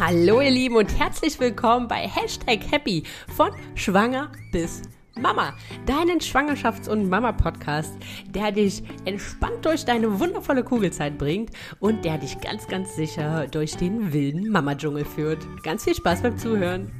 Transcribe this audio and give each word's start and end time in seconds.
Hallo 0.00 0.40
ihr 0.40 0.52
Lieben 0.52 0.76
und 0.76 0.96
herzlich 0.96 1.40
willkommen 1.40 1.88
bei 1.88 2.06
Hashtag 2.06 2.60
Happy 2.70 3.02
von 3.34 3.50
Schwanger 3.74 4.30
bis 4.52 4.82
Mama, 5.16 5.54
deinen 5.86 6.20
Schwangerschafts- 6.20 6.88
und 6.88 7.08
Mama-Podcast, 7.08 7.92
der 8.28 8.52
dich 8.52 8.84
entspannt 9.06 9.64
durch 9.64 9.84
deine 9.84 10.20
wundervolle 10.20 10.62
Kugelzeit 10.62 11.18
bringt 11.18 11.50
und 11.80 12.04
der 12.04 12.16
dich 12.18 12.40
ganz, 12.40 12.68
ganz 12.68 12.94
sicher 12.94 13.48
durch 13.48 13.76
den 13.76 14.12
wilden 14.12 14.50
Mama-Dschungel 14.50 15.04
führt. 15.04 15.44
Ganz 15.64 15.82
viel 15.82 15.96
Spaß 15.96 16.22
beim 16.22 16.38
Zuhören. 16.38 16.92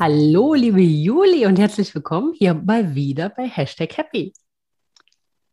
Hallo, 0.00 0.54
liebe 0.54 0.80
Juli 0.80 1.46
und 1.46 1.60
herzlich 1.60 1.94
willkommen 1.94 2.34
hier 2.36 2.54
mal 2.54 2.96
wieder 2.96 3.28
bei 3.28 3.46
Hashtag 3.46 3.96
Happy. 3.96 4.32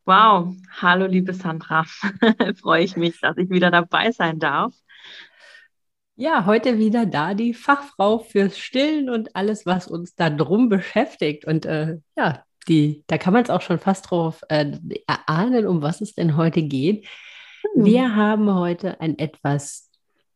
Wow, 0.05 0.53
hallo 0.81 1.05
liebe 1.05 1.33
Sandra. 1.33 1.85
Freue 2.61 2.83
ich 2.83 2.97
mich, 2.97 3.21
dass 3.21 3.37
ich 3.37 3.49
wieder 3.49 3.71
dabei 3.71 4.11
sein 4.11 4.37
darf. 4.37 4.73
Ja, 6.17 6.45
heute 6.45 6.77
wieder 6.77 7.05
da 7.05 7.33
die 7.33 7.53
Fachfrau 7.53 8.19
fürs 8.19 8.57
Stillen 8.57 9.09
und 9.09 9.33
alles, 9.33 9.65
was 9.65 9.87
uns 9.87 10.13
da 10.13 10.29
drum 10.29 10.67
beschäftigt. 10.67 11.45
Und 11.45 11.65
äh, 11.65 11.99
ja, 12.17 12.43
die, 12.67 13.05
da 13.07 13.17
kann 13.17 13.31
man 13.31 13.43
es 13.43 13.49
auch 13.49 13.61
schon 13.61 13.79
fast 13.79 14.11
drauf 14.11 14.41
äh, 14.49 14.77
erahnen, 15.07 15.65
um 15.67 15.81
was 15.81 16.01
es 16.01 16.13
denn 16.13 16.35
heute 16.35 16.63
geht. 16.63 17.07
Hm. 17.73 17.85
Wir 17.85 18.13
haben 18.13 18.53
heute 18.53 18.99
ein 18.99 19.17
etwas, 19.17 19.89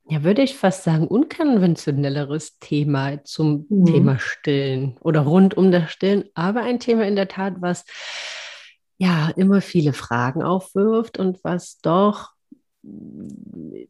ja, 0.07 0.23
würde 0.23 0.43
ich 0.43 0.55
fast 0.55 0.85
sagen, 0.85 1.07
unkonventionelleres 1.07 2.57
Thema 2.59 3.21
zum 3.25 3.65
hm. 3.67 3.85
Thema 3.85 4.17
Stillen 4.17 4.95
oder 5.01 5.21
rund 5.21 5.57
um 5.57 5.73
das 5.73 5.91
Stillen, 5.91 6.23
aber 6.35 6.61
ein 6.63 6.79
Thema 6.79 7.05
in 7.05 7.17
der 7.17 7.27
Tat, 7.27 7.55
was 7.59 7.83
ja 8.97 9.29
immer 9.35 9.61
viele 9.61 9.93
Fragen 9.93 10.41
aufwirft 10.43 11.19
und 11.19 11.43
was 11.43 11.79
doch 11.81 12.31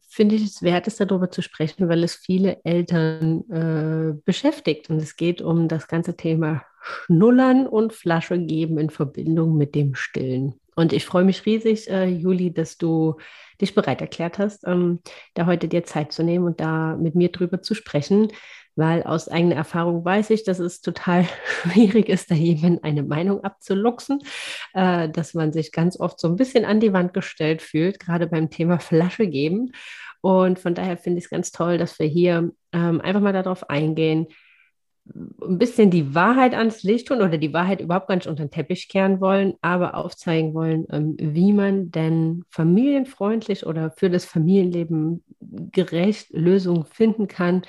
finde 0.08 0.34
ich 0.34 0.44
es 0.44 0.62
wert 0.62 0.86
ist, 0.86 1.00
darüber 1.00 1.30
zu 1.30 1.42
sprechen, 1.42 1.88
weil 1.88 2.02
es 2.02 2.16
viele 2.16 2.60
Eltern 2.64 3.48
äh, 3.50 4.20
beschäftigt. 4.24 4.90
Und 4.90 4.96
es 4.96 5.16
geht 5.16 5.40
um 5.40 5.68
das 5.68 5.88
ganze 5.88 6.16
Thema 6.16 6.62
Schnullern 6.80 7.66
und 7.66 7.92
Flasche 7.92 8.38
geben 8.38 8.78
in 8.78 8.90
Verbindung 8.90 9.56
mit 9.56 9.74
dem 9.74 9.94
Stillen. 9.94 10.54
Und 10.78 10.92
ich 10.92 11.06
freue 11.06 11.24
mich 11.24 11.44
riesig, 11.44 11.90
äh, 11.90 12.06
Juli, 12.06 12.52
dass 12.52 12.78
du 12.78 13.16
dich 13.60 13.74
bereit 13.74 14.00
erklärt 14.00 14.38
hast, 14.38 14.64
ähm, 14.64 15.00
da 15.34 15.46
heute 15.46 15.66
dir 15.66 15.82
Zeit 15.82 16.12
zu 16.12 16.22
nehmen 16.22 16.44
und 16.44 16.60
da 16.60 16.94
mit 16.94 17.16
mir 17.16 17.32
drüber 17.32 17.60
zu 17.62 17.74
sprechen, 17.74 18.28
weil 18.76 19.02
aus 19.02 19.26
eigener 19.26 19.56
Erfahrung 19.56 20.04
weiß 20.04 20.30
ich, 20.30 20.44
dass 20.44 20.60
es 20.60 20.80
total 20.80 21.26
schwierig 21.62 22.08
ist, 22.08 22.30
da 22.30 22.36
jemand 22.36 22.84
eine 22.84 23.02
Meinung 23.02 23.42
abzuluxen, 23.42 24.20
äh, 24.72 25.08
dass 25.08 25.34
man 25.34 25.52
sich 25.52 25.72
ganz 25.72 25.98
oft 25.98 26.20
so 26.20 26.28
ein 26.28 26.36
bisschen 26.36 26.64
an 26.64 26.78
die 26.78 26.92
Wand 26.92 27.12
gestellt 27.12 27.60
fühlt, 27.60 27.98
gerade 27.98 28.28
beim 28.28 28.48
Thema 28.48 28.78
Flasche 28.78 29.26
geben. 29.26 29.72
Und 30.20 30.60
von 30.60 30.76
daher 30.76 30.96
finde 30.96 31.18
ich 31.18 31.24
es 31.24 31.30
ganz 31.30 31.50
toll, 31.50 31.78
dass 31.78 31.98
wir 31.98 32.06
hier 32.06 32.52
ähm, 32.72 33.00
einfach 33.00 33.20
mal 33.20 33.32
darauf 33.32 33.68
eingehen, 33.68 34.28
ein 35.14 35.58
bisschen 35.58 35.90
die 35.90 36.14
Wahrheit 36.14 36.54
ans 36.54 36.82
Licht 36.82 37.08
tun 37.08 37.18
oder 37.18 37.38
die 37.38 37.52
Wahrheit 37.52 37.80
überhaupt 37.80 38.08
gar 38.08 38.16
nicht 38.16 38.26
unter 38.26 38.44
den 38.44 38.50
Teppich 38.50 38.88
kehren 38.88 39.20
wollen, 39.20 39.54
aber 39.60 39.94
aufzeigen 39.94 40.54
wollen, 40.54 40.86
ähm, 40.90 41.16
wie 41.18 41.52
man 41.52 41.90
denn 41.90 42.44
familienfreundlich 42.50 43.66
oder 43.66 43.90
für 43.92 44.10
das 44.10 44.24
Familienleben 44.24 45.24
gerecht 45.40 46.30
Lösungen 46.30 46.84
finden 46.84 47.28
kann 47.28 47.62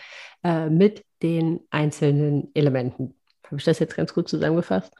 äh, 0.43 0.69
mit 0.69 1.05
den 1.21 1.61
einzelnen 1.69 2.49
Elementen. 2.53 3.15
Habe 3.45 3.57
ich 3.57 3.63
das 3.63 3.79
jetzt 3.79 3.95
ganz 3.95 4.13
gut 4.13 4.29
zusammengefasst? 4.29 4.93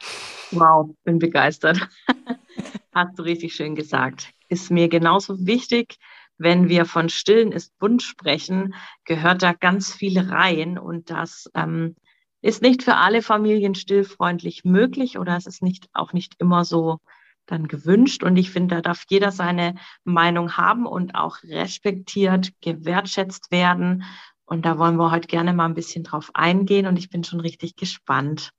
Wow, 0.52 0.90
bin 1.03 1.20
begeistert. 1.20 1.88
Hast 2.94 3.20
du 3.20 3.24
richtig 3.24 3.53
schön 3.53 3.76
gesagt. 3.76 4.31
Ist 4.48 4.72
mir 4.72 4.90
genauso 4.90 5.46
wichtig, 5.46 5.98
wenn 6.40 6.70
wir 6.70 6.86
von 6.86 7.09
Stillen 7.09 7.52
ist 7.52 7.78
bunt 7.78 8.02
sprechen, 8.02 8.74
gehört 9.03 9.44
da 9.44 9.53
ganz 9.53 9.94
viel 9.94 10.18
rein 10.19 10.80
und 10.80 11.12
das 11.12 11.50
ähm, 11.53 11.96
ist 12.41 12.61
nicht 12.61 12.83
für 12.83 12.95
alle 12.95 13.22
Familien 13.22 13.75
stillfreundlich 13.75 14.63
möglich 14.63 15.17
oder 15.17 15.35
es 15.35 15.45
ist 15.45 15.61
nicht, 15.61 15.88
auch 15.94 16.13
nicht 16.13 16.35
immer 16.39 16.66
so 16.66 17.00
dann 17.45 17.67
gewünscht. 17.67 18.23
Und 18.23 18.38
ich 18.38 18.51
finde, 18.51 18.75
da 18.75 18.81
darf 18.81 19.03
jeder 19.09 19.31
seine 19.31 19.75
Meinung 20.03 20.57
haben 20.57 20.85
und 20.85 21.16
auch 21.16 21.44
respektiert, 21.44 22.51
gewertschätzt 22.61 23.51
werden. 23.51 24.03
Und 24.45 24.66
da 24.66 24.77
wollen 24.77 24.97
wir 24.97 25.11
heute 25.11 25.27
gerne 25.27 25.53
mal 25.53 25.66
ein 25.66 25.73
bisschen 25.73 26.03
drauf 26.03 26.31
eingehen 26.33 26.88
und 26.88 26.97
ich 26.97 27.09
bin 27.09 27.23
schon 27.23 27.39
richtig 27.39 27.75
gespannt. 27.75 28.51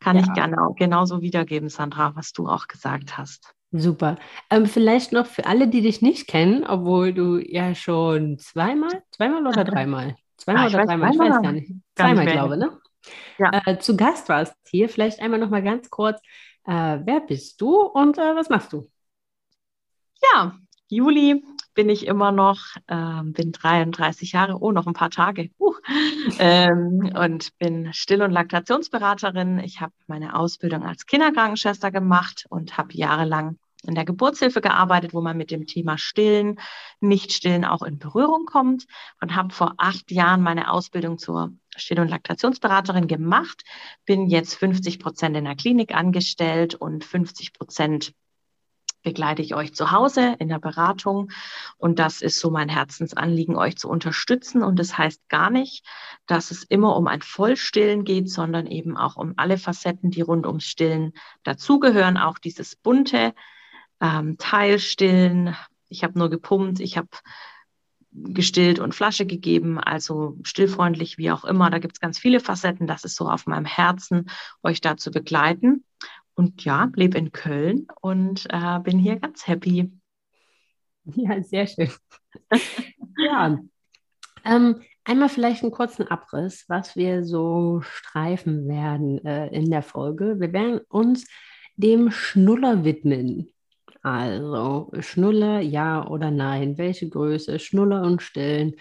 Kann 0.00 0.16
ja. 0.16 0.22
ich 0.22 0.32
gerne 0.34 0.60
auch 0.62 0.74
genauso 0.76 1.22
wiedergeben, 1.22 1.68
Sandra, 1.68 2.14
was 2.14 2.32
du 2.32 2.48
auch 2.48 2.68
gesagt 2.68 3.16
hast. 3.16 3.54
Super. 3.72 4.16
Ähm, 4.50 4.66
vielleicht 4.66 5.12
noch 5.12 5.26
für 5.26 5.46
alle, 5.46 5.68
die 5.68 5.82
dich 5.82 6.00
nicht 6.00 6.28
kennen, 6.28 6.64
obwohl 6.64 7.12
du 7.12 7.38
ja 7.38 7.74
schon 7.74 8.38
zweimal, 8.38 9.02
zweimal 9.10 9.46
oder 9.46 9.64
dreimal? 9.64 10.16
Zweimal 10.36 10.64
ah, 10.64 10.68
oder 10.68 10.86
dreimal, 10.86 11.12
ich 11.12 11.18
weiß 11.18 11.42
gar 11.42 11.52
nicht. 11.52 11.72
Zweimal, 11.94 12.26
glaube 12.26 12.54
ich, 12.54 12.60
ne? 12.60 12.78
Ja. 13.38 13.62
äh, 13.66 13.78
zu 13.78 13.96
Gast 13.96 14.28
warst 14.28 14.56
hier. 14.68 14.88
Vielleicht 14.88 15.20
einmal 15.20 15.40
noch 15.40 15.50
mal 15.50 15.62
ganz 15.62 15.90
kurz, 15.90 16.20
äh, 16.64 16.98
wer 17.04 17.20
bist 17.20 17.60
du 17.60 17.80
und 17.82 18.18
äh, 18.18 18.34
was 18.34 18.48
machst 18.48 18.72
du? 18.72 18.90
Ja, 20.22 20.58
Juli 20.88 21.44
bin 21.74 21.88
ich 21.88 22.06
immer 22.06 22.32
noch, 22.32 22.60
ähm, 22.88 23.32
bin 23.32 23.52
33 23.52 24.32
Jahre, 24.32 24.58
oh, 24.60 24.72
noch 24.72 24.86
ein 24.86 24.94
paar 24.94 25.10
Tage, 25.10 25.50
uh, 25.58 25.74
ähm, 26.38 27.12
und 27.14 27.56
bin 27.58 27.92
Still- 27.92 28.22
und 28.22 28.30
Laktationsberaterin. 28.30 29.58
Ich 29.58 29.80
habe 29.80 29.92
meine 30.06 30.36
Ausbildung 30.36 30.84
als 30.84 31.06
Kinderkrankenschwester 31.06 31.90
gemacht 31.90 32.46
und 32.48 32.78
habe 32.78 32.94
jahrelang 32.94 33.58
in 33.86 33.94
der 33.94 34.04
Geburtshilfe 34.04 34.60
gearbeitet, 34.60 35.14
wo 35.14 35.20
man 35.20 35.36
mit 35.36 35.50
dem 35.50 35.66
Thema 35.66 35.98
Stillen, 35.98 36.60
Nicht-Stillen 37.00 37.64
auch 37.64 37.82
in 37.82 37.98
Berührung 37.98 38.46
kommt 38.46 38.86
und 39.20 39.34
habe 39.34 39.52
vor 39.52 39.74
acht 39.78 40.10
Jahren 40.10 40.42
meine 40.42 40.70
Ausbildung 40.70 41.18
zur 41.18 41.52
Still- 41.76 42.00
und 42.00 42.08
Laktationsberaterin 42.08 43.06
gemacht, 43.06 43.62
bin 44.04 44.26
jetzt 44.26 44.54
50 44.54 44.98
Prozent 44.98 45.36
in 45.36 45.44
der 45.44 45.56
Klinik 45.56 45.94
angestellt 45.94 46.74
und 46.74 47.04
50 47.04 47.52
Prozent 47.52 48.14
begleite 49.06 49.40
ich 49.40 49.54
euch 49.54 49.72
zu 49.72 49.92
Hause 49.92 50.34
in 50.40 50.48
der 50.48 50.58
Beratung. 50.58 51.30
Und 51.78 52.00
das 52.00 52.22
ist 52.22 52.40
so 52.40 52.50
mein 52.50 52.68
Herzensanliegen, 52.68 53.54
euch 53.54 53.76
zu 53.76 53.88
unterstützen. 53.88 54.64
Und 54.64 54.80
das 54.80 54.98
heißt 54.98 55.28
gar 55.28 55.48
nicht, 55.48 55.86
dass 56.26 56.50
es 56.50 56.64
immer 56.64 56.96
um 56.96 57.06
ein 57.06 57.22
Vollstillen 57.22 58.02
geht, 58.02 58.28
sondern 58.28 58.66
eben 58.66 58.96
auch 58.96 59.14
um 59.14 59.34
alle 59.36 59.58
Facetten, 59.58 60.10
die 60.10 60.22
rund 60.22 60.44
ums 60.44 60.64
Stillen 60.64 61.12
dazugehören. 61.44 62.16
Auch 62.16 62.38
dieses 62.38 62.74
bunte, 62.74 63.32
ähm, 64.00 64.36
Teilstillen. 64.38 65.56
Ich 65.88 66.04
habe 66.04 66.18
nur 66.18 66.30
gepumpt, 66.30 66.80
ich 66.80 66.96
habe 66.96 67.08
gestillt 68.10 68.78
und 68.78 68.94
Flasche 68.94 69.26
gegeben, 69.26 69.78
also 69.78 70.38
stillfreundlich, 70.42 71.18
wie 71.18 71.30
auch 71.30 71.44
immer. 71.44 71.70
Da 71.70 71.78
gibt 71.78 71.96
es 71.96 72.00
ganz 72.00 72.18
viele 72.18 72.40
Facetten. 72.40 72.86
Das 72.86 73.04
ist 73.04 73.16
so 73.16 73.28
auf 73.28 73.46
meinem 73.46 73.66
Herzen, 73.66 74.30
euch 74.62 74.80
da 74.80 74.96
zu 74.96 75.10
begleiten. 75.10 75.84
Und 76.34 76.64
ja, 76.64 76.90
lebe 76.94 77.18
in 77.18 77.32
Köln 77.32 77.86
und 78.00 78.46
äh, 78.50 78.78
bin 78.80 78.98
hier 78.98 79.16
ganz 79.18 79.46
happy. 79.46 79.90
Ja, 81.04 81.42
sehr 81.42 81.66
schön. 81.66 81.90
ja. 83.18 83.58
Ähm, 84.44 84.82
einmal 85.04 85.28
vielleicht 85.28 85.62
einen 85.62 85.72
kurzen 85.72 86.08
Abriss, 86.08 86.64
was 86.68 86.96
wir 86.96 87.24
so 87.24 87.80
streifen 87.82 88.68
werden 88.68 89.24
äh, 89.24 89.48
in 89.48 89.70
der 89.70 89.82
Folge. 89.82 90.40
Wir 90.40 90.52
werden 90.52 90.80
uns 90.88 91.26
dem 91.76 92.10
Schnuller 92.10 92.84
widmen. 92.84 93.52
Also 94.06 94.88
Schnuller, 95.00 95.60
ja 95.60 96.06
oder 96.06 96.30
nein? 96.30 96.78
Welche 96.78 97.08
Größe? 97.08 97.58
Schnuller 97.58 98.02
und 98.02 98.22
Stillen. 98.22 98.76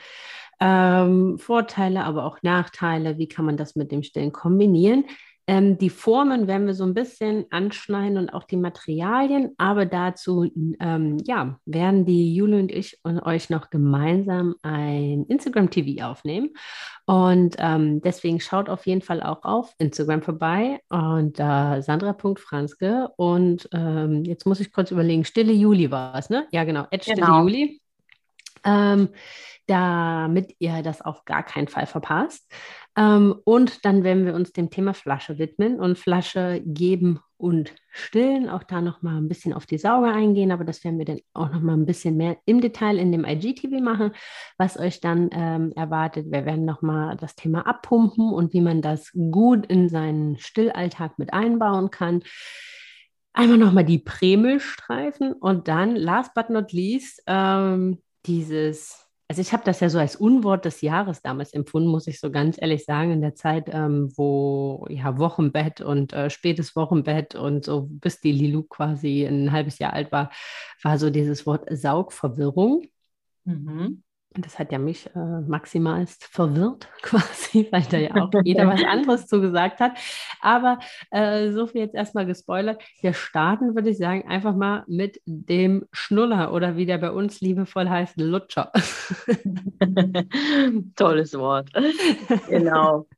Ähm, 0.60 1.40
Vorteile, 1.40 2.04
aber 2.04 2.26
auch 2.26 2.44
Nachteile. 2.44 3.18
Wie 3.18 3.28
kann 3.28 3.46
man 3.46 3.58
das 3.58 3.76
mit 3.76 3.92
dem 3.92 4.04
Stillen 4.04 4.32
kombinieren? 4.32 5.06
Ähm, 5.48 5.78
die 5.78 5.92
Formen 5.92 6.48
werden 6.48 6.66
wir 6.66 6.74
so 6.74 6.84
ein 6.84 6.96
bisschen 6.96 7.46
anschneiden 7.52 8.18
und 8.18 8.30
auch 8.30 8.46
die 8.46 8.58
Materialien, 8.58 9.52
aber 9.58 9.86
dazu 9.86 10.50
ähm, 10.80 11.18
ja, 11.24 11.60
werden 11.66 12.06
die 12.06 12.34
Jule 12.34 12.58
und 12.58 12.72
ich 12.72 13.00
und 13.04 13.20
euch 13.20 13.50
noch 13.50 13.70
gemeinsam 13.70 14.56
ein 14.64 15.26
Instagram-TV 15.28 16.04
aufnehmen. 16.04 16.50
Und 17.06 17.56
ähm, 17.60 18.02
deswegen 18.02 18.40
schaut 18.40 18.70
auf 18.70 18.88
jeden 18.88 19.02
Fall 19.02 19.22
auch 19.22 19.44
auf 19.44 19.74
Instagram 19.78 20.24
vorbei 20.24 20.82
und 20.90 21.40
äh, 21.40 21.82
Sandra.franzke. 21.82 23.10
Und 23.16 23.70
ähm, 23.72 24.24
jetzt 24.24 24.48
muss 24.48 24.60
ich 24.60 24.72
kurz 24.72 24.90
überlegen, 24.90 25.26
Stille 25.26 25.54
Juli 25.54 25.92
war 25.92 26.16
es, 26.16 26.32
ne? 26.32 26.48
Ja, 26.52 26.64
genau, 26.64 26.88
Stille 27.00 27.18
genau. 27.18 27.42
Juli. 27.42 27.82
Ähm, 28.64 29.10
damit 29.68 30.56
ihr 30.60 30.84
das 30.84 31.02
auf 31.02 31.26
gar 31.26 31.44
keinen 31.44 31.68
Fall 31.68 31.86
verpasst. 31.86 32.52
Ähm, 32.98 33.36
und 33.44 33.84
dann 33.84 34.04
werden 34.04 34.26
wir 34.26 34.34
uns 34.34 34.54
dem 34.54 34.70
Thema 34.70 34.94
Flasche 34.94 35.38
widmen 35.38 35.80
und 35.80 35.98
Flasche 35.98 36.62
geben 36.66 37.20
und 37.38 37.74
stillen. 37.90 38.50
Auch 38.50 38.64
da 38.64 38.82
nochmal 38.82 39.18
ein 39.18 39.28
bisschen 39.28 39.54
auf 39.54 39.66
die 39.66 39.78
Sauge 39.78 40.08
eingehen, 40.08 40.52
aber 40.52 40.64
das 40.64 40.84
werden 40.84 40.98
wir 40.98 41.06
dann 41.06 41.20
auch 41.34 41.52
nochmal 41.52 41.76
ein 41.76 41.86
bisschen 41.86 42.16
mehr 42.16 42.38
im 42.46 42.62
Detail 42.62 42.98
in 42.98 43.12
dem 43.12 43.26
IGTV 43.26 43.82
machen, 43.82 44.12
was 44.58 44.80
euch 44.80 45.02
dann 45.02 45.30
ähm, 45.34 45.74
erwartet. 45.76 46.32
Wir 46.32 46.46
werden 46.46 46.66
nochmal 46.66 47.18
das 47.18 47.36
Thema 47.36 47.68
abpumpen 47.68 48.32
und 48.32 48.54
wie 48.54 48.62
man 48.62 48.82
das 48.82 49.12
gut 49.32 49.66
in 49.66 49.90
seinen 49.90 50.38
Stillalltag 50.38 51.20
mit 51.20 51.34
einbauen 51.34 51.92
kann. 51.92 52.24
Einmal 53.34 53.58
nochmal 53.58 53.84
die 53.84 54.00
Prämilchstreifen 54.00 55.34
und 55.34 55.68
dann, 55.68 55.98
last 55.98 56.34
but 56.34 56.50
not 56.50 56.72
least, 56.72 57.22
ähm, 57.28 58.02
dieses, 58.26 59.05
also 59.28 59.42
ich 59.42 59.54
habe 59.54 59.64
das 59.64 59.80
ja 59.80 59.90
so 59.90 59.98
als 59.98 60.16
Unwort 60.16 60.66
des 60.66 60.82
Jahres 60.82 61.22
damals 61.22 61.52
empfunden, 61.52 61.90
muss 61.90 62.08
ich 62.08 62.20
so 62.20 62.30
ganz 62.30 62.58
ehrlich 62.62 62.86
sagen, 62.86 63.12
in 63.12 63.22
der 63.22 63.34
Zeit, 63.34 63.70
ähm, 63.72 64.12
wo 64.16 64.86
ja 64.90 65.18
Wochenbett 65.18 65.82
und 65.82 66.14
äh, 66.14 66.30
spätes 66.30 66.76
Wochenbett 66.76 67.34
und 67.34 67.66
so 67.66 67.88
bis 67.90 68.22
die 68.22 68.32
Lilu 68.32 68.64
quasi 68.64 69.26
ein 69.26 69.52
halbes 69.52 69.80
Jahr 69.80 69.94
alt 69.94 70.12
war, 70.12 70.32
war 70.84 71.00
so 71.00 71.10
dieses 71.10 71.48
Wort 71.48 71.68
Saugverwirrung. 71.72 72.84
Mhm. 73.46 74.04
Das 74.38 74.60
hat 74.60 74.72
ja 74.72 74.80
mich 74.80 75.08
äh, 75.16 75.20
maximalst 75.48 76.26
verwirrt, 76.26 76.88
quasi, 77.02 77.68
weil 77.72 77.84
da 77.84 77.98
ja 77.98 78.16
auch 78.16 78.32
jeder 78.44 78.68
was 78.68 78.84
anderes 78.84 79.28
zugesagt 79.28 79.80
hat. 79.80 79.94
Aber 80.42 80.80
äh, 81.12 81.52
so 81.52 81.68
viel 81.68 81.82
jetzt 81.82 81.96
erstmal 81.96 82.26
gespoilert. 82.26 82.84
Wir 83.02 83.14
starten, 83.14 83.76
würde 83.76 83.90
ich 83.90 83.98
sagen, 83.98 84.28
einfach 84.28 84.56
mal 84.56 84.84
mit 84.88 85.22
dem 85.26 85.86
Schnuller 85.92 86.54
oder 86.54 86.78
wie 86.78 86.86
der 86.86 86.98
bei 86.98 87.12
uns 87.12 87.42
liebevoll 87.42 87.90
heißt, 87.90 88.20
Lutscher. 88.20 88.72
Tolles 90.96 91.38
Wort. 91.38 91.70
genau. 92.50 93.08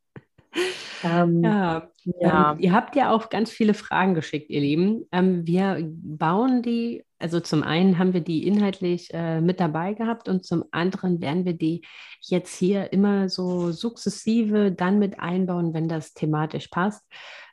Ähm, 1.04 1.44
ja, 1.44 1.88
ja. 2.20 2.52
Ähm, 2.52 2.58
ihr 2.60 2.72
habt 2.72 2.96
ja 2.96 3.12
auch 3.12 3.28
ganz 3.28 3.50
viele 3.50 3.74
Fragen 3.74 4.14
geschickt, 4.14 4.50
ihr 4.50 4.60
Lieben. 4.60 5.06
Ähm, 5.12 5.46
wir 5.46 5.78
bauen 5.82 6.62
die 6.62 7.04
also 7.18 7.40
zum 7.40 7.62
einen 7.62 7.98
haben 7.98 8.12
wir 8.12 8.20
die 8.20 8.46
inhaltlich 8.46 9.12
äh, 9.12 9.40
mit 9.40 9.60
dabei 9.60 9.94
gehabt 9.94 10.28
und 10.28 10.44
zum 10.44 10.64
anderen 10.70 11.20
werden 11.20 11.44
wir 11.44 11.54
die 11.54 11.84
jetzt 12.20 12.56
hier 12.56 12.92
immer 12.92 13.28
so 13.28 13.72
sukzessive 13.72 14.70
dann 14.70 14.98
mit 14.98 15.18
einbauen, 15.18 15.74
wenn 15.74 15.88
das 15.88 16.14
thematisch 16.14 16.68
passt. 16.68 17.04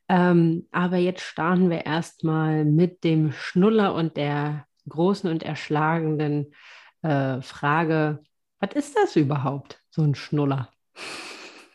Ähm, 0.08 0.68
aber 0.72 0.98
jetzt 0.98 1.22
starten 1.22 1.70
wir 1.70 1.86
erstmal 1.86 2.64
mit 2.64 3.04
dem 3.04 3.32
Schnuller 3.32 3.96
und 3.96 4.18
der 4.18 4.68
großen 4.88 5.30
und 5.30 5.42
erschlagenden 5.42 6.54
äh, 7.02 7.42
Frage, 7.42 8.24
was 8.60 8.76
ist 8.76 8.96
das 8.96 9.16
überhaupt, 9.16 9.82
so 9.90 10.04
ein 10.04 10.14
Schnuller? 10.14 10.70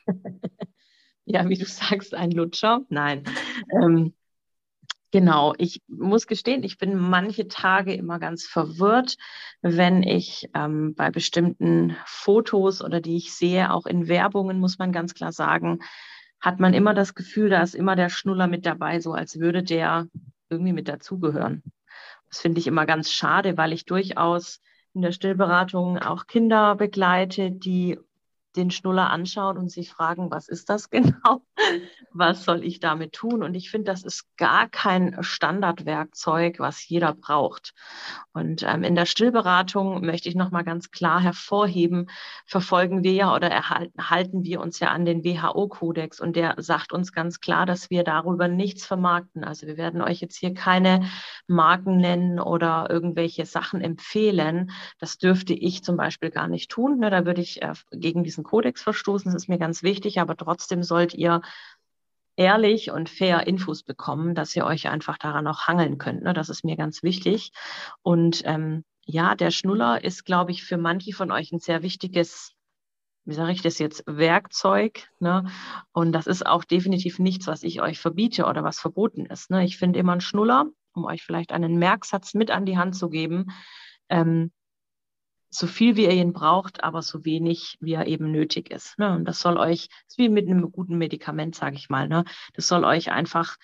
ja, 1.25 1.49
wie 1.49 1.59
du 1.59 1.65
sagst, 1.65 2.15
ein 2.15 2.31
Lutscher. 2.31 2.83
Nein. 2.89 3.25
Ähm, 3.73 4.15
Genau, 5.13 5.55
ich 5.59 5.83
muss 5.89 6.29
gestehen, 6.29 6.63
ich 6.63 6.79
bin 6.79 6.97
manche 6.97 7.49
Tage 7.49 7.95
immer 7.95 8.21
ganz 8.21 8.47
verwirrt, 8.47 9.17
wenn 9.61 10.05
ich 10.05 10.49
ähm, 10.55 10.95
bei 10.95 11.11
bestimmten 11.11 11.97
Fotos 12.07 12.81
oder 12.81 13.01
die 13.01 13.17
ich 13.17 13.35
sehe, 13.35 13.73
auch 13.73 13.87
in 13.87 14.07
Werbungen, 14.07 14.61
muss 14.61 14.79
man 14.79 14.93
ganz 14.93 15.15
klar 15.15 15.33
sagen, 15.33 15.81
hat 16.41 16.61
man 16.61 16.75
immer 16.75 16.95
das 16.95 17.15
Gefühl, 17.17 17.51
da 17.51 17.61
ist 17.63 17.75
immer 17.75 17.97
der 17.97 18.09
Schnuller 18.09 18.47
mit 18.47 18.65
dabei, 18.67 19.01
so 19.01 19.13
als 19.13 19.41
würde 19.41 19.65
der 19.65 20.07
irgendwie 20.49 20.73
mit 20.73 20.87
dazugehören. 20.89 21.65
Das 22.29 22.41
finde 22.41 22.61
ich 22.61 22.69
immer 22.69 22.87
ganz 22.87 23.11
schade, 23.11 23.57
weil 23.57 23.73
ich 23.73 23.87
durchaus 23.87 24.61
in 24.95 25.03
der 25.03 25.13
Stillberatung 25.13 25.99
auch 25.99 26.29
Kinder 26.29 26.77
begleite, 26.77 27.51
die 27.51 27.99
den 28.57 28.71
Schnuller 28.71 29.11
anschauen 29.11 29.57
und 29.57 29.71
sich 29.71 29.91
fragen, 29.91 30.31
was 30.31 30.49
ist 30.49 30.69
das 30.71 30.91
genau? 30.91 31.43
Was 32.13 32.45
soll 32.45 32.65
ich 32.65 32.81
damit 32.81 33.13
tun? 33.13 33.43
Und 33.43 33.55
ich 33.55 33.71
finde, 33.71 33.91
das 33.91 34.03
ist 34.03 34.25
gar 34.37 34.69
kein 34.69 35.17
Standardwerkzeug, 35.23 36.59
was 36.59 36.87
jeder 36.89 37.15
braucht. 37.15 37.75
Und 38.33 38.63
ähm, 38.63 38.83
in 38.83 38.95
der 38.95 39.07
Stillberatung 39.07 40.05
möchte 40.05 40.29
ich 40.29 40.35
nochmal 40.35 40.65
ganz 40.65 40.91
klar 40.91 41.21
hervorheben, 41.21 42.09
verfolgen 42.47 43.05
wir 43.05 43.13
ja 43.13 43.35
oder 43.35 43.51
erhalten, 43.51 44.11
halten 44.11 44.45
wir 44.45 44.61
uns 44.61 44.81
ja 44.81 44.89
an 44.89 45.05
den 45.05 45.25
WHO-Kodex 45.25 46.21
und 46.21 46.37
der 46.37 46.55
sagt 46.59 46.93
uns 46.93 47.13
ganz 47.13 47.41
klar, 47.41 47.67
dass 47.67 47.91
wir 47.91 48.05
darüber 48.05 48.49
nichts 48.49 48.87
vermarkten. 48.87 49.45
Also 49.45 49.67
wir 49.67 49.77
werden 49.77 50.03
euch 50.03 50.21
jetzt 50.21 50.37
hier 50.37 50.55
keine 50.55 51.09
Marken 51.47 51.99
nennen 51.99 52.41
oder 52.41 52.89
irgendwelche 52.91 53.47
Sachen 53.47 53.81
empfehlen. 53.81 54.71
Das 54.99 55.19
dürfte 55.19 55.55
ich 55.55 55.83
zum 55.83 55.97
Beispiel 55.97 56.31
gar 56.31 56.49
nicht 56.49 56.71
tun. 56.71 56.99
Ne? 56.99 57.11
Da 57.11 57.27
würde 57.27 57.41
ich 57.41 57.63
äh, 57.63 57.75
gegen 57.93 58.25
diesen 58.25 58.40
diesen 58.41 58.45
Kodex 58.45 58.83
verstoßen. 58.83 59.33
Das 59.33 59.43
ist 59.43 59.49
mir 59.49 59.59
ganz 59.59 59.83
wichtig, 59.83 60.21
aber 60.21 60.37
trotzdem 60.37 60.83
sollt 60.83 61.15
ihr 61.15 61.43
ehrlich 62.37 62.91
und 62.91 63.09
fair 63.09 63.47
Infos 63.47 63.83
bekommen, 63.83 64.35
dass 64.35 64.57
ihr 64.57 64.65
euch 64.65 64.89
einfach 64.89 65.19
daran 65.19 65.47
auch 65.47 65.67
hangeln 65.67 65.99
könnt. 65.99 66.23
Ne? 66.23 66.33
Das 66.33 66.49
ist 66.49 66.65
mir 66.65 66.77
ganz 66.77 67.03
wichtig. 67.03 67.53
Und 68.03 68.43
ähm, 68.47 68.85
ja, 69.05 69.35
der 69.35 69.51
Schnuller 69.51 70.03
ist, 70.03 70.25
glaube 70.25 70.53
ich, 70.53 70.65
für 70.65 70.79
manche 70.79 71.13
von 71.13 71.31
euch 71.33 71.53
ein 71.53 71.59
sehr 71.59 71.83
wichtiges, 71.83 72.53
wie 73.27 73.35
sage 73.35 73.53
ich 73.53 73.63
das 73.63 73.79
jetzt, 73.79 74.05
Werkzeug. 74.07 75.09
Ne? 75.19 75.51
Und 75.93 76.13
das 76.13 76.27
ist 76.27 76.47
auch 76.47 76.65
definitiv 76.65 77.19
nichts, 77.19 77.47
was 77.47 77.63
ich 77.63 77.83
euch 77.83 77.99
verbiete 77.99 78.47
oder 78.47 78.65
was 78.65 78.81
verboten 78.81 79.27
ist. 79.27 79.51
Ne? 79.51 79.65
Ich 79.65 79.77
finde 79.77 79.99
immer 79.99 80.13
einen 80.13 80.23
Schnuller, 80.23 80.67
um 80.95 81.05
euch 81.05 81.23
vielleicht 81.23 81.53
einen 81.53 81.79
Merksatz 81.79 82.33
mit 82.33 82.51
an 82.51 82.65
die 82.65 82.79
Hand 82.79 82.97
zu 82.97 83.11
geben. 83.11 83.47
Ähm, 84.09 84.51
so 85.51 85.67
viel 85.67 85.97
wie 85.97 86.05
ihr 86.05 86.13
ihn 86.13 86.33
braucht, 86.33 86.85
aber 86.85 87.03
so 87.03 87.25
wenig 87.25 87.77
wie 87.81 87.95
er 87.95 88.07
eben 88.07 88.31
nötig 88.31 88.71
ist. 88.71 88.99
Ne? 88.99 89.13
Und 89.13 89.25
das 89.25 89.41
soll 89.41 89.59
euch, 89.59 89.89
ist 90.07 90.17
wie 90.17 90.29
mit 90.29 90.49
einem 90.49 90.71
guten 90.71 90.97
Medikament, 90.97 91.57
sage 91.57 91.77
ich 91.77 91.91
mal, 91.91 92.09
ne? 92.09 92.25
das 92.55 92.69
soll 92.69 92.85
euch 92.85 93.11
einfach 93.11 93.57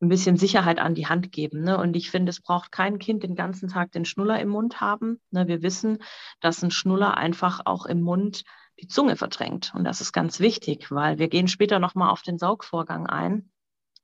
ein 0.00 0.08
bisschen 0.08 0.36
Sicherheit 0.36 0.78
an 0.78 0.94
die 0.94 1.06
Hand 1.06 1.32
geben. 1.32 1.62
Ne? 1.62 1.78
Und 1.78 1.96
ich 1.96 2.10
finde, 2.10 2.30
es 2.30 2.40
braucht 2.40 2.70
kein 2.70 2.98
Kind 2.98 3.22
den 3.22 3.34
ganzen 3.34 3.68
Tag 3.68 3.90
den 3.92 4.04
Schnuller 4.04 4.40
im 4.40 4.48
Mund 4.48 4.80
haben. 4.80 5.20
Ne? 5.30 5.48
Wir 5.48 5.62
wissen, 5.62 5.98
dass 6.40 6.62
ein 6.62 6.70
Schnuller 6.70 7.16
einfach 7.16 7.62
auch 7.64 7.86
im 7.86 8.00
Mund 8.00 8.44
die 8.80 8.88
Zunge 8.88 9.16
verdrängt. 9.16 9.72
Und 9.74 9.84
das 9.84 10.00
ist 10.00 10.12
ganz 10.12 10.40
wichtig, 10.40 10.90
weil 10.90 11.18
wir 11.18 11.28
gehen 11.28 11.48
später 11.48 11.78
nochmal 11.78 12.10
auf 12.10 12.22
den 12.22 12.38
Saugvorgang 12.38 13.06
ein. 13.06 13.50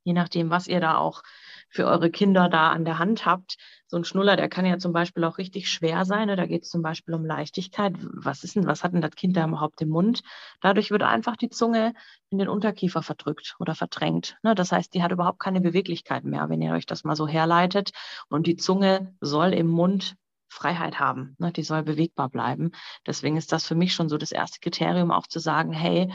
Je 0.03 0.13
nachdem, 0.13 0.49
was 0.49 0.67
ihr 0.67 0.79
da 0.79 0.97
auch 0.97 1.23
für 1.71 1.85
eure 1.87 2.11
Kinder 2.11 2.49
da 2.49 2.69
an 2.69 2.85
der 2.85 2.99
Hand 2.99 3.25
habt. 3.25 3.55
So 3.87 3.97
ein 3.97 4.03
Schnuller, 4.03 4.35
der 4.35 4.49
kann 4.49 4.65
ja 4.65 4.77
zum 4.77 4.93
Beispiel 4.93 5.23
auch 5.23 5.37
richtig 5.37 5.69
schwer 5.69 6.05
sein. 6.05 6.27
Ne? 6.27 6.35
Da 6.35 6.45
geht 6.45 6.63
es 6.63 6.69
zum 6.69 6.81
Beispiel 6.81 7.13
um 7.13 7.25
Leichtigkeit. 7.25 7.95
Was 7.99 8.43
ist 8.43 8.55
denn, 8.55 8.67
was 8.67 8.83
hat 8.83 8.93
denn 8.93 9.01
das 9.01 9.15
Kind 9.15 9.35
da 9.35 9.47
überhaupt 9.47 9.81
im 9.81 9.89
Mund? 9.89 10.21
Dadurch 10.61 10.91
wird 10.91 11.03
einfach 11.03 11.37
die 11.37 11.49
Zunge 11.49 11.93
in 12.29 12.37
den 12.37 12.49
Unterkiefer 12.49 13.01
verdrückt 13.01 13.55
oder 13.59 13.73
verdrängt. 13.73 14.37
Ne? 14.43 14.53
Das 14.53 14.71
heißt, 14.71 14.93
die 14.93 15.01
hat 15.01 15.11
überhaupt 15.11 15.39
keine 15.39 15.61
Beweglichkeit 15.61 16.25
mehr, 16.25 16.49
wenn 16.49 16.61
ihr 16.61 16.73
euch 16.73 16.85
das 16.85 17.03
mal 17.03 17.15
so 17.15 17.27
herleitet. 17.27 17.91
Und 18.29 18.47
die 18.47 18.57
Zunge 18.57 19.15
soll 19.21 19.53
im 19.53 19.67
Mund 19.67 20.15
Freiheit 20.49 20.99
haben. 20.99 21.35
Ne? 21.39 21.53
Die 21.53 21.63
soll 21.63 21.81
bewegbar 21.81 22.29
bleiben. 22.29 22.71
Deswegen 23.07 23.37
ist 23.37 23.53
das 23.53 23.65
für 23.65 23.75
mich 23.75 23.93
schon 23.93 24.09
so 24.09 24.17
das 24.17 24.33
erste 24.33 24.59
Kriterium, 24.59 25.11
auch 25.11 25.27
zu 25.27 25.39
sagen, 25.39 25.71
hey, 25.71 26.11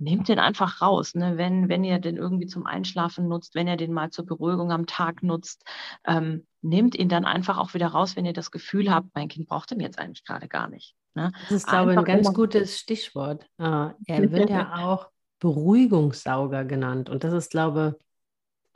nehmt 0.00 0.28
den 0.28 0.38
einfach 0.38 0.80
raus. 0.80 1.14
Ne? 1.14 1.36
Wenn, 1.36 1.68
wenn 1.68 1.84
ihr 1.84 1.98
den 1.98 2.16
irgendwie 2.16 2.46
zum 2.46 2.66
Einschlafen 2.66 3.28
nutzt, 3.28 3.54
wenn 3.54 3.68
ihr 3.68 3.76
den 3.76 3.92
mal 3.92 4.10
zur 4.10 4.26
Beruhigung 4.26 4.72
am 4.72 4.86
Tag 4.86 5.22
nutzt, 5.22 5.64
ähm, 6.06 6.46
nehmt 6.62 6.96
ihn 6.96 7.08
dann 7.08 7.24
einfach 7.24 7.58
auch 7.58 7.74
wieder 7.74 7.88
raus, 7.88 8.16
wenn 8.16 8.26
ihr 8.26 8.32
das 8.32 8.50
Gefühl 8.50 8.90
habt, 8.92 9.08
mein 9.14 9.28
Kind 9.28 9.48
braucht 9.48 9.70
den 9.70 9.80
jetzt 9.80 9.98
eigentlich 9.98 10.24
gerade 10.24 10.48
gar 10.48 10.68
nicht. 10.68 10.94
Ne? 11.14 11.32
Das 11.42 11.52
ist, 11.52 11.66
glaube 11.66 11.92
ich, 11.92 11.98
ein 11.98 12.04
ganz 12.04 12.32
gutes 12.32 12.78
Stichwort. 12.78 13.44
Uh, 13.60 13.90
er 14.06 14.30
wird 14.32 14.50
ja 14.50 14.76
auch 14.76 15.08
Beruhigungssauger 15.38 16.64
genannt. 16.64 17.10
Und 17.10 17.24
das 17.24 17.32
ist, 17.32 17.50
glaube 17.50 17.96
ich, 17.98 18.06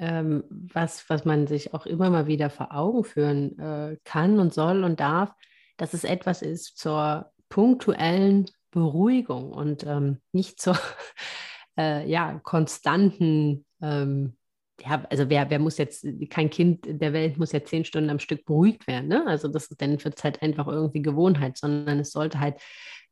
ähm, 0.07 0.45
was, 0.50 1.09
was 1.09 1.25
man 1.25 1.47
sich 1.47 1.73
auch 1.73 1.87
immer 1.87 2.11
mal 2.11 2.26
wieder 2.26 2.50
vor 2.50 2.75
Augen 2.75 3.04
führen 3.04 3.59
äh, 3.59 3.97
kann 4.04 4.40
und 4.40 4.52
soll 4.52 4.83
und 4.83 4.99
darf, 4.99 5.33
dass 5.76 5.95
es 5.95 6.04
etwas 6.04 6.43
ist 6.43 6.78
zur 6.78 7.31
punktuellen 7.49 8.47
Beruhigung 8.75 9.52
und 9.52 9.85
ähm, 9.87 10.21
nicht 10.33 10.61
zur 10.61 10.78
äh, 11.78 12.09
ja, 12.09 12.40
konstanten, 12.43 13.64
ähm, 13.81 14.37
ja, 14.81 15.04
also 15.09 15.31
wer, 15.31 15.50
wer 15.50 15.59
muss 15.61 15.78
jetzt, 15.78 16.04
kein 16.31 16.50
Kind 16.50 16.85
der 16.87 17.12
Welt 17.12 17.38
muss 17.38 17.52
ja 17.52 17.64
zehn 17.64 17.85
Stunden 17.85 18.11
am 18.11 18.19
Stück 18.19 18.45
beruhigt 18.45 18.87
werden, 18.88 19.09
ne? 19.09 19.25
Also 19.26 19.49
das 19.49 19.66
ist, 19.66 19.81
dann 19.81 20.02
wird 20.04 20.19
es 20.19 20.25
halt 20.25 20.43
einfach 20.43 20.66
irgendwie 20.66 21.02
Gewohnheit, 21.02 21.57
sondern 21.57 22.00
es 22.00 22.11
sollte 22.11 22.40
halt 22.40 22.61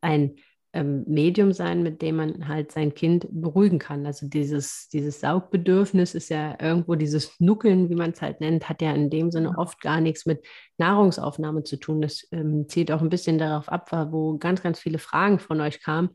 ein 0.00 0.36
ähm, 0.72 1.04
Medium 1.06 1.52
sein, 1.52 1.82
mit 1.82 2.00
dem 2.02 2.16
man 2.16 2.48
halt 2.48 2.72
sein 2.72 2.94
Kind 2.94 3.26
beruhigen 3.30 3.78
kann. 3.78 4.06
Also 4.06 4.26
dieses, 4.26 4.88
dieses 4.88 5.20
Saugbedürfnis 5.20 6.14
ist 6.14 6.30
ja 6.30 6.56
irgendwo 6.60 6.94
dieses 6.94 7.38
Nuckeln, 7.40 7.90
wie 7.90 7.94
man 7.94 8.12
es 8.12 8.22
halt 8.22 8.40
nennt, 8.40 8.68
hat 8.68 8.80
ja 8.80 8.92
in 8.92 9.10
dem 9.10 9.30
Sinne 9.30 9.56
oft 9.58 9.80
gar 9.80 10.00
nichts 10.00 10.24
mit 10.24 10.44
Nahrungsaufnahme 10.78 11.62
zu 11.64 11.76
tun. 11.76 12.00
Das 12.00 12.26
ähm, 12.32 12.66
zielt 12.68 12.90
auch 12.90 13.02
ein 13.02 13.10
bisschen 13.10 13.38
darauf 13.38 13.68
ab, 13.68 13.90
wo 14.10 14.38
ganz, 14.38 14.62
ganz 14.62 14.78
viele 14.78 14.98
Fragen 14.98 15.38
von 15.38 15.60
euch 15.60 15.82
kamen. 15.82 16.10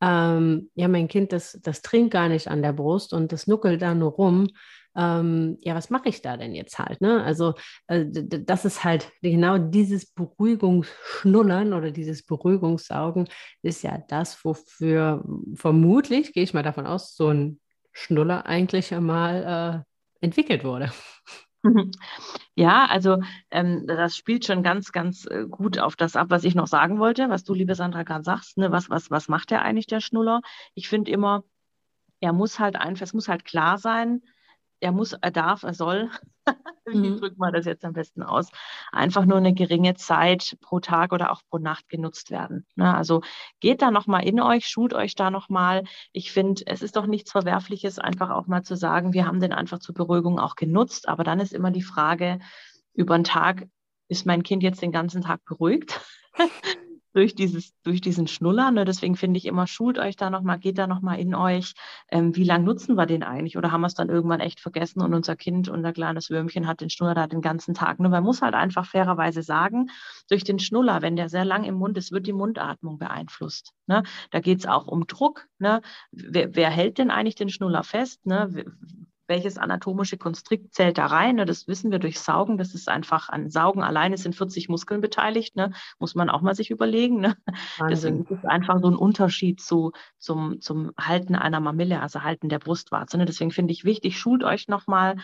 Ähm, 0.00 0.70
ja, 0.74 0.88
mein 0.88 1.08
Kind, 1.08 1.32
das, 1.32 1.58
das 1.62 1.82
trinkt 1.82 2.12
gar 2.12 2.28
nicht 2.28 2.48
an 2.48 2.62
der 2.62 2.72
Brust 2.72 3.12
und 3.12 3.32
das 3.32 3.46
nuckelt 3.46 3.82
da 3.82 3.94
nur 3.94 4.12
rum 4.12 4.48
ähm, 4.96 5.56
ja, 5.60 5.74
was 5.74 5.90
mache 5.90 6.08
ich 6.08 6.22
da 6.22 6.36
denn 6.36 6.54
jetzt 6.54 6.78
halt? 6.78 7.00
Ne? 7.00 7.22
Also 7.22 7.54
äh, 7.86 8.06
das 8.06 8.64
ist 8.64 8.84
halt 8.84 9.10
genau 9.22 9.58
dieses 9.58 10.12
Beruhigungsschnullern 10.12 11.72
oder 11.72 11.90
dieses 11.90 12.24
Beruhigungssaugen 12.24 13.28
ist 13.62 13.82
ja 13.82 13.98
das, 14.08 14.44
wofür 14.44 15.24
vermutlich, 15.54 16.32
gehe 16.32 16.42
ich 16.42 16.54
mal 16.54 16.62
davon 16.62 16.86
aus, 16.86 17.14
so 17.14 17.28
ein 17.28 17.60
Schnuller 17.92 18.46
eigentlich 18.46 18.94
einmal 18.94 19.84
äh, 20.20 20.24
entwickelt 20.24 20.64
wurde. 20.64 20.92
Ja, 22.54 22.86
also 22.86 23.18
ähm, 23.50 23.86
das 23.86 24.16
spielt 24.16 24.46
schon 24.46 24.62
ganz, 24.62 24.92
ganz 24.92 25.26
äh, 25.26 25.44
gut 25.48 25.78
auf 25.78 25.96
das 25.96 26.16
ab, 26.16 26.28
was 26.30 26.44
ich 26.44 26.54
noch 26.54 26.66
sagen 26.66 26.98
wollte, 26.98 27.28
was 27.28 27.44
du, 27.44 27.54
liebe 27.54 27.74
Sandra, 27.74 28.02
gerade 28.02 28.24
sagst. 28.24 28.56
Ne? 28.56 28.72
Was, 28.72 28.90
was, 28.90 29.10
was 29.10 29.28
macht 29.28 29.50
der 29.50 29.62
eigentlich, 29.62 29.86
der 29.86 30.00
Schnuller? 30.00 30.40
Ich 30.74 30.88
finde 30.88 31.10
immer, 31.10 31.44
er 32.20 32.32
muss 32.32 32.58
halt 32.58 32.76
einfach, 32.76 33.02
es 33.02 33.14
muss 33.14 33.28
halt 33.28 33.44
klar 33.44 33.78
sein, 33.78 34.22
er 34.80 34.92
muss, 34.92 35.12
er 35.12 35.30
darf, 35.30 35.62
er 35.62 35.74
soll 35.74 36.10
Wie 36.86 37.10
mhm. 37.10 37.18
drückt 37.18 37.38
man 37.38 37.52
das 37.52 37.66
jetzt 37.66 37.84
am 37.84 37.92
besten 37.92 38.22
aus? 38.22 38.48
Einfach 38.92 39.24
nur 39.24 39.38
eine 39.38 39.54
geringe 39.54 39.94
Zeit 39.94 40.56
pro 40.60 40.80
Tag 40.80 41.12
oder 41.12 41.30
auch 41.30 41.42
pro 41.48 41.58
Nacht 41.58 41.88
genutzt 41.88 42.30
werden. 42.30 42.66
Ne? 42.74 42.94
Also 42.94 43.22
geht 43.60 43.82
da 43.82 43.90
nochmal 43.90 44.26
in 44.26 44.40
euch, 44.40 44.66
schult 44.66 44.94
euch 44.94 45.14
da 45.14 45.30
nochmal. 45.30 45.84
Ich 46.12 46.32
finde, 46.32 46.62
es 46.66 46.82
ist 46.82 46.96
doch 46.96 47.06
nichts 47.06 47.32
Verwerfliches, 47.32 47.98
einfach 47.98 48.30
auch 48.30 48.46
mal 48.46 48.62
zu 48.62 48.76
sagen, 48.76 49.12
wir 49.12 49.26
haben 49.26 49.40
den 49.40 49.52
einfach 49.52 49.78
zur 49.78 49.94
Beruhigung 49.94 50.38
auch 50.38 50.56
genutzt. 50.56 51.08
Aber 51.08 51.24
dann 51.24 51.40
ist 51.40 51.52
immer 51.52 51.70
die 51.70 51.82
Frage, 51.82 52.38
über 52.94 53.16
den 53.16 53.24
Tag, 53.24 53.66
ist 54.08 54.26
mein 54.26 54.42
Kind 54.42 54.62
jetzt 54.62 54.82
den 54.82 54.92
ganzen 54.92 55.22
Tag 55.22 55.44
beruhigt? 55.44 56.00
durch 57.12 57.34
dieses, 57.34 57.72
durch 57.82 58.00
diesen 58.00 58.26
Schnuller. 58.26 58.70
Ne? 58.70 58.84
Deswegen 58.84 59.16
finde 59.16 59.38
ich 59.38 59.46
immer, 59.46 59.66
schult 59.66 59.98
euch 59.98 60.16
da 60.16 60.30
nochmal, 60.30 60.58
geht 60.58 60.78
da 60.78 60.86
nochmal 60.86 61.18
in 61.18 61.34
euch. 61.34 61.74
Ähm, 62.10 62.36
wie 62.36 62.44
lange 62.44 62.64
nutzen 62.64 62.96
wir 62.96 63.06
den 63.06 63.22
eigentlich? 63.22 63.56
Oder 63.56 63.72
haben 63.72 63.80
wir 63.80 63.86
es 63.86 63.94
dann 63.94 64.08
irgendwann 64.08 64.40
echt 64.40 64.60
vergessen 64.60 65.00
und 65.02 65.14
unser 65.14 65.36
Kind, 65.36 65.68
unser 65.68 65.92
kleines 65.92 66.30
Würmchen 66.30 66.66
hat 66.66 66.80
den 66.80 66.90
Schnuller 66.90 67.14
da 67.14 67.26
den 67.26 67.40
ganzen 67.40 67.74
Tag. 67.74 68.00
Ne? 68.00 68.08
Man 68.08 68.22
muss 68.22 68.42
halt 68.42 68.54
einfach 68.54 68.86
fairerweise 68.86 69.42
sagen, 69.42 69.90
durch 70.28 70.44
den 70.44 70.58
Schnuller, 70.58 71.02
wenn 71.02 71.16
der 71.16 71.28
sehr 71.28 71.44
lang 71.44 71.64
im 71.64 71.74
Mund 71.74 71.98
ist, 71.98 72.12
wird 72.12 72.26
die 72.26 72.32
Mundatmung 72.32 72.98
beeinflusst. 72.98 73.72
Ne? 73.86 74.02
Da 74.30 74.40
geht 74.40 74.60
es 74.60 74.66
auch 74.66 74.86
um 74.86 75.06
Druck. 75.06 75.46
Ne? 75.58 75.82
Wer, 76.12 76.54
wer 76.54 76.70
hält 76.70 76.98
denn 76.98 77.10
eigentlich 77.10 77.34
den 77.34 77.50
Schnuller 77.50 77.82
fest? 77.82 78.24
Ne? 78.26 78.64
Welches 79.30 79.56
anatomische 79.56 80.18
Konstrikt 80.18 80.74
zählt 80.74 80.98
da 80.98 81.06
rein. 81.06 81.36
Ne? 81.36 81.46
Das 81.46 81.66
wissen 81.66 81.90
wir 81.90 81.98
durch 81.98 82.20
Saugen. 82.20 82.58
Das 82.58 82.74
ist 82.74 82.90
einfach 82.90 83.30
an 83.30 83.48
Saugen 83.48 83.82
alleine 83.82 84.18
sind 84.18 84.34
40 84.34 84.68
Muskeln 84.68 85.00
beteiligt. 85.00 85.56
Ne? 85.56 85.72
Muss 85.98 86.14
man 86.14 86.28
auch 86.28 86.42
mal 86.42 86.54
sich 86.54 86.70
überlegen. 86.70 87.20
Ne? 87.20 87.36
Deswegen 87.88 88.24
ist 88.24 88.30
es 88.30 88.44
einfach 88.44 88.80
so 88.82 88.88
ein 88.88 88.96
Unterschied 88.96 89.62
zu, 89.62 89.92
zum, 90.18 90.60
zum 90.60 90.92
Halten 91.00 91.34
einer 91.34 91.60
Mamille, 91.60 92.02
also 92.02 92.22
Halten 92.22 92.50
der 92.50 92.58
Brustwarze. 92.58 93.16
Ne? 93.16 93.24
Deswegen 93.24 93.52
finde 93.52 93.72
ich 93.72 93.84
wichtig, 93.84 94.18
schult 94.18 94.44
euch 94.44 94.68
nochmal 94.68 95.16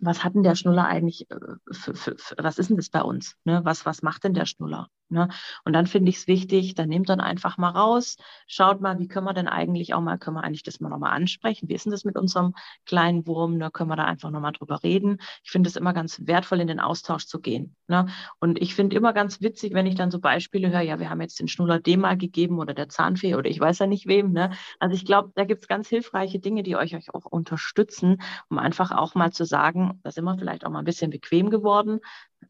was 0.00 0.22
hat 0.22 0.36
denn 0.36 0.44
der 0.44 0.54
Schnuller 0.54 0.86
eigentlich, 0.86 1.28
äh, 1.28 1.36
für, 1.72 1.92
für, 1.94 2.16
für, 2.16 2.36
was 2.38 2.58
ist 2.58 2.70
denn 2.70 2.76
das 2.76 2.88
bei 2.88 3.02
uns? 3.02 3.34
Ne? 3.42 3.62
Was, 3.64 3.84
was 3.84 4.02
macht 4.02 4.22
denn 4.22 4.32
der 4.34 4.46
Schnuller? 4.46 4.88
Ne? 5.10 5.28
Und 5.64 5.72
dann 5.72 5.86
finde 5.86 6.10
ich 6.10 6.16
es 6.18 6.26
wichtig, 6.26 6.74
dann 6.74 6.88
nehmt 6.88 7.08
dann 7.08 7.20
einfach 7.20 7.58
mal 7.58 7.70
raus, 7.70 8.16
schaut 8.46 8.80
mal, 8.80 8.98
wie 8.98 9.08
können 9.08 9.26
wir 9.26 9.34
denn 9.34 9.48
eigentlich 9.48 9.94
auch 9.94 10.00
mal, 10.00 10.18
können 10.18 10.36
wir 10.36 10.44
eigentlich 10.44 10.62
das 10.62 10.80
mal 10.80 10.88
nochmal 10.88 11.12
ansprechen? 11.12 11.68
Wie 11.68 11.74
ist 11.74 11.86
denn 11.86 11.92
das 11.92 12.04
mit 12.04 12.16
unserem 12.16 12.54
kleinen 12.86 13.26
Wurm? 13.26 13.56
Ne? 13.56 13.70
Können 13.70 13.90
wir 13.90 13.96
da 13.96 14.04
einfach 14.04 14.30
nochmal 14.30 14.52
drüber 14.52 14.82
reden? 14.82 15.18
Ich 15.42 15.50
finde 15.50 15.68
es 15.68 15.76
immer 15.76 15.92
ganz 15.92 16.20
wertvoll, 16.26 16.60
in 16.60 16.66
den 16.68 16.80
Austausch 16.80 17.26
zu 17.26 17.40
gehen. 17.40 17.76
Ne? 17.86 18.06
Und 18.38 18.60
ich 18.60 18.74
finde 18.74 18.96
immer 18.96 19.12
ganz 19.12 19.40
witzig, 19.40 19.74
wenn 19.74 19.86
ich 19.86 19.94
dann 19.94 20.10
so 20.10 20.20
Beispiele 20.20 20.70
höre, 20.70 20.82
ja, 20.82 20.98
wir 20.98 21.10
haben 21.10 21.20
jetzt 21.20 21.40
den 21.40 21.48
Schnuller 21.48 21.80
dem 21.80 22.00
mal 22.00 22.16
gegeben 22.16 22.58
oder 22.58 22.74
der 22.74 22.88
Zahnfee 22.88 23.34
oder 23.34 23.48
ich 23.48 23.60
weiß 23.60 23.78
ja 23.78 23.86
nicht 23.86 24.06
wem. 24.06 24.32
Ne? 24.32 24.50
Also 24.78 24.94
ich 24.94 25.04
glaube, 25.04 25.32
da 25.34 25.44
gibt 25.44 25.62
es 25.62 25.68
ganz 25.68 25.88
hilfreiche 25.88 26.38
Dinge, 26.38 26.62
die 26.62 26.76
euch, 26.76 26.94
euch 26.94 27.14
auch 27.14 27.24
unterstützen, 27.24 28.20
um 28.50 28.58
einfach 28.58 28.90
auch 28.90 29.14
mal 29.14 29.32
zu 29.32 29.44
sagen, 29.44 30.00
da 30.02 30.10
sind 30.10 30.24
wir 30.24 30.36
vielleicht 30.38 30.66
auch 30.66 30.70
mal 30.70 30.80
ein 30.80 30.84
bisschen 30.84 31.10
bequem 31.10 31.50
geworden, 31.50 32.00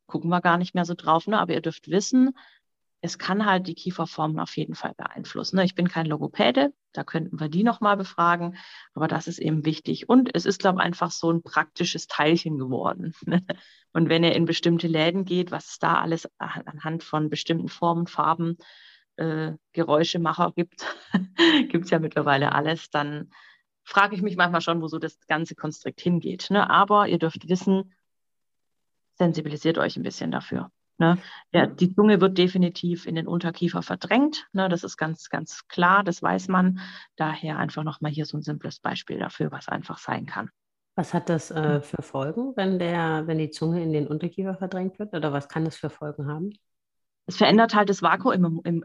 gucken 0.07 0.31
wir 0.31 0.41
gar 0.41 0.59
nicht 0.59 0.75
mehr 0.75 0.85
so 0.85 0.95
drauf, 0.95 1.27
ne? 1.27 1.39
aber 1.39 1.55
ihr 1.55 1.63
dürft 1.63 1.89
wissen, 1.89 2.35
es 3.01 3.19
kann 3.19 3.47
halt 3.47 3.69
die 3.69 3.75
Kieferformen 3.75 4.41
auf 4.41 4.57
jeden 4.57 4.75
Fall 4.75 4.93
beeinflussen. 4.97 5.57
Ne? 5.57 5.65
Ich 5.65 5.75
bin 5.75 5.89
kein 5.89 6.07
Logopäde, 6.07 6.73
da 6.93 7.05
könnten 7.05 7.39
wir 7.39 7.49
die 7.49 7.63
nochmal 7.63 7.97
befragen, 7.97 8.57
aber 8.93 9.07
das 9.07 9.29
ist 9.29 9.39
eben 9.39 9.65
wichtig. 9.65 10.09
Und 10.09 10.31
es 10.35 10.47
ist, 10.47 10.59
glaube 10.61 10.81
ich, 10.81 10.85
einfach 10.85 11.13
so 11.13 11.31
ein 11.31 11.43
praktisches 11.43 12.09
Teilchen 12.09 12.59
geworden. 12.59 13.15
Ne? 13.27 13.45
Und 13.93 14.09
wenn 14.09 14.25
ihr 14.25 14.35
in 14.35 14.47
bestimmte 14.47 14.89
Läden 14.89 15.25
geht, 15.25 15.51
was 15.51 15.71
es 15.71 15.79
da 15.79 15.95
alles 15.95 16.29
anhand 16.39 17.05
von 17.05 17.31
bestimmten 17.31 17.69
Formen, 17.69 18.07
Farben, 18.07 18.57
äh, 19.17 19.53
Geräuschemacher 19.73 20.53
gibt, 20.57 20.85
gibt 21.69 21.85
es 21.85 21.91
ja 21.91 21.99
mittlerweile 21.99 22.53
alles, 22.53 22.91
dann 22.91 23.31
frage 23.85 24.15
ich 24.15 24.23
mich 24.23 24.37
manchmal 24.37 24.61
schon, 24.61 24.83
wo 24.83 24.89
so 24.89 24.99
das 24.99 25.19
ganze 25.27 25.55
Konstrukt 25.55 26.01
hingeht. 26.01 26.51
Ne? 26.51 26.69
Aber 26.69 27.09
ihr 27.09 27.19
dürft 27.19 27.49
wissen, 27.49 27.93
sensibilisiert 29.19 29.79
euch 29.79 29.97
ein 29.97 30.03
bisschen 30.03 30.31
dafür. 30.31 30.71
Ne? 30.99 31.19
Ja, 31.53 31.67
die 31.67 31.95
Zunge 31.95 32.21
wird 32.21 32.39
definitiv 32.39 33.07
in 33.07 33.15
den 33.15 33.29
Unterkiefer 33.29 33.83
verdrängt. 33.83 34.49
Ne? 34.53 34.69
Das 34.69 34.83
ist 34.83 34.97
ganz, 34.97 35.29
ganz 35.29 35.69
klar, 35.69 36.03
das 36.03 36.23
weiß 36.23 36.49
man. 36.49 36.81
Daher 37.17 37.59
einfach 37.59 37.85
nochmal 37.85 38.11
hier 38.11 38.27
so 38.27 38.37
ein 38.37 38.43
simples 38.43 38.81
Beispiel 38.81 39.19
dafür, 39.19 39.53
was 39.53 39.69
einfach 39.69 39.99
sein 39.99 40.27
kann. 40.27 40.51
Was 40.97 41.15
hat 41.15 41.29
das 41.29 41.53
äh, 41.53 41.81
für 41.81 42.03
Folgen, 42.03 42.57
wenn, 42.57 42.81
der, 42.81 43.29
wenn 43.29 43.39
die 43.39 43.51
Zunge 43.51 43.81
in 43.83 43.93
den 43.93 44.09
Unterkiefer 44.09 44.57
verdrängt 44.57 44.99
wird? 44.99 45.15
Oder 45.15 45.33
was 45.33 45.49
kann 45.49 45.65
das 45.65 45.77
für 45.77 45.91
Folgen 45.91 46.27
haben? 46.27 46.51
Es 47.27 47.37
verändert 47.37 47.77
halt 47.77 47.89
das 47.89 48.03
Vakuum 48.03 48.33
im, 48.33 48.61
im 48.65 48.85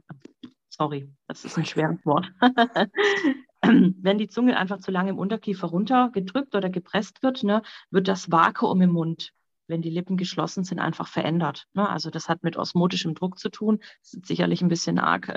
sorry, 0.70 1.10
das 1.28 1.46
ist 1.46 1.58
ein 1.58 1.66
schweres 1.66 2.06
Wort. 2.06 2.32
wenn 3.63 4.18
die 4.20 4.28
Zunge 4.28 4.58
einfach 4.58 4.80
zu 4.80 4.92
lange 4.92 5.10
im 5.10 5.18
Unterkiefer 5.18 5.68
runtergedrückt 5.68 6.54
oder 6.54 6.70
gepresst 6.70 7.24
wird, 7.24 7.44
ne, 7.44 7.63
wird 7.90 8.08
das 8.08 8.32
Vakuum 8.32 8.82
im 8.82 8.92
Mund 8.92 9.34
wenn 9.74 9.82
die 9.82 9.89
Lippen 9.89 10.18
geschlossen 10.18 10.63
sind, 10.63 10.80
einfach 10.80 11.08
verändert. 11.08 11.65
Ne? 11.74 11.89
Also 11.89 12.12
das 12.12 12.30
hat 12.30 12.44
mit 12.44 12.58
osmotischem 12.58 13.15
Druck 13.15 13.39
zu 13.39 13.50
tun. 13.50 13.80
Das 14.01 14.13
ist 14.13 14.27
sicherlich 14.27 14.62
ein 14.62 14.68
bisschen 14.68 15.00
arg 15.00 15.34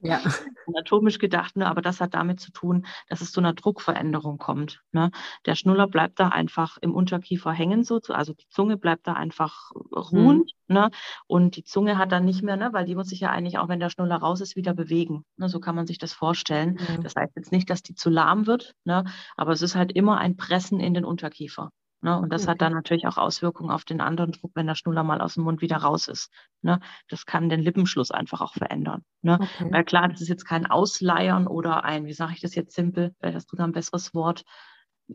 ja. 0.00 0.20
anatomisch 0.66 1.18
gedacht, 1.18 1.54
ne? 1.56 1.66
aber 1.66 1.82
das 1.82 2.00
hat 2.00 2.14
damit 2.14 2.40
zu 2.40 2.50
tun, 2.50 2.86
dass 3.10 3.20
es 3.20 3.30
zu 3.30 3.40
einer 3.40 3.52
Druckveränderung 3.52 4.38
kommt. 4.38 4.82
Ne? 4.92 5.10
Der 5.44 5.54
Schnuller 5.54 5.86
bleibt 5.86 6.18
da 6.18 6.28
einfach 6.28 6.78
im 6.80 6.94
Unterkiefer 6.94 7.52
hängen, 7.52 7.84
so, 7.84 8.00
also 8.08 8.32
die 8.32 8.48
Zunge 8.48 8.78
bleibt 8.78 9.06
da 9.06 9.12
einfach 9.12 9.72
ruhend. 9.94 10.52
Mhm. 10.66 10.74
Ne? 10.74 10.90
Und 11.26 11.56
die 11.56 11.64
Zunge 11.64 11.98
hat 11.98 12.10
dann 12.10 12.24
nicht 12.24 12.42
mehr, 12.42 12.56
ne? 12.56 12.72
weil 12.72 12.86
die 12.86 12.94
muss 12.94 13.08
sich 13.08 13.20
ja 13.20 13.28
eigentlich 13.28 13.58
auch, 13.58 13.68
wenn 13.68 13.80
der 13.80 13.90
Schnuller 13.90 14.16
raus 14.16 14.40
ist, 14.40 14.56
wieder 14.56 14.72
bewegen. 14.72 15.26
Ne? 15.36 15.50
So 15.50 15.60
kann 15.60 15.74
man 15.74 15.86
sich 15.86 15.98
das 15.98 16.14
vorstellen. 16.14 16.78
Mhm. 16.96 17.02
Das 17.02 17.16
heißt 17.16 17.36
jetzt 17.36 17.52
nicht, 17.52 17.68
dass 17.68 17.82
die 17.82 17.94
zu 17.94 18.08
lahm 18.08 18.46
wird, 18.46 18.74
ne? 18.84 19.04
aber 19.36 19.52
es 19.52 19.60
ist 19.60 19.74
halt 19.74 19.92
immer 19.92 20.16
ein 20.16 20.38
Pressen 20.38 20.80
in 20.80 20.94
den 20.94 21.04
Unterkiefer. 21.04 21.70
Ne? 22.04 22.18
Und 22.18 22.30
das 22.34 22.42
okay. 22.42 22.50
hat 22.50 22.60
dann 22.60 22.74
natürlich 22.74 23.06
auch 23.06 23.16
Auswirkungen 23.16 23.70
auf 23.70 23.86
den 23.86 24.02
anderen 24.02 24.32
Druck, 24.32 24.50
wenn 24.54 24.66
der 24.66 24.74
Schnuller 24.74 25.02
mal 25.02 25.22
aus 25.22 25.34
dem 25.34 25.44
Mund 25.44 25.62
wieder 25.62 25.78
raus 25.78 26.06
ist. 26.06 26.30
Ne? 26.60 26.78
Das 27.08 27.24
kann 27.24 27.48
den 27.48 27.60
Lippenschluss 27.60 28.10
einfach 28.10 28.42
auch 28.42 28.52
verändern. 28.52 29.02
Ne? 29.22 29.38
Okay. 29.40 29.72
Weil 29.72 29.84
klar, 29.84 30.08
das 30.08 30.20
ist 30.20 30.28
jetzt 30.28 30.44
kein 30.44 30.66
Ausleiern 30.66 31.46
oder 31.46 31.82
ein, 31.82 32.04
wie 32.04 32.12
sage 32.12 32.34
ich 32.34 32.42
das 32.42 32.54
jetzt 32.54 32.74
simpel, 32.74 33.14
vielleicht 33.18 33.36
hast 33.36 33.50
du 33.50 33.56
da 33.56 33.64
ein 33.64 33.72
besseres 33.72 34.12
Wort, 34.12 34.44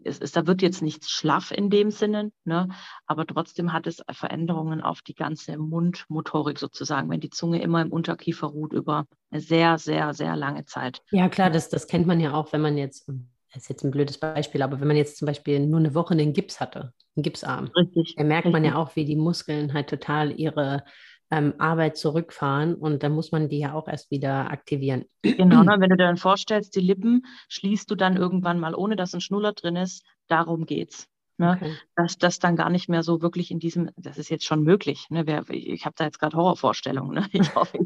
es 0.03 0.17
ist, 0.17 0.35
da 0.35 0.47
wird 0.47 0.63
jetzt 0.63 0.81
nichts 0.81 1.11
schlaff 1.11 1.51
in 1.51 1.69
dem 1.69 1.91
Sinne, 1.91 2.31
ne? 2.43 2.69
aber 3.05 3.27
trotzdem 3.27 3.71
hat 3.71 3.85
es 3.85 4.03
Veränderungen 4.11 4.81
auf 4.81 5.03
die 5.03 5.15
ganze 5.15 5.57
Mundmotorik 5.57 6.57
sozusagen, 6.57 7.09
wenn 7.11 7.19
die 7.19 7.29
Zunge 7.29 7.61
immer 7.61 7.83
im 7.83 7.91
Unterkiefer 7.91 8.47
ruht 8.47 8.73
über 8.73 9.05
eine 9.29 9.41
sehr, 9.41 9.77
sehr, 9.77 10.15
sehr 10.15 10.35
lange 10.35 10.65
Zeit. 10.65 11.03
Ja, 11.11 11.29
klar, 11.29 11.51
das, 11.51 11.69
das 11.69 11.85
kennt 11.85 12.07
man 12.07 12.19
ja 12.19 12.33
auch, 12.33 12.51
wenn 12.51 12.61
man 12.61 12.77
jetzt 12.77 13.11
das 13.53 13.63
ist 13.63 13.69
jetzt 13.69 13.83
ein 13.83 13.91
blödes 13.91 14.19
Beispiel, 14.19 14.61
aber 14.61 14.79
wenn 14.79 14.87
man 14.87 14.97
jetzt 14.97 15.17
zum 15.17 15.25
Beispiel 15.25 15.59
nur 15.59 15.79
eine 15.79 15.95
Woche 15.95 16.13
einen 16.13 16.33
Gips 16.33 16.59
hatte, 16.59 16.93
einen 17.15 17.23
Gipsarm, 17.23 17.71
Richtig. 17.75 18.15
dann 18.15 18.27
merkt 18.27 18.47
man 18.47 18.63
ja 18.63 18.75
auch, 18.75 18.95
wie 18.95 19.05
die 19.05 19.15
Muskeln 19.15 19.73
halt 19.73 19.89
total 19.89 20.39
ihre 20.39 20.83
ähm, 21.31 21.53
Arbeit 21.57 21.97
zurückfahren 21.97 22.75
und 22.75 23.03
dann 23.03 23.11
muss 23.11 23.31
man 23.31 23.49
die 23.49 23.59
ja 23.59 23.73
auch 23.73 23.87
erst 23.87 24.11
wieder 24.11 24.51
aktivieren. 24.51 25.05
Genau, 25.23 25.63
ne? 25.63 25.75
wenn 25.79 25.89
du 25.89 25.97
dir 25.97 26.05
dann 26.05 26.17
vorstellst, 26.17 26.75
die 26.75 26.81
Lippen 26.81 27.25
schließt 27.49 27.89
du 27.89 27.95
dann 27.95 28.17
irgendwann 28.17 28.59
mal, 28.59 28.75
ohne 28.75 28.95
dass 28.95 29.13
ein 29.13 29.21
Schnuller 29.21 29.53
drin 29.53 29.75
ist, 29.75 30.03
darum 30.27 30.65
geht's. 30.65 31.07
Ne? 31.39 31.53
Okay. 31.55 31.73
Dass 31.95 32.17
das 32.17 32.39
dann 32.39 32.57
gar 32.57 32.69
nicht 32.69 32.89
mehr 32.89 33.01
so 33.01 33.21
wirklich 33.21 33.49
in 33.49 33.59
diesem, 33.59 33.89
das 33.95 34.17
ist 34.17 34.29
jetzt 34.29 34.45
schon 34.45 34.61
möglich. 34.61 35.07
Ne? 35.09 35.25
Wer, 35.25 35.49
ich 35.49 35.85
habe 35.85 35.95
da 35.97 36.03
jetzt 36.03 36.19
gerade 36.19 36.35
Horrorvorstellungen. 36.35 37.15
Ne? 37.15 37.29
Ich 37.39 37.55
hoffe, 37.55 37.79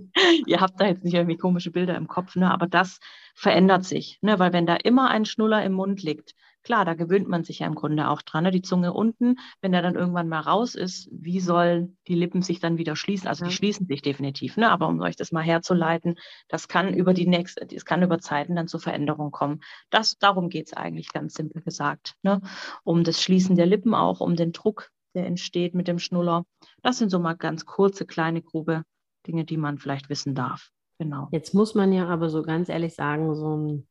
ihr 0.47 0.59
habt 0.59 0.81
da 0.81 0.87
jetzt 0.87 1.03
nicht 1.03 1.13
irgendwie 1.13 1.37
komische 1.37 1.69
Bilder 1.69 1.95
im 1.95 2.07
Kopf, 2.07 2.35
ne? 2.35 2.51
aber 2.51 2.65
das 2.65 2.99
verändert 3.35 3.85
sich. 3.85 4.17
Ne? 4.21 4.39
Weil 4.39 4.53
wenn 4.53 4.65
da 4.65 4.75
immer 4.75 5.09
ein 5.09 5.25
Schnuller 5.25 5.63
im 5.63 5.73
Mund 5.73 6.01
liegt, 6.01 6.33
Klar, 6.63 6.85
da 6.85 6.93
gewöhnt 6.93 7.27
man 7.27 7.43
sich 7.43 7.59
ja 7.59 7.67
im 7.67 7.75
Grunde 7.75 8.09
auch 8.09 8.21
dran. 8.21 8.45
Ne? 8.45 8.51
Die 8.51 8.61
Zunge 8.61 8.93
unten, 8.93 9.35
wenn 9.61 9.71
der 9.71 9.81
dann 9.81 9.95
irgendwann 9.95 10.29
mal 10.29 10.39
raus 10.39 10.75
ist, 10.75 11.09
wie 11.11 11.39
sollen 11.39 11.97
die 12.07 12.15
Lippen 12.15 12.41
sich 12.41 12.59
dann 12.59 12.77
wieder 12.77 12.95
schließen? 12.95 13.27
Also 13.27 13.43
ja. 13.43 13.49
die 13.49 13.55
schließen 13.55 13.87
sich 13.87 14.01
definitiv, 14.01 14.57
ne? 14.57 14.71
aber 14.71 14.87
um 14.87 15.01
euch 15.01 15.15
das 15.15 15.31
mal 15.31 15.41
herzuleiten, 15.41 16.15
das 16.47 16.67
kann 16.67 16.93
über 16.93 17.13
die 17.13 17.27
nächste, 17.27 17.67
es 17.73 17.85
kann 17.85 18.01
über 18.01 18.19
Zeiten 18.19 18.55
dann 18.55 18.67
zu 18.67 18.79
Veränderungen 18.79 19.31
kommen. 19.31 19.61
Das, 19.89 20.17
darum 20.17 20.49
geht 20.49 20.67
es 20.67 20.73
eigentlich 20.73 21.11
ganz 21.11 21.33
simpel 21.33 21.61
gesagt. 21.61 22.15
Ne? 22.23 22.41
Um 22.83 23.03
das 23.03 23.21
Schließen 23.21 23.55
der 23.55 23.65
Lippen 23.65 23.93
auch, 23.93 24.21
um 24.21 24.35
den 24.35 24.53
Druck, 24.53 24.89
der 25.15 25.25
entsteht 25.25 25.75
mit 25.75 25.87
dem 25.87 25.99
Schnuller. 25.99 26.45
Das 26.81 26.97
sind 26.97 27.09
so 27.09 27.19
mal 27.19 27.33
ganz 27.33 27.65
kurze, 27.65 28.05
kleine, 28.05 28.41
grobe 28.41 28.83
Dinge, 29.27 29.45
die 29.45 29.57
man 29.57 29.77
vielleicht 29.77 30.09
wissen 30.09 30.35
darf. 30.35 30.69
Genau. 30.99 31.27
Jetzt 31.31 31.53
muss 31.53 31.75
man 31.75 31.91
ja 31.91 32.07
aber 32.07 32.29
so 32.29 32.43
ganz 32.43 32.69
ehrlich 32.69 32.93
sagen, 32.93 33.35
so 33.35 33.57
ein 33.57 33.87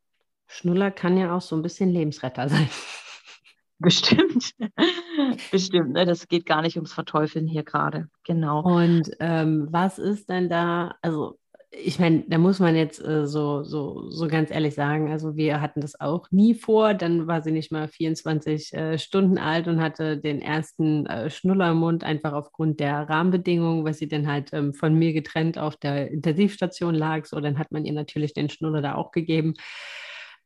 Schnuller 0.46 0.90
kann 0.90 1.16
ja 1.16 1.36
auch 1.36 1.40
so 1.40 1.56
ein 1.56 1.62
bisschen 1.62 1.90
Lebensretter 1.90 2.48
sein. 2.48 2.68
Bestimmt. 3.78 4.52
Bestimmt. 5.50 5.92
Ne? 5.92 6.06
Das 6.06 6.28
geht 6.28 6.46
gar 6.46 6.62
nicht 6.62 6.76
ums 6.76 6.92
Verteufeln 6.92 7.48
hier 7.48 7.64
gerade. 7.64 8.08
Genau. 8.24 8.62
Und 8.62 9.10
ähm, 9.18 9.66
was 9.70 9.98
ist 9.98 10.28
denn 10.28 10.48
da, 10.48 10.94
also 11.02 11.38
ich 11.74 11.98
meine, 11.98 12.24
da 12.28 12.36
muss 12.36 12.60
man 12.60 12.76
jetzt 12.76 13.02
äh, 13.04 13.26
so, 13.26 13.62
so, 13.62 14.10
so 14.10 14.28
ganz 14.28 14.50
ehrlich 14.50 14.74
sagen, 14.74 15.10
also 15.10 15.36
wir 15.36 15.60
hatten 15.62 15.80
das 15.80 15.98
auch 15.98 16.30
nie 16.30 16.54
vor. 16.54 16.92
Dann 16.92 17.26
war 17.26 17.42
sie 17.42 17.50
nicht 17.50 17.72
mal 17.72 17.88
24 17.88 18.74
äh, 18.74 18.98
Stunden 18.98 19.38
alt 19.38 19.68
und 19.68 19.80
hatte 19.80 20.18
den 20.18 20.42
ersten 20.42 21.06
äh, 21.06 21.30
Schnuller 21.30 21.70
im 21.70 21.78
Mund, 21.78 22.04
einfach 22.04 22.34
aufgrund 22.34 22.78
der 22.78 23.08
Rahmenbedingungen, 23.08 23.84
weil 23.84 23.94
sie 23.94 24.06
dann 24.06 24.26
halt 24.26 24.50
ähm, 24.52 24.74
von 24.74 24.94
mir 24.94 25.14
getrennt 25.14 25.58
auf 25.58 25.76
der 25.76 26.10
Intensivstation 26.10 26.94
lag. 26.94 27.24
So, 27.24 27.40
dann 27.40 27.58
hat 27.58 27.72
man 27.72 27.86
ihr 27.86 27.94
natürlich 27.94 28.34
den 28.34 28.50
Schnuller 28.50 28.82
da 28.82 28.94
auch 28.94 29.10
gegeben. 29.10 29.54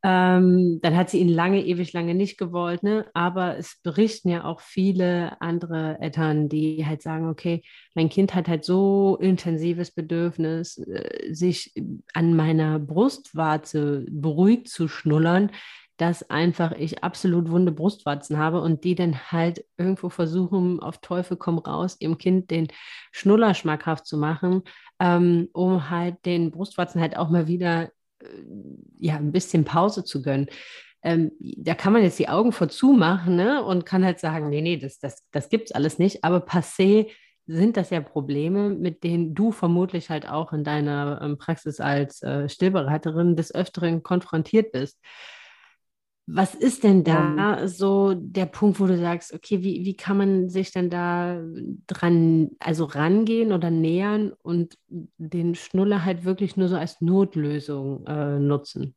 Ähm, 0.09 0.79
dann 0.83 0.97
hat 0.97 1.11
sie 1.11 1.19
ihn 1.19 1.29
lange, 1.29 1.65
ewig 1.67 1.93
lange 1.93 2.15
nicht 2.15 2.39
gewollt, 2.39 2.85
ne? 2.85 3.07
Aber 3.13 3.59
es 3.59 3.81
berichten 3.83 4.29
ja 4.29 4.45
auch 4.45 4.61
viele 4.61 5.41
andere 5.41 5.99
Eltern, 6.01 6.49
die 6.49 6.87
halt 6.87 7.03
sagen, 7.03 7.29
okay, 7.29 7.65
mein 7.97 8.09
Kind 8.09 8.33
hat 8.33 8.47
halt 8.47 8.65
so 8.65 9.17
intensives 9.21 9.91
Bedürfnis, 9.91 10.79
äh, 10.79 11.35
sich 11.35 11.75
an 12.15 12.37
meiner 12.37 12.79
Brustwarze 12.79 14.07
beruhigt 14.09 14.69
zu 14.69 14.87
schnullern, 14.87 15.51
dass 15.97 16.31
einfach 16.31 16.71
ich 16.73 17.03
absolut 17.03 17.51
wunde 17.51 17.73
Brustwarzen 17.73 18.39
habe 18.39 18.61
und 18.61 18.85
die 18.85 18.95
dann 18.95 19.33
halt 19.33 19.65
irgendwo 19.77 20.09
versuchen, 20.09 20.79
auf 20.79 20.99
Teufel 20.99 21.37
komm 21.37 21.59
raus, 21.59 21.97
ihrem 21.99 22.17
Kind 22.19 22.53
den 22.53 22.69
Schnuller 23.11 23.55
schmackhaft 23.55 24.07
zu 24.07 24.19
machen, 24.19 24.63
ähm, 25.01 25.49
um 25.53 25.91
halt 25.91 26.25
den 26.27 26.53
Brustwarzen 26.53 27.01
halt 27.01 27.17
auch 27.17 27.29
mal 27.29 27.49
wieder 27.49 27.91
ja, 28.99 29.17
ein 29.17 29.33
bisschen 29.33 29.65
Pause 29.65 30.05
zu 30.05 30.23
gönnen. 30.23 30.49
Ähm, 31.03 31.33
da 31.39 31.75
kann 31.75 31.93
man 31.93 32.03
jetzt 32.03 32.19
die 32.19 32.29
Augen 32.29 32.53
vor 32.53 32.69
zumachen 32.69 33.37
ne? 33.37 33.63
und 33.65 33.87
kann 33.87 34.05
halt 34.05 34.19
sagen, 34.19 34.49
nee, 34.49 34.63
nee, 34.63 34.77
das, 34.77 34.99
das, 34.99 35.25
das 35.31 35.49
gibt 35.49 35.67
es 35.67 35.73
alles 35.73 35.99
nicht. 35.99 36.25
Aber 36.25 36.39
passé 36.39 37.11
sind 37.47 37.77
das 37.77 37.91
ja 37.91 38.01
Probleme, 38.01 38.71
mit 38.71 39.05
denen 39.05 39.35
du 39.35 39.53
vermutlich 39.53 40.11
halt 40.11 40.29
auch 40.29 40.53
in 40.53 40.65
deiner 40.65 41.21
ähm, 41.23 41.39
Praxis 41.39 41.81
als 41.81 42.23
äh, 42.23 42.49
Stillberaterin 42.49 43.37
des 43.37 43.55
Öfteren 43.55 44.03
konfrontiert 44.03 44.73
bist. 44.73 44.99
Was 46.29 46.57
ist 46.57 46.83
denn 46.83 47.05
da 47.05 47.37
ja. 47.37 47.69
so 47.69 48.13
der 48.15 48.47
Punkt, 48.47 48.81
wo 48.81 48.87
du 48.87 48.99
sagst, 48.99 49.33
okay, 49.33 49.63
wie, 49.63 49.85
wie 49.85 49.95
kann 49.95 50.17
man 50.17 50.49
sich 50.49 50.73
denn 50.73 50.91
da 50.91 51.41
dran, 51.87 52.51
also 52.59 52.85
rangehen 52.85 53.53
oder 53.53 53.71
nähern 53.71 54.33
und 54.43 54.77
den 54.89 55.55
Schnuller 55.55 56.05
halt 56.05 56.25
wirklich 56.25 56.57
nur 56.57 56.67
so 56.67 56.77
als 56.77 57.01
Notlösung 57.01 58.05
äh, 58.07 58.41
nutzen? 58.41 58.97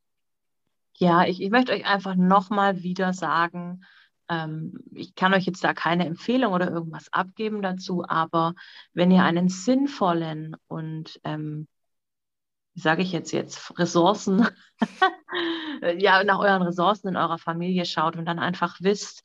Ja, 0.95 1.23
ich, 1.25 1.39
ich 1.39 1.51
möchte 1.51 1.71
euch 1.71 1.85
einfach 1.85 2.15
nochmal 2.15 2.81
wieder 2.81 3.13
sagen, 3.13 3.85
ähm, 4.27 4.79
ich 4.91 5.13
kann 5.13 5.33
euch 5.35 5.45
jetzt 5.45 5.63
da 5.63 5.73
keine 5.73 6.07
Empfehlung 6.07 6.51
oder 6.51 6.71
irgendwas 6.71 7.13
abgeben 7.13 7.61
dazu, 7.61 8.03
aber 8.07 8.55
wenn 8.93 9.11
ihr 9.11 9.23
einen 9.23 9.49
sinnvollen 9.49 10.55
und 10.67 11.19
ähm, 11.23 11.67
wie 12.73 12.81
sage 12.81 13.01
ich 13.01 13.11
jetzt 13.11 13.31
jetzt, 13.31 13.77
Ressourcen, 13.77 14.47
ja, 15.97 16.23
nach 16.23 16.39
euren 16.39 16.61
Ressourcen 16.61 17.09
in 17.09 17.17
eurer 17.17 17.37
Familie 17.37 17.85
schaut 17.85 18.15
und 18.15 18.25
dann 18.25 18.39
einfach 18.39 18.77
wisst, 18.81 19.23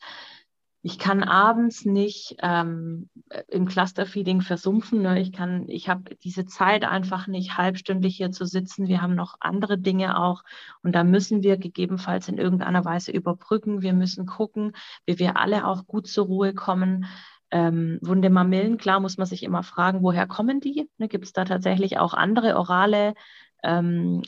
ich 0.86 0.98
kann 0.98 1.22
abends 1.22 1.86
nicht 1.86 2.36
ähm, 2.42 3.08
im 3.48 3.66
Clusterfeeding 3.66 4.42
versumpfen. 4.42 5.00
Ne? 5.00 5.18
Ich 5.18 5.32
kann, 5.32 5.66
ich 5.66 5.88
habe 5.88 6.14
diese 6.16 6.44
Zeit 6.44 6.84
einfach 6.84 7.26
nicht 7.26 7.56
halbstündlich 7.56 8.18
hier 8.18 8.32
zu 8.32 8.44
sitzen. 8.44 8.86
Wir 8.86 9.00
haben 9.00 9.14
noch 9.14 9.36
andere 9.40 9.78
Dinge 9.78 10.18
auch 10.20 10.42
und 10.82 10.94
da 10.94 11.02
müssen 11.02 11.42
wir 11.42 11.56
gegebenenfalls 11.56 12.28
in 12.28 12.36
irgendeiner 12.36 12.84
Weise 12.84 13.12
überbrücken. 13.12 13.80
Wir 13.80 13.94
müssen 13.94 14.26
gucken, 14.26 14.72
wie 15.06 15.18
wir 15.18 15.38
alle 15.38 15.66
auch 15.66 15.86
gut 15.86 16.06
zur 16.06 16.26
Ruhe 16.26 16.52
kommen. 16.52 17.06
Ähm, 17.54 18.00
Wunde 18.02 18.30
Mamillen, 18.30 18.78
klar 18.78 18.98
muss 18.98 19.16
man 19.16 19.28
sich 19.28 19.44
immer 19.44 19.62
fragen, 19.62 20.02
woher 20.02 20.26
kommen 20.26 20.60
die? 20.60 20.90
Ne, 20.98 21.06
Gibt 21.06 21.24
es 21.24 21.32
da 21.32 21.44
tatsächlich 21.44 21.98
auch 21.98 22.12
andere 22.12 22.56
orale 22.56 23.14
ähm, 23.62 24.22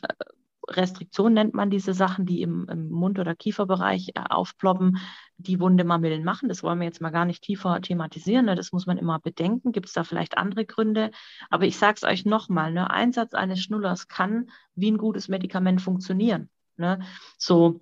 Restriktion 0.68 1.33
nennt 1.33 1.54
man 1.54 1.71
diese 1.71 1.95
Sachen, 1.95 2.26
die 2.26 2.42
im, 2.42 2.66
im 2.68 2.88
Mund- 2.88 3.18
oder 3.18 3.35
Kieferbereich 3.35 4.11
äh, 4.14 4.21
aufploppen, 4.28 4.99
die 5.37 5.61
wunde 5.61 5.85
Mamillen 5.85 6.25
machen. 6.25 6.49
Das 6.49 6.62
wollen 6.62 6.80
wir 6.80 6.87
jetzt 6.87 7.00
mal 7.00 7.11
gar 7.11 7.25
nicht 7.25 7.42
tiefer 7.42 7.80
thematisieren. 7.80 8.47
Ne? 8.47 8.54
Das 8.54 8.73
muss 8.73 8.87
man 8.87 8.99
immer 8.99 9.18
bedenken. 9.18 9.73
Gibt 9.73 9.87
es 9.87 9.92
da 9.92 10.04
vielleicht 10.04 10.38
andere 10.38 10.64
Gründe? 10.64 11.11
Aber 11.50 11.64
ich 11.64 11.76
sage 11.76 11.95
es 11.97 12.04
euch 12.04 12.25
nochmal, 12.25 12.73
ne? 12.73 12.90
Einsatz 12.90 13.35
eines 13.35 13.61
Schnullers 13.61 14.09
kann 14.09 14.50
wie 14.75 14.90
ein 14.90 14.99
gutes 14.99 15.28
Medikament 15.28 15.80
funktionieren. 15.83 16.50
Ne? 16.76 17.00
So 17.38 17.80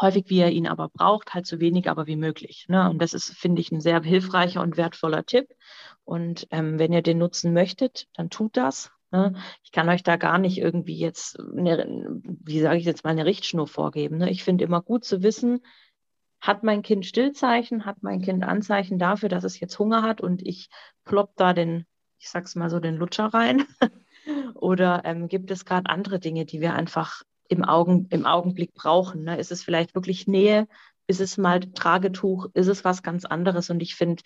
häufig, 0.00 0.24
wie 0.28 0.38
ihr 0.38 0.50
ihn 0.50 0.66
aber 0.66 0.88
braucht, 0.88 1.34
halt 1.34 1.46
so 1.46 1.60
wenig 1.60 1.88
aber 1.90 2.06
wie 2.06 2.16
möglich. 2.16 2.66
Ne? 2.68 2.88
Und 2.88 3.00
das 3.00 3.14
ist, 3.14 3.30
finde 3.36 3.60
ich, 3.60 3.72
ein 3.72 3.80
sehr 3.80 4.02
hilfreicher 4.02 4.62
und 4.62 4.76
wertvoller 4.76 5.24
Tipp. 5.24 5.48
Und 6.04 6.46
ähm, 6.50 6.78
wenn 6.78 6.92
ihr 6.92 7.02
den 7.02 7.18
nutzen 7.18 7.52
möchtet, 7.52 8.06
dann 8.14 8.30
tut 8.30 8.56
das. 8.56 8.90
Ne? 9.10 9.34
Ich 9.62 9.72
kann 9.72 9.88
euch 9.88 10.02
da 10.02 10.16
gar 10.16 10.38
nicht 10.38 10.58
irgendwie 10.58 10.98
jetzt, 10.98 11.38
eine, 11.40 11.86
wie 12.22 12.60
sage 12.60 12.78
ich 12.78 12.84
jetzt 12.84 13.04
mal, 13.04 13.10
eine 13.10 13.24
Richtschnur 13.24 13.66
vorgeben. 13.66 14.18
Ne? 14.18 14.30
Ich 14.30 14.44
finde 14.44 14.64
immer 14.64 14.82
gut 14.82 15.04
zu 15.04 15.22
wissen, 15.22 15.60
hat 16.40 16.62
mein 16.62 16.82
Kind 16.82 17.04
Stillzeichen, 17.04 17.84
hat 17.84 18.02
mein 18.02 18.22
Kind 18.22 18.44
Anzeichen 18.44 18.98
dafür, 18.98 19.28
dass 19.28 19.44
es 19.44 19.58
jetzt 19.58 19.78
Hunger 19.78 20.02
hat 20.02 20.20
und 20.20 20.46
ich 20.46 20.68
plopp 21.04 21.32
da 21.36 21.52
den, 21.52 21.84
ich 22.18 22.28
sag's 22.28 22.54
mal 22.54 22.70
so, 22.70 22.78
den 22.78 22.96
Lutscher 22.96 23.26
rein? 23.26 23.64
Oder 24.54 25.02
ähm, 25.04 25.28
gibt 25.28 25.50
es 25.50 25.64
gerade 25.64 25.90
andere 25.90 26.20
Dinge, 26.20 26.44
die 26.44 26.60
wir 26.60 26.74
einfach 26.74 27.22
im, 27.48 27.64
Augen, 27.64 28.06
im 28.10 28.26
Augenblick 28.26 28.74
brauchen? 28.74 29.24
Ne? 29.24 29.38
Ist 29.38 29.52
es 29.52 29.62
vielleicht 29.62 29.94
wirklich 29.94 30.26
Nähe? 30.26 30.68
Ist 31.06 31.20
es 31.20 31.38
mal 31.38 31.60
Tragetuch? 31.60 32.46
Ist 32.54 32.68
es 32.68 32.84
was 32.84 33.02
ganz 33.02 33.24
anderes? 33.24 33.70
Und 33.70 33.80
ich 33.82 33.94
finde, 33.94 34.22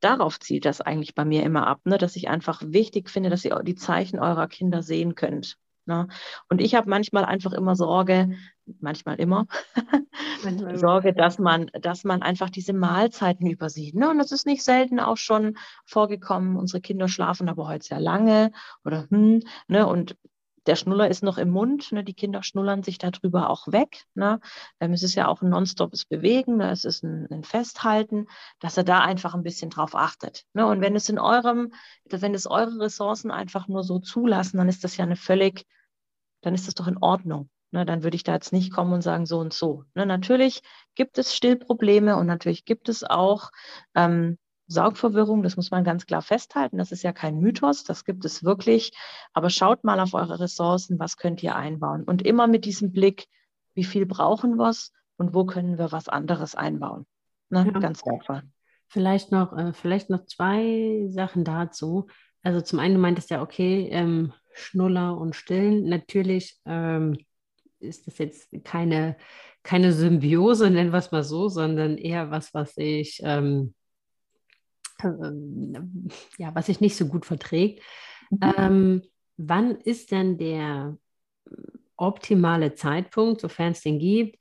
darauf 0.00 0.40
zielt 0.40 0.64
das 0.64 0.80
eigentlich 0.80 1.14
bei 1.14 1.24
mir 1.24 1.42
immer 1.42 1.66
ab, 1.66 1.80
ne? 1.84 1.98
dass 1.98 2.16
ich 2.16 2.28
einfach 2.28 2.62
wichtig 2.64 3.10
finde, 3.10 3.30
dass 3.30 3.44
ihr 3.44 3.60
die 3.62 3.74
Zeichen 3.74 4.18
eurer 4.18 4.48
Kinder 4.48 4.82
sehen 4.82 5.14
könnt. 5.14 5.56
Ne? 5.86 6.08
Und 6.48 6.60
ich 6.60 6.74
habe 6.74 6.88
manchmal 6.88 7.24
einfach 7.24 7.52
immer 7.52 7.74
Sorge, 7.74 8.36
manchmal 8.80 9.16
immer, 9.18 9.46
manchmal 10.44 10.78
Sorge, 10.78 11.12
dass 11.12 11.38
man, 11.38 11.70
dass 11.72 12.04
man 12.04 12.22
einfach 12.22 12.50
diese 12.50 12.72
Mahlzeiten 12.72 13.46
übersieht. 13.48 13.94
Ne? 13.94 14.08
Und 14.08 14.18
das 14.18 14.30
ist 14.30 14.46
nicht 14.46 14.62
selten 14.62 15.00
auch 15.00 15.16
schon 15.16 15.56
vorgekommen. 15.84 16.56
Unsere 16.56 16.80
Kinder 16.80 17.08
schlafen 17.08 17.48
aber 17.48 17.66
heute 17.66 17.86
sehr 17.86 18.00
lange 18.00 18.52
oder 18.84 19.06
hm, 19.10 19.42
ne? 19.68 19.86
Und 19.86 20.16
der 20.70 20.76
Schnuller 20.76 21.08
ist 21.10 21.24
noch 21.24 21.36
im 21.36 21.50
Mund, 21.50 21.90
ne? 21.90 22.04
die 22.04 22.14
Kinder 22.14 22.44
schnullern 22.44 22.84
sich 22.84 22.96
darüber 22.96 23.50
auch 23.50 23.66
weg. 23.72 24.04
Ne? 24.14 24.38
Ähm, 24.78 24.92
es 24.92 25.02
ist 25.02 25.16
ja 25.16 25.26
auch 25.26 25.42
ein 25.42 25.48
nonstopes 25.48 26.04
Bewegen, 26.04 26.58
ne? 26.58 26.70
es 26.70 26.84
ist 26.84 27.02
ein, 27.02 27.26
ein, 27.28 27.42
Festhalten, 27.42 28.28
dass 28.60 28.76
er 28.76 28.84
da 28.84 29.00
einfach 29.00 29.34
ein 29.34 29.42
bisschen 29.42 29.70
drauf 29.70 29.96
achtet. 29.96 30.44
Ne? 30.52 30.64
Und 30.64 30.80
wenn 30.80 30.94
es 30.94 31.08
in 31.08 31.18
eurem, 31.18 31.72
wenn 32.04 32.34
es 32.34 32.46
eure 32.46 32.78
Ressourcen 32.78 33.32
einfach 33.32 33.66
nur 33.66 33.82
so 33.82 33.98
zulassen, 33.98 34.58
dann 34.58 34.68
ist 34.68 34.84
das 34.84 34.96
ja 34.96 35.04
eine 35.04 35.16
völlig, 35.16 35.66
dann 36.40 36.54
ist 36.54 36.68
das 36.68 36.76
doch 36.76 36.86
in 36.86 36.98
Ordnung. 36.98 37.50
Ne? 37.72 37.84
Dann 37.84 38.04
würde 38.04 38.14
ich 38.14 38.22
da 38.22 38.34
jetzt 38.34 38.52
nicht 38.52 38.72
kommen 38.72 38.92
und 38.92 39.02
sagen, 39.02 39.26
so 39.26 39.40
und 39.40 39.52
so. 39.52 39.82
Ne? 39.94 40.06
Natürlich 40.06 40.62
gibt 40.94 41.18
es 41.18 41.34
Stillprobleme 41.34 42.16
und 42.16 42.28
natürlich 42.28 42.64
gibt 42.64 42.88
es 42.88 43.02
auch 43.02 43.50
ähm, 43.96 44.38
Saugverwirrung, 44.70 45.42
das 45.42 45.56
muss 45.56 45.70
man 45.70 45.82
ganz 45.82 46.06
klar 46.06 46.22
festhalten. 46.22 46.78
Das 46.78 46.92
ist 46.92 47.02
ja 47.02 47.12
kein 47.12 47.38
Mythos, 47.38 47.82
das 47.82 48.04
gibt 48.04 48.24
es 48.24 48.44
wirklich. 48.44 48.92
Aber 49.32 49.50
schaut 49.50 49.82
mal 49.82 49.98
auf 49.98 50.14
eure 50.14 50.38
Ressourcen, 50.38 50.98
was 50.98 51.16
könnt 51.16 51.42
ihr 51.42 51.56
einbauen? 51.56 52.04
Und 52.04 52.22
immer 52.22 52.46
mit 52.46 52.64
diesem 52.64 52.92
Blick, 52.92 53.26
wie 53.74 53.84
viel 53.84 54.06
brauchen 54.06 54.56
wir 54.56 54.72
und 55.16 55.34
wo 55.34 55.44
können 55.44 55.76
wir 55.76 55.90
was 55.90 56.08
anderes 56.08 56.54
einbauen? 56.54 57.04
Ne? 57.48 57.70
Ja. 57.72 57.80
Ganz 57.80 58.06
wertvoll. 58.06 58.42
Vielleicht 58.86 59.32
noch, 59.32 59.56
äh, 59.56 59.72
vielleicht 59.72 60.08
noch 60.08 60.24
zwei 60.26 61.06
Sachen 61.08 61.44
dazu. 61.44 62.06
Also 62.42 62.60
zum 62.60 62.78
einen, 62.78 62.94
du 62.94 63.00
meintest 63.00 63.30
ja, 63.30 63.42
okay, 63.42 63.88
ähm, 63.90 64.32
Schnuller 64.54 65.18
und 65.18 65.34
Stillen. 65.34 65.88
Natürlich 65.88 66.58
ähm, 66.64 67.18
ist 67.80 68.06
das 68.06 68.18
jetzt 68.18 68.52
keine, 68.64 69.16
keine 69.64 69.92
Symbiose, 69.92 70.70
nennen 70.70 70.92
wir 70.92 70.98
es 70.98 71.10
mal 71.10 71.24
so, 71.24 71.48
sondern 71.48 71.98
eher 71.98 72.30
was, 72.30 72.54
was 72.54 72.76
ich 72.76 73.20
ähm, 73.24 73.74
ja, 76.38 76.54
was 76.54 76.66
sich 76.66 76.80
nicht 76.80 76.96
so 76.96 77.06
gut 77.06 77.26
verträgt. 77.26 77.82
Mhm. 78.30 78.38
Ähm, 78.56 79.02
wann 79.36 79.76
ist 79.76 80.12
denn 80.12 80.38
der 80.38 80.96
optimale 81.96 82.74
Zeitpunkt, 82.74 83.40
sofern 83.40 83.72
es 83.72 83.82
den 83.82 83.98
gibt, 83.98 84.36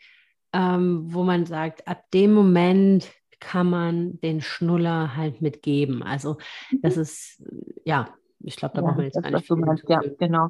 ähm, 0.53 1.13
wo 1.13 1.23
man 1.23 1.45
sagt, 1.45 1.87
ab 1.87 2.03
dem 2.13 2.33
Moment 2.33 3.11
kann 3.39 3.69
man 3.69 4.19
den 4.21 4.41
Schnuller 4.41 5.15
halt 5.15 5.41
mitgeben. 5.41 6.03
Also 6.03 6.37
das 6.81 6.95
mhm. 6.95 7.01
ist, 7.01 7.43
ja, 7.85 8.13
ich 8.41 8.55
glaube, 8.55 8.75
da 8.75 8.81
ja, 8.81 8.87
brauchen 8.87 8.97
wir 8.97 9.05
jetzt 9.05 9.17
eigentlich. 9.17 9.49
Meinst, 9.49 9.83
ja, 9.87 10.01
genau. 10.17 10.49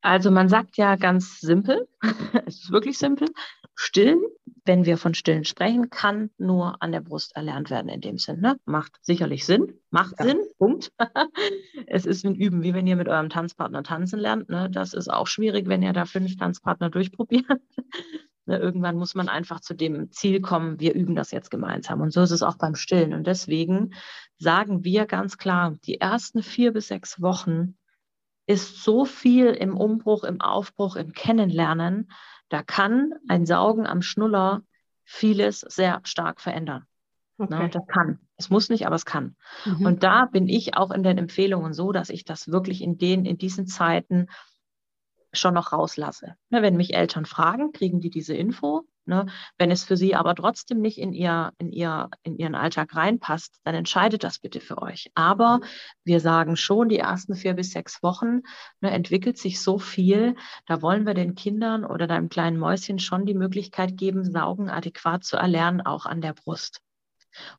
Also 0.00 0.30
man 0.30 0.48
sagt 0.48 0.76
ja 0.76 0.96
ganz 0.96 1.40
simpel, 1.40 1.88
es 2.46 2.64
ist 2.64 2.72
wirklich 2.72 2.98
simpel, 2.98 3.28
stillen, 3.74 4.22
wenn 4.68 4.84
wir 4.84 4.98
von 4.98 5.14
stillen 5.14 5.44
sprechen, 5.44 5.88
kann 5.88 6.30
nur 6.36 6.80
an 6.82 6.92
der 6.92 7.00
Brust 7.00 7.34
erlernt 7.34 7.70
werden 7.70 7.88
in 7.88 8.02
dem 8.02 8.18
Sinn. 8.18 8.40
Ne? 8.40 8.60
Macht 8.66 8.98
sicherlich 9.00 9.46
Sinn, 9.46 9.72
macht 9.90 10.16
ja. 10.20 10.26
Sinn, 10.26 10.42
Punkt. 10.58 10.92
es 11.86 12.04
ist 12.04 12.24
ein 12.24 12.34
Üben, 12.34 12.62
wie 12.62 12.74
wenn 12.74 12.86
ihr 12.86 12.96
mit 12.96 13.08
eurem 13.08 13.30
Tanzpartner 13.30 13.82
tanzen 13.82 14.20
lernt. 14.20 14.50
Ne? 14.50 14.68
Das 14.70 14.92
ist 14.92 15.08
auch 15.08 15.26
schwierig, 15.26 15.68
wenn 15.68 15.82
ihr 15.82 15.94
da 15.94 16.04
fünf 16.04 16.36
Tanzpartner 16.36 16.90
durchprobiert. 16.90 17.46
ne? 18.46 18.58
Irgendwann 18.58 18.96
muss 18.96 19.14
man 19.14 19.30
einfach 19.30 19.60
zu 19.60 19.72
dem 19.72 20.12
Ziel 20.12 20.42
kommen, 20.42 20.78
wir 20.78 20.94
üben 20.94 21.14
das 21.14 21.30
jetzt 21.30 21.50
gemeinsam. 21.50 22.02
Und 22.02 22.12
so 22.12 22.20
ist 22.20 22.30
es 22.30 22.42
auch 22.42 22.58
beim 22.58 22.74
Stillen. 22.74 23.14
Und 23.14 23.26
deswegen 23.26 23.94
sagen 24.36 24.84
wir 24.84 25.06
ganz 25.06 25.38
klar, 25.38 25.76
die 25.86 25.98
ersten 25.98 26.42
vier 26.42 26.74
bis 26.74 26.88
sechs 26.88 27.22
Wochen 27.22 27.78
ist 28.46 28.82
so 28.82 29.06
viel 29.06 29.46
im 29.46 29.76
Umbruch, 29.76 30.24
im 30.24 30.42
Aufbruch, 30.42 30.96
im 30.96 31.12
Kennenlernen. 31.12 32.10
Da 32.48 32.62
kann 32.62 33.12
ein 33.28 33.46
Saugen 33.46 33.86
am 33.86 34.02
Schnuller 34.02 34.62
vieles 35.04 35.60
sehr 35.60 36.00
stark 36.04 36.40
verändern. 36.40 36.84
Ne, 37.38 37.46
okay. 37.46 37.62
Ne, 37.62 37.70
das 37.70 37.86
kann. 37.86 38.18
Es 38.36 38.50
muss 38.50 38.68
nicht, 38.68 38.86
aber 38.86 38.96
es 38.96 39.04
kann. 39.04 39.36
Mhm. 39.64 39.86
Und 39.86 40.02
da 40.02 40.26
bin 40.26 40.48
ich 40.48 40.76
auch 40.76 40.90
in 40.90 41.02
den 41.02 41.18
Empfehlungen 41.18 41.72
so, 41.72 41.92
dass 41.92 42.10
ich 42.10 42.24
das 42.24 42.48
wirklich 42.48 42.82
in 42.82 42.98
den, 42.98 43.24
in 43.24 43.38
diesen 43.38 43.66
Zeiten 43.66 44.26
schon 45.32 45.54
noch 45.54 45.72
rauslasse. 45.72 46.36
Ne, 46.50 46.62
wenn 46.62 46.76
mich 46.76 46.94
Eltern 46.94 47.26
fragen, 47.26 47.72
kriegen 47.72 48.00
die 48.00 48.10
diese 48.10 48.34
Info. 48.34 48.86
Ne? 49.08 49.24
Wenn 49.56 49.70
es 49.70 49.84
für 49.84 49.96
sie 49.96 50.14
aber 50.14 50.34
trotzdem 50.34 50.80
nicht 50.82 50.98
in, 50.98 51.14
ihr, 51.14 51.52
in, 51.56 51.72
ihr, 51.72 52.10
in 52.24 52.36
ihren 52.36 52.54
Alltag 52.54 52.94
reinpasst, 52.94 53.58
dann 53.64 53.74
entscheidet 53.74 54.22
das 54.22 54.38
bitte 54.38 54.60
für 54.60 54.82
euch. 54.82 55.10
Aber 55.14 55.60
wir 56.04 56.20
sagen 56.20 56.56
schon, 56.56 56.90
die 56.90 56.98
ersten 56.98 57.34
vier 57.34 57.54
bis 57.54 57.72
sechs 57.72 58.02
Wochen 58.02 58.42
ne, 58.82 58.90
entwickelt 58.90 59.38
sich 59.38 59.62
so 59.62 59.78
viel, 59.78 60.36
da 60.66 60.82
wollen 60.82 61.06
wir 61.06 61.14
den 61.14 61.34
Kindern 61.34 61.86
oder 61.86 62.06
deinem 62.06 62.28
kleinen 62.28 62.58
Mäuschen 62.58 62.98
schon 62.98 63.24
die 63.24 63.32
Möglichkeit 63.32 63.96
geben, 63.96 64.30
Saugen 64.30 64.68
adäquat 64.68 65.24
zu 65.24 65.38
erlernen, 65.38 65.80
auch 65.80 66.04
an 66.04 66.20
der 66.20 66.34
Brust. 66.34 66.82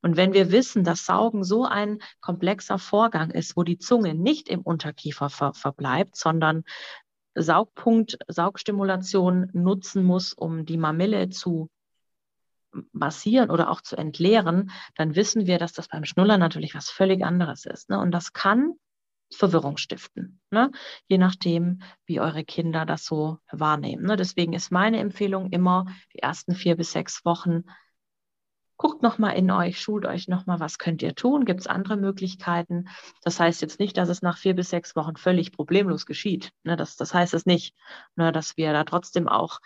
Und 0.03 0.17
wenn 0.17 0.33
wir 0.33 0.51
wissen, 0.51 0.83
dass 0.83 1.05
Saugen 1.05 1.43
so 1.43 1.65
ein 1.65 1.99
komplexer 2.21 2.77
Vorgang 2.77 3.31
ist, 3.31 3.57
wo 3.57 3.63
die 3.63 3.79
Zunge 3.79 4.13
nicht 4.13 4.49
im 4.49 4.61
Unterkiefer 4.61 5.29
ver 5.29 5.53
verbleibt, 5.53 6.15
sondern 6.15 6.63
Saugpunkt, 7.41 8.17
Saugstimulation 8.27 9.49
nutzen 9.53 10.03
muss, 10.03 10.33
um 10.33 10.65
die 10.65 10.77
Mamille 10.77 11.29
zu 11.29 11.69
massieren 12.91 13.49
oder 13.49 13.69
auch 13.69 13.81
zu 13.81 13.95
entleeren, 13.97 14.71
dann 14.95 15.15
wissen 15.15 15.47
wir, 15.47 15.57
dass 15.57 15.73
das 15.73 15.87
beim 15.87 16.05
Schnullern 16.05 16.39
natürlich 16.39 16.75
was 16.75 16.89
völlig 16.89 17.23
anderes 17.23 17.65
ist. 17.65 17.89
Ne? 17.89 17.99
Und 17.99 18.11
das 18.11 18.33
kann 18.33 18.73
Verwirrung 19.31 19.77
stiften, 19.77 20.39
ne? 20.49 20.71
je 21.07 21.17
nachdem, 21.17 21.81
wie 22.05 22.19
eure 22.19 22.43
Kinder 22.43 22.85
das 22.85 23.05
so 23.05 23.37
wahrnehmen. 23.51 24.05
Ne? 24.05 24.15
Deswegen 24.15 24.53
ist 24.53 24.71
meine 24.71 24.99
Empfehlung 24.99 25.51
immer, 25.51 25.85
die 26.13 26.19
ersten 26.19 26.55
vier 26.55 26.75
bis 26.75 26.91
sechs 26.91 27.23
Wochen 27.25 27.63
guckt 28.79 29.03
nochmal 29.03 29.35
in 29.35 29.51
euch, 29.51 29.79
schult 29.79 30.05
euch 30.05 30.29
nochmal, 30.29 30.61
was 30.61 30.79
könnt 30.79 31.01
ihr 31.01 31.13
tun, 31.13 31.43
gibt 31.43 31.59
es 31.59 31.67
andere 31.67 31.97
Möglichkeiten. 31.97 32.87
Das 33.21 33.37
heißt 33.37 33.61
jetzt 33.61 33.77
nicht, 33.77 33.97
dass 33.97 34.07
es 34.07 34.21
nach 34.21 34.37
vier 34.37 34.55
bis 34.55 34.69
sechs 34.69 34.95
Wochen 34.95 35.17
völlig 35.17 35.51
problemlos 35.51 36.05
geschieht. 36.05 36.53
Ne, 36.63 36.77
das, 36.77 36.95
das 36.95 37.13
heißt 37.13 37.33
es 37.33 37.45
nicht, 37.45 37.75
ne, 38.15 38.31
dass 38.31 38.55
wir 38.55 38.71
da 38.71 38.85
trotzdem 38.85 39.27
auch 39.27 39.59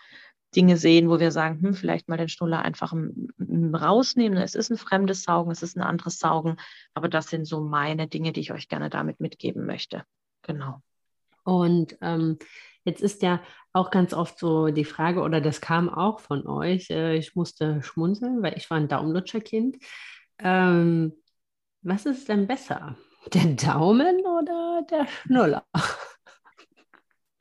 Dinge 0.56 0.76
sehen, 0.76 1.08
wo 1.08 1.20
wir 1.20 1.30
sagen, 1.30 1.62
hm, 1.62 1.74
vielleicht 1.74 2.08
mal 2.08 2.16
den 2.16 2.28
Schnuller 2.28 2.62
einfach 2.62 2.92
rausnehmen. 2.92 4.36
Es 4.36 4.56
ist 4.56 4.70
ein 4.70 4.78
fremdes 4.78 5.22
Saugen, 5.22 5.52
es 5.52 5.62
ist 5.62 5.76
ein 5.76 5.82
anderes 5.82 6.18
Saugen, 6.18 6.56
aber 6.92 7.08
das 7.08 7.28
sind 7.28 7.44
so 7.44 7.60
meine 7.60 8.08
Dinge, 8.08 8.32
die 8.32 8.40
ich 8.40 8.52
euch 8.52 8.68
gerne 8.68 8.90
damit 8.90 9.20
mitgeben 9.20 9.64
möchte. 9.64 10.04
Genau. 10.42 10.82
Und 11.44 11.96
ähm, 12.00 12.38
jetzt 12.84 13.02
ist 13.02 13.22
ja 13.22 13.40
auch 13.72 13.90
ganz 13.90 14.14
oft 14.14 14.38
so 14.38 14.68
die 14.68 14.84
Frage, 14.84 15.20
oder 15.20 15.40
das 15.40 15.60
kam 15.60 15.88
auch 15.88 16.20
von 16.20 16.46
euch, 16.46 16.90
äh, 16.90 17.16
ich 17.16 17.34
musste 17.34 17.82
schmunzeln, 17.82 18.42
weil 18.42 18.56
ich 18.56 18.70
war 18.70 18.78
ein 18.78 18.88
Daumenlutscherkind. 18.88 19.76
Ähm, 20.38 21.12
was 21.82 22.06
ist 22.06 22.28
denn 22.28 22.46
besser? 22.46 22.96
Der 23.32 23.46
Daumen 23.46 24.20
oder 24.20 24.82
der 24.88 25.06
Schnuller? 25.06 25.64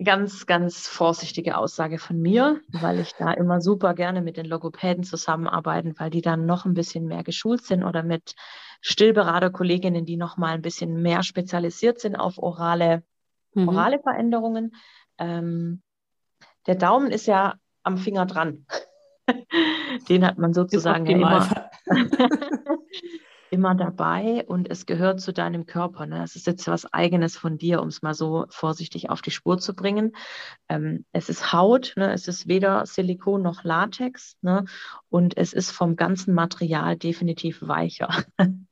Ganz, 0.02 0.46
ganz 0.46 0.88
vorsichtige 0.88 1.58
Aussage 1.58 2.00
von 2.00 2.22
mir, 2.22 2.62
weil 2.70 3.00
ich 3.00 3.14
da 3.14 3.32
immer 3.34 3.60
super 3.60 3.94
gerne 3.94 4.22
mit 4.22 4.38
den 4.38 4.46
Logopäden 4.46 5.04
zusammenarbeite, 5.04 5.94
weil 5.98 6.10
die 6.10 6.22
dann 6.22 6.46
noch 6.46 6.66
ein 6.66 6.74
bisschen 6.74 7.06
mehr 7.06 7.24
geschult 7.24 7.66
sind 7.66 7.84
oder 7.84 8.02
mit 8.02 8.36
Stillberaterkolleginnen, 8.82 10.06
die 10.06 10.18
noch 10.18 10.38
mal 10.38 10.54
ein 10.54 10.62
bisschen 10.62 11.02
mehr 11.02 11.24
spezialisiert 11.24 12.00
sind 12.00 12.16
auf 12.16 12.38
orale, 12.38 13.04
mhm. 13.54 13.68
orale 13.68 14.00
Veränderungen. 14.00 14.76
Ähm, 15.18 15.82
der 16.68 16.76
Daumen 16.76 17.12
ist 17.12 17.26
ja 17.26 17.56
am 17.84 17.98
Finger 17.98 18.26
dran. 18.26 18.66
Den 20.10 20.26
hat 20.26 20.38
man 20.38 20.54
sozusagen 20.54 21.06
ja 21.06 21.16
immer, 21.16 21.70
immer 23.52 23.76
dabei 23.76 24.44
und 24.48 24.70
es 24.70 24.86
gehört 24.86 25.22
zu 25.22 25.32
deinem 25.32 25.66
Körper. 25.66 26.06
Ne? 26.06 26.24
Es 26.24 26.36
ist 26.36 26.48
jetzt 26.48 26.68
was 26.68 26.92
Eigenes 26.92 27.38
von 27.38 27.58
dir, 27.58 27.82
um 27.82 27.88
es 27.88 28.02
mal 28.02 28.14
so 28.14 28.46
vorsichtig 28.50 29.10
auf 29.10 29.22
die 29.22 29.32
Spur 29.32 29.60
zu 29.60 29.76
bringen. 29.76 30.16
Ähm, 30.70 31.06
es 31.12 31.30
ist 31.30 31.54
Haut, 31.54 31.94
ne? 31.96 32.12
es 32.14 32.28
ist 32.28 32.48
weder 32.48 32.86
Silikon 32.86 33.42
noch 33.42 33.64
Latex 33.64 34.38
ne? 34.42 34.66
und 35.10 35.38
es 35.38 35.54
ist 35.54 35.72
vom 35.72 35.96
ganzen 35.96 36.34
Material 36.34 36.98
definitiv 36.98 37.62
weicher. 37.62 38.10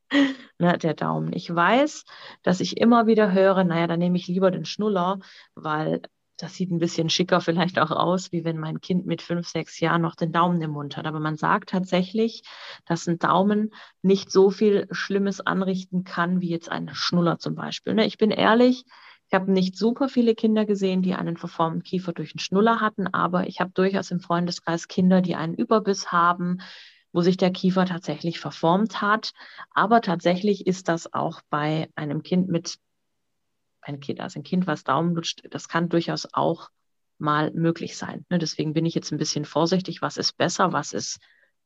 ne, 0.59 0.77
der 0.77 0.93
Daumen. 0.93 1.33
Ich 1.33 1.53
weiß, 1.53 2.05
dass 2.43 2.59
ich 2.59 2.77
immer 2.77 3.07
wieder 3.07 3.31
höre, 3.31 3.63
naja, 3.63 3.87
dann 3.87 3.99
nehme 3.99 4.17
ich 4.17 4.27
lieber 4.27 4.51
den 4.51 4.65
Schnuller, 4.65 5.19
weil 5.55 6.01
das 6.41 6.55
sieht 6.55 6.71
ein 6.71 6.79
bisschen 6.79 7.09
schicker 7.09 7.39
vielleicht 7.39 7.77
auch 7.79 7.91
aus, 7.91 8.31
wie 8.31 8.43
wenn 8.43 8.57
mein 8.57 8.81
Kind 8.81 9.05
mit 9.05 9.21
fünf, 9.21 9.47
sechs 9.47 9.79
Jahren 9.79 10.01
noch 10.01 10.15
den 10.15 10.31
Daumen 10.31 10.61
im 10.61 10.71
Mund 10.71 10.97
hat. 10.97 11.05
Aber 11.05 11.19
man 11.19 11.37
sagt 11.37 11.69
tatsächlich, 11.69 12.43
dass 12.85 13.07
ein 13.07 13.19
Daumen 13.19 13.73
nicht 14.01 14.31
so 14.31 14.49
viel 14.49 14.87
Schlimmes 14.91 15.41
anrichten 15.41 16.03
kann, 16.03 16.41
wie 16.41 16.49
jetzt 16.49 16.69
ein 16.69 16.89
Schnuller 16.93 17.37
zum 17.37 17.55
Beispiel. 17.55 17.93
Ne? 17.93 18.05
Ich 18.05 18.17
bin 18.17 18.31
ehrlich, 18.31 18.85
ich 19.27 19.33
habe 19.33 19.51
nicht 19.51 19.77
super 19.77 20.09
viele 20.09 20.35
Kinder 20.35 20.65
gesehen, 20.65 21.03
die 21.03 21.13
einen 21.13 21.37
verformten 21.37 21.83
Kiefer 21.83 22.11
durch 22.11 22.33
einen 22.33 22.39
Schnuller 22.39 22.81
hatten, 22.81 23.07
aber 23.07 23.47
ich 23.47 23.61
habe 23.61 23.71
durchaus 23.73 24.11
im 24.11 24.19
Freundeskreis 24.19 24.87
Kinder, 24.87 25.21
die 25.21 25.35
einen 25.35 25.53
Überbiss 25.53 26.11
haben, 26.11 26.59
wo 27.13 27.21
sich 27.21 27.37
der 27.37 27.51
Kiefer 27.51 27.85
tatsächlich 27.85 28.39
verformt 28.39 29.01
hat. 29.01 29.31
Aber 29.73 30.01
tatsächlich 30.01 30.65
ist 30.65 30.87
das 30.87 31.13
auch 31.13 31.41
bei 31.49 31.89
einem 31.95 32.23
Kind 32.23 32.49
mit 32.49 32.77
ein 33.81 33.99
Kind, 33.99 34.19
also 34.19 34.39
ein 34.39 34.43
Kind, 34.43 34.67
was 34.67 34.83
Daumen 34.83 35.15
lutscht, 35.15 35.41
das 35.49 35.67
kann 35.67 35.89
durchaus 35.89 36.27
auch 36.33 36.69
mal 37.17 37.51
möglich 37.51 37.97
sein. 37.97 38.25
Ne? 38.29 38.39
Deswegen 38.39 38.73
bin 38.73 38.85
ich 38.85 38.95
jetzt 38.95 39.11
ein 39.11 39.17
bisschen 39.17 39.45
vorsichtig, 39.45 40.01
was 40.01 40.17
ist 40.17 40.37
besser, 40.37 40.73
was 40.73 40.93
ist 40.93 41.19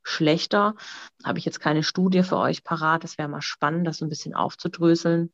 schlechter. 0.03 0.75
Habe 1.23 1.39
ich 1.39 1.45
jetzt 1.45 1.59
keine 1.59 1.83
Studie 1.83 2.23
für 2.23 2.37
euch 2.37 2.63
parat. 2.63 3.03
Das 3.03 3.17
wäre 3.17 3.27
mal 3.27 3.41
spannend, 3.41 3.87
das 3.87 3.97
so 3.97 4.05
ein 4.05 4.09
bisschen 4.09 4.35
aufzudröseln. 4.35 5.33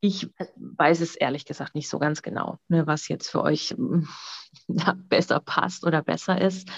Ich 0.00 0.30
weiß 0.56 1.00
es 1.00 1.14
ehrlich 1.14 1.44
gesagt 1.44 1.74
nicht 1.74 1.90
so 1.90 1.98
ganz 1.98 2.22
genau, 2.22 2.58
ne, 2.68 2.86
was 2.86 3.08
jetzt 3.08 3.28
für 3.28 3.42
euch 3.42 3.74
besser 5.08 5.40
passt 5.40 5.84
oder 5.84 6.02
besser 6.02 6.40
ist. 6.40 6.70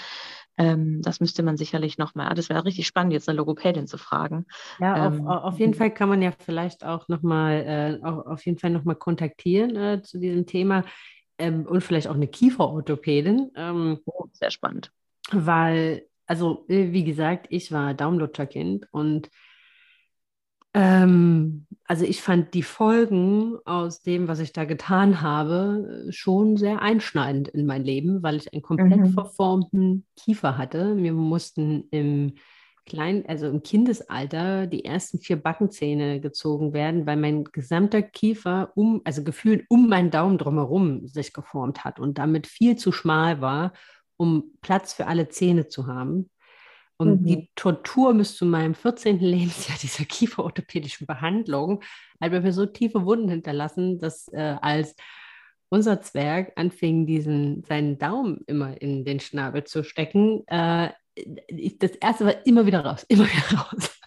Ähm, 0.57 1.01
das 1.01 1.19
müsste 1.19 1.41
man 1.41 1.57
sicherlich 1.57 1.97
nochmal, 1.97 2.35
das 2.35 2.49
wäre 2.49 2.65
richtig 2.65 2.85
spannend, 2.85 3.13
jetzt 3.13 3.27
eine 3.27 3.37
Logopädin 3.37 3.87
zu 3.87 3.97
fragen. 3.97 4.45
Ja, 4.79 5.07
ähm, 5.07 5.27
auf, 5.27 5.43
auf, 5.43 5.59
jeden 5.59 5.73
Fall 5.73 5.91
kann 5.91 6.09
man 6.09 6.21
ja 6.21 6.31
vielleicht 6.31 6.85
auch 6.85 7.07
nochmal, 7.07 7.99
äh, 8.03 8.05
auf 8.05 8.45
jeden 8.45 8.59
Fall 8.59 8.69
nochmal 8.69 8.95
kontaktieren 8.95 9.75
äh, 9.75 10.01
zu 10.03 10.19
diesem 10.19 10.45
Thema 10.45 10.83
ähm, 11.39 11.65
und 11.65 11.81
vielleicht 11.81 12.07
auch 12.07 12.15
eine 12.15 12.27
Kieferorthopädin. 12.27 13.51
Ähm, 13.55 13.99
oh, 14.05 14.25
sehr 14.31 14.51
spannend. 14.51 14.91
Weil, 15.31 16.07
also 16.27 16.65
äh, 16.67 16.91
wie 16.91 17.03
gesagt, 17.03 17.47
ich 17.49 17.71
war 17.71 17.93
Daumenlutscherkind 17.95 18.87
und 18.91 19.29
ähm, 20.73 21.65
also 21.85 22.05
ich 22.05 22.21
fand 22.21 22.53
die 22.53 22.63
Folgen 22.63 23.57
aus 23.65 24.01
dem, 24.01 24.27
was 24.27 24.39
ich 24.39 24.53
da 24.53 24.65
getan 24.65 25.21
habe, 25.21 26.07
schon 26.09 26.57
sehr 26.57 26.81
einschneidend 26.81 27.49
in 27.49 27.65
mein 27.65 27.83
Leben, 27.83 28.23
weil 28.23 28.37
ich 28.37 28.51
einen 28.53 28.61
komplett 28.61 28.99
mhm. 28.99 29.13
verformten 29.13 30.05
Kiefer 30.15 30.57
hatte. 30.57 30.97
Wir 30.97 31.13
mussten 31.13 31.87
im 31.91 32.33
kleinen, 32.85 33.25
also 33.27 33.47
im 33.47 33.63
Kindesalter 33.63 34.67
die 34.67 34.85
ersten 34.85 35.19
vier 35.19 35.37
Backenzähne 35.37 36.19
gezogen 36.19 36.73
werden, 36.73 37.05
weil 37.05 37.17
mein 37.17 37.45
gesamter 37.45 38.01
Kiefer 38.01 38.71
um, 38.75 39.01
also 39.03 39.23
gefühlt 39.23 39.65
um 39.69 39.87
meinen 39.87 40.11
Daumen 40.11 40.37
drumherum 40.37 41.07
sich 41.07 41.33
geformt 41.33 41.83
hat 41.83 41.99
und 41.99 42.17
damit 42.17 42.47
viel 42.47 42.75
zu 42.75 42.91
schmal 42.91 43.41
war, 43.41 43.73
um 44.17 44.51
Platz 44.61 44.93
für 44.93 45.07
alle 45.07 45.29
Zähne 45.29 45.67
zu 45.67 45.87
haben. 45.87 46.29
Und 47.03 47.21
mhm. 47.21 47.25
die 47.25 47.49
Tortur 47.55 48.13
bis 48.13 48.35
zu 48.35 48.45
meinem 48.45 48.73
14. 48.73 49.19
Lebensjahr 49.19 49.77
dieser 49.81 50.05
kieferorthopädischen 50.05 51.05
Behandlung 51.05 51.81
hat 52.21 52.31
bei 52.31 52.39
mir 52.39 52.53
so 52.53 52.65
tiefe 52.65 53.05
Wunden 53.05 53.29
hinterlassen, 53.29 53.99
dass 53.99 54.29
äh, 54.29 54.55
als 54.61 54.95
unser 55.69 56.01
Zwerg 56.01 56.53
anfing, 56.55 57.05
diesen, 57.05 57.63
seinen 57.63 57.97
Daumen 57.97 58.41
immer 58.47 58.79
in 58.81 59.03
den 59.03 59.19
Schnabel 59.19 59.63
zu 59.63 59.83
stecken, 59.83 60.43
äh, 60.47 60.89
das 61.79 61.91
erste 61.91 62.25
war 62.25 62.45
immer 62.45 62.65
wieder 62.65 62.85
raus, 62.85 63.03
immer 63.09 63.25
wieder 63.25 63.59
raus. 63.59 63.99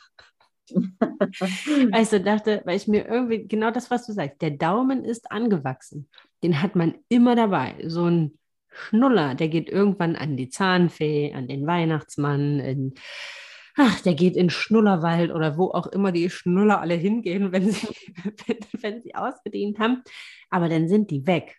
weil 1.90 2.02
ich 2.02 2.09
so 2.09 2.18
dachte, 2.18 2.62
weil 2.64 2.76
ich 2.76 2.88
mir 2.88 3.06
irgendwie, 3.06 3.46
genau 3.46 3.70
das, 3.70 3.90
was 3.90 4.06
du 4.06 4.12
sagst, 4.12 4.40
der 4.42 4.52
Daumen 4.52 5.04
ist 5.04 5.30
angewachsen. 5.30 6.09
Den 6.42 6.62
hat 6.62 6.74
man 6.74 6.94
immer 7.09 7.37
dabei. 7.37 7.76
So 7.87 8.06
ein 8.06 8.38
Schnuller, 8.76 9.34
der 9.34 9.48
geht 9.48 9.68
irgendwann 9.68 10.16
an 10.16 10.36
die 10.36 10.48
Zahnfee, 10.48 11.32
an 11.32 11.48
den 11.48 11.66
Weihnachtsmann, 11.66 12.60
in, 12.60 12.94
ach, 13.76 14.00
der 14.02 14.14
geht 14.14 14.36
in 14.36 14.50
Schnullerwald 14.50 15.32
oder 15.32 15.56
wo 15.56 15.70
auch 15.70 15.86
immer 15.86 16.12
die 16.12 16.30
Schnuller 16.30 16.80
alle 16.80 16.94
hingehen, 16.94 17.52
wenn 17.52 17.70
sie, 17.70 17.88
wenn, 18.46 18.82
wenn 18.82 19.02
sie 19.02 19.14
ausgedient 19.14 19.78
haben. 19.78 20.02
Aber 20.50 20.68
dann 20.68 20.88
sind 20.88 21.10
die 21.10 21.26
weg. 21.26 21.56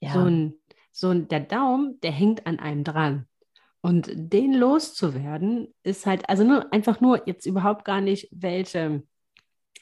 Ja. 0.00 0.12
So, 0.12 0.20
ein, 0.20 0.54
so 0.92 1.10
ein, 1.10 1.28
der 1.28 1.40
Daumen, 1.40 2.00
der 2.00 2.12
hängt 2.12 2.46
an 2.46 2.58
einem 2.58 2.84
dran. 2.84 3.26
Und 3.80 4.10
den 4.14 4.52
loszuwerden, 4.52 5.72
ist 5.82 6.06
halt, 6.06 6.28
also 6.28 6.42
nur, 6.42 6.72
einfach 6.72 7.00
nur 7.00 7.26
jetzt 7.26 7.46
überhaupt 7.46 7.84
gar 7.84 8.00
nicht, 8.00 8.28
welche 8.32 9.02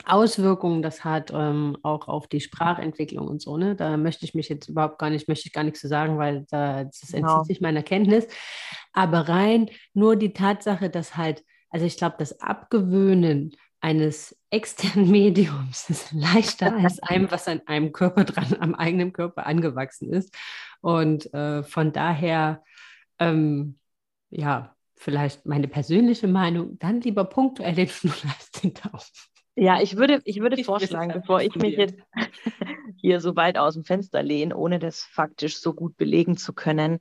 Auswirkungen 0.06 0.82
das 0.82 1.04
hat, 1.04 1.32
ähm, 1.34 1.76
auch 1.82 2.08
auf 2.08 2.26
die 2.26 2.40
Sprachentwicklung 2.40 3.26
und 3.26 3.40
so. 3.40 3.56
Ne? 3.56 3.74
Da 3.74 3.96
möchte 3.96 4.24
ich 4.24 4.34
mich 4.34 4.48
jetzt 4.48 4.68
überhaupt 4.68 4.98
gar 4.98 5.10
nicht, 5.10 5.28
möchte 5.28 5.46
ich 5.46 5.52
gar 5.52 5.64
nichts 5.64 5.80
zu 5.80 5.88
sagen, 5.88 6.18
weil 6.18 6.46
da, 6.50 6.84
das 6.84 7.00
genau. 7.10 7.38
entzieht 7.38 7.46
sich 7.46 7.60
meiner 7.60 7.82
Kenntnis. 7.82 8.26
Aber 8.92 9.28
rein 9.28 9.70
nur 9.92 10.16
die 10.16 10.32
Tatsache, 10.32 10.90
dass 10.90 11.16
halt, 11.16 11.44
also 11.70 11.86
ich 11.86 11.96
glaube, 11.96 12.16
das 12.18 12.40
Abgewöhnen 12.40 13.54
eines 13.80 14.38
externen 14.50 15.10
Mediums 15.10 15.90
ist 15.90 16.12
leichter 16.12 16.74
als 16.74 17.02
einem, 17.02 17.30
was 17.30 17.48
an 17.48 17.60
einem 17.66 17.92
Körper 17.92 18.24
dran, 18.24 18.56
am 18.60 18.74
eigenen 18.74 19.12
Körper 19.12 19.46
angewachsen 19.46 20.12
ist. 20.12 20.34
Und 20.80 21.32
äh, 21.34 21.62
von 21.62 21.92
daher, 21.92 22.62
ähm, 23.18 23.78
ja, 24.30 24.74
vielleicht 24.96 25.44
meine 25.46 25.68
persönliche 25.68 26.28
Meinung, 26.28 26.78
dann 26.78 27.00
lieber 27.00 27.24
punktuell 27.24 27.74
den 27.74 27.88
Schnuller 27.88 28.34
als 28.38 28.50
den 28.52 28.74
Daumen. 28.74 29.00
Ja, 29.56 29.80
ich 29.80 29.96
würde, 29.96 30.20
ich 30.24 30.40
würde 30.40 30.58
ich 30.58 30.66
vorschlagen, 30.66 31.12
bevor 31.12 31.40
ich 31.40 31.54
mich 31.54 31.76
jetzt 31.76 31.94
hier 32.96 33.20
so 33.20 33.36
weit 33.36 33.56
aus 33.56 33.74
dem 33.74 33.84
Fenster 33.84 34.20
lehne, 34.20 34.56
ohne 34.56 34.80
das 34.80 35.04
faktisch 35.04 35.58
so 35.58 35.74
gut 35.74 35.96
belegen 35.96 36.36
zu 36.36 36.52
können, 36.52 36.98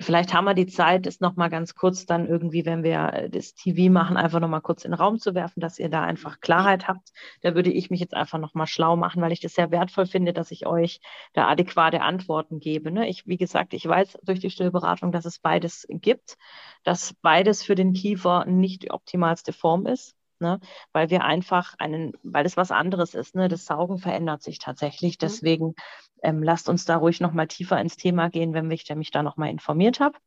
vielleicht 0.00 0.32
haben 0.32 0.44
wir 0.44 0.54
die 0.54 0.68
Zeit, 0.68 1.06
das 1.06 1.18
nochmal 1.18 1.50
ganz 1.50 1.74
kurz 1.74 2.06
dann 2.06 2.28
irgendwie, 2.28 2.64
wenn 2.64 2.84
wir 2.84 3.12
äh, 3.12 3.28
das 3.28 3.54
TV 3.54 3.90
machen, 3.90 4.16
einfach 4.16 4.38
nochmal 4.38 4.60
kurz 4.60 4.84
in 4.84 4.92
den 4.92 5.00
Raum 5.00 5.18
zu 5.18 5.34
werfen, 5.34 5.58
dass 5.58 5.80
ihr 5.80 5.88
da 5.88 6.04
einfach 6.04 6.38
Klarheit 6.40 6.86
habt. 6.86 7.08
Da 7.40 7.56
würde 7.56 7.72
ich 7.72 7.90
mich 7.90 7.98
jetzt 7.98 8.14
einfach 8.14 8.38
nochmal 8.38 8.68
schlau 8.68 8.94
machen, 8.94 9.20
weil 9.20 9.32
ich 9.32 9.40
das 9.40 9.54
sehr 9.54 9.72
wertvoll 9.72 10.06
finde, 10.06 10.32
dass 10.32 10.52
ich 10.52 10.64
euch 10.64 11.00
da 11.32 11.48
adäquate 11.48 12.02
Antworten 12.02 12.60
gebe. 12.60 12.92
Ne? 12.92 13.08
Ich, 13.08 13.26
wie 13.26 13.36
gesagt, 13.36 13.74
ich 13.74 13.84
weiß 13.84 14.18
durch 14.22 14.38
die 14.38 14.50
Stillberatung, 14.50 15.10
dass 15.10 15.24
es 15.24 15.40
beides 15.40 15.88
gibt, 15.90 16.36
dass 16.84 17.14
beides 17.20 17.64
für 17.64 17.74
den 17.74 17.94
Kiefer 17.94 18.44
nicht 18.44 18.84
die 18.84 18.92
optimalste 18.92 19.52
Form 19.52 19.86
ist 19.86 20.14
ne? 20.40 20.60
weil 20.92 21.10
wir 21.10 21.24
einfach 21.24 21.74
einen, 21.78 22.12
weil 22.22 22.46
es 22.46 22.56
was 22.56 22.70
anderes 22.70 23.14
ist. 23.14 23.34
Ne? 23.34 23.48
Das 23.48 23.64
Saugen 23.64 23.98
verändert 23.98 24.42
sich 24.42 24.58
tatsächlich. 24.58 25.14
Mhm. 25.14 25.20
Deswegen 25.20 25.74
ähm, 26.22 26.42
lasst 26.42 26.68
uns 26.68 26.84
da 26.84 26.96
ruhig 26.96 27.20
nochmal 27.20 27.48
tiefer 27.48 27.80
ins 27.80 27.96
Thema 27.96 28.30
gehen, 28.30 28.54
wenn 28.54 28.70
ich 28.70 28.88
mich 28.94 29.10
da 29.10 29.22
nochmal 29.22 29.50
informiert 29.50 30.00
habe. 30.00 30.18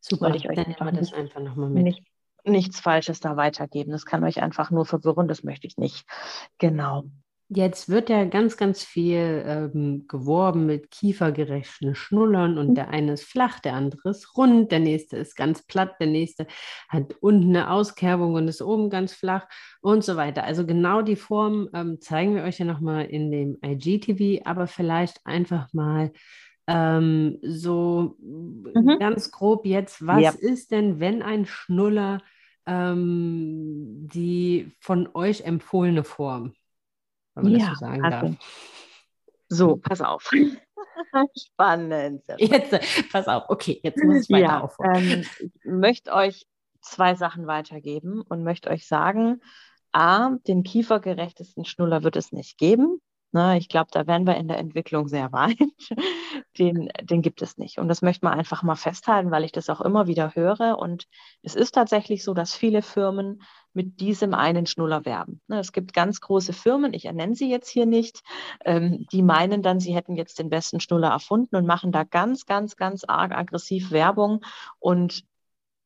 Super, 0.00 0.26
weil 0.26 0.36
ich 0.36 0.48
euch 0.48 0.56
dann 0.56 0.68
nehmen 0.68 0.92
wir 0.94 1.00
das 1.00 1.12
einfach 1.12 1.40
nochmal 1.40 1.70
mit. 1.70 1.82
Nicht, 1.82 2.02
nichts 2.44 2.80
Falsches 2.80 3.20
da 3.20 3.36
weitergeben. 3.36 3.92
Das 3.92 4.04
kann 4.04 4.22
euch 4.24 4.42
einfach 4.42 4.70
nur 4.70 4.84
verwirren, 4.84 5.28
das 5.28 5.44
möchte 5.44 5.66
ich 5.66 5.76
nicht. 5.78 6.04
Genau. 6.58 7.04
Jetzt 7.48 7.90
wird 7.90 8.08
ja 8.08 8.24
ganz, 8.24 8.56
ganz 8.56 8.82
viel 8.82 9.44
ähm, 9.46 10.06
geworben 10.08 10.64
mit 10.64 10.90
kiefergerechten 10.90 11.94
Schnullern 11.94 12.56
und 12.56 12.70
mhm. 12.70 12.74
der 12.74 12.88
eine 12.88 13.12
ist 13.12 13.24
flach, 13.24 13.60
der 13.60 13.74
andere 13.74 14.10
ist 14.10 14.36
rund, 14.36 14.72
der 14.72 14.80
nächste 14.80 15.18
ist 15.18 15.36
ganz 15.36 15.62
platt, 15.62 15.96
der 16.00 16.06
nächste 16.06 16.46
hat 16.88 17.14
unten 17.20 17.50
eine 17.50 17.70
Auskerbung 17.70 18.34
und 18.34 18.48
ist 18.48 18.62
oben 18.62 18.88
ganz 18.88 19.12
flach 19.12 19.46
und 19.82 20.02
so 20.02 20.16
weiter. 20.16 20.44
Also 20.44 20.64
genau 20.64 21.02
die 21.02 21.16
Form 21.16 21.68
ähm, 21.74 22.00
zeigen 22.00 22.34
wir 22.34 22.44
euch 22.44 22.58
ja 22.58 22.64
nochmal 22.64 23.04
in 23.04 23.30
dem 23.30 23.58
IGTV, 23.62 24.46
aber 24.46 24.66
vielleicht 24.66 25.20
einfach 25.26 25.70
mal 25.74 26.12
ähm, 26.66 27.38
so 27.42 28.16
mhm. 28.20 28.96
ganz 28.98 29.30
grob 29.30 29.66
jetzt, 29.66 30.06
was 30.06 30.22
ja. 30.22 30.30
ist 30.30 30.70
denn, 30.70 30.98
wenn 30.98 31.20
ein 31.20 31.44
Schnuller 31.44 32.22
ähm, 32.66 34.08
die 34.10 34.72
von 34.80 35.10
euch 35.12 35.42
empfohlene 35.42 36.04
Form 36.04 36.54
wenn 37.34 37.44
man 37.44 37.52
ja, 37.52 37.70
das 37.70 37.78
so 37.78 37.86
sagen 37.86 38.02
darf. 38.02 38.30
So, 39.48 39.76
pass 39.76 40.00
auf. 40.00 40.30
Spannend. 41.38 42.22
Jetzt, 42.38 43.10
pass 43.12 43.28
auf, 43.28 43.44
okay, 43.48 43.80
jetzt 43.82 44.02
muss 44.02 44.24
ich 44.24 44.30
weiter 44.30 44.44
ja, 44.44 44.60
aufholen. 44.60 44.94
Ähm, 44.94 45.26
ich 45.40 45.52
möchte 45.64 46.12
euch 46.12 46.46
zwei 46.80 47.14
Sachen 47.14 47.46
weitergeben 47.46 48.22
und 48.22 48.44
möchte 48.44 48.70
euch 48.70 48.86
sagen, 48.86 49.40
A, 49.92 50.30
den 50.46 50.64
kiefergerechtesten 50.64 51.64
Schnuller 51.64 52.02
wird 52.02 52.16
es 52.16 52.32
nicht 52.32 52.58
geben. 52.58 53.00
Ne, 53.34 53.58
ich 53.58 53.68
glaube, 53.68 53.88
da 53.90 54.06
wären 54.06 54.28
wir 54.28 54.36
in 54.36 54.46
der 54.46 54.58
Entwicklung 54.58 55.08
sehr 55.08 55.32
weit. 55.32 55.58
Den, 56.58 56.88
den 57.02 57.20
gibt 57.20 57.42
es 57.42 57.58
nicht. 57.58 57.78
Und 57.78 57.88
das 57.88 58.00
möchte 58.00 58.24
man 58.24 58.38
einfach 58.38 58.62
mal 58.62 58.76
festhalten, 58.76 59.32
weil 59.32 59.42
ich 59.42 59.50
das 59.50 59.68
auch 59.68 59.80
immer 59.80 60.06
wieder 60.06 60.36
höre. 60.36 60.78
Und 60.78 61.06
es 61.42 61.56
ist 61.56 61.72
tatsächlich 61.72 62.22
so, 62.22 62.32
dass 62.32 62.54
viele 62.54 62.80
Firmen 62.80 63.42
mit 63.72 63.98
diesem 63.98 64.34
einen 64.34 64.66
Schnuller 64.66 65.04
werben. 65.04 65.40
Ne, 65.48 65.58
es 65.58 65.72
gibt 65.72 65.92
ganz 65.92 66.20
große 66.20 66.52
Firmen, 66.52 66.92
ich 66.92 67.06
ernenne 67.06 67.34
sie 67.34 67.50
jetzt 67.50 67.68
hier 67.68 67.86
nicht, 67.86 68.22
ähm, 68.64 69.06
die 69.10 69.22
meinen 69.22 69.62
dann, 69.62 69.80
sie 69.80 69.96
hätten 69.96 70.14
jetzt 70.14 70.38
den 70.38 70.48
besten 70.48 70.78
Schnuller 70.78 71.08
erfunden 71.08 71.56
und 71.56 71.66
machen 71.66 71.90
da 71.90 72.04
ganz, 72.04 72.46
ganz, 72.46 72.76
ganz 72.76 73.02
arg 73.02 73.32
aggressiv 73.32 73.90
Werbung. 73.90 74.44
Und 74.78 75.24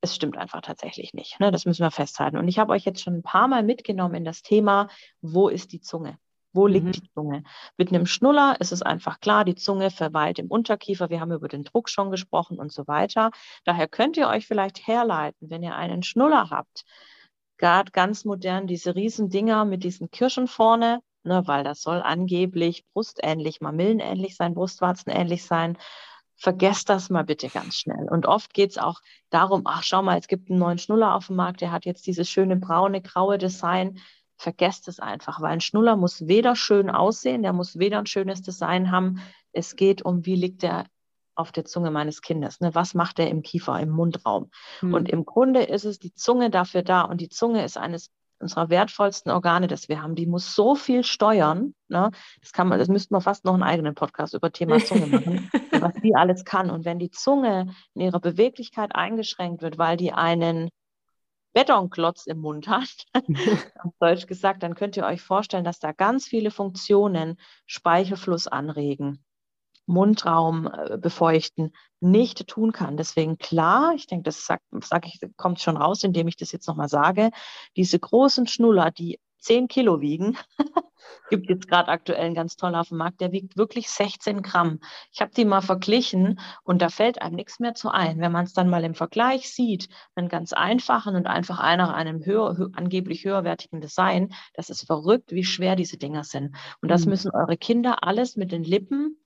es 0.03 0.15
stimmt 0.15 0.37
einfach 0.37 0.61
tatsächlich 0.61 1.15
nicht. 1.15 1.41
Ne? 1.41 1.51
Das 1.51 1.65
müssen 1.65 1.83
wir 1.83 1.91
festhalten. 1.91 2.37
Und 2.37 2.49
ich 2.49 2.59
habe 2.59 2.73
euch 2.73 2.85
jetzt 2.85 3.01
schon 3.01 3.15
ein 3.15 3.23
paar 3.23 3.49
Mal 3.49 3.63
mitgenommen 3.63 4.17
in 4.17 4.25
das 4.25 4.43
Thema, 4.43 4.89
wo 5.23 5.49
ist 5.49 5.73
die 5.73 5.81
Zunge? 5.81 6.19
Wo 6.53 6.67
liegt 6.67 6.87
mhm. 6.87 6.93
die 6.93 7.11
Zunge? 7.15 7.43
Mit 7.77 7.91
einem 7.91 8.07
Schnuller 8.07 8.57
ist 8.61 8.73
es 8.73 8.83
einfach 8.83 9.21
klar, 9.21 9.45
die 9.45 9.55
Zunge 9.55 9.91
verweilt 9.91 10.39
im 10.39 10.49
Unterkiefer. 10.49 11.11
Wir 11.11 11.21
haben 11.21 11.33
über 11.33 11.49
den 11.49 11.65
Druck 11.65 11.89
schon 11.89 12.11
gesprochen 12.11 12.59
und 12.59 12.73
so 12.73 12.87
weiter. 12.87 13.31
Daher 13.65 13.89
könnt 13.89 14.17
ihr 14.17 14.29
euch 14.29 14.47
vielleicht 14.47 14.87
herleiten, 14.87 15.51
wenn 15.51 15.63
ihr 15.63 15.77
einen 15.77 16.03
Schnuller 16.03 16.51
habt, 16.51 16.85
gerade 17.59 17.91
ganz 17.93 18.25
modern 18.25 18.67
diese 18.67 18.95
riesen 18.95 19.29
Dinger 19.29 19.65
mit 19.65 19.85
diesen 19.85 20.11
Kirschen 20.11 20.47
vorne, 20.47 21.01
ne, 21.25 21.43
weil 21.47 21.65
das 21.65 21.83
soll 21.83 22.01
angeblich 22.01 22.85
brustähnlich, 22.93 23.61
mamillenähnlich 23.61 24.37
sein, 24.37 24.55
brustwarzenähnlich 24.55 25.45
sein. 25.45 25.77
Vergesst 26.37 26.89
das 26.89 27.11
mal 27.11 27.25
bitte 27.25 27.49
ganz 27.49 27.75
schnell. 27.75 28.09
Und 28.09 28.27
oft 28.27 28.55
geht 28.55 28.71
es 28.71 28.79
auch 28.79 29.01
darum, 29.29 29.63
ach 29.65 29.83
schau 29.83 30.03
mal, 30.03 30.19
es 30.19 30.29
gibt 30.29 30.49
einen 30.51 30.61
neuen 30.61 30.79
Schnuller 30.79 31.15
auf 31.15 31.27
dem 31.27 31.37
Markt, 31.37 31.61
der 31.61 31.73
hat 31.73 31.85
jetzt 31.85 32.07
dieses 32.07 32.31
schöne 32.31 32.57
braune, 32.57 33.03
graue 33.03 33.39
Design 33.39 33.99
vergesst 34.39 34.89
es 34.89 35.01
einfach, 35.01 35.41
weil 35.41 35.53
ein 35.53 35.61
Schnuller 35.61 35.97
muss 35.97 36.27
weder 36.29 36.57
schön 36.57 36.91
aussehen, 36.91 37.43
der 37.43 37.53
muss 37.53 37.79
weder 37.79 37.99
ein 37.99 38.07
schönes 38.07 38.41
Design 38.41 38.91
haben. 38.91 39.21
Es 39.53 39.77
geht 39.77 40.03
um, 40.03 40.25
wie 40.25 40.37
liegt 40.37 40.63
der 40.63 40.87
auf 41.35 41.53
der 41.53 41.65
Zunge 41.65 41.91
meines 41.91 42.23
Kindes? 42.23 42.61
Ne? 42.61 42.75
Was 42.75 42.95
macht 42.95 43.19
er 43.19 43.29
im 43.29 43.43
Kiefer, 43.43 43.79
im 43.81 43.91
Mundraum? 43.91 44.51
Hm. 44.81 44.95
Und 44.95 45.09
im 45.09 45.25
Grunde 45.25 45.65
ist 45.65 45.85
es 45.85 45.99
die 45.99 46.15
Zunge 46.15 46.51
dafür 46.51 46.83
da. 46.83 47.03
Und 47.03 47.21
die 47.21 47.29
Zunge 47.29 47.65
ist 47.65 47.77
eines 47.77 48.11
unserer 48.41 48.71
wertvollsten 48.71 49.33
Organe, 49.33 49.67
das 49.67 49.89
wir 49.89 50.03
haben. 50.03 50.15
Die 50.15 50.27
muss 50.27 50.55
so 50.55 50.77
viel 50.77 51.03
steuern. 51.03 51.75
Ne? 51.89 52.11
Das 52.41 52.53
kann 52.53 52.69
man, 52.69 52.79
das 52.79 52.89
müssten 52.89 53.15
wir 53.15 53.21
fast 53.21 53.45
noch 53.45 53.55
einen 53.55 53.65
eigenen 53.65 53.97
Podcast 53.97 54.35
über 54.35 54.53
Thema 54.53 54.79
Zunge 54.79 55.07
machen, 55.07 55.51
was 55.73 55.95
die 56.03 56.15
alles 56.15 56.45
kann. 56.45 56.71
Und 56.71 56.85
wenn 56.85 57.01
die 57.01 57.11
Zunge 57.11 57.75
in 57.95 58.03
ihrer 58.03 58.21
Beweglichkeit 58.21 58.95
eingeschränkt 58.95 59.63
wird, 59.63 59.79
weil 59.79 59.97
die 59.97 60.13
einen 60.13 60.71
Betonklotz 61.53 62.27
im 62.27 62.39
Mund 62.39 62.69
hat, 62.69 63.07
auf 63.83 63.93
Deutsch 64.01 64.27
gesagt, 64.27 64.63
dann 64.63 64.75
könnt 64.75 64.97
ihr 64.97 65.05
euch 65.05 65.23
vorstellen, 65.23 65.65
dass 65.65 65.79
da 65.79 65.93
ganz 65.93 66.27
viele 66.27 66.51
Funktionen 66.51 67.39
Speichelfluss 67.67 68.47
anregen, 68.47 69.25
Mundraum 69.87 70.67
äh, 70.67 70.99
befeuchten, 70.99 71.73
nicht 72.01 72.47
tun 72.47 72.73
kann. 72.73 72.97
Deswegen 72.97 73.39
klar, 73.39 73.95
ich 73.95 74.07
denke, 74.07 74.25
das 74.25 74.47
sag, 74.47 74.61
sag 74.83 75.07
ich, 75.07 75.21
kommt 75.37 75.61
schon 75.61 75.77
raus, 75.77 76.05
indem 76.05 76.29
ich 76.29 76.37
das 76.37 76.53
jetzt 76.53 76.69
nochmal 76.69 76.89
sage, 76.89 77.31
diese 77.77 77.99
großen 77.99 78.47
Schnuller, 78.47 78.91
die 78.91 79.19
10 79.39 79.69
Kilo 79.69 80.01
wiegen, 80.01 80.37
gibt 81.31 81.49
jetzt 81.49 81.69
gerade 81.69 81.89
aktuell 81.89 82.27
ein 82.27 82.35
ganz 82.35 82.57
toller 82.57 82.81
auf 82.81 82.89
dem 82.89 82.99
Markt, 82.99 83.21
der 83.21 83.33
wiegt 83.33 83.57
wirklich 83.57 83.89
16 83.91 84.43
Gramm. 84.43 84.81
Ich 85.13 85.21
habe 85.21 85.33
die 85.35 85.45
mal 85.45 85.61
verglichen 85.61 86.41
und 86.65 86.83
da 86.83 86.89
fällt 86.89 87.23
einem 87.23 87.37
nichts 87.37 87.61
mehr 87.61 87.75
zu 87.75 87.91
ein. 87.91 88.21
Wenn 88.21 88.33
man 88.33 88.45
es 88.45 88.53
dann 88.53 88.71
mal 88.71 88.85
im 88.85 88.95
Vergleich 88.95 89.53
sieht, 89.53 89.89
einen 90.15 90.29
ganz 90.29 90.53
einfachen 90.53 91.17
und 91.17 91.27
einfach 91.27 91.59
einer 91.59 91.95
einem 91.95 92.25
höher, 92.25 92.57
hö 92.57 92.69
angeblich 92.73 93.25
höherwertigen 93.25 93.81
Design, 93.81 94.35
das 94.55 94.71
ist 94.71 94.87
verrückt, 94.87 95.33
wie 95.33 95.45
schwer 95.45 95.77
diese 95.77 95.99
Dinger 95.99 96.25
sind. 96.25 96.57
Und 96.81 96.89
das 96.89 97.05
mhm. 97.05 97.11
müssen 97.11 97.31
eure 97.31 97.57
Kinder 97.57 98.05
alles 98.05 98.37
mit 98.37 98.53
den 98.53 98.65
Lippen 98.65 99.17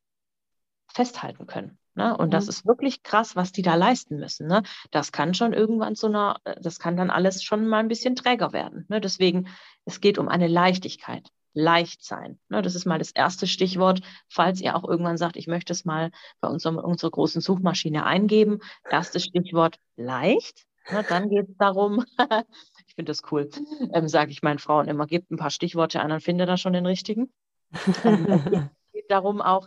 festhalten 0.88 1.46
können. 1.46 1.78
Ne? 1.94 2.16
Und 2.16 2.28
mhm. 2.28 2.30
das 2.30 2.48
ist 2.48 2.66
wirklich 2.66 3.02
krass, 3.02 3.36
was 3.36 3.52
die 3.52 3.62
da 3.62 3.74
leisten 3.74 4.16
müssen. 4.16 4.46
Ne? 4.46 4.62
Das 4.90 5.12
kann 5.12 5.34
schon 5.34 5.52
irgendwann 5.52 5.94
so 5.94 6.06
einer, 6.06 6.40
das 6.60 6.78
kann 6.78 6.96
dann 6.96 7.10
alles 7.10 7.42
schon 7.42 7.66
mal 7.66 7.78
ein 7.78 7.88
bisschen 7.88 8.16
träger 8.16 8.52
werden. 8.52 8.86
Ne? 8.88 9.00
Deswegen, 9.00 9.48
es 9.84 10.00
geht 10.00 10.18
um 10.18 10.28
eine 10.28 10.48
Leichtigkeit 10.48 11.28
leicht 11.54 12.04
sein. 12.04 12.38
Ne, 12.48 12.62
das 12.62 12.74
ist 12.74 12.86
mal 12.86 12.98
das 12.98 13.10
erste 13.10 13.46
Stichwort, 13.46 14.00
falls 14.28 14.60
ihr 14.60 14.76
auch 14.76 14.88
irgendwann 14.88 15.18
sagt, 15.18 15.36
ich 15.36 15.46
möchte 15.46 15.72
es 15.72 15.84
mal 15.84 16.10
bei 16.40 16.48
unserem, 16.48 16.78
unserer 16.78 17.10
großen 17.10 17.40
Suchmaschine 17.40 18.04
eingeben. 18.04 18.60
Erstes 18.88 19.24
Stichwort 19.24 19.78
leicht. 19.96 20.64
Ne, 20.90 21.04
dann 21.08 21.28
geht 21.28 21.48
es 21.48 21.56
darum, 21.58 22.04
ich 22.86 22.94
finde 22.94 23.10
das 23.10 23.22
cool, 23.30 23.48
ähm, 23.92 24.08
sage 24.08 24.30
ich 24.30 24.42
meinen 24.42 24.58
Frauen 24.58 24.88
immer, 24.88 25.06
gebt 25.06 25.30
ein 25.30 25.36
paar 25.36 25.50
Stichworte 25.50 26.00
an, 26.00 26.10
dann 26.10 26.20
findet 26.20 26.48
ihr 26.48 26.56
schon 26.56 26.72
den 26.72 26.86
richtigen. 26.86 27.32
Ähm, 28.04 28.26
es 28.28 28.92
geht 28.92 29.10
darum 29.10 29.40
auch, 29.40 29.66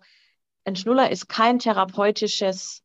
ein 0.65 0.75
Schnuller 0.75 1.11
ist 1.11 1.29
kein 1.29 1.59
therapeutisches 1.59 2.83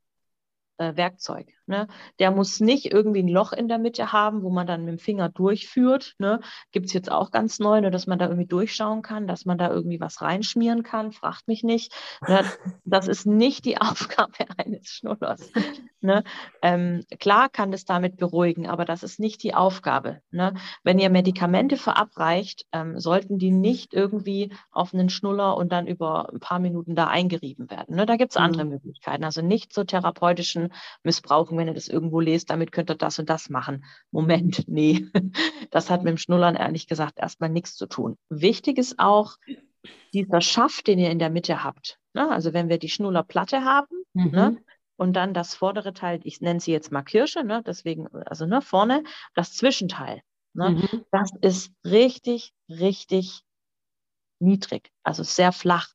äh, 0.77 0.95
Werkzeug. 0.97 1.49
Ne? 1.70 1.87
Der 2.18 2.33
muss 2.33 2.59
nicht 2.59 2.92
irgendwie 2.92 3.22
ein 3.22 3.28
Loch 3.28 3.52
in 3.52 3.68
der 3.68 3.78
Mitte 3.78 4.12
haben, 4.12 4.42
wo 4.42 4.50
man 4.50 4.66
dann 4.66 4.85
mit 4.85 4.96
dem 4.96 4.98
Finger 4.98 5.28
durchführt. 5.28 6.16
Ne? 6.18 6.40
Gibt 6.72 6.87
es 6.87 6.92
jetzt 6.92 7.12
auch 7.12 7.30
ganz 7.30 7.61
neu, 7.61 7.80
ne, 7.80 7.92
dass 7.92 8.09
man 8.09 8.18
da 8.18 8.26
irgendwie 8.26 8.48
durchschauen 8.48 9.02
kann, 9.02 9.28
dass 9.28 9.44
man 9.44 9.56
da 9.56 9.70
irgendwie 9.70 10.00
was 10.00 10.20
reinschmieren 10.20 10.83
kann. 10.83 11.12
Fragt 11.12 11.46
mich 11.46 11.62
nicht. 11.62 11.94
Ne? 12.26 12.44
Das 12.85 13.06
ist 13.06 13.24
nicht 13.24 13.64
die 13.66 13.78
Aufgabe 13.80 14.46
eines 14.56 14.88
Schnullers. 14.88 15.52
Ne? 16.00 16.24
Ähm, 16.61 17.04
klar 17.20 17.48
kann 17.48 17.70
das 17.70 17.85
damit 17.85 18.16
beruhigen, 18.16 18.66
aber 18.66 18.85
das 18.85 19.04
ist 19.04 19.20
nicht 19.20 19.42
die 19.44 19.54
Aufgabe. 19.54 20.22
Ne? 20.33 20.54
Wenn 20.83 20.98
ihr 20.98 21.09
Medikamente 21.09 21.76
verabreicht, 21.76 22.66
ähm, 22.72 22.98
sollten 22.98 23.38
die 23.38 23.52
nicht 23.52 23.94
irgendwie 23.94 24.52
auf 24.72 24.92
einen 24.92 25.09
Schnuller 25.09 25.56
und 25.56 25.70
dann 25.70 25.87
über 25.87 26.33
ein 26.33 26.40
paar 26.40 26.59
Minuten 26.59 26.96
da 26.96 27.06
eingerieben 27.06 27.70
werden. 27.70 27.94
Ne? 27.94 28.06
Da 28.06 28.16
gibt 28.16 28.33
es 28.33 28.38
mhm. 28.38 28.44
andere 28.44 28.64
Möglichkeiten. 28.64 29.22
Also 29.22 29.40
nicht 29.40 29.72
zur 29.72 29.87
therapeutischen 29.87 30.72
Missbrauchung, 31.04 31.60
wenn 31.61 31.68
ihr 31.68 31.75
das 31.75 31.88
irgendwo 31.88 32.20
lest, 32.20 32.51
damit 32.51 32.73
könnt 32.73 32.90
ihr 32.90 32.96
das 32.96 33.18
und 33.18 33.31
das 33.31 33.51
machen. 33.51 33.85
Moment, 34.11 34.64
nee. 34.68 35.07
Das 35.70 35.90
hat 35.90 36.03
mit 36.03 36.11
dem 36.11 36.18
Schnullern 36.18 36.57
ehrlich 36.57 36.88
gesagt 36.88 37.18
erstmal 37.18 37.51
nichts 37.51 37.77
zu 37.77 37.87
tun. 37.87 38.16
Wichtig 38.29 38.79
ist 38.79 38.99
auch 38.99 39.37
dieser 40.12 40.40
Schaft, 40.40 40.87
den 40.87 40.99
ihr 40.99 41.11
in 41.11 41.18
der 41.18 41.31
Mitte 41.31 41.62
habt. 41.62 41.99
Ne? 42.14 42.29
Also 42.31 42.53
wenn 42.53 42.68
wir 42.68 42.79
die 42.79 42.88
Schnullerplatte 42.88 43.64
haben, 43.64 43.94
mhm. 44.14 44.31
ne? 44.31 44.57
und 44.96 45.14
dann 45.14 45.33
das 45.33 45.55
vordere 45.55 45.94
Teil, 45.94 46.20
ich 46.25 46.40
nenne 46.40 46.61
sie 46.61 46.73
jetzt 46.73 46.92
mal 46.92 47.03
Kirsche, 47.03 47.42
ne, 47.42 47.62
deswegen, 47.64 48.07
also 48.27 48.44
ne, 48.44 48.61
vorne, 48.61 49.03
das 49.35 49.55
Zwischenteil. 49.55 50.20
Ne, 50.53 50.70
mhm. 50.70 51.05
Das 51.11 51.31
ist 51.40 51.73
richtig, 51.87 52.53
richtig 52.68 53.42
niedrig, 54.40 54.90
also 55.03 55.23
sehr 55.23 55.53
flach. 55.53 55.88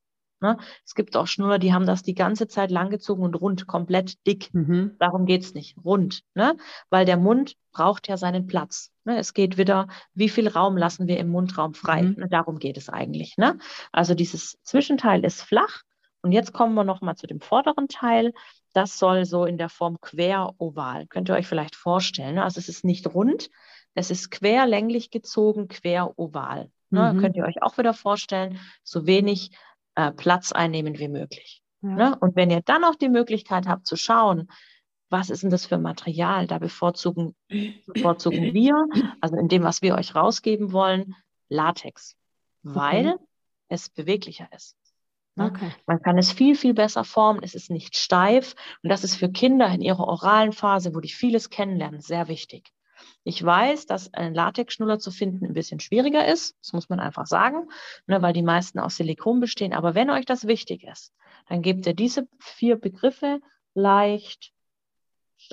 Ne? 0.46 0.58
Es 0.86 0.94
gibt 0.94 1.18
auch 1.18 1.26
Schnuller, 1.26 1.58
die 1.58 1.74
haben 1.74 1.88
das 1.88 2.04
die 2.04 2.14
ganze 2.14 2.48
Zeit 2.48 2.70
langgezogen 2.70 3.24
und 3.24 3.34
rund, 3.34 3.66
komplett 3.66 4.26
dick. 4.28 4.54
Mhm. 4.54 4.96
Darum 5.00 5.26
geht's 5.26 5.56
nicht. 5.56 5.76
Rund. 5.84 6.22
Ne? 6.36 6.56
Weil 6.92 7.06
der 7.06 7.18
Mund 7.18 7.56
braucht 7.72 8.08
ja 8.08 8.16
seinen 8.16 8.46
Platz. 8.46 8.92
Ne? 9.06 9.18
Es 9.18 9.34
geht 9.34 9.58
wieder, 9.58 9.88
wie 10.14 10.30
viel 10.30 10.48
Raum 10.48 10.78
lassen 10.78 11.08
wir 11.08 11.18
im 11.18 11.30
Mundraum 11.30 11.74
frei? 11.74 12.04
Mhm. 12.04 12.16
Ne? 12.18 12.28
Darum 12.30 12.60
geht 12.60 12.78
es 12.78 12.90
eigentlich. 12.90 13.38
Ne? 13.38 13.58
Also 13.92 14.14
dieses 14.14 14.60
Zwischenteil 14.62 15.26
ist 15.26 15.42
flach. 15.42 15.82
Und 16.22 16.32
jetzt 16.32 16.54
kommen 16.54 16.76
wir 16.76 16.84
noch 16.84 17.02
mal 17.02 17.16
zu 17.16 17.26
dem 17.26 17.40
vorderen 17.40 17.88
Teil. 17.88 18.32
Das 18.74 19.00
soll 19.00 19.26
so 19.26 19.46
in 19.46 19.58
der 19.58 19.70
Form 19.70 20.00
queroval. 20.00 21.08
Könnt 21.08 21.30
ihr 21.30 21.36
euch 21.36 21.48
vielleicht 21.48 21.76
vorstellen. 21.76 22.36
Ne? 22.36 22.44
Also 22.44 22.60
es 22.60 22.70
ist 22.70 22.84
nicht 22.84 23.08
rund, 23.14 23.50
es 23.96 24.12
ist 24.12 24.30
querlänglich 24.30 25.10
gezogen, 25.10 25.68
queroval. 25.68 26.70
Ne? 26.92 27.14
Mhm. 27.14 27.20
Könnt 27.20 27.36
ihr 27.36 27.46
euch 27.46 27.62
auch 27.64 27.78
wieder 27.78 27.94
vorstellen, 27.94 28.60
so 28.84 29.06
wenig 29.06 29.52
äh, 29.96 30.12
Platz 30.12 30.52
einnehmen 30.52 31.00
wie 31.00 31.08
möglich. 31.08 31.62
Ja. 31.82 31.90
Ne? 31.90 32.18
Und 32.20 32.36
wenn 32.36 32.50
ihr 32.50 32.62
dann 32.62 32.82
noch 32.82 32.96
die 32.96 33.10
Möglichkeit 33.10 33.68
habt 33.68 33.88
zu 33.88 33.96
schauen, 33.96 34.50
was 35.10 35.30
ist 35.30 35.44
denn 35.44 35.50
das 35.50 35.66
für 35.66 35.78
Material? 35.78 36.48
Da 36.48 36.58
bevorzugen, 36.58 37.36
bevorzugen 37.86 38.54
wir, 38.54 38.88
also 39.22 39.36
in 39.38 39.48
dem, 39.48 39.64
was 39.64 39.82
wir 39.82 39.96
euch 39.96 40.16
rausgeben 40.16 40.72
wollen, 40.72 41.16
Latex, 41.48 42.18
weil 42.64 43.14
okay. 43.14 43.24
es 43.70 43.90
beweglicher 43.90 44.48
ist. 44.54 44.76
Ne? 45.36 45.46
Okay. 45.46 45.72
Man 45.86 46.02
kann 46.02 46.18
es 46.18 46.32
viel, 46.32 46.56
viel 46.56 46.74
besser 46.74 47.04
formen. 47.04 47.44
Es 47.44 47.56
ist 47.56 47.70
nicht 47.70 47.98
steif. 47.98 48.56
Und 48.82 48.90
das 48.90 49.04
ist 49.04 49.16
für 49.16 49.30
Kinder 49.30 49.68
in 49.68 49.82
ihrer 49.82 50.08
oralen 50.08 50.54
Phase, 50.54 50.96
wo 50.96 51.00
die 51.00 51.10
vieles 51.10 51.50
kennenlernen, 51.50 52.02
sehr 52.02 52.28
wichtig. 52.28 52.72
Ich 53.24 53.44
weiß, 53.44 53.86
dass 53.86 54.14
ein 54.14 54.34
Latexschnuller 54.34 55.00
zu 55.00 55.12
finden 55.12 55.46
ein 55.46 55.54
bisschen 55.54 55.80
schwieriger 55.80 56.28
ist. 56.28 56.56
Das 56.62 56.74
muss 56.74 56.90
man 56.90 57.00
einfach 57.00 57.26
sagen, 57.26 57.70
ne, 58.08 58.22
weil 58.22 58.34
die 58.34 58.44
meisten 58.44 58.80
aus 58.80 58.98
Silikon 58.98 59.40
bestehen. 59.40 59.74
Aber 59.74 59.96
wenn 59.96 60.10
euch 60.10 60.26
das 60.26 60.48
wichtig 60.48 60.84
ist, 60.84 61.14
dann 61.48 61.62
gebt 61.62 61.86
ihr 61.86 61.94
diese 61.94 62.28
vier 62.40 62.78
Begriffe 62.78 63.40
leicht, 63.74 64.52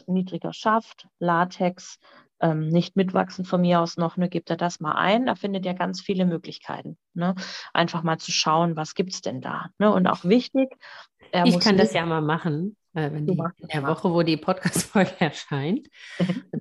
niedriger 0.07 0.53
Schaft, 0.53 1.09
Latex, 1.19 1.99
ähm, 2.41 2.69
nicht 2.69 2.97
mitwachsen 2.97 3.45
von 3.45 3.61
mir 3.61 3.81
aus 3.81 3.97
noch, 3.97 4.17
ne, 4.17 4.29
gebt 4.29 4.51
er 4.51 4.57
das 4.57 4.81
mal 4.81 4.93
ein. 4.93 5.27
Da 5.27 5.35
findet 5.35 5.65
ihr 5.65 5.75
ganz 5.75 6.01
viele 6.01 6.27
Möglichkeiten. 6.27 6.99
Ne? 7.15 7.35
Einfach 7.73 8.03
mal 8.03 8.19
zu 8.19 8.33
schauen, 8.33 8.77
was 8.77 8.95
gibt 8.95 9.13
es 9.13 9.21
denn 9.21 9.41
da. 9.41 9.71
Ne? 9.79 9.93
Und 9.93 10.07
auch 10.07 10.25
wichtig. 10.25 10.69
ich 11.45 11.61
kann 11.61 11.77
das 11.77 11.93
ja 11.93 12.05
mal 12.05 12.21
machen. 12.21 12.77
Äh, 12.95 13.11
wenn 13.11 13.27
die, 13.27 13.33
in 13.33 13.69
der 13.73 13.87
Woche, 13.87 14.13
wo 14.13 14.23
die 14.23 14.37
Podcast-Folge 14.37 15.13
erscheint, 15.19 15.89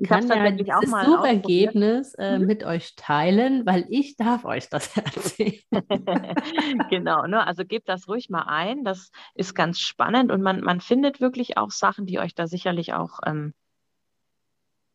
kann 0.08 0.28
ja 0.30 0.52
dieses 0.52 0.90
Suchergebnis 1.06 2.14
äh, 2.14 2.40
mhm. 2.40 2.46
mit 2.46 2.64
euch 2.64 2.96
teilen, 2.96 3.66
weil 3.66 3.86
ich 3.90 4.16
darf 4.16 4.46
euch 4.46 4.70
das 4.70 4.96
erzählen. 4.98 5.62
genau, 6.90 7.28
ne? 7.28 7.46
also 7.46 7.66
gebt 7.66 7.90
das 7.90 8.08
ruhig 8.08 8.30
mal 8.30 8.44
ein. 8.44 8.86
Das 8.86 9.12
ist 9.36 9.56
ganz 9.56 9.80
spannend 9.80 10.32
und 10.32 10.42
man, 10.42 10.62
man 10.62 10.80
findet 10.80 11.20
wirklich 11.20 11.58
auch 11.58 11.72
Sachen, 11.72 12.06
die 12.06 12.20
euch 12.20 12.34
da 12.34 12.48
sicherlich 12.48 12.94
auch 12.94 13.20
ähm, 13.26 13.54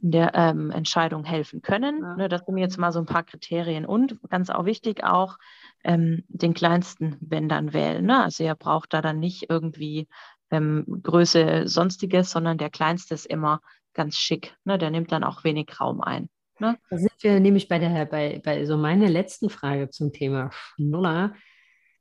in 0.01 0.11
der 0.11 0.35
ähm, 0.35 0.71
Entscheidung 0.71 1.25
helfen 1.25 1.63
können. 1.63 2.01
Ja. 2.03 2.17
Ne, 2.17 2.29
das 2.29 2.43
sind 2.47 2.59
jetzt 2.59 2.79
mal 2.79 2.93
so 2.93 3.01
ein 3.01 3.07
paar 3.07 3.25
Kriterien. 3.25 3.85
Und 3.87 4.19
ganz 4.29 4.51
auch 4.51 4.65
wichtig 4.65 5.05
auch, 5.05 5.37
ähm, 5.85 6.25
den 6.29 6.55
kleinsten, 6.55 7.17
dann 7.21 7.73
wählen. 7.73 8.05
Ne? 8.05 8.25
Also 8.25 8.45
ihr 8.45 8.55
braucht 8.55 8.93
da 8.93 9.01
dann 9.01 9.19
nicht 9.19 9.47
irgendwie 9.49 10.09
ähm, 10.51 10.85
Größe 11.03 11.67
sonstiges, 11.67 12.31
sondern 12.31 12.59
der 12.59 12.71
kleinste 12.71 13.15
ist 13.15 13.27
immer 13.27 13.61
ganz 13.95 14.17
schick. 14.17 14.55
Ne? 14.65 14.79
Der 14.79 14.91
nimmt 14.91 15.13
dann 15.13 15.25
auch 15.25 15.45
wenig 15.45 15.81
Raum 15.81 16.01
ein. 16.01 16.29
Ne? 16.59 16.79
Da 16.91 16.99
sind 16.99 17.13
wir 17.21 17.41
nämlich 17.41 17.69
bei 17.69 17.79
der, 17.79 18.07
bei, 18.07 18.41
bei 18.45 18.65
so 18.65 18.77
meiner 18.77 19.09
letzten 19.09 19.51
Frage 19.51 19.91
zum 19.91 20.13
Thema 20.13 20.51
Schnuller. 20.53 21.35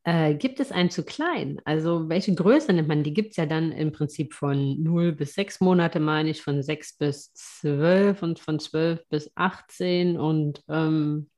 Äh, 0.04 0.36
gibt 0.36 0.60
es 0.60 0.72
einen 0.72 0.92
zu 0.92 1.04
klein? 1.04 1.60
Also 1.66 2.10
welche 2.10 2.36
Größe 2.36 2.72
nimmt 2.72 2.88
man? 2.88 3.04
Die 3.04 3.14
gibt 3.14 3.32
es 3.32 3.38
ja 3.38 3.48
dann 3.48 3.72
im 3.72 3.92
Prinzip 3.92 4.36
von 4.36 4.82
0 4.82 5.14
bis 5.14 5.34
6 5.34 5.62
Monate, 5.62 6.00
meine 6.00 6.30
ich, 6.30 6.44
von 6.44 6.62
6 6.62 6.98
bis 6.98 7.34
12 7.34 8.22
und 8.22 8.40
von 8.40 8.60
12 8.60 9.08
bis 9.10 9.32
18 9.36 10.20
und 10.20 10.62
ähm, 10.70 11.30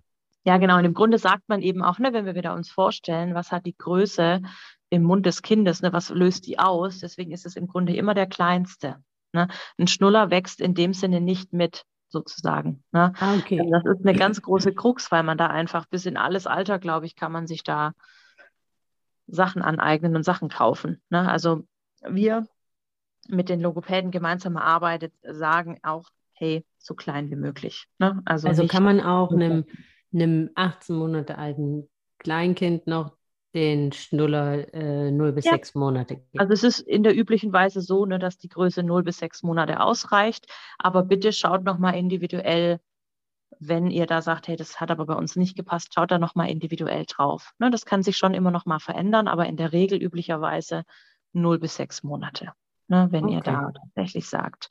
ja, 0.43 0.57
genau. 0.57 0.77
Und 0.77 0.85
im 0.85 0.93
Grunde 0.93 1.17
sagt 1.17 1.49
man 1.49 1.61
eben 1.61 1.81
auch, 1.83 1.99
ne, 1.99 2.13
wenn 2.13 2.25
wir 2.25 2.35
wieder 2.35 2.53
uns 2.53 2.69
vorstellen, 2.69 3.35
was 3.35 3.51
hat 3.51 3.65
die 3.65 3.75
Größe 3.77 4.41
im 4.89 5.03
Mund 5.03 5.25
des 5.25 5.41
Kindes, 5.41 5.81
ne, 5.81 5.91
was 5.93 6.09
löst 6.09 6.47
die 6.47 6.59
aus? 6.59 6.99
Deswegen 6.99 7.31
ist 7.31 7.45
es 7.45 7.55
im 7.55 7.67
Grunde 7.67 7.95
immer 7.95 8.13
der 8.13 8.27
kleinste. 8.27 8.97
Ne? 9.33 9.47
Ein 9.77 9.87
Schnuller 9.87 10.31
wächst 10.31 10.61
in 10.61 10.73
dem 10.73 10.93
Sinne 10.93 11.21
nicht 11.21 11.53
mit, 11.53 11.83
sozusagen. 12.09 12.83
Ne? 12.91 13.13
Ah, 13.19 13.35
okay. 13.35 13.61
Das 13.69 13.83
ist 13.85 14.05
eine 14.05 14.17
ganz 14.17 14.41
große 14.41 14.73
Krux, 14.73 15.11
weil 15.11 15.23
man 15.23 15.37
da 15.37 15.47
einfach 15.47 15.85
bis 15.87 16.05
in 16.05 16.17
alles 16.17 16.47
Alter, 16.47 16.79
glaube 16.79 17.05
ich, 17.05 17.15
kann 17.15 17.31
man 17.31 17.47
sich 17.47 17.63
da 17.63 17.93
Sachen 19.27 19.61
aneignen 19.61 20.15
und 20.15 20.23
Sachen 20.23 20.49
kaufen. 20.49 21.01
Ne? 21.09 21.29
Also 21.29 21.63
wir 22.07 22.47
mit 23.27 23.49
den 23.49 23.59
Logopäden 23.59 24.11
gemeinsam 24.11 24.55
erarbeitet, 24.55 25.13
sagen 25.21 25.79
auch, 25.83 26.07
hey, 26.31 26.65
so 26.77 26.93
klein 26.93 27.29
wie 27.29 27.35
möglich. 27.35 27.87
Ne? 27.99 28.21
Also, 28.25 28.47
also 28.47 28.67
kann 28.67 28.83
man 28.83 29.01
auch 29.01 29.31
einem, 29.31 29.65
einem 30.13 30.49
18 30.55 30.95
Monate 30.95 31.37
alten 31.37 31.89
Kleinkind 32.19 32.87
noch 32.87 33.17
den 33.53 33.91
Schnuller 33.91 34.73
äh, 34.73 35.11
0 35.11 35.31
bis 35.31 35.45
ja. 35.45 35.53
6 35.53 35.75
Monate 35.75 36.15
geben. 36.15 36.39
Also 36.39 36.53
es 36.53 36.63
ist 36.63 36.79
in 36.79 37.03
der 37.03 37.17
üblichen 37.17 37.53
Weise 37.53 37.81
so, 37.81 38.05
ne, 38.05 38.19
dass 38.19 38.37
die 38.37 38.49
Größe 38.49 38.83
0 38.83 39.03
bis 39.03 39.17
6 39.19 39.43
Monate 39.43 39.79
ausreicht. 39.79 40.47
Aber 40.77 41.03
bitte 41.03 41.31
schaut 41.31 41.63
nochmal 41.63 41.95
individuell 41.95 42.79
wenn 43.59 43.89
ihr 43.89 44.05
da 44.05 44.21
sagt, 44.21 44.47
hey, 44.47 44.55
das 44.55 44.79
hat 44.79 44.91
aber 44.91 45.05
bei 45.05 45.15
uns 45.15 45.35
nicht 45.35 45.55
gepasst, 45.55 45.93
schaut 45.93 46.11
da 46.11 46.19
nochmal 46.19 46.49
individuell 46.49 47.05
drauf. 47.07 47.53
Ne, 47.59 47.71
das 47.71 47.85
kann 47.85 48.03
sich 48.03 48.17
schon 48.17 48.33
immer 48.33 48.51
noch 48.51 48.65
mal 48.65 48.79
verändern, 48.79 49.27
aber 49.27 49.45
in 49.47 49.57
der 49.57 49.71
Regel 49.71 50.01
üblicherweise 50.01 50.83
0 51.33 51.59
bis 51.59 51.75
6 51.75 52.03
Monate. 52.03 52.51
Ne, 52.87 53.07
wenn 53.11 53.25
okay. 53.25 53.35
ihr 53.35 53.41
da 53.41 53.71
tatsächlich 53.71 54.29
sagt, 54.29 54.69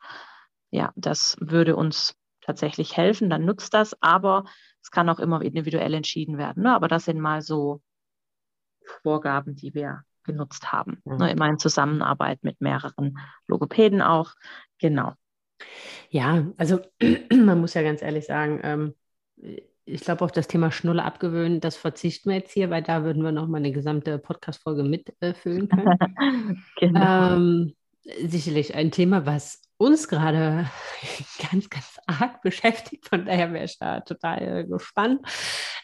ja, 0.70 0.92
das 0.96 1.36
würde 1.40 1.76
uns 1.76 2.14
tatsächlich 2.40 2.96
helfen, 2.96 3.28
dann 3.28 3.44
nutzt 3.44 3.74
das, 3.74 4.00
aber 4.00 4.44
es 4.82 4.90
kann 4.90 5.08
auch 5.08 5.18
immer 5.18 5.42
individuell 5.42 5.94
entschieden 5.94 6.38
werden. 6.38 6.62
Ne? 6.62 6.74
Aber 6.74 6.88
das 6.88 7.06
sind 7.06 7.20
mal 7.20 7.42
so 7.42 7.82
Vorgaben, 9.02 9.54
die 9.54 9.74
wir 9.74 10.02
genutzt 10.24 10.72
haben. 10.72 11.00
Mhm. 11.04 11.16
Ne? 11.16 11.30
Immer 11.30 11.48
in 11.48 11.58
Zusammenarbeit 11.58 12.42
mit 12.42 12.60
mehreren 12.60 13.18
Logopäden 13.46 14.02
auch. 14.02 14.32
Genau. 14.78 15.14
Ja, 16.10 16.46
also 16.56 16.80
man 17.32 17.60
muss 17.60 17.74
ja 17.74 17.82
ganz 17.82 18.02
ehrlich 18.02 18.26
sagen, 18.26 18.60
ähm, 18.62 18.94
ich 19.84 20.00
glaube 20.00 20.24
auch 20.24 20.30
das 20.30 20.48
Thema 20.48 20.72
Schnuller 20.72 21.04
abgewöhnen, 21.04 21.60
das 21.60 21.76
verzichten 21.76 22.30
wir 22.30 22.36
jetzt 22.36 22.52
hier, 22.52 22.70
weil 22.70 22.82
da 22.82 23.04
würden 23.04 23.22
wir 23.22 23.32
nochmal 23.32 23.60
eine 23.60 23.72
gesamte 23.72 24.18
Podcast-Folge 24.18 24.82
mitfüllen 24.82 25.70
äh, 25.70 25.74
können. 25.74 26.64
genau. 26.80 27.36
ähm, 27.36 27.74
sicherlich 28.24 28.74
ein 28.74 28.90
Thema, 28.90 29.26
was 29.26 29.62
uns 29.78 30.08
gerade 30.08 30.70
ganz, 31.50 31.68
ganz 31.68 31.98
arg 32.06 32.40
beschäftigt. 32.42 33.08
Von 33.08 33.26
daher 33.26 33.52
wäre 33.52 33.64
ich 33.64 33.78
da 33.78 34.00
total 34.00 34.66
gespannt, 34.66 35.20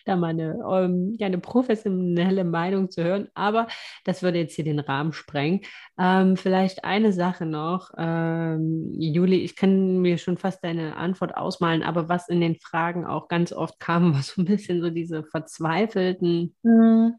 da 0.05 0.17
mal 0.17 0.29
eine, 0.29 0.59
ähm, 0.71 1.15
ja, 1.19 1.27
eine 1.27 1.39
professionelle 1.39 2.45
Meinung 2.45 2.91
zu 2.91 3.05
hören. 3.05 3.29
Aber 3.35 3.69
das 4.05 4.23
würde 4.23 4.39
jetzt 4.39 4.55
hier 4.55 4.65
den 4.65 4.81
Rahmen 4.81 5.13
sprengen. 5.13 5.61
Ähm, 5.99 6.37
vielleicht 6.37 6.85
eine 6.85 7.13
Sache 7.13 7.47
noch. 7.47 7.91
Ähm, 7.97 8.93
Juli, 8.99 9.43
ich 9.43 9.57
kann 9.57 9.99
mir 9.99 10.19
schon 10.19 10.39
fast 10.39 10.65
deine 10.65 10.97
Antwort 10.97 11.37
ausmalen, 11.37 11.83
aber 11.83 12.09
was 12.09 12.29
in 12.29 12.41
den 12.41 12.57
Fragen 12.57 13.07
auch 13.07 13.29
ganz 13.29 13.53
oft 13.53 13.79
kam, 13.79 14.15
war 14.15 14.23
so 14.23 14.43
ein 14.43 14.47
bisschen 14.47 14.81
so 14.81 14.91
diese 14.91 15.25
verzweifelten 15.25 16.55
mhm. 16.63 17.15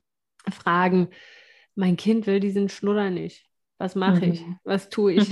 Fragen. 0.52 1.10
Mein 1.76 1.98
Kind 1.98 2.28
will 2.28 2.40
diesen 2.40 2.70
Schnuller 2.70 3.10
nicht. 3.10 3.46
Was 3.80 3.96
mache 3.96 4.26
ich? 4.26 4.46
Mhm. 4.46 4.60
Was 4.64 4.90
tue 4.90 5.14
ich? 5.14 5.30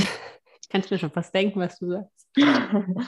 Kann 0.71 0.83
mir 0.89 0.97
schon 0.97 1.11
fast 1.11 1.33
denken, 1.33 1.59
was 1.59 1.77
du 1.79 1.89
sagst. 1.91 2.27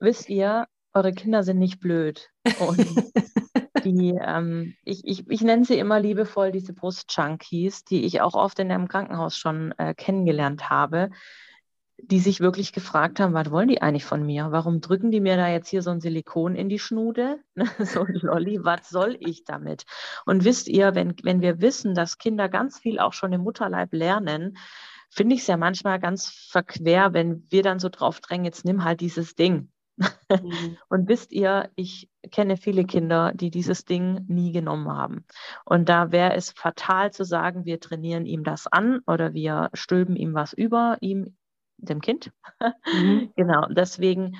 Wisst 0.00 0.28
ihr, 0.28 0.66
eure 0.94 1.12
Kinder 1.12 1.42
sind 1.42 1.58
nicht 1.58 1.80
blöd. 1.80 2.28
Und 2.58 2.86
die, 3.84 4.14
ähm, 4.20 4.74
ich, 4.84 5.02
ich, 5.04 5.28
ich 5.28 5.42
nenne 5.42 5.64
sie 5.64 5.78
immer 5.78 6.00
liebevoll 6.00 6.52
diese 6.52 6.72
Brust-Junkies, 6.72 7.84
die 7.84 8.04
ich 8.04 8.20
auch 8.20 8.34
oft 8.34 8.58
in 8.58 8.70
einem 8.70 8.88
Krankenhaus 8.88 9.36
schon 9.36 9.72
äh, 9.78 9.94
kennengelernt 9.94 10.70
habe. 10.70 11.10
die 12.04 12.18
sich 12.18 12.40
wirklich 12.40 12.72
gefragt 12.72 13.20
haben, 13.20 13.32
was 13.32 13.50
wollen 13.52 13.68
die 13.68 13.80
eigentlich 13.80 14.04
von 14.04 14.24
mir? 14.26 14.48
Warum 14.50 14.80
drücken 14.80 15.12
die 15.12 15.20
mir 15.20 15.36
da 15.36 15.48
jetzt 15.48 15.68
hier 15.68 15.82
so 15.82 15.90
ein 15.90 16.00
Silikon 16.00 16.56
in 16.56 16.68
die 16.68 16.80
Schnude? 16.80 17.38
so 17.78 18.00
ein 18.00 18.14
Lolli, 18.14 18.64
was 18.64 18.88
soll 18.88 19.16
ich 19.20 19.44
damit? 19.44 19.84
Und 20.26 20.44
wisst 20.44 20.68
ihr, 20.68 20.94
wenn, 20.94 21.14
wenn 21.22 21.40
wir 21.42 21.60
wissen, 21.60 21.94
dass 21.94 22.18
Kinder 22.18 22.48
ganz 22.48 22.80
viel 22.80 22.98
auch 22.98 23.12
schon 23.12 23.32
im 23.32 23.42
Mutterleib 23.42 23.92
lernen, 23.92 24.56
finde 25.12 25.34
ich 25.34 25.42
es 25.42 25.46
ja 25.46 25.56
manchmal 25.56 26.00
ganz 26.00 26.28
verquer, 26.28 27.12
wenn 27.12 27.46
wir 27.50 27.62
dann 27.62 27.78
so 27.78 27.88
drauf 27.90 28.20
drängen, 28.20 28.46
jetzt 28.46 28.64
nimm 28.64 28.82
halt 28.82 29.00
dieses 29.00 29.34
Ding. 29.34 29.70
Mhm. 29.96 30.08
Und 30.88 31.08
wisst 31.08 31.32
ihr, 31.32 31.70
ich 31.74 32.08
kenne 32.30 32.56
viele 32.56 32.84
Kinder, 32.84 33.32
die 33.34 33.50
dieses 33.50 33.84
Ding 33.84 34.24
nie 34.28 34.52
genommen 34.52 34.88
haben. 34.88 35.26
Und 35.66 35.88
da 35.88 36.12
wäre 36.12 36.34
es 36.34 36.50
fatal 36.50 37.12
zu 37.12 37.24
sagen, 37.24 37.66
wir 37.66 37.78
trainieren 37.78 38.24
ihm 38.24 38.42
das 38.42 38.66
an 38.66 39.00
oder 39.06 39.34
wir 39.34 39.68
stülpen 39.74 40.16
ihm 40.16 40.32
was 40.34 40.54
über, 40.54 40.96
ihm, 41.00 41.36
dem 41.76 42.00
Kind. 42.00 42.32
Mhm. 42.92 43.32
genau, 43.36 43.66
deswegen 43.66 44.36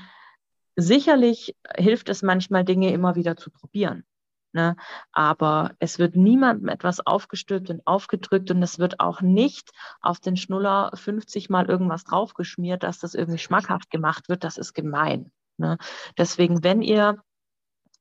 sicherlich 0.74 1.54
hilft 1.76 2.08
es 2.08 2.22
manchmal, 2.22 2.64
Dinge 2.64 2.92
immer 2.92 3.14
wieder 3.14 3.36
zu 3.36 3.50
probieren. 3.50 4.04
Ne? 4.52 4.76
Aber 5.12 5.72
es 5.78 5.98
wird 5.98 6.14
niemandem 6.16 6.68
etwas 6.68 7.04
aufgestülpt 7.06 7.70
und 7.70 7.86
aufgedrückt 7.86 8.50
und 8.50 8.62
es 8.62 8.78
wird 8.78 9.00
auch 9.00 9.22
nicht 9.22 9.70
auf 10.00 10.20
den 10.20 10.36
Schnuller 10.36 10.90
50 10.94 11.48
Mal 11.48 11.66
irgendwas 11.68 12.04
draufgeschmiert, 12.04 12.82
dass 12.82 12.98
das 12.98 13.14
irgendwie 13.14 13.38
schmackhaft 13.38 13.90
gemacht 13.90 14.28
wird. 14.28 14.44
Das 14.44 14.58
ist 14.58 14.74
gemein. 14.74 15.32
Ne? 15.56 15.78
Deswegen, 16.18 16.62
wenn 16.62 16.82
ihr 16.82 17.22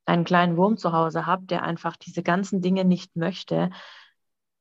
einen 0.05 0.25
kleinen 0.25 0.57
Wurm 0.57 0.77
zu 0.77 0.91
Hause 0.91 1.25
habt, 1.25 1.51
der 1.51 1.63
einfach 1.63 1.95
diese 1.95 2.23
ganzen 2.23 2.61
Dinge 2.61 2.83
nicht 2.85 3.15
möchte, 3.15 3.69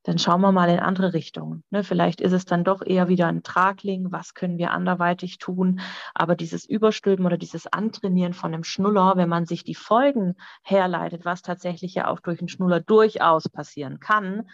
dann 0.03 0.17
schauen 0.17 0.41
wir 0.41 0.51
mal 0.51 0.69
in 0.69 0.79
andere 0.79 1.13
Richtungen. 1.13 1.63
Ne? 1.69 1.83
Vielleicht 1.83 2.21
ist 2.21 2.31
es 2.31 2.45
dann 2.45 2.63
doch 2.63 2.81
eher 2.83 3.07
wieder 3.07 3.27
ein 3.27 3.43
Tragling, 3.43 4.11
was 4.11 4.33
können 4.33 4.57
wir 4.57 4.71
anderweitig 4.71 5.37
tun. 5.37 5.81
Aber 6.13 6.35
dieses 6.35 6.65
Überstülpen 6.65 7.25
oder 7.25 7.37
dieses 7.37 7.67
Antrainieren 7.67 8.33
von 8.33 8.53
einem 8.53 8.63
Schnuller, 8.63 9.13
wenn 9.15 9.29
man 9.29 9.45
sich 9.45 9.63
die 9.63 9.75
Folgen 9.75 10.35
herleitet, 10.63 11.23
was 11.25 11.41
tatsächlich 11.41 11.93
ja 11.93 12.07
auch 12.07 12.19
durch 12.19 12.39
einen 12.39 12.49
Schnuller 12.49 12.79
durchaus 12.79 13.47
passieren 13.47 13.99
kann, 13.99 14.49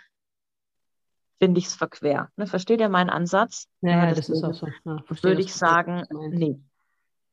finde 1.39 1.60
ich 1.60 1.68
es 1.68 1.76
verquer. 1.76 2.30
Ne? 2.36 2.48
Versteht 2.48 2.82
ihr 2.82 2.89
meinen 2.89 3.10
Ansatz? 3.10 3.68
Ja, 3.82 4.08
das, 4.08 4.28
das 4.28 4.30
ist 4.30 4.43
auch 4.43 4.54
so. 4.54 4.68
Ja, 4.86 5.02
würde 5.22 5.41
ich 5.41 5.54
sagen, 5.54 6.04
nee, 6.32 6.60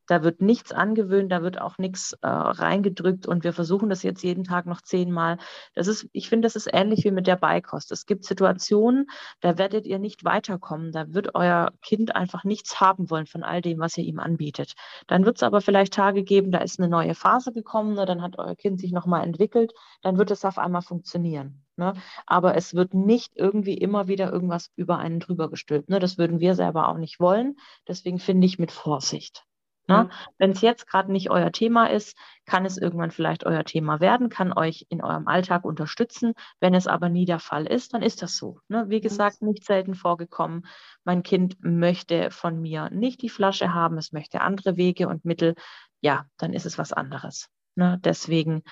da 0.06 0.22
wird 0.22 0.40
nichts 0.40 0.72
angewöhnt, 0.72 1.32
da 1.32 1.42
wird 1.42 1.60
auch 1.60 1.78
nichts 1.78 2.12
äh, 2.22 2.26
reingedrückt 2.26 3.26
und 3.26 3.44
wir 3.44 3.52
versuchen 3.52 3.88
das 3.88 4.02
jetzt 4.02 4.22
jeden 4.22 4.44
Tag 4.44 4.66
noch 4.66 4.80
zehnmal. 4.80 5.38
Das 5.74 5.86
ist, 5.86 6.08
ich 6.12 6.28
finde, 6.28 6.46
das 6.46 6.56
ist 6.56 6.68
ähnlich 6.72 7.04
wie 7.04 7.10
mit 7.10 7.26
der 7.26 7.36
Beikost. 7.36 7.92
Es 7.92 8.06
gibt 8.06 8.24
Situationen, 8.24 9.06
da 9.40 9.58
werdet 9.58 9.86
ihr 9.86 9.98
nicht 9.98 10.24
weiterkommen. 10.24 10.92
Da 10.92 11.12
wird 11.12 11.34
euer 11.34 11.72
Kind 11.82 12.14
einfach 12.14 12.44
nichts 12.44 12.80
haben 12.80 13.10
wollen 13.10 13.26
von 13.26 13.42
all 13.42 13.62
dem, 13.62 13.78
was 13.78 13.96
ihr 13.96 14.04
ihm 14.04 14.18
anbietet. 14.18 14.74
Dann 15.06 15.24
wird 15.24 15.36
es 15.36 15.42
aber 15.42 15.60
vielleicht 15.60 15.94
Tage 15.94 16.22
geben, 16.22 16.50
da 16.50 16.58
ist 16.58 16.78
eine 16.78 16.88
neue 16.88 17.14
Phase 17.14 17.52
gekommen, 17.52 17.94
ne, 17.94 18.06
dann 18.06 18.22
hat 18.22 18.38
euer 18.38 18.56
Kind 18.56 18.80
sich 18.80 18.92
nochmal 18.92 19.24
entwickelt, 19.24 19.72
dann 20.02 20.18
wird 20.18 20.30
es 20.30 20.44
auf 20.44 20.58
einmal 20.58 20.82
funktionieren. 20.82 21.64
Ne? 21.76 21.94
Aber 22.26 22.54
es 22.56 22.74
wird 22.74 22.94
nicht 22.94 23.32
irgendwie 23.34 23.74
immer 23.74 24.06
wieder 24.06 24.32
irgendwas 24.32 24.70
über 24.76 24.98
einen 24.98 25.20
drüber 25.20 25.50
gestülpt. 25.50 25.88
Ne? 25.88 25.98
Das 25.98 26.18
würden 26.18 26.40
wir 26.40 26.54
selber 26.54 26.88
auch 26.88 26.98
nicht 26.98 27.18
wollen. 27.18 27.56
Deswegen 27.88 28.18
finde 28.18 28.46
ich 28.46 28.58
mit 28.58 28.70
Vorsicht. 28.70 29.44
Ne? 29.86 30.04
Mhm. 30.04 30.10
Wenn 30.38 30.50
es 30.52 30.60
jetzt 30.62 30.86
gerade 30.86 31.12
nicht 31.12 31.30
euer 31.30 31.52
Thema 31.52 31.86
ist, 31.86 32.16
kann 32.46 32.64
es 32.64 32.78
irgendwann 32.78 33.10
vielleicht 33.10 33.44
euer 33.44 33.64
Thema 33.64 34.00
werden, 34.00 34.28
kann 34.28 34.52
euch 34.52 34.86
in 34.88 35.02
eurem 35.02 35.28
Alltag 35.28 35.64
unterstützen. 35.64 36.34
Wenn 36.60 36.74
es 36.74 36.86
aber 36.86 37.08
nie 37.08 37.26
der 37.26 37.38
Fall 37.38 37.66
ist, 37.66 37.94
dann 37.94 38.02
ist 38.02 38.22
das 38.22 38.36
so. 38.36 38.60
Ne? 38.68 38.86
Wie 38.88 39.00
gesagt, 39.00 39.42
nicht 39.42 39.64
selten 39.64 39.94
vorgekommen. 39.94 40.66
Mein 41.04 41.22
Kind 41.22 41.56
möchte 41.60 42.30
von 42.30 42.60
mir 42.60 42.90
nicht 42.90 43.22
die 43.22 43.28
Flasche 43.28 43.74
haben, 43.74 43.98
es 43.98 44.12
möchte 44.12 44.40
andere 44.40 44.76
Wege 44.76 45.08
und 45.08 45.24
Mittel. 45.24 45.54
Ja, 46.00 46.26
dann 46.38 46.52
ist 46.54 46.66
es 46.66 46.78
was 46.78 46.92
anderes. 46.92 47.48
Ne? 47.76 47.98
Deswegen, 48.02 48.62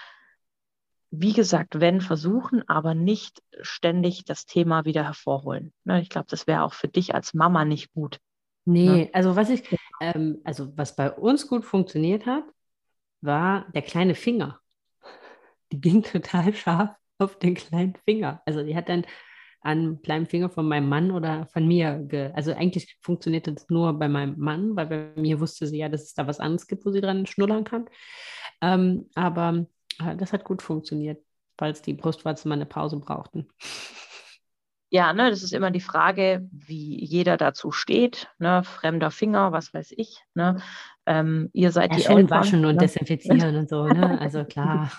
wie 1.11 1.35
gesagt, 1.35 1.79
wenn 1.79 2.01
versuchen, 2.01 2.67
aber 2.69 2.95
nicht 2.95 3.43
ständig 3.61 4.25
das 4.25 4.47
Thema 4.47 4.87
wieder 4.87 5.05
hervorholen. 5.05 5.75
Ne? 5.85 6.01
Ich 6.01 6.09
glaube, 6.09 6.27
das 6.31 6.47
wäre 6.47 6.63
auch 6.63 6.73
für 6.73 6.89
dich 6.89 7.15
als 7.15 7.35
Mama 7.35 7.67
nicht 7.67 7.93
gut. 7.93 8.19
Nee, 8.65 9.05
ne? 9.05 9.11
also 9.13 9.37
was 9.37 9.51
ich, 9.51 9.63
ähm, 10.01 10.41
also 10.45 10.77
was 10.77 10.95
bei 10.95 11.11
uns 11.11 11.49
gut 11.49 11.65
funktioniert 11.65 12.27
hat, 12.27 12.45
war 13.21 13.71
der 13.73 13.83
kleine 13.83 14.15
Finger. 14.15 14.61
Die 15.73 15.81
ging 15.81 16.03
total 16.03 16.55
scharf 16.55 16.91
auf 17.19 17.39
den 17.39 17.55
kleinen 17.55 17.95
Finger. 18.05 18.43
Also 18.47 18.63
die 18.63 18.77
hat 18.77 18.89
dann 18.89 19.05
an 19.61 20.03
kleinen 20.03 20.27
Finger 20.27 20.51
von 20.51 20.67
meinem 20.67 20.89
Mann 20.89 21.13
oder 21.13 21.47
von 21.47 21.67
mir, 21.69 22.09
also 22.35 22.53
eigentlich 22.53 22.99
funktionierte 23.01 23.53
das 23.53 23.69
nur 23.69 23.97
bei 23.97 24.09
meinem 24.09 24.37
Mann, 24.37 24.75
weil 24.75 24.87
bei 24.87 25.13
mir 25.15 25.39
wusste 25.39 25.69
sie 25.69 25.79
ja, 25.79 25.89
dass 25.89 26.03
es 26.03 26.15
da 26.15 26.27
was 26.27 26.41
anderes 26.41 26.67
gibt, 26.67 26.85
wo 26.85 26.91
sie 26.91 27.01
dran 27.01 27.27
schnullern 27.27 27.63
kann. 27.63 27.87
Ähm, 28.61 29.09
aber 29.15 29.67
äh, 30.01 30.17
das 30.17 30.33
hat 30.33 30.43
gut 30.43 30.63
funktioniert, 30.63 31.25
falls 31.57 31.81
die 31.81 31.95
Brustwarzen 31.95 32.49
mal 32.49 32.57
eine 32.57 32.67
Pause 32.67 32.99
brauchten 32.99 33.47
ja, 34.93 35.15
ne, 35.15 35.31
das 35.31 35.43
ist 35.43 35.55
immer 35.55 35.71
die 35.71 35.81
Frage, 35.81 36.47
wie 36.53 37.03
jeder 37.03 37.39
dazu 37.39 37.73
steht. 37.73 38.29
Ne, 38.39 38.63
fremder 38.63 39.11
Finger, 39.11 39.51
was 39.51 39.73
weiß 39.73 39.95
ich. 39.97 40.23
Ne, 40.35 40.61
ähm, 41.07 41.49
ihr 41.55 41.73
seid 41.73 41.93
ja, 41.93 41.97
die 41.97 42.03
schön 42.03 42.19
Eltern, 42.19 42.41
waschen 42.41 42.65
und 42.67 42.75
ne? 42.75 42.83
desinfizieren 42.83 43.57
und 43.57 43.71
so. 43.71 43.87
Ne? 43.87 44.19
Also 44.21 44.45
klar. 44.45 44.93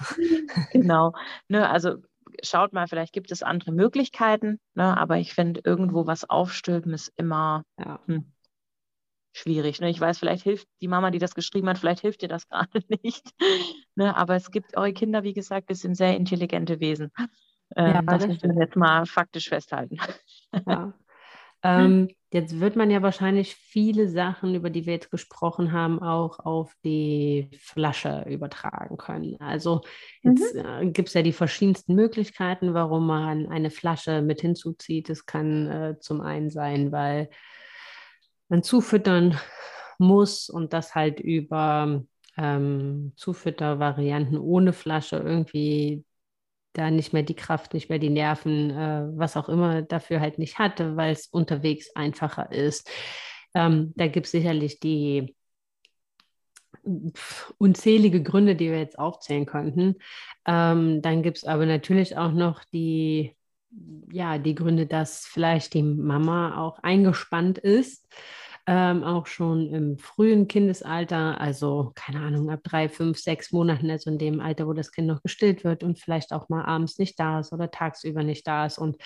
genau. 0.71 1.13
Ne, 1.47 1.69
also 1.69 1.97
schaut 2.43 2.73
mal, 2.73 2.87
vielleicht 2.87 3.13
gibt 3.13 3.31
es 3.31 3.43
andere 3.43 3.71
Möglichkeiten. 3.71 4.59
Ne, 4.73 4.97
aber 4.97 5.19
ich 5.19 5.35
finde, 5.35 5.61
irgendwo 5.63 6.07
was 6.07 6.27
aufstülpen 6.27 6.91
ist 6.91 7.13
immer 7.15 7.63
ja. 7.77 7.99
hm, 8.07 8.33
schwierig. 9.31 9.79
Ne? 9.79 9.91
Ich 9.91 10.01
weiß, 10.01 10.17
vielleicht 10.17 10.43
hilft 10.43 10.67
die 10.81 10.87
Mama, 10.87 11.11
die 11.11 11.19
das 11.19 11.35
geschrieben 11.35 11.69
hat, 11.69 11.77
vielleicht 11.77 12.01
hilft 12.01 12.23
dir 12.23 12.29
das 12.29 12.47
gerade 12.49 12.81
nicht. 13.03 13.29
ne? 13.93 14.17
Aber 14.17 14.33
es 14.33 14.49
gibt 14.49 14.75
eure 14.75 14.93
Kinder, 14.93 15.21
wie 15.21 15.33
gesagt, 15.33 15.69
das 15.69 15.81
sind 15.81 15.93
sehr 15.93 16.17
intelligente 16.17 16.79
Wesen. 16.79 17.11
Ähm, 17.75 17.93
ja, 17.93 18.01
das 18.01 18.27
müssen 18.27 18.55
wir 18.55 18.61
jetzt 18.63 18.75
mal 18.75 19.05
faktisch 19.05 19.49
festhalten. 19.49 19.97
Ja. 20.67 20.93
Ähm, 21.63 22.09
jetzt 22.31 22.59
wird 22.59 22.75
man 22.75 22.91
ja 22.91 23.01
wahrscheinlich 23.01 23.55
viele 23.55 24.09
Sachen, 24.09 24.53
über 24.53 24.69
die 24.69 24.85
wir 24.85 24.93
jetzt 24.93 25.09
gesprochen 25.09 25.71
haben, 25.71 26.01
auch 26.01 26.39
auf 26.39 26.73
die 26.83 27.49
Flasche 27.57 28.25
übertragen 28.27 28.97
können. 28.97 29.37
Also 29.39 29.81
jetzt 30.21 30.53
mhm. 30.53 30.65
äh, 30.65 30.85
gibt 30.91 31.07
es 31.07 31.13
ja 31.13 31.21
die 31.21 31.31
verschiedensten 31.31 31.95
Möglichkeiten, 31.95 32.73
warum 32.73 33.07
man 33.07 33.47
eine 33.47 33.69
Flasche 33.71 34.21
mit 34.21 34.41
hinzuzieht. 34.41 35.09
Es 35.09 35.25
kann 35.25 35.67
äh, 35.67 35.99
zum 35.99 36.19
einen 36.19 36.49
sein, 36.49 36.91
weil 36.91 37.29
man 38.49 38.61
zufüttern 38.61 39.39
muss 39.97 40.49
und 40.49 40.73
das 40.73 40.95
halt 40.95 41.21
über 41.21 42.03
ähm, 42.37 43.13
Zufüttervarianten 43.15 44.37
ohne 44.37 44.73
Flasche 44.73 45.17
irgendwie 45.17 46.03
da 46.73 46.91
nicht 46.91 47.13
mehr 47.13 47.23
die 47.23 47.35
Kraft, 47.35 47.73
nicht 47.73 47.89
mehr 47.89 47.99
die 47.99 48.09
Nerven, 48.09 48.71
äh, 48.71 49.07
was 49.15 49.37
auch 49.37 49.49
immer 49.49 49.81
dafür 49.81 50.19
halt 50.19 50.39
nicht 50.39 50.59
hatte, 50.59 50.95
weil 50.97 51.13
es 51.13 51.27
unterwegs 51.27 51.95
einfacher 51.95 52.51
ist. 52.51 52.89
Ähm, 53.53 53.93
da 53.95 54.07
gibt 54.07 54.25
es 54.25 54.31
sicherlich 54.31 54.79
die 54.79 55.35
unzählige 57.57 58.21
Gründe, 58.21 58.55
die 58.55 58.69
wir 58.69 58.79
jetzt 58.79 58.99
aufzählen 58.99 59.45
könnten. 59.45 59.95
Ähm, 60.45 61.01
dann 61.01 61.23
gibt 61.23 61.37
es 61.37 61.45
aber 61.45 61.65
natürlich 61.65 62.17
auch 62.17 62.31
noch 62.31 62.63
die, 62.65 63.35
ja, 64.11 64.37
die 64.37 64.55
Gründe, 64.55 64.85
dass 64.85 65.25
vielleicht 65.25 65.73
die 65.75 65.83
Mama 65.83 66.57
auch 66.57 66.79
eingespannt 66.79 67.57
ist 67.57 68.05
ähm, 68.65 69.03
auch 69.03 69.27
schon 69.27 69.67
im 69.67 69.97
frühen 69.97 70.47
Kindesalter, 70.47 71.39
also 71.41 71.91
keine 71.95 72.21
Ahnung, 72.21 72.49
ab 72.49 72.61
drei, 72.63 72.87
fünf, 72.87 73.19
sechs 73.19 73.51
Monaten, 73.51 73.91
also 73.91 74.09
in 74.09 74.17
dem 74.17 74.39
Alter, 74.39 74.67
wo 74.67 74.73
das 74.73 74.91
Kind 74.91 75.07
noch 75.07 75.21
gestillt 75.21 75.65
wird 75.65 75.83
und 75.83 75.99
vielleicht 75.99 76.31
auch 76.31 76.47
mal 76.47 76.63
abends 76.63 76.97
nicht 76.97 77.19
da 77.19 77.41
ist 77.41 77.51
oder 77.51 77.71
tagsüber 77.71 78.23
nicht 78.23 78.47
da 78.47 78.65
ist 78.65 78.77
und 78.77 78.97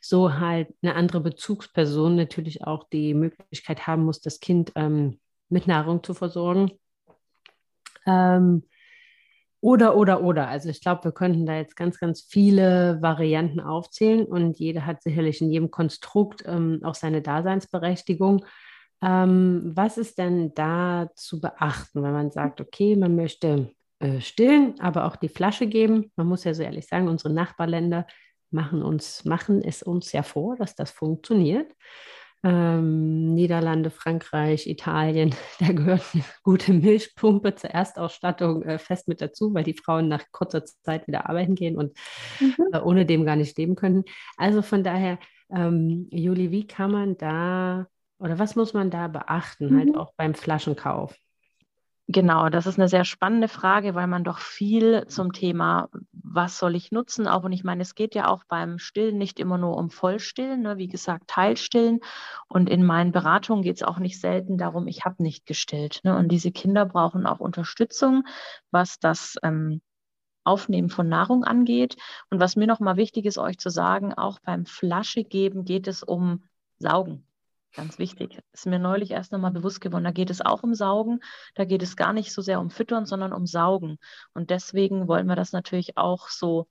so 0.00 0.34
halt 0.34 0.68
eine 0.82 0.96
andere 0.96 1.20
Bezugsperson 1.20 2.16
natürlich 2.16 2.64
auch 2.64 2.88
die 2.88 3.14
Möglichkeit 3.14 3.86
haben 3.86 4.04
muss, 4.04 4.20
das 4.20 4.40
Kind 4.40 4.72
ähm, 4.74 5.20
mit 5.48 5.68
Nahrung 5.68 6.02
zu 6.02 6.12
versorgen. 6.12 6.72
Ähm, 8.06 8.64
oder, 9.60 9.96
oder, 9.96 10.22
oder. 10.22 10.48
Also 10.48 10.68
ich 10.68 10.80
glaube, 10.80 11.04
wir 11.04 11.12
könnten 11.12 11.46
da 11.46 11.56
jetzt 11.56 11.76
ganz, 11.76 11.98
ganz 11.98 12.22
viele 12.22 12.98
Varianten 13.00 13.60
aufzählen 13.60 14.24
und 14.24 14.58
jeder 14.58 14.84
hat 14.84 15.02
sicherlich 15.02 15.40
in 15.40 15.50
jedem 15.50 15.70
Konstrukt 15.70 16.42
ähm, 16.46 16.80
auch 16.82 16.94
seine 16.94 17.22
Daseinsberechtigung. 17.22 18.44
Ähm, 19.02 19.72
was 19.74 19.98
ist 19.98 20.18
denn 20.18 20.54
da 20.54 21.10
zu 21.14 21.40
beachten, 21.40 22.02
wenn 22.02 22.12
man 22.12 22.30
sagt, 22.30 22.60
okay, 22.60 22.96
man 22.96 23.14
möchte 23.14 23.72
äh, 23.98 24.20
stillen, 24.20 24.80
aber 24.80 25.04
auch 25.06 25.16
die 25.16 25.28
Flasche 25.28 25.66
geben? 25.66 26.12
Man 26.16 26.26
muss 26.26 26.44
ja 26.44 26.54
so 26.54 26.62
ehrlich 26.62 26.86
sagen, 26.86 27.08
unsere 27.08 27.32
Nachbarländer 27.32 28.06
machen, 28.50 28.82
uns, 28.82 29.24
machen 29.24 29.62
es 29.62 29.82
uns 29.82 30.12
ja 30.12 30.22
vor, 30.22 30.56
dass 30.56 30.74
das 30.74 30.90
funktioniert. 30.90 31.72
Ähm, 32.44 33.34
Niederlande, 33.34 33.90
Frankreich, 33.90 34.66
Italien, 34.66 35.34
da 35.58 35.72
gehört 35.72 36.02
eine 36.14 36.24
gute 36.42 36.72
Milchpumpe 36.72 37.54
zur 37.54 37.70
Erstausstattung 37.70 38.62
äh, 38.62 38.78
fest 38.78 39.08
mit 39.08 39.20
dazu, 39.20 39.52
weil 39.52 39.64
die 39.64 39.74
Frauen 39.74 40.08
nach 40.08 40.24
kurzer 40.32 40.64
Zeit 40.64 41.08
wieder 41.08 41.28
arbeiten 41.28 41.54
gehen 41.54 41.76
und 41.76 41.96
mhm. 42.40 42.54
äh, 42.72 42.78
ohne 42.80 43.04
dem 43.04 43.24
gar 43.24 43.36
nicht 43.36 43.58
leben 43.58 43.74
können. 43.74 44.04
Also 44.36 44.62
von 44.62 44.84
daher, 44.84 45.18
ähm, 45.50 46.08
Juli, 46.10 46.50
wie 46.50 46.66
kann 46.66 46.92
man 46.92 47.16
da 47.16 47.86
Oder 48.18 48.38
was 48.38 48.56
muss 48.56 48.72
man 48.72 48.90
da 48.90 49.08
beachten, 49.08 49.76
halt 49.76 49.88
mhm. 49.88 49.94
halt 49.94 49.96
auch 49.96 50.12
beim 50.16 50.34
Flaschenkauf? 50.34 51.16
Genau, 52.08 52.48
das 52.50 52.68
ist 52.68 52.78
eine 52.78 52.88
sehr 52.88 53.04
spannende 53.04 53.48
Frage, 53.48 53.96
weil 53.96 54.06
man 54.06 54.22
doch 54.22 54.38
viel 54.38 55.08
zum 55.08 55.32
Thema, 55.32 55.88
was 56.12 56.56
soll 56.56 56.76
ich 56.76 56.92
nutzen, 56.92 57.26
auch 57.26 57.42
und 57.42 57.50
ich 57.50 57.64
meine, 57.64 57.82
es 57.82 57.96
geht 57.96 58.14
ja 58.14 58.28
auch 58.28 58.44
beim 58.44 58.78
Stillen 58.78 59.18
nicht 59.18 59.40
immer 59.40 59.58
nur 59.58 59.76
um 59.76 59.90
Vollstillen, 59.90 60.62
ne? 60.62 60.78
wie 60.78 60.86
gesagt, 60.86 61.26
Teilstillen. 61.26 61.98
Und 62.46 62.70
in 62.70 62.84
meinen 62.84 63.10
Beratungen 63.10 63.64
geht 63.64 63.76
es 63.76 63.82
auch 63.82 63.98
nicht 63.98 64.20
selten 64.20 64.56
darum, 64.56 64.86
ich 64.86 65.04
habe 65.04 65.20
nicht 65.20 65.46
gestillt. 65.46 66.00
Ne? 66.04 66.16
Und 66.16 66.28
diese 66.28 66.52
Kinder 66.52 66.86
brauchen 66.86 67.26
auch 67.26 67.40
Unterstützung, 67.40 68.22
was 68.70 69.00
das 69.00 69.34
ähm, 69.42 69.80
Aufnehmen 70.44 70.90
von 70.90 71.08
Nahrung 71.08 71.42
angeht. 71.42 71.96
Und 72.30 72.38
was 72.38 72.54
mir 72.54 72.68
nochmal 72.68 72.96
wichtig 72.96 73.26
ist, 73.26 73.36
euch 73.36 73.58
zu 73.58 73.68
sagen, 73.68 74.14
auch 74.14 74.38
beim 74.44 74.64
Flasche 74.64 75.24
geben 75.24 75.64
geht 75.64 75.88
es 75.88 76.04
um 76.04 76.44
Saugen. 76.78 77.26
Ganz 77.76 77.98
wichtig. 77.98 78.40
Ist 78.52 78.66
mir 78.66 78.78
neulich 78.78 79.10
erst 79.10 79.32
nochmal 79.32 79.50
bewusst 79.50 79.82
geworden. 79.82 80.04
Da 80.04 80.10
geht 80.10 80.30
es 80.30 80.40
auch 80.40 80.62
um 80.62 80.74
Saugen. 80.74 81.20
Da 81.54 81.66
geht 81.66 81.82
es 81.82 81.94
gar 81.94 82.14
nicht 82.14 82.32
so 82.32 82.40
sehr 82.40 82.58
um 82.58 82.70
Füttern, 82.70 83.04
sondern 83.04 83.34
um 83.34 83.46
Saugen. 83.46 83.98
Und 84.32 84.48
deswegen 84.48 85.08
wollen 85.08 85.26
wir 85.26 85.36
das 85.36 85.52
natürlich 85.52 85.98
auch 85.98 86.28
so 86.28 86.66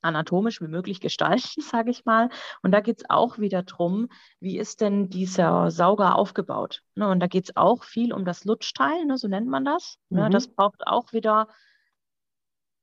anatomisch 0.00 0.60
wie 0.60 0.68
möglich 0.68 1.00
gestalten, 1.00 1.60
sage 1.60 1.90
ich 1.90 2.06
mal. 2.06 2.30
Und 2.62 2.72
da 2.72 2.80
geht 2.80 2.98
es 2.98 3.10
auch 3.10 3.38
wieder 3.38 3.62
darum, 3.62 4.08
wie 4.40 4.58
ist 4.58 4.80
denn 4.80 5.10
dieser 5.10 5.70
Sauger 5.70 6.16
aufgebaut? 6.16 6.82
Ne, 6.94 7.08
und 7.08 7.20
da 7.20 7.26
geht 7.26 7.44
es 7.50 7.56
auch 7.56 7.84
viel 7.84 8.12
um 8.12 8.24
das 8.24 8.44
Lutschteil, 8.44 9.04
ne, 9.04 9.18
so 9.18 9.28
nennt 9.28 9.48
man 9.48 9.66
das. 9.66 9.98
Ne, 10.08 10.26
mhm. 10.26 10.32
Das 10.32 10.48
braucht 10.48 10.86
auch 10.86 11.12
wieder 11.12 11.46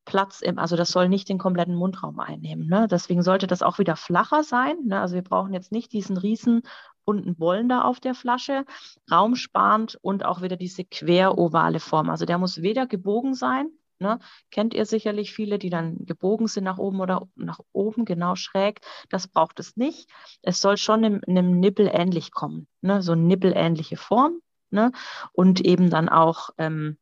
Platz 0.05 0.41
im, 0.41 0.57
also 0.57 0.75
das 0.75 0.89
soll 0.89 1.07
nicht 1.07 1.29
den 1.29 1.37
kompletten 1.37 1.75
Mundraum 1.75 2.19
einnehmen. 2.19 2.67
Ne? 2.67 2.87
Deswegen 2.89 3.21
sollte 3.21 3.45
das 3.45 3.61
auch 3.61 3.77
wieder 3.77 3.95
flacher 3.95 4.43
sein. 4.43 4.75
Ne? 4.85 4.99
Also 4.99 5.13
wir 5.13 5.21
brauchen 5.21 5.53
jetzt 5.53 5.71
nicht 5.71 5.93
diesen 5.93 6.17
riesen 6.17 6.63
bunten 7.09 7.35
Bollen 7.35 7.69
da 7.69 7.81
auf 7.81 7.99
der 7.99 8.13
Flasche, 8.13 8.65
raumsparend 9.11 9.97
und 10.03 10.23
auch 10.25 10.43
wieder 10.43 10.57
diese 10.57 10.85
querovale 10.85 11.79
Form. 11.79 12.07
Also 12.11 12.25
der 12.25 12.37
muss 12.37 12.61
weder 12.61 12.85
gebogen 12.85 13.33
sein, 13.33 13.71
ne? 13.97 14.19
kennt 14.51 14.75
ihr 14.75 14.85
sicherlich 14.85 15.33
viele, 15.33 15.57
die 15.57 15.71
dann 15.71 16.05
gebogen 16.05 16.45
sind 16.45 16.65
nach 16.65 16.77
oben 16.77 16.99
oder 16.99 17.27
nach 17.35 17.61
oben, 17.71 18.05
genau 18.05 18.35
schräg. 18.35 18.81
Das 19.09 19.27
braucht 19.27 19.59
es 19.59 19.75
nicht. 19.75 20.07
Es 20.43 20.61
soll 20.61 20.77
schon 20.77 21.03
einem, 21.03 21.59
Nippel 21.59 21.89
ähnlich 21.91 22.29
kommen, 22.29 22.67
ne? 22.81 23.01
so 23.01 23.13
eine 23.13 23.23
nippelähnliche 23.23 23.97
Form 23.97 24.39
ne? 24.69 24.91
und 25.31 25.61
eben 25.61 25.89
dann 25.89 26.09
auch 26.09 26.51
ähm, 26.59 26.95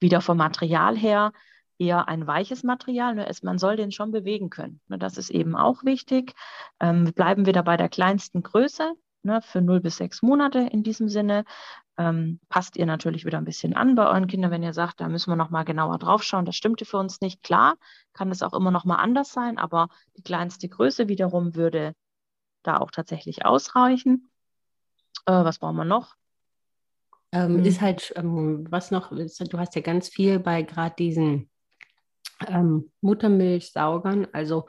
wieder 0.00 0.22
vom 0.22 0.38
Material 0.38 0.96
her 0.96 1.32
eher 1.78 2.08
ein 2.08 2.26
weiches 2.26 2.62
Material. 2.62 3.14
Nur 3.14 3.26
ist, 3.26 3.44
man 3.44 3.58
soll 3.58 3.76
den 3.76 3.92
schon 3.92 4.12
bewegen 4.12 4.48
können. 4.48 4.80
Ne? 4.88 4.96
Das 4.96 5.18
ist 5.18 5.28
eben 5.28 5.54
auch 5.54 5.84
wichtig. 5.84 6.32
Ähm, 6.80 7.12
bleiben 7.12 7.44
wir 7.44 7.52
da 7.52 7.60
bei 7.60 7.76
der 7.76 7.90
kleinsten 7.90 8.42
Größe 8.42 8.94
ne, 9.26 9.42
für 9.42 9.60
0 9.60 9.80
bis 9.80 9.98
6 9.98 10.22
Monate 10.22 10.60
in 10.60 10.82
diesem 10.82 11.08
Sinne. 11.08 11.44
Ähm, 11.98 12.40
passt 12.48 12.76
ihr 12.76 12.86
natürlich 12.86 13.24
wieder 13.24 13.38
ein 13.38 13.44
bisschen 13.44 13.74
an 13.74 13.94
bei 13.94 14.06
euren 14.06 14.26
Kindern, 14.26 14.50
wenn 14.50 14.62
ihr 14.62 14.72
sagt, 14.72 15.00
da 15.00 15.08
müssen 15.08 15.30
wir 15.30 15.36
nochmal 15.36 15.64
genauer 15.64 15.98
drauf 15.98 16.22
schauen, 16.22 16.44
das 16.44 16.56
stimmte 16.56 16.84
für 16.84 16.98
uns 16.98 17.20
nicht. 17.20 17.42
Klar, 17.42 17.76
kann 18.12 18.30
es 18.30 18.42
auch 18.42 18.54
immer 18.54 18.70
nochmal 18.70 19.00
anders 19.00 19.32
sein, 19.32 19.58
aber 19.58 19.88
die 20.16 20.22
kleinste 20.22 20.68
Größe 20.68 21.08
wiederum 21.08 21.54
würde 21.54 21.94
da 22.62 22.78
auch 22.78 22.90
tatsächlich 22.90 23.44
ausreichen. 23.44 24.30
Äh, 25.26 25.32
was 25.32 25.58
brauchen 25.58 25.76
wir 25.76 25.84
noch? 25.84 26.16
Ähm, 27.32 27.58
hm. 27.58 27.64
Ist 27.64 27.80
halt, 27.80 28.12
ähm, 28.16 28.66
was 28.70 28.90
noch, 28.90 29.12
ist, 29.12 29.52
du 29.52 29.58
hast 29.58 29.74
ja 29.74 29.82
ganz 29.82 30.08
viel 30.08 30.38
bei 30.38 30.62
gerade 30.62 30.94
diesen 30.96 31.50
ähm, 32.46 32.90
Muttermilchsaugern, 33.00 34.28
also 34.32 34.66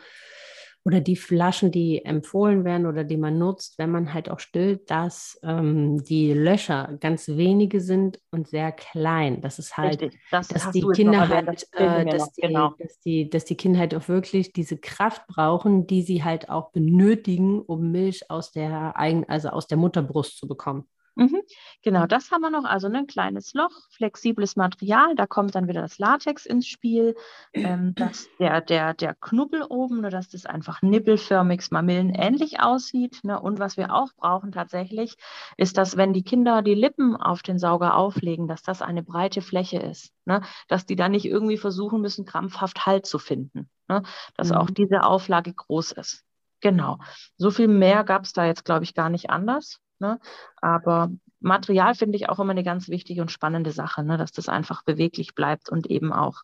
oder 0.87 1.01
die 1.01 1.17
Flaschen, 1.17 1.69
die 1.69 2.05
empfohlen 2.05 2.63
werden 2.63 2.85
oder 2.85 3.03
die 3.03 3.17
man 3.17 3.37
nutzt, 3.37 3.77
wenn 3.77 3.91
man 3.91 4.13
halt 4.13 4.31
auch 4.31 4.39
stillt, 4.39 4.89
dass 4.89 5.37
ähm, 5.43 6.01
die 6.01 6.31
Löcher 6.31 6.97
ganz 7.01 7.27
wenige 7.27 7.81
sind 7.81 8.21
und 8.31 8.47
sehr 8.47 8.71
klein. 8.71 9.41
Das 9.41 9.59
ist 9.59 9.75
halt, 9.75 10.13
das 10.31 10.47
dass 10.47 10.71
die 10.71 10.87
Kinder 10.95 11.27
halt, 11.27 11.45
das 11.45 11.63
äh, 11.73 12.05
dass, 12.05 12.31
die, 12.31 12.41
genau. 12.41 12.73
dass, 12.79 12.99
die, 13.01 13.29
dass 13.29 13.43
die 13.43 13.57
Kinder 13.57 13.79
halt 13.79 13.95
auch 13.95 14.07
wirklich 14.07 14.53
diese 14.53 14.77
Kraft 14.77 15.27
brauchen, 15.27 15.87
die 15.87 16.03
sie 16.03 16.23
halt 16.23 16.49
auch 16.49 16.71
benötigen, 16.71 17.59
um 17.59 17.91
Milch 17.91 18.31
aus 18.31 18.53
der 18.53 18.97
eigen, 18.97 19.27
also 19.27 19.49
aus 19.49 19.67
der 19.67 19.77
Mutterbrust 19.77 20.37
zu 20.37 20.47
bekommen. 20.47 20.85
Mhm. 21.17 21.41
Genau, 21.81 22.05
das 22.05 22.29
haben 22.29 22.41
wir 22.41 22.51
noch. 22.51 22.63
Also 22.63 22.89
ne, 22.89 22.99
ein 22.99 23.07
kleines 23.07 23.55
Loch, 23.55 23.71
flexibles 23.89 24.55
Material. 24.55 25.15
Da 25.15 25.25
kommt 25.25 25.55
dann 25.55 25.67
wieder 25.67 25.81
das 25.81 25.97
Latex 25.97 26.45
ins 26.45 26.67
Spiel. 26.67 27.15
Ähm, 27.53 27.95
dass 27.95 28.29
der, 28.39 28.61
der, 28.61 28.93
der 28.93 29.15
Knubbel 29.15 29.63
oben, 29.63 30.01
ne, 30.01 30.11
dass 30.11 30.29
das 30.29 30.45
einfach 30.45 30.83
nippelförmig, 30.83 31.71
mamillenähnlich 31.71 32.59
aussieht. 32.59 33.23
Ne? 33.23 33.41
Und 33.41 33.57
was 33.57 33.77
wir 33.77 33.95
auch 33.95 34.13
brauchen 34.15 34.51
tatsächlich, 34.51 35.15
ist, 35.57 35.79
dass 35.79 35.97
wenn 35.97 36.13
die 36.13 36.23
Kinder 36.23 36.61
die 36.61 36.75
Lippen 36.75 37.15
auf 37.15 37.41
den 37.41 37.57
Sauger 37.57 37.95
auflegen, 37.95 38.47
dass 38.47 38.61
das 38.61 38.83
eine 38.83 39.01
breite 39.01 39.41
Fläche 39.41 39.79
ist. 39.79 40.13
Ne? 40.25 40.41
Dass 40.67 40.85
die 40.85 40.95
dann 40.95 41.11
nicht 41.11 41.25
irgendwie 41.25 41.57
versuchen 41.57 41.99
müssen, 41.99 42.25
krampfhaft 42.25 42.85
Halt 42.85 43.07
zu 43.07 43.17
finden. 43.17 43.69
Ne? 43.87 44.03
Dass 44.35 44.51
mhm. 44.51 44.57
auch 44.57 44.69
diese 44.69 45.01
Auflage 45.01 45.51
groß 45.51 45.93
ist. 45.93 46.23
Genau. 46.61 46.99
So 47.37 47.49
viel 47.49 47.67
mehr 47.67 48.03
gab 48.03 48.23
es 48.23 48.33
da 48.33 48.45
jetzt, 48.45 48.65
glaube 48.65 48.83
ich, 48.83 48.93
gar 48.93 49.09
nicht 49.09 49.31
anders. 49.31 49.79
Ne? 49.99 50.19
Aber 50.61 51.11
Material 51.39 51.95
finde 51.95 52.17
ich 52.17 52.29
auch 52.29 52.39
immer 52.39 52.51
eine 52.51 52.63
ganz 52.63 52.89
wichtige 52.89 53.21
und 53.21 53.31
spannende 53.31 53.71
Sache, 53.71 54.03
ne? 54.03 54.17
dass 54.17 54.31
das 54.31 54.49
einfach 54.49 54.83
beweglich 54.83 55.35
bleibt 55.35 55.69
und 55.69 55.87
eben 55.87 56.13
auch 56.13 56.41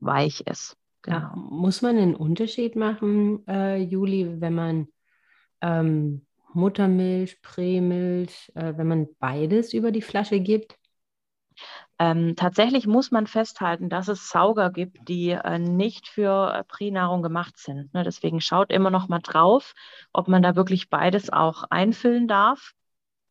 weich 0.00 0.42
ist. 0.42 0.76
Genau. 1.02 1.18
Ja, 1.18 1.32
muss 1.34 1.82
man 1.82 1.98
einen 1.98 2.14
Unterschied 2.14 2.76
machen, 2.76 3.46
äh, 3.46 3.76
Juli, 3.76 4.40
wenn 4.40 4.54
man 4.54 4.88
ähm, 5.60 6.26
Muttermilch, 6.54 7.42
Prämilch, 7.42 8.50
äh, 8.54 8.74
wenn 8.76 8.86
man 8.86 9.08
beides 9.18 9.74
über 9.74 9.90
die 9.90 10.02
Flasche 10.02 10.40
gibt? 10.40 10.76
Ähm, 11.98 12.34
tatsächlich 12.36 12.86
muss 12.86 13.10
man 13.12 13.26
festhalten, 13.26 13.88
dass 13.88 14.08
es 14.08 14.28
Sauger 14.28 14.70
gibt, 14.70 15.08
die 15.08 15.30
äh, 15.30 15.58
nicht 15.58 16.08
für 16.08 16.52
äh, 16.52 16.64
Pränahrung 16.64 17.22
gemacht 17.22 17.56
sind. 17.56 17.94
Ne? 17.94 18.02
Deswegen 18.02 18.40
schaut 18.40 18.72
immer 18.72 18.90
noch 18.90 19.08
mal 19.08 19.20
drauf, 19.20 19.74
ob 20.12 20.26
man 20.26 20.42
da 20.42 20.56
wirklich 20.56 20.90
beides 20.90 21.32
auch 21.32 21.64
einfüllen 21.70 22.26
darf. 22.26 22.72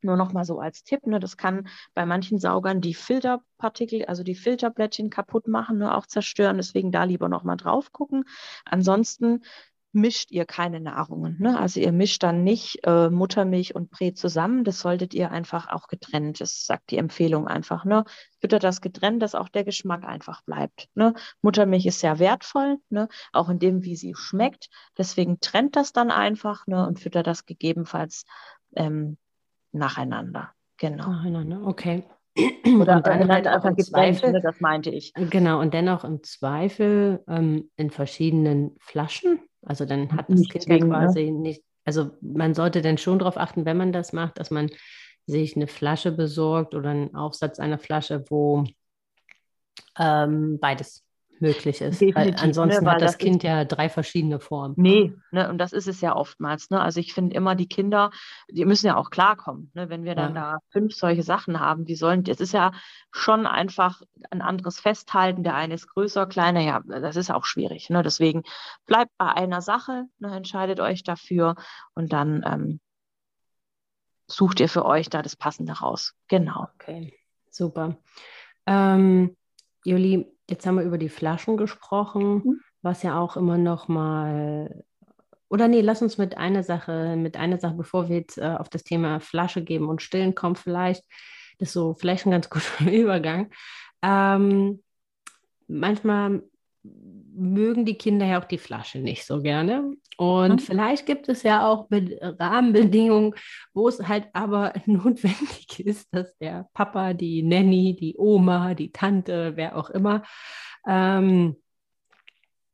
Nur 0.02 0.18
noch 0.18 0.34
mal 0.34 0.44
so 0.44 0.60
als 0.60 0.84
Tipp, 0.84 1.08
ne, 1.08 1.20
das 1.22 1.38
kann 1.38 1.70
bei 1.94 2.06
manchen 2.06 2.38
Saugern 2.38 2.82
die 2.82 2.94
Filterpartikel, 2.94 4.04
also 4.06 4.24
die 4.24 4.36
Filterblättchen 4.36 5.10
kaputt 5.10 5.48
machen, 5.48 5.78
ne, 5.78 5.96
auch 5.96 6.06
zerstören. 6.08 6.58
Deswegen 6.58 6.92
da 6.92 7.06
lieber 7.06 7.30
noch 7.30 7.44
mal 7.44 7.56
drauf 7.56 7.92
gucken. 7.94 8.26
Ansonsten 8.66 9.44
mischt 9.94 10.32
ihr 10.32 10.46
keine 10.46 10.80
Nahrungen. 10.80 11.38
Ne? 11.40 11.58
Also 11.58 11.80
ihr 11.80 11.92
mischt 11.92 12.24
dann 12.24 12.44
nicht 12.44 12.80
äh, 12.84 13.10
Muttermilch 13.10 13.76
und 13.76 13.92
Prä 13.92 14.14
zusammen. 14.14 14.64
Das 14.64 14.80
solltet 14.80 15.14
ihr 15.14 15.32
einfach 15.32 15.70
auch 15.70 15.88
getrennt. 15.88 16.42
Das 16.42 16.66
sagt 16.66 16.90
die 16.90 16.98
Empfehlung 16.98 17.48
einfach. 17.48 17.86
Ne? 17.86 18.04
Füttert 18.42 18.64
das 18.64 18.82
getrennt, 18.82 19.22
dass 19.22 19.36
auch 19.36 19.50
der 19.50 19.64
Geschmack 19.64 20.04
einfach 20.04 20.42
bleibt. 20.42 20.90
Ne? 20.96 21.14
Muttermilch 21.42 21.86
ist 21.86 22.00
sehr 22.00 22.18
wertvoll, 22.20 22.78
ne? 22.90 23.08
auch 23.32 23.50
in 23.50 23.60
dem, 23.60 23.84
wie 23.84 23.96
sie 23.96 24.16
schmeckt. 24.16 24.70
Deswegen 24.98 25.40
trennt 25.40 25.76
das 25.76 25.94
dann 25.94 26.10
einfach 26.10 26.66
ne? 26.66 26.86
und 26.88 27.00
füttert 27.00 27.28
das 27.28 27.46
gegebenenfalls 27.46 28.26
ähm, 28.76 29.18
nacheinander. 29.72 30.54
Genau. 30.78 31.08
Nacheinander, 31.08 31.62
okay. 31.66 32.04
Oder 32.36 32.96
und 32.98 33.08
dann 33.08 33.32
halt 33.32 33.46
einfach 33.46 33.76
getrennt, 33.76 34.24
ne? 34.24 34.42
das 34.42 34.60
meinte 34.60 34.90
ich. 34.90 35.14
Genau, 35.14 35.60
und 35.60 35.76
dennoch 35.76 36.04
im 36.04 36.24
Zweifel 36.24 37.24
ähm, 37.28 37.70
in 37.76 37.92
verschiedenen 37.92 38.76
Flaschen 38.80 39.40
also 39.66 39.86
dann 39.86 40.12
hat 40.12 40.30
das 40.30 40.40
nicht 40.40 40.52
Kind 40.52 40.66
ja 40.68 40.78
ne? 40.78 40.88
quasi 40.88 41.32
nicht, 41.32 41.64
also 41.86 42.12
man 42.22 42.54
sollte 42.54 42.82
dann 42.82 42.98
schon 42.98 43.20
darauf 43.20 43.38
achten, 43.38 43.66
wenn 43.66 43.78
man 43.78 43.92
das 43.92 44.14
macht, 44.14 44.40
dass 44.40 44.52
man 44.52 44.70
sich 45.26 45.56
eine 45.56 45.68
Flasche 45.68 46.12
besorgt 46.12 46.76
oder 46.76 46.90
einen 46.90 47.16
Aufsatz 47.16 47.60
einer 47.60 47.80
Flasche, 47.80 48.24
wo 48.30 48.66
ähm, 49.98 50.60
beides 50.60 51.04
möglich 51.40 51.82
ist. 51.82 52.02
Weil 52.02 52.36
ansonsten 52.40 52.84
ne, 52.84 52.86
weil 52.86 52.96
hat 52.96 53.02
das, 53.02 53.12
das 53.12 53.18
Kind 53.18 53.44
ja 53.44 53.66
drei 53.66 53.90
verschiedene 53.90 54.40
Formen. 54.40 54.76
Nee, 54.78 55.14
ne, 55.32 55.50
und 55.50 55.58
das 55.58 55.74
ist 55.74 55.88
es 55.88 56.02
ja 56.02 56.16
oftmals. 56.16 56.70
Ne? 56.70 56.82
Also 56.82 57.00
ich 57.00 57.14
finde 57.14 57.36
immer, 57.36 57.56
die 57.56 57.68
Kinder, 57.68 58.12
die 58.50 58.66
müssen 58.66 58.88
ja 58.88 58.96
auch 58.96 59.10
klarkommen. 59.10 59.72
Ne? 59.74 59.90
Wenn 59.90 60.04
wir 60.04 60.16
dann 60.16 60.36
ja. 60.36 60.54
da 60.54 60.60
fünf 60.70 60.96
solche 60.96 61.24
Sachen 61.24 61.60
haben, 61.60 61.88
wie 61.88 61.96
sollen, 61.96 62.24
es 62.28 62.40
ist 62.40 62.54
ja 62.54 62.72
schon 63.12 63.46
einfach 63.46 64.02
ein 64.32 64.42
anderes 64.42 64.80
Festhalten. 64.80 65.44
Der 65.44 65.56
eine 65.56 65.74
ist 65.74 65.88
größer, 65.88 66.26
kleiner, 66.28 66.62
ja, 66.62 66.82
das 66.86 67.16
ist 67.16 67.32
auch 67.32 67.46
schwierig. 67.46 67.90
Ne? 67.90 68.04
Deswegen 68.04 68.44
bleibt 68.86 69.12
bei 69.18 69.28
einer 69.28 69.62
Sache, 69.62 70.06
ne? 70.20 70.36
entscheidet 70.36 70.80
euch 70.80 71.04
dafür 71.04 71.56
und 71.96 72.14
dann 72.14 72.44
ähm, 72.46 72.80
sucht 74.28 74.60
ihr 74.60 74.70
für 74.70 74.86
euch 74.86 75.10
da 75.10 75.22
das 75.22 75.36
Passende 75.36 75.74
raus. 75.74 76.14
Genau. 76.28 76.68
Okay, 76.76 77.14
super. 77.50 77.98
Ähm, 78.66 79.36
Juli, 79.84 80.33
Jetzt 80.50 80.66
haben 80.66 80.78
wir 80.78 80.84
über 80.84 80.98
die 80.98 81.10
Flaschen 81.10 81.58
gesprochen, 81.58 82.42
mhm. 82.44 82.60
was 82.82 83.04
ja 83.04 83.20
auch 83.20 83.38
immer 83.38 83.58
noch 83.58 83.88
mal 83.88 84.84
oder 85.54 85.68
nee, 85.68 85.82
lass 85.82 86.02
uns 86.02 86.18
mit 86.18 86.36
einer 86.36 86.64
Sache, 86.64 87.16
mit 87.16 87.38
einer 87.38 87.60
Sache, 87.60 87.76
bevor 87.76 88.10
wir 88.10 88.18
jetzt 88.18 88.40
äh, 88.40 88.56
auf 88.58 88.70
das 88.70 88.84
Thema 88.84 89.20
Flasche 89.20 89.64
geben 89.64 89.88
und 89.88 90.02
Stillen 90.02 90.34
kommen, 90.34 90.56
vielleicht, 90.56 91.04
das 91.60 91.70
ist 91.70 91.74
so 91.74 91.94
vielleicht 91.94 92.26
ein 92.26 92.32
ganz 92.32 92.50
guter 92.50 92.92
Übergang. 92.92 93.52
Ähm, 94.02 94.82
manchmal 95.68 96.42
mögen 96.84 97.86
die 97.86 97.98
Kinder 97.98 98.26
ja 98.26 98.40
auch 98.42 98.46
die 98.46 98.58
Flasche 98.58 99.00
nicht 99.00 99.26
so 99.26 99.42
gerne. 99.42 99.96
Und 100.18 100.54
mhm. 100.54 100.60
vielleicht 100.60 101.06
gibt 101.06 101.30
es 101.30 101.44
ja 101.44 101.68
auch 101.68 101.88
Rahmenbedingungen, 101.90 103.34
wo 103.74 103.88
es 103.88 104.00
halt 104.08 104.28
aber 104.34 104.74
notwendig 104.86 105.80
ist, 105.80 106.14
dass 106.14 106.38
der 106.38 106.70
Papa, 106.74 107.14
die 107.14 107.42
Nanny, 107.44 107.96
die 108.00 108.16
Oma, 108.18 108.74
die 108.74 108.92
Tante, 108.92 109.54
wer 109.56 109.78
auch 109.78 109.90
immer, 109.90 110.24
ähm, 110.88 111.56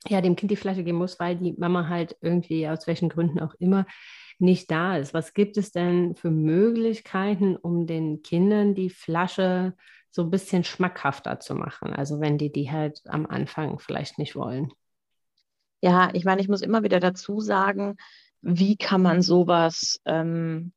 ja, 0.07 0.21
dem 0.21 0.35
Kind 0.35 0.51
die 0.51 0.55
Flasche 0.55 0.83
geben 0.83 0.97
muss, 0.97 1.19
weil 1.19 1.35
die 1.35 1.53
Mama 1.53 1.87
halt 1.87 2.17
irgendwie 2.21 2.67
aus 2.67 2.87
welchen 2.87 3.09
Gründen 3.09 3.39
auch 3.39 3.53
immer 3.59 3.85
nicht 4.39 4.71
da 4.71 4.97
ist. 4.97 5.13
Was 5.13 5.33
gibt 5.33 5.57
es 5.57 5.71
denn 5.71 6.15
für 6.15 6.31
Möglichkeiten, 6.31 7.57
um 7.57 7.85
den 7.85 8.23
Kindern 8.23 8.73
die 8.73 8.89
Flasche 8.89 9.75
so 10.11 10.23
ein 10.23 10.29
bisschen 10.29 10.63
schmackhafter 10.63 11.39
zu 11.39 11.55
machen? 11.55 11.93
Also 11.93 12.19
wenn 12.19 12.37
die 12.37 12.51
die 12.51 12.71
halt 12.71 13.01
am 13.05 13.25
Anfang 13.25 13.79
vielleicht 13.79 14.17
nicht 14.17 14.35
wollen. 14.35 14.71
Ja, 15.81 16.09
ich 16.13 16.25
meine, 16.25 16.41
ich 16.41 16.49
muss 16.49 16.61
immer 16.61 16.83
wieder 16.83 16.99
dazu 16.99 17.39
sagen, 17.39 17.95
wie 18.41 18.77
kann 18.77 19.01
man 19.01 19.21
sowas 19.21 19.99
ähm, 20.05 20.73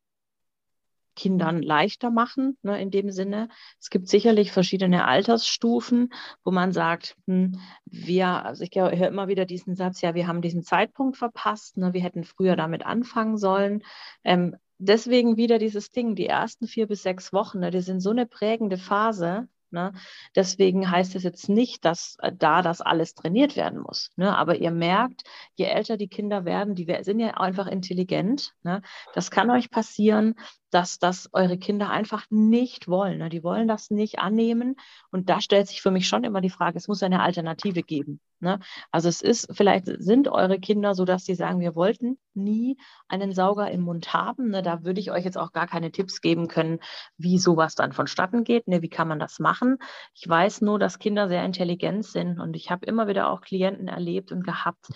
Kindern 1.15 1.63
leichter 1.63 2.11
machen, 2.11 2.57
ne, 2.63 2.81
in 2.81 2.91
dem 2.91 3.11
Sinne. 3.11 3.49
Es 3.81 3.91
gibt 3.91 4.09
sicherlich 4.09 4.53
verschiedene 4.53 5.07
Altersstufen, 5.07 6.13
wo 6.45 6.51
man 6.51 6.73
sagt, 6.73 7.17
hm, 7.27 7.59
wir, 7.85 8.45
also 8.45 8.65
ich 8.65 8.71
höre 8.75 8.93
immer 8.93 9.29
wieder 9.29 9.45
diesen 9.45 9.75
Satz, 9.75 10.01
ja, 10.01 10.15
wir 10.15 10.27
haben 10.27 10.41
diesen 10.41 10.63
Zeitpunkt 10.63 11.17
verpasst, 11.17 11.77
ne, 11.77 11.93
wir 11.93 12.03
hätten 12.03 12.25
früher 12.25 12.57
damit 12.57 12.87
anfangen 12.87 13.37
sollen. 13.37 13.83
Ähm, 14.25 14.57
deswegen 14.85 15.37
wieder 15.37 15.59
dieses 15.59 15.91
Ding, 15.91 16.15
die 16.15 16.27
ersten 16.27 16.67
vier 16.67 16.87
bis 16.87 17.03
sechs 17.03 17.33
Wochen, 17.33 17.61
ne, 17.61 17.71
die 17.71 17.81
sind 17.81 18.01
so 18.01 18.11
eine 18.11 18.27
prägende 18.27 18.79
Phase, 18.79 19.49
Ne? 19.73 19.93
Deswegen 20.37 20.91
heißt 20.91 21.17
es 21.17 21.23
jetzt 21.23 21.49
nicht, 21.49 21.85
dass 21.85 22.17
äh, 22.21 22.33
da 22.37 22.63
das 22.63 22.81
alles 22.81 23.15
trainiert 23.15 23.57
werden 23.57 23.81
muss. 23.81 24.13
Ne? 24.17 24.37
Aber 24.37 24.57
ihr 24.57 24.71
merkt, 24.71 25.23
je 25.55 25.65
älter 25.65 25.97
die 25.97 26.09
Kinder 26.09 26.45
werden, 26.45 26.75
die 26.75 26.87
sind 27.01 27.21
ja 27.21 27.35
einfach 27.35 27.67
intelligent. 27.67 28.53
Ne? 28.63 28.83
Das 29.15 29.31
kann 29.31 29.51
euch 29.51 29.71
passieren, 29.71 30.35
dass 30.73 30.99
das 30.99 31.29
eure 31.33 31.59
Kinder 31.59 31.91
einfach 31.91 32.25
nicht 32.31 32.89
wollen. 32.89 33.19
Ne? 33.19 33.29
Die 33.29 33.45
wollen 33.45 33.69
das 33.69 33.91
nicht 33.91 34.19
annehmen. 34.19 34.77
Und 35.11 35.29
da 35.29 35.41
stellt 35.41 35.69
sich 35.69 35.83
für 35.83 35.91
mich 35.91 36.09
schon 36.09 36.25
immer 36.25 36.41
die 36.41 36.51
Frage, 36.51 36.79
es 36.79 36.89
muss 36.89 37.03
eine 37.03 37.21
Alternative 37.21 37.83
geben. 37.83 38.21
Ne? 38.41 38.59
Also 38.91 39.09
es 39.09 39.21
ist, 39.21 39.49
vielleicht 39.53 39.87
sind 39.87 40.29
eure 40.29 40.59
Kinder 40.59 40.95
so, 40.95 41.05
dass 41.05 41.27
sie 41.27 41.35
sagen, 41.35 41.61
wir 41.61 41.77
wollten 41.77 42.19
nie 42.33 42.79
einen 43.07 43.33
Sauger 43.33 43.71
im 43.71 43.83
Mund 43.83 44.15
haben. 44.15 44.49
Ne? 44.49 44.63
Da 44.63 44.83
würde 44.83 44.99
ich 44.99 45.13
euch 45.13 45.25
jetzt 45.25 45.39
auch 45.39 45.53
gar 45.53 45.67
keine 45.67 45.93
Tipps 45.93 46.23
geben 46.23 46.49
können, 46.49 46.81
wie 47.19 47.39
sowas 47.39 47.75
dann 47.75 47.93
vonstatten 47.93 48.43
geht. 48.43 48.67
Ne? 48.67 48.81
Wie 48.81 48.89
kann 48.89 49.09
man 49.09 49.21
das 49.21 49.39
machen? 49.41 49.77
Ich 50.15 50.27
weiß 50.27 50.63
nur, 50.63 50.79
dass 50.79 50.99
Kinder 50.99 51.29
sehr 51.29 51.45
intelligent 51.45 52.07
sind 52.07 52.41
und 52.41 52.57
ich 52.57 52.71
habe 52.71 52.87
immer 52.87 53.07
wieder 53.07 53.29
auch 53.31 53.43
Klienten 53.43 53.89
erlebt 53.89 54.33
und 54.33 54.43
gehabt, 54.43 54.89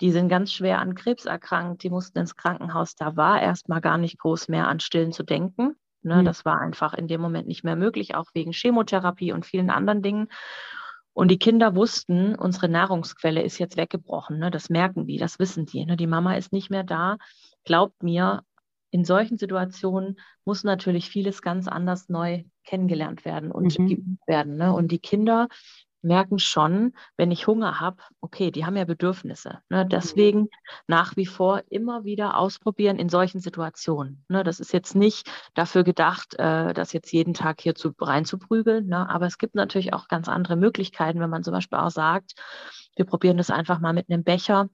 die 0.00 0.12
sind 0.12 0.28
ganz 0.28 0.52
schwer 0.52 0.78
an 0.80 0.94
Krebs 0.94 1.24
erkrankt, 1.24 1.82
die 1.82 1.90
mussten 1.90 2.18
ins 2.18 2.36
Krankenhaus. 2.36 2.96
Da 2.96 3.16
war 3.16 3.40
erstmal 3.40 3.80
gar 3.80 3.98
nicht 3.98 4.18
groß 4.18 4.48
mehr 4.48 4.68
an 4.68 4.80
Stillen 4.80 5.12
zu 5.12 5.22
denken. 5.22 5.76
Ne, 6.02 6.16
mhm. 6.16 6.24
Das 6.24 6.44
war 6.44 6.60
einfach 6.60 6.94
in 6.94 7.08
dem 7.08 7.20
Moment 7.20 7.48
nicht 7.48 7.64
mehr 7.64 7.76
möglich, 7.76 8.14
auch 8.14 8.26
wegen 8.34 8.52
Chemotherapie 8.52 9.32
und 9.32 9.46
vielen 9.46 9.70
anderen 9.70 10.02
Dingen. 10.02 10.28
Und 11.12 11.30
die 11.30 11.38
Kinder 11.38 11.74
wussten, 11.74 12.34
unsere 12.34 12.68
Nahrungsquelle 12.68 13.42
ist 13.42 13.58
jetzt 13.58 13.78
weggebrochen. 13.78 14.38
Ne? 14.38 14.50
Das 14.50 14.68
merken 14.68 15.06
die, 15.06 15.16
das 15.16 15.38
wissen 15.38 15.64
die. 15.64 15.86
Ne? 15.86 15.96
Die 15.96 16.06
Mama 16.06 16.36
ist 16.36 16.52
nicht 16.52 16.70
mehr 16.70 16.84
da. 16.84 17.16
Glaubt 17.64 18.02
mir, 18.02 18.42
in 18.90 19.04
solchen 19.04 19.38
Situationen 19.38 20.20
muss 20.44 20.62
natürlich 20.62 21.08
vieles 21.08 21.40
ganz 21.42 21.68
anders 21.68 22.08
neu 22.08 22.44
kennengelernt 22.64 23.24
werden 23.24 23.50
und 23.50 23.78
mhm. 23.78 23.86
geübt 23.86 24.28
werden. 24.28 24.56
Ne? 24.56 24.72
Und 24.72 24.92
die 24.92 24.98
Kinder 24.98 25.48
merken 26.06 26.38
schon, 26.38 26.94
wenn 27.16 27.30
ich 27.30 27.46
Hunger 27.46 27.80
habe, 27.80 27.98
okay, 28.20 28.50
die 28.50 28.64
haben 28.64 28.76
ja 28.76 28.84
Bedürfnisse. 28.84 29.58
Ne? 29.68 29.84
Mhm. 29.84 29.88
Deswegen 29.88 30.48
nach 30.86 31.16
wie 31.16 31.26
vor 31.26 31.62
immer 31.68 32.04
wieder 32.04 32.38
ausprobieren 32.38 32.96
in 32.96 33.08
solchen 33.08 33.40
Situationen. 33.40 34.24
Ne? 34.28 34.44
Das 34.44 34.60
ist 34.60 34.72
jetzt 34.72 34.94
nicht 34.94 35.30
dafür 35.54 35.84
gedacht, 35.84 36.34
äh, 36.38 36.72
das 36.72 36.92
jetzt 36.92 37.12
jeden 37.12 37.34
Tag 37.34 37.60
hier 37.60 37.74
zu, 37.74 37.92
reinzuprügeln, 37.98 38.86
ne? 38.86 39.08
aber 39.10 39.26
es 39.26 39.38
gibt 39.38 39.54
natürlich 39.54 39.92
auch 39.92 40.08
ganz 40.08 40.28
andere 40.28 40.56
Möglichkeiten, 40.56 41.20
wenn 41.20 41.30
man 41.30 41.42
zum 41.42 41.52
Beispiel 41.52 41.78
auch 41.78 41.90
sagt, 41.90 42.34
wir 42.96 43.04
probieren 43.04 43.36
das 43.36 43.50
einfach 43.50 43.80
mal 43.80 43.92
mit 43.92 44.08
einem 44.08 44.24
Becher 44.24 44.68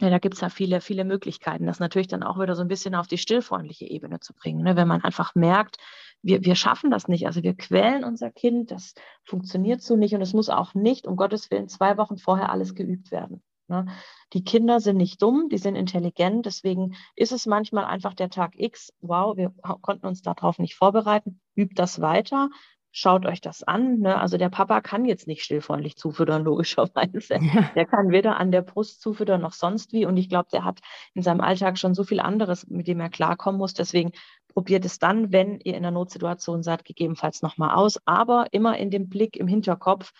ja, 0.00 0.10
da 0.10 0.18
gibt 0.18 0.34
es 0.34 0.40
ja 0.40 0.48
viele, 0.48 0.80
viele 0.80 1.04
Möglichkeiten, 1.04 1.66
das 1.66 1.78
natürlich 1.78 2.08
dann 2.08 2.24
auch 2.24 2.40
wieder 2.40 2.56
so 2.56 2.62
ein 2.62 2.68
bisschen 2.68 2.96
auf 2.96 3.06
die 3.06 3.18
stillfreundliche 3.18 3.84
Ebene 3.84 4.18
zu 4.18 4.34
bringen. 4.34 4.62
Ne? 4.64 4.74
Wenn 4.74 4.88
man 4.88 5.04
einfach 5.04 5.36
merkt, 5.36 5.76
wir, 6.24 6.44
wir 6.44 6.54
schaffen 6.54 6.90
das 6.90 7.06
nicht, 7.06 7.26
also 7.26 7.42
wir 7.42 7.54
quälen 7.54 8.02
unser 8.02 8.30
Kind, 8.30 8.70
das 8.70 8.94
funktioniert 9.24 9.82
so 9.82 9.94
nicht 9.94 10.14
und 10.14 10.22
es 10.22 10.32
muss 10.32 10.48
auch 10.48 10.74
nicht, 10.74 11.06
um 11.06 11.16
Gottes 11.16 11.50
Willen, 11.50 11.68
zwei 11.68 11.96
Wochen 11.96 12.16
vorher 12.16 12.50
alles 12.50 12.74
geübt 12.74 13.10
werden. 13.12 13.42
Ne? 13.68 13.86
Die 14.32 14.42
Kinder 14.42 14.80
sind 14.80 14.96
nicht 14.96 15.22
dumm, 15.22 15.48
die 15.50 15.58
sind 15.58 15.76
intelligent, 15.76 16.46
deswegen 16.46 16.94
ist 17.14 17.32
es 17.32 17.46
manchmal 17.46 17.84
einfach 17.84 18.14
der 18.14 18.30
Tag 18.30 18.52
X, 18.56 18.92
wow, 19.00 19.36
wir 19.36 19.54
konnten 19.82 20.06
uns 20.06 20.22
darauf 20.22 20.58
nicht 20.58 20.74
vorbereiten, 20.74 21.40
übt 21.54 21.74
das 21.74 22.00
weiter 22.00 22.48
schaut 22.96 23.26
euch 23.26 23.40
das 23.40 23.64
an. 23.64 23.98
Ne? 23.98 24.18
Also 24.18 24.38
der 24.38 24.48
Papa 24.48 24.80
kann 24.80 25.04
jetzt 25.04 25.26
nicht 25.26 25.42
stillfreundlich 25.42 25.96
zufüttern, 25.96 26.44
logischerweise. 26.44 27.34
Ja. 27.40 27.70
Der 27.74 27.86
kann 27.86 28.10
weder 28.10 28.36
an 28.38 28.52
der 28.52 28.62
Brust 28.62 29.02
zufüttern 29.02 29.40
noch 29.40 29.52
sonst 29.52 29.92
wie. 29.92 30.06
Und 30.06 30.16
ich 30.16 30.28
glaube, 30.28 30.48
der 30.52 30.64
hat 30.64 30.78
in 31.12 31.22
seinem 31.22 31.40
Alltag 31.40 31.76
schon 31.76 31.94
so 31.94 32.04
viel 32.04 32.20
anderes, 32.20 32.68
mit 32.68 32.86
dem 32.86 33.00
er 33.00 33.10
klarkommen 33.10 33.58
muss. 33.58 33.74
Deswegen 33.74 34.12
probiert 34.54 34.84
es 34.84 34.98
dann, 34.98 35.32
wenn 35.32 35.60
ihr 35.60 35.74
in 35.74 35.84
einer 35.84 35.90
Notsituation 35.90 36.62
seid, 36.62 36.84
gegebenenfalls 36.84 37.42
nochmal 37.42 37.74
aus. 37.74 37.98
Aber 38.06 38.46
immer 38.52 38.78
in 38.78 38.90
dem 38.90 39.08
Blick 39.08 39.36
im 39.36 39.48
Hinterkopf, 39.48 40.12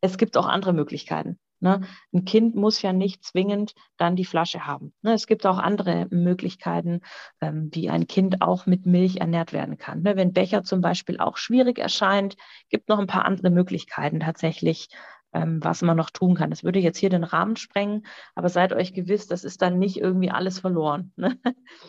es 0.00 0.16
gibt 0.16 0.36
auch 0.36 0.46
andere 0.46 0.72
Möglichkeiten. 0.72 1.38
Ne? 1.60 1.80
Ein 2.12 2.24
Kind 2.24 2.54
muss 2.54 2.82
ja 2.82 2.92
nicht 2.92 3.24
zwingend 3.24 3.74
dann 3.96 4.14
die 4.14 4.24
Flasche 4.24 4.64
haben. 4.66 4.94
Ne? 5.02 5.12
Es 5.12 5.26
gibt 5.26 5.44
auch 5.44 5.58
andere 5.58 6.06
Möglichkeiten, 6.10 7.00
ähm, 7.40 7.68
wie 7.72 7.90
ein 7.90 8.06
Kind 8.06 8.42
auch 8.42 8.66
mit 8.66 8.86
Milch 8.86 9.16
ernährt 9.16 9.52
werden 9.52 9.76
kann. 9.76 10.02
Ne? 10.02 10.14
Wenn 10.14 10.32
Becher 10.32 10.62
zum 10.62 10.80
Beispiel 10.80 11.18
auch 11.18 11.36
schwierig 11.36 11.78
erscheint, 11.78 12.36
gibt 12.68 12.88
noch 12.88 13.00
ein 13.00 13.08
paar 13.08 13.24
andere 13.24 13.50
Möglichkeiten 13.50 14.20
tatsächlich, 14.20 14.88
was 15.32 15.82
man 15.82 15.96
noch 15.96 16.10
tun 16.10 16.34
kann. 16.34 16.50
Das 16.50 16.64
würde 16.64 16.78
jetzt 16.78 16.98
hier 16.98 17.10
den 17.10 17.24
Rahmen 17.24 17.56
sprengen, 17.56 18.06
aber 18.34 18.48
seid 18.48 18.72
euch 18.72 18.94
gewiss, 18.94 19.26
das 19.26 19.44
ist 19.44 19.60
dann 19.60 19.78
nicht 19.78 19.98
irgendwie 19.98 20.30
alles 20.30 20.58
verloren. 20.58 21.12
Ne? 21.16 21.38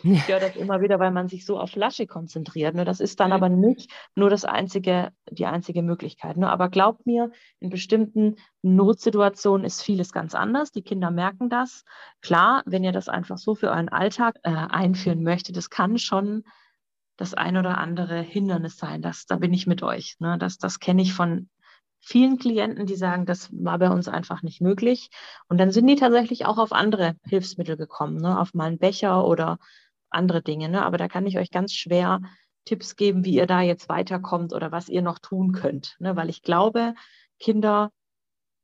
Ich 0.02 0.28
höre 0.28 0.40
das 0.40 0.56
immer 0.56 0.82
wieder, 0.82 0.98
weil 0.98 1.10
man 1.10 1.28
sich 1.28 1.46
so 1.46 1.58
auf 1.58 1.70
Flasche 1.70 2.06
konzentriert. 2.06 2.74
Ne? 2.74 2.84
Das 2.84 3.00
ist 3.00 3.18
dann 3.20 3.32
aber 3.32 3.48
nicht 3.48 3.90
nur 4.14 4.28
das 4.28 4.44
einzige, 4.44 5.10
die 5.30 5.46
einzige 5.46 5.82
Möglichkeit. 5.82 6.36
Ne? 6.36 6.50
Aber 6.50 6.68
glaubt 6.68 7.06
mir, 7.06 7.30
in 7.60 7.70
bestimmten 7.70 8.36
Notsituationen 8.62 9.64
ist 9.64 9.82
vieles 9.82 10.12
ganz 10.12 10.34
anders. 10.34 10.70
Die 10.72 10.82
Kinder 10.82 11.10
merken 11.10 11.48
das. 11.48 11.84
Klar, 12.20 12.62
wenn 12.66 12.84
ihr 12.84 12.92
das 12.92 13.08
einfach 13.08 13.38
so 13.38 13.54
für 13.54 13.70
euren 13.70 13.88
Alltag 13.88 14.36
äh, 14.42 14.50
einführen 14.50 15.22
möchtet, 15.22 15.56
das 15.56 15.70
kann 15.70 15.98
schon 15.98 16.44
das 17.16 17.34
ein 17.34 17.56
oder 17.56 17.78
andere 17.78 18.20
Hindernis 18.20 18.76
sein. 18.76 19.02
Das, 19.02 19.26
da 19.26 19.36
bin 19.36 19.52
ich 19.52 19.66
mit 19.66 19.82
euch. 19.82 20.16
Ne? 20.20 20.36
Das, 20.38 20.58
das 20.58 20.78
kenne 20.80 21.02
ich 21.02 21.14
von 21.14 21.48
vielen 22.00 22.38
Klienten, 22.38 22.86
die 22.86 22.96
sagen, 22.96 23.26
das 23.26 23.50
war 23.52 23.78
bei 23.78 23.90
uns 23.90 24.08
einfach 24.08 24.42
nicht 24.42 24.60
möglich. 24.60 25.10
Und 25.48 25.58
dann 25.58 25.70
sind 25.70 25.86
die 25.86 25.96
tatsächlich 25.96 26.46
auch 26.46 26.58
auf 26.58 26.72
andere 26.72 27.14
Hilfsmittel 27.24 27.76
gekommen, 27.76 28.16
ne? 28.16 28.38
auf 28.40 28.54
mal 28.54 28.66
einen 28.66 28.78
Becher 28.78 29.26
oder 29.26 29.58
andere 30.08 30.42
Dinge. 30.42 30.68
Ne? 30.68 30.84
Aber 30.84 30.98
da 30.98 31.08
kann 31.08 31.26
ich 31.26 31.38
euch 31.38 31.50
ganz 31.50 31.72
schwer 31.72 32.20
Tipps 32.64 32.96
geben, 32.96 33.24
wie 33.24 33.34
ihr 33.34 33.46
da 33.46 33.60
jetzt 33.60 33.88
weiterkommt 33.88 34.52
oder 34.52 34.72
was 34.72 34.88
ihr 34.88 35.02
noch 35.02 35.18
tun 35.18 35.52
könnt. 35.52 35.96
Ne? 35.98 36.16
Weil 36.16 36.30
ich 36.30 36.42
glaube, 36.42 36.94
Kinder, 37.38 37.90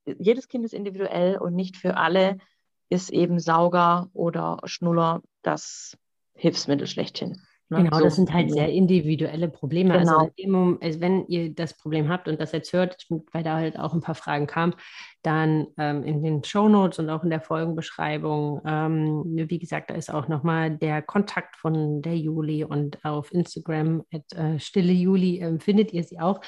jedes 0.04 0.48
Kind 0.48 0.64
ist 0.64 0.74
individuell 0.74 1.38
und 1.38 1.54
nicht 1.54 1.76
für 1.76 1.96
alle 1.96 2.38
ist 2.88 3.10
eben 3.10 3.40
Sauger 3.40 4.08
oder 4.12 4.60
Schnuller 4.64 5.22
das 5.42 5.96
Hilfsmittel 6.34 6.86
schlechthin. 6.86 7.40
Ne? 7.68 7.82
Genau, 7.82 7.98
so. 7.98 8.04
das 8.04 8.14
sind 8.16 8.32
halt 8.32 8.52
sehr 8.52 8.68
individuelle 8.68 9.48
Probleme. 9.48 9.94
Also 9.94 10.12
genau. 10.12 10.30
Also, 10.36 10.50
Moment, 10.50 10.82
also, 10.84 11.00
wenn 11.00 11.26
ihr 11.26 11.52
das 11.52 11.74
Problem 11.74 12.08
habt 12.08 12.28
und 12.28 12.40
das 12.40 12.52
jetzt 12.52 12.72
hört, 12.72 13.06
weil 13.32 13.42
da 13.42 13.56
halt 13.56 13.78
auch 13.78 13.92
ein 13.92 14.00
paar 14.00 14.14
Fragen 14.14 14.46
kamen, 14.46 14.74
dann 15.22 15.66
ähm, 15.76 16.04
in 16.04 16.22
den 16.22 16.44
Show 16.44 16.68
Notes 16.68 17.00
und 17.00 17.10
auch 17.10 17.24
in 17.24 17.30
der 17.30 17.40
Folgenbeschreibung, 17.40 18.60
ähm, 18.64 19.22
wie 19.26 19.58
gesagt, 19.58 19.90
da 19.90 19.94
ist 19.94 20.12
auch 20.12 20.28
nochmal 20.28 20.76
der 20.76 21.02
Kontakt 21.02 21.56
von 21.56 22.02
der 22.02 22.16
Juli 22.16 22.62
und 22.62 23.04
auf 23.04 23.32
Instagram 23.32 24.04
at 24.12 24.32
äh, 24.34 24.60
Stille 24.60 24.92
Juli 24.92 25.40
äh, 25.40 25.58
findet 25.58 25.92
ihr 25.92 26.04
sie 26.04 26.20
auch. 26.20 26.40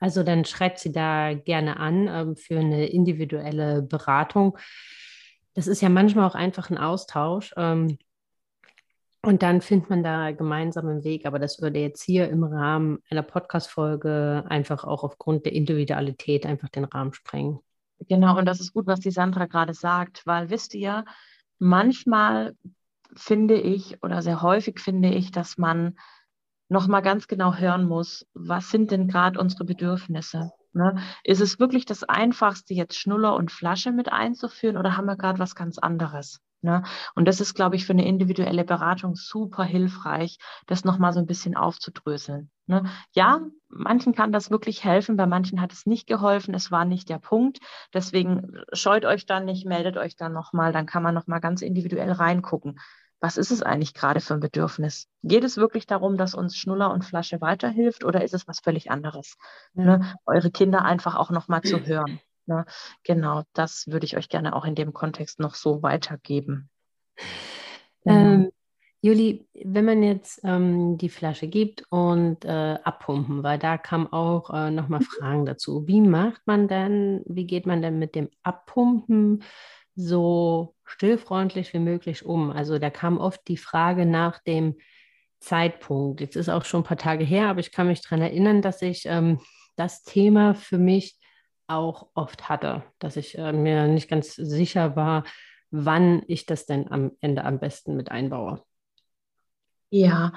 Also 0.00 0.22
dann 0.22 0.44
schreibt 0.44 0.78
sie 0.78 0.90
da 0.90 1.34
gerne 1.34 1.76
an 1.76 2.08
ähm, 2.08 2.36
für 2.36 2.58
eine 2.58 2.86
individuelle 2.86 3.82
Beratung. 3.82 4.56
Das 5.54 5.66
ist 5.66 5.82
ja 5.82 5.90
manchmal 5.90 6.26
auch 6.26 6.34
einfach 6.34 6.70
ein 6.70 6.78
Austausch. 6.78 7.52
Ähm, 7.58 7.98
und 9.24 9.42
dann 9.42 9.60
findet 9.60 9.88
man 9.88 10.02
da 10.02 10.32
gemeinsam 10.32 10.88
einen 10.88 11.04
Weg. 11.04 11.26
Aber 11.26 11.38
das 11.38 11.60
würde 11.62 11.78
jetzt 11.78 12.02
hier 12.02 12.28
im 12.28 12.42
Rahmen 12.42 12.98
einer 13.08 13.22
Podcast-Folge 13.22 14.44
einfach 14.48 14.84
auch 14.84 15.04
aufgrund 15.04 15.44
der 15.44 15.52
Individualität 15.52 16.44
einfach 16.44 16.68
den 16.68 16.84
Rahmen 16.84 17.14
sprengen. 17.14 17.60
Genau, 18.08 18.36
und 18.36 18.46
das 18.46 18.60
ist 18.60 18.72
gut, 18.72 18.86
was 18.86 18.98
die 18.98 19.12
Sandra 19.12 19.46
gerade 19.46 19.74
sagt, 19.74 20.26
weil 20.26 20.50
wisst 20.50 20.74
ihr, 20.74 21.04
manchmal 21.60 22.56
finde 23.14 23.54
ich 23.54 24.02
oder 24.02 24.22
sehr 24.22 24.42
häufig 24.42 24.80
finde 24.80 25.10
ich, 25.10 25.30
dass 25.30 25.56
man 25.56 25.96
nochmal 26.68 27.02
ganz 27.02 27.28
genau 27.28 27.54
hören 27.54 27.84
muss, 27.84 28.26
was 28.34 28.70
sind 28.70 28.90
denn 28.90 29.06
gerade 29.06 29.38
unsere 29.38 29.64
Bedürfnisse? 29.64 30.50
Ne? 30.72 30.96
Ist 31.22 31.40
es 31.40 31.60
wirklich 31.60 31.84
das 31.84 32.02
Einfachste, 32.02 32.74
jetzt 32.74 32.98
Schnuller 32.98 33.36
und 33.36 33.52
Flasche 33.52 33.92
mit 33.92 34.10
einzuführen 34.10 34.78
oder 34.78 34.96
haben 34.96 35.04
wir 35.04 35.16
gerade 35.16 35.38
was 35.38 35.54
ganz 35.54 35.78
anderes? 35.78 36.40
Ne? 36.62 36.84
Und 37.14 37.26
das 37.26 37.40
ist, 37.40 37.54
glaube 37.54 37.74
ich, 37.76 37.84
für 37.86 37.92
eine 37.92 38.06
individuelle 38.06 38.64
Beratung 38.64 39.16
super 39.16 39.64
hilfreich, 39.64 40.38
das 40.66 40.84
nochmal 40.84 41.12
so 41.12 41.18
ein 41.18 41.26
bisschen 41.26 41.56
aufzudröseln. 41.56 42.50
Ne? 42.66 42.84
Ja, 43.12 43.40
manchen 43.68 44.14
kann 44.14 44.30
das 44.30 44.50
wirklich 44.50 44.84
helfen, 44.84 45.16
bei 45.16 45.26
manchen 45.26 45.60
hat 45.60 45.72
es 45.72 45.86
nicht 45.86 46.06
geholfen, 46.06 46.54
es 46.54 46.70
war 46.70 46.84
nicht 46.84 47.08
der 47.08 47.18
Punkt. 47.18 47.58
Deswegen 47.92 48.62
scheut 48.72 49.04
euch 49.04 49.26
dann 49.26 49.44
nicht, 49.44 49.66
meldet 49.66 49.96
euch 49.96 50.16
dann 50.16 50.32
nochmal, 50.32 50.72
dann 50.72 50.86
kann 50.86 51.02
man 51.02 51.14
nochmal 51.14 51.40
ganz 51.40 51.62
individuell 51.62 52.12
reingucken. 52.12 52.78
Was 53.18 53.36
ist 53.36 53.50
es 53.50 53.62
eigentlich 53.62 53.94
gerade 53.94 54.20
für 54.20 54.34
ein 54.34 54.40
Bedürfnis? 54.40 55.08
Geht 55.22 55.44
es 55.44 55.56
wirklich 55.56 55.86
darum, 55.86 56.16
dass 56.16 56.34
uns 56.34 56.56
Schnuller 56.56 56.92
und 56.92 57.04
Flasche 57.04 57.40
weiterhilft 57.40 58.04
oder 58.04 58.22
ist 58.24 58.34
es 58.34 58.48
was 58.48 58.60
völlig 58.60 58.90
anderes? 58.90 59.36
Ne? 59.74 60.16
Eure 60.26 60.50
Kinder 60.50 60.84
einfach 60.84 61.16
auch 61.16 61.30
nochmal 61.30 61.62
zu 61.62 61.84
hören. 61.86 62.20
Ne? 62.46 62.64
Genau, 63.04 63.42
das 63.52 63.86
würde 63.86 64.06
ich 64.06 64.16
euch 64.16 64.28
gerne 64.28 64.54
auch 64.54 64.64
in 64.64 64.74
dem 64.74 64.92
Kontext 64.92 65.40
noch 65.40 65.54
so 65.54 65.82
weitergeben. 65.82 66.70
Genau. 68.04 68.16
Ähm, 68.16 68.52
Juli, 69.04 69.48
wenn 69.64 69.84
man 69.84 70.02
jetzt 70.04 70.40
ähm, 70.44 70.96
die 70.96 71.08
Flasche 71.08 71.48
gibt 71.48 71.84
und 71.90 72.44
äh, 72.44 72.78
abpumpen, 72.84 73.42
weil 73.42 73.58
da 73.58 73.76
kamen 73.76 74.06
auch 74.06 74.50
äh, 74.50 74.70
nochmal 74.70 75.00
mhm. 75.00 75.04
Fragen 75.04 75.44
dazu. 75.44 75.88
Wie 75.88 76.00
macht 76.00 76.42
man 76.46 76.68
denn, 76.68 77.22
wie 77.26 77.46
geht 77.46 77.66
man 77.66 77.82
denn 77.82 77.98
mit 77.98 78.14
dem 78.14 78.28
Abpumpen 78.44 79.42
so 79.96 80.76
stillfreundlich 80.84 81.72
wie 81.74 81.80
möglich 81.80 82.24
um? 82.24 82.52
Also 82.52 82.78
da 82.78 82.90
kam 82.90 83.18
oft 83.18 83.40
die 83.48 83.56
Frage 83.56 84.06
nach 84.06 84.38
dem 84.38 84.76
Zeitpunkt. 85.40 86.20
Jetzt 86.20 86.36
ist 86.36 86.48
auch 86.48 86.64
schon 86.64 86.82
ein 86.82 86.86
paar 86.86 86.96
Tage 86.96 87.24
her, 87.24 87.48
aber 87.48 87.58
ich 87.58 87.72
kann 87.72 87.88
mich 87.88 88.02
daran 88.02 88.22
erinnern, 88.22 88.62
dass 88.62 88.82
ich 88.82 89.06
ähm, 89.06 89.40
das 89.74 90.04
Thema 90.04 90.54
für 90.54 90.78
mich 90.78 91.16
auch 91.74 92.08
oft 92.14 92.48
hatte, 92.48 92.84
dass 92.98 93.16
ich 93.16 93.38
äh, 93.38 93.52
mir 93.52 93.86
nicht 93.88 94.08
ganz 94.08 94.34
sicher 94.34 94.96
war, 94.96 95.24
wann 95.70 96.22
ich 96.26 96.46
das 96.46 96.66
denn 96.66 96.90
am 96.90 97.12
Ende 97.20 97.44
am 97.44 97.58
besten 97.58 97.96
mit 97.96 98.10
einbaue. 98.10 98.62
Ja, 99.90 100.32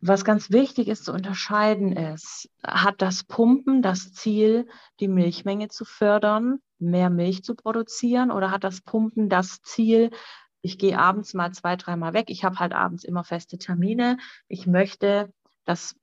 was 0.00 0.24
ganz 0.24 0.50
wichtig 0.50 0.88
ist 0.88 1.06
zu 1.06 1.12
unterscheiden 1.12 1.96
ist, 1.96 2.50
hat 2.62 3.00
das 3.00 3.24
Pumpen 3.24 3.80
das 3.80 4.12
Ziel, 4.12 4.68
die 5.00 5.08
Milchmenge 5.08 5.68
zu 5.68 5.84
fördern, 5.84 6.58
mehr 6.78 7.08
Milch 7.08 7.42
zu 7.42 7.54
produzieren 7.54 8.30
oder 8.30 8.50
hat 8.50 8.64
das 8.64 8.82
Pumpen 8.82 9.28
das 9.30 9.62
Ziel, 9.62 10.10
ich 10.60 10.78
gehe 10.78 10.98
abends 10.98 11.34
mal 11.34 11.52
zwei, 11.52 11.76
dreimal 11.76 12.12
weg, 12.12 12.26
ich 12.28 12.44
habe 12.44 12.58
halt 12.58 12.74
abends 12.74 13.04
immer 13.04 13.24
feste 13.24 13.58
Termine, 13.58 14.18
ich 14.46 14.66
möchte 14.66 15.32
dass 15.64 15.96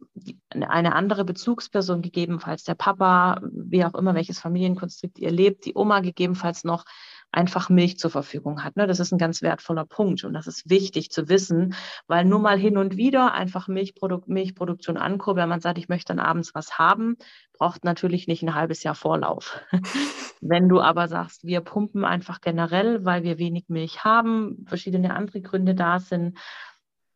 eine 0.49 0.93
andere 0.93 1.23
Bezugsperson, 1.23 2.01
gegebenenfalls 2.01 2.63
der 2.63 2.75
Papa, 2.75 3.41
wie 3.43 3.85
auch 3.85 3.93
immer, 3.93 4.15
welches 4.15 4.39
Familienkonstrukt 4.39 5.19
ihr 5.19 5.31
lebt, 5.31 5.65
die 5.65 5.75
Oma 5.75 5.99
gegebenenfalls 5.99 6.63
noch 6.63 6.85
einfach 7.31 7.69
Milch 7.69 7.97
zur 7.97 8.11
Verfügung 8.11 8.63
hat. 8.63 8.75
Ne? 8.75 8.87
Das 8.87 8.99
ist 8.99 9.11
ein 9.11 9.17
ganz 9.17 9.41
wertvoller 9.41 9.85
Punkt 9.85 10.23
und 10.23 10.33
das 10.33 10.47
ist 10.47 10.69
wichtig 10.69 11.11
zu 11.11 11.29
wissen, 11.29 11.75
weil 12.07 12.25
nur 12.25 12.39
mal 12.39 12.57
hin 12.57 12.77
und 12.77 12.97
wieder 12.97 13.33
einfach 13.33 13.67
Milchprodukt, 13.67 14.27
Milchproduktion 14.27 14.97
ankurbeln, 14.97 15.43
wenn 15.43 15.49
man 15.49 15.61
sagt, 15.61 15.77
ich 15.77 15.87
möchte 15.87 16.13
dann 16.13 16.25
abends 16.25 16.53
was 16.53 16.77
haben, 16.77 17.15
braucht 17.53 17.83
natürlich 17.85 18.27
nicht 18.27 18.43
ein 18.43 18.55
halbes 18.55 18.83
Jahr 18.83 18.95
Vorlauf. 18.95 19.61
wenn 20.41 20.67
du 20.67 20.81
aber 20.81 21.07
sagst, 21.07 21.45
wir 21.45 21.61
pumpen 21.61 22.03
einfach 22.03 22.41
generell, 22.41 23.05
weil 23.05 23.23
wir 23.23 23.37
wenig 23.37 23.65
Milch 23.69 24.03
haben, 24.03 24.65
verschiedene 24.67 25.15
andere 25.15 25.41
Gründe 25.41 25.73
da 25.73 25.99
sind, 25.99 26.37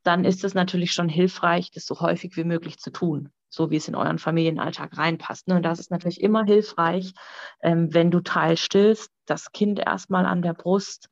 dann 0.05 0.25
ist 0.25 0.43
es 0.43 0.53
natürlich 0.53 0.93
schon 0.93 1.09
hilfreich, 1.09 1.71
das 1.71 1.85
so 1.85 1.99
häufig 1.99 2.37
wie 2.37 2.43
möglich 2.43 2.77
zu 2.77 2.91
tun, 2.91 3.29
so 3.49 3.71
wie 3.71 3.77
es 3.77 3.87
in 3.87 3.95
euren 3.95 4.19
Familienalltag 4.19 4.97
reinpasst. 4.97 5.47
Ne? 5.47 5.55
Und 5.55 5.63
das 5.63 5.79
ist 5.79 5.91
natürlich 5.91 6.21
immer 6.21 6.45
hilfreich, 6.45 7.13
ähm, 7.61 7.93
wenn 7.93 8.11
du 8.11 8.19
teilstillst, 8.19 9.11
das 9.25 9.51
Kind 9.51 9.79
erstmal 9.79 10.25
an 10.25 10.41
der 10.41 10.53
Brust 10.53 11.09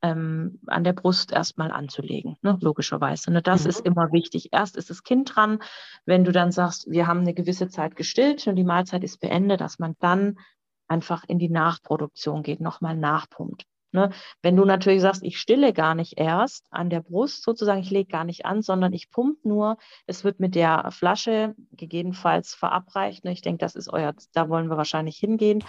ähm, 0.00 0.60
an 0.66 0.84
der 0.84 0.92
Brust 0.92 1.32
erstmal 1.32 1.72
anzulegen, 1.72 2.36
ne? 2.42 2.56
logischerweise. 2.60 3.32
Ne? 3.32 3.42
Das 3.42 3.64
mhm. 3.64 3.70
ist 3.70 3.80
immer 3.80 4.12
wichtig. 4.12 4.50
Erst 4.52 4.76
ist 4.76 4.90
das 4.90 5.02
Kind 5.02 5.34
dran, 5.34 5.58
wenn 6.06 6.22
du 6.24 6.30
dann 6.30 6.52
sagst, 6.52 6.88
wir 6.88 7.06
haben 7.06 7.20
eine 7.20 7.34
gewisse 7.34 7.68
Zeit 7.68 7.96
gestillt 7.96 8.46
und 8.46 8.54
die 8.54 8.64
Mahlzeit 8.64 9.02
ist 9.02 9.18
beendet, 9.18 9.60
dass 9.60 9.80
man 9.80 9.96
dann 9.98 10.38
einfach 10.86 11.24
in 11.26 11.38
die 11.38 11.50
Nachproduktion 11.50 12.42
geht, 12.42 12.60
nochmal 12.60 12.96
nachpumpt. 12.96 13.66
Ne? 13.92 14.10
Wenn 14.42 14.56
du 14.56 14.64
natürlich 14.64 15.00
sagst, 15.00 15.22
ich 15.22 15.38
stille 15.38 15.72
gar 15.72 15.94
nicht 15.94 16.18
erst 16.18 16.66
an 16.70 16.90
der 16.90 17.00
Brust 17.00 17.42
sozusagen, 17.42 17.80
ich 17.80 17.90
lege 17.90 18.10
gar 18.10 18.24
nicht 18.24 18.44
an, 18.44 18.60
sondern 18.62 18.92
ich 18.92 19.10
pumpe 19.10 19.48
nur, 19.48 19.78
es 20.06 20.24
wird 20.24 20.40
mit 20.40 20.54
der 20.54 20.90
Flasche 20.90 21.54
gegebenenfalls 21.72 22.54
verabreicht. 22.54 23.24
Ne? 23.24 23.32
Ich 23.32 23.42
denke, 23.42 23.58
das 23.58 23.74
ist 23.74 23.88
euer, 23.90 24.14
da 24.32 24.48
wollen 24.48 24.68
wir 24.68 24.76
wahrscheinlich 24.76 25.16
hingehen, 25.16 25.64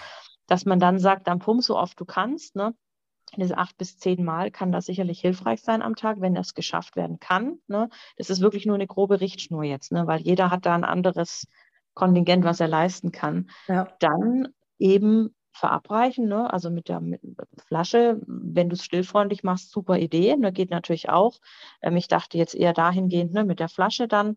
dass 0.47 0.65
man 0.65 0.80
dann 0.80 0.99
sagt, 0.99 1.28
dann 1.28 1.39
pump 1.39 1.63
so 1.63 1.78
oft 1.78 1.99
du 1.99 2.05
kannst. 2.05 2.55
Ne? 2.55 2.76
Diese 3.38 3.57
acht 3.57 3.78
bis 3.78 3.97
zehn 3.97 4.26
Mal 4.26 4.51
kann 4.51 4.72
das 4.72 4.88
sicherlich 4.88 5.22
hilfreich 5.22 5.61
sein 5.61 5.82
am 5.82 5.95
Tag, 5.95 6.20
wenn 6.20 6.36
das 6.36 6.55
geschafft 6.55 6.95
werden 6.95 7.20
kann. 7.20 7.59
Ne? 7.67 7.89
Das 8.17 8.30
ist 8.30 8.41
wirklich 8.41 8.65
nur 8.65 8.76
eine 8.76 8.88
grobe 8.88 9.22
Richtschnur 9.22 9.63
jetzt, 9.63 9.91
ne? 9.91 10.07
weil 10.07 10.22
jeder 10.22 10.51
hat 10.51 10.65
da 10.65 10.76
ein 10.76 10.84
anderes 10.84 11.47
Kontingent, 11.93 12.43
was 12.43 12.59
er 12.59 12.67
leisten 12.67 13.11
kann. 13.11 13.49
Ja. 13.67 13.88
Dann 13.99 14.49
eben 14.78 15.36
verabreichen, 15.60 16.28
ne? 16.28 16.51
also 16.51 16.70
mit 16.70 16.89
der, 16.89 16.99
mit 16.99 17.22
Flasche, 17.68 18.20
wenn 18.26 18.70
du 18.70 18.76
es 18.76 18.84
stillfreundlich 18.84 19.43
machst, 19.43 19.72
super 19.72 19.97
Idee, 19.97 20.36
ne? 20.36 20.51
geht 20.51 20.72
natürlich 20.72 21.10
auch. 21.10 21.39
Ähm, 21.82 21.97
ich 21.97 22.07
dachte 22.07 22.38
jetzt 22.38 22.55
eher 22.55 22.74
dahingehend, 22.74 23.34
ne? 23.34 23.43
mit 23.43 23.60
der 23.60 23.70
Flasche 23.70 24.07
dann, 24.07 24.36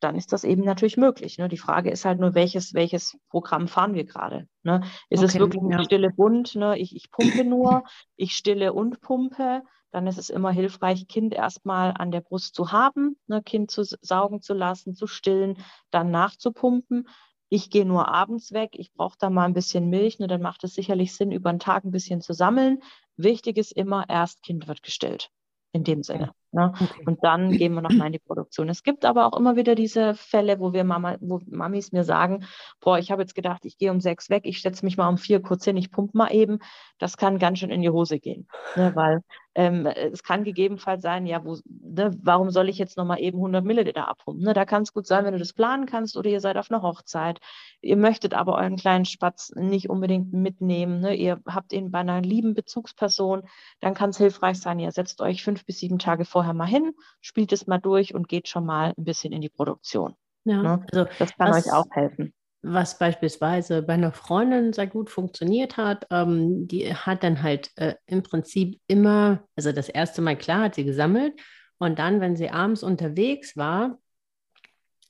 dann 0.00 0.16
ist 0.16 0.32
das 0.32 0.44
eben 0.44 0.64
natürlich 0.64 0.96
möglich. 0.96 1.38
Ne? 1.38 1.48
Die 1.48 1.58
Frage 1.58 1.90
ist 1.90 2.04
halt 2.04 2.18
nur, 2.18 2.34
welches, 2.34 2.74
welches 2.74 3.18
Programm 3.28 3.68
fahren 3.68 3.94
wir 3.94 4.04
gerade? 4.04 4.48
Ne? 4.62 4.82
Ist 5.10 5.20
okay, 5.20 5.28
es 5.28 5.38
wirklich 5.38 5.62
ja. 5.70 5.82
stille 5.84 6.10
Bund? 6.10 6.54
Ne? 6.54 6.78
Ich, 6.78 6.96
ich 6.96 7.10
pumpe 7.10 7.44
nur, 7.44 7.84
ich 8.16 8.34
stille 8.34 8.72
und 8.72 9.00
pumpe. 9.00 9.62
Dann 9.90 10.06
ist 10.06 10.18
es 10.18 10.30
immer 10.30 10.50
hilfreich, 10.50 11.06
Kind 11.06 11.34
erstmal 11.34 11.92
an 11.96 12.10
der 12.10 12.22
Brust 12.22 12.54
zu 12.54 12.72
haben, 12.72 13.18
ne? 13.26 13.42
Kind 13.42 13.70
zu 13.70 13.84
saugen 13.84 14.40
zu 14.40 14.54
lassen, 14.54 14.94
zu 14.94 15.06
stillen, 15.06 15.58
dann 15.90 16.10
nachzupumpen 16.10 17.06
ich 17.52 17.68
gehe 17.68 17.84
nur 17.84 18.08
abends 18.08 18.52
weg, 18.52 18.70
ich 18.72 18.94
brauche 18.94 19.18
da 19.18 19.28
mal 19.28 19.44
ein 19.44 19.52
bisschen 19.52 19.90
Milch, 19.90 20.18
ne, 20.18 20.26
dann 20.26 20.40
macht 20.40 20.64
es 20.64 20.74
sicherlich 20.74 21.14
Sinn, 21.14 21.30
über 21.30 21.52
den 21.52 21.60
Tag 21.60 21.84
ein 21.84 21.90
bisschen 21.90 22.22
zu 22.22 22.32
sammeln. 22.32 22.82
Wichtig 23.18 23.58
ist 23.58 23.72
immer, 23.72 24.08
erst 24.08 24.42
Kind 24.42 24.68
wird 24.68 24.82
gestillt. 24.82 25.30
In 25.72 25.84
dem 25.84 26.02
Sinne. 26.02 26.32
Ne? 26.52 26.72
Okay. 26.74 27.02
Und 27.06 27.24
dann 27.24 27.50
gehen 27.58 27.74
wir 27.74 27.82
nochmal 27.82 28.08
in 28.08 28.12
die 28.12 28.18
Produktion. 28.18 28.68
Es 28.68 28.82
gibt 28.82 29.04
aber 29.04 29.26
auch 29.26 29.36
immer 29.38 29.56
wieder 29.56 29.74
diese 29.74 30.14
Fälle, 30.14 30.60
wo 30.60 30.72
wir 30.72 30.84
Mama, 30.84 31.16
wo 31.20 31.40
Mamis 31.46 31.92
mir 31.92 32.04
sagen, 32.04 32.44
boah, 32.80 32.98
ich 32.98 33.10
habe 33.10 33.22
jetzt 33.22 33.34
gedacht, 33.34 33.64
ich 33.64 33.78
gehe 33.78 33.90
um 33.90 34.00
sechs 34.00 34.30
weg, 34.30 34.42
ich 34.44 34.62
setze 34.62 34.84
mich 34.84 34.96
mal 34.96 35.08
um 35.08 35.18
vier 35.18 35.40
kurz 35.40 35.64
hin, 35.64 35.76
ich 35.76 35.90
pumpe 35.90 36.16
mal 36.16 36.32
eben. 36.32 36.58
Das 36.98 37.16
kann 37.16 37.38
ganz 37.38 37.58
schön 37.58 37.70
in 37.70 37.82
die 37.82 37.90
Hose 37.90 38.20
gehen. 38.20 38.46
Ne? 38.76 38.92
Weil 38.94 39.22
ähm, 39.54 39.86
es 39.86 40.22
kann 40.22 40.44
gegebenenfalls 40.44 41.02
sein, 41.02 41.26
ja, 41.26 41.44
wo, 41.44 41.58
ne, 41.66 42.10
warum 42.22 42.50
soll 42.50 42.68
ich 42.70 42.78
jetzt 42.78 42.96
nochmal 42.96 43.20
eben 43.20 43.38
100 43.38 43.64
Milliliter 43.64 44.08
abpumpen? 44.08 44.44
Ne? 44.44 44.54
Da 44.54 44.64
kann 44.64 44.82
es 44.82 44.94
gut 44.94 45.06
sein, 45.06 45.24
wenn 45.24 45.34
du 45.34 45.38
das 45.38 45.52
planen 45.52 45.84
kannst 45.86 46.16
oder 46.16 46.30
ihr 46.30 46.40
seid 46.40 46.56
auf 46.56 46.70
einer 46.70 46.82
Hochzeit. 46.82 47.38
Ihr 47.82 47.96
möchtet 47.96 48.32
aber 48.32 48.54
euren 48.54 48.76
kleinen 48.76 49.04
Spatz 49.04 49.52
nicht 49.54 49.90
unbedingt 49.90 50.32
mitnehmen. 50.32 51.00
Ne? 51.00 51.14
Ihr 51.14 51.40
habt 51.46 51.72
ihn 51.72 51.90
bei 51.90 51.98
einer 51.98 52.22
lieben 52.22 52.54
Bezugsperson. 52.54 53.42
Dann 53.80 53.94
kann 53.94 54.10
es 54.10 54.18
hilfreich 54.18 54.58
sein, 54.58 54.78
ihr 54.78 54.90
setzt 54.90 55.20
euch 55.20 55.42
fünf 55.42 55.66
bis 55.66 55.78
sieben 55.78 55.98
Tage 55.98 56.24
vorher 56.42 56.54
mal 56.54 56.66
hin, 56.66 56.92
spielt 57.20 57.52
es 57.52 57.66
mal 57.66 57.78
durch 57.78 58.14
und 58.14 58.28
geht 58.28 58.48
schon 58.48 58.66
mal 58.66 58.92
ein 58.98 59.04
bisschen 59.04 59.32
in 59.32 59.40
die 59.40 59.48
Produktion. 59.48 60.14
Ja, 60.44 60.62
ne? 60.62 60.86
also 60.92 61.08
das 61.18 61.36
kann 61.36 61.50
was, 61.50 61.66
euch 61.66 61.72
auch 61.72 61.86
helfen 61.92 62.34
was 62.62 62.96
beispielsweise 62.96 63.82
bei 63.82 63.94
einer 63.94 64.12
Freundin 64.12 64.72
sehr 64.72 64.86
gut 64.86 65.10
funktioniert 65.10 65.76
hat, 65.76 66.06
ähm, 66.10 66.68
die 66.68 66.94
hat 66.94 67.24
dann 67.24 67.42
halt 67.42 67.72
äh, 67.76 67.94
im 68.06 68.22
Prinzip 68.22 68.80
immer, 68.86 69.42
also 69.56 69.72
das 69.72 69.88
erste 69.88 70.22
Mal 70.22 70.36
klar 70.36 70.62
hat 70.62 70.76
sie 70.76 70.84
gesammelt 70.84 71.34
und 71.78 71.98
dann, 71.98 72.20
wenn 72.20 72.36
sie 72.36 72.50
abends 72.50 72.84
unterwegs 72.84 73.56
war, 73.56 73.98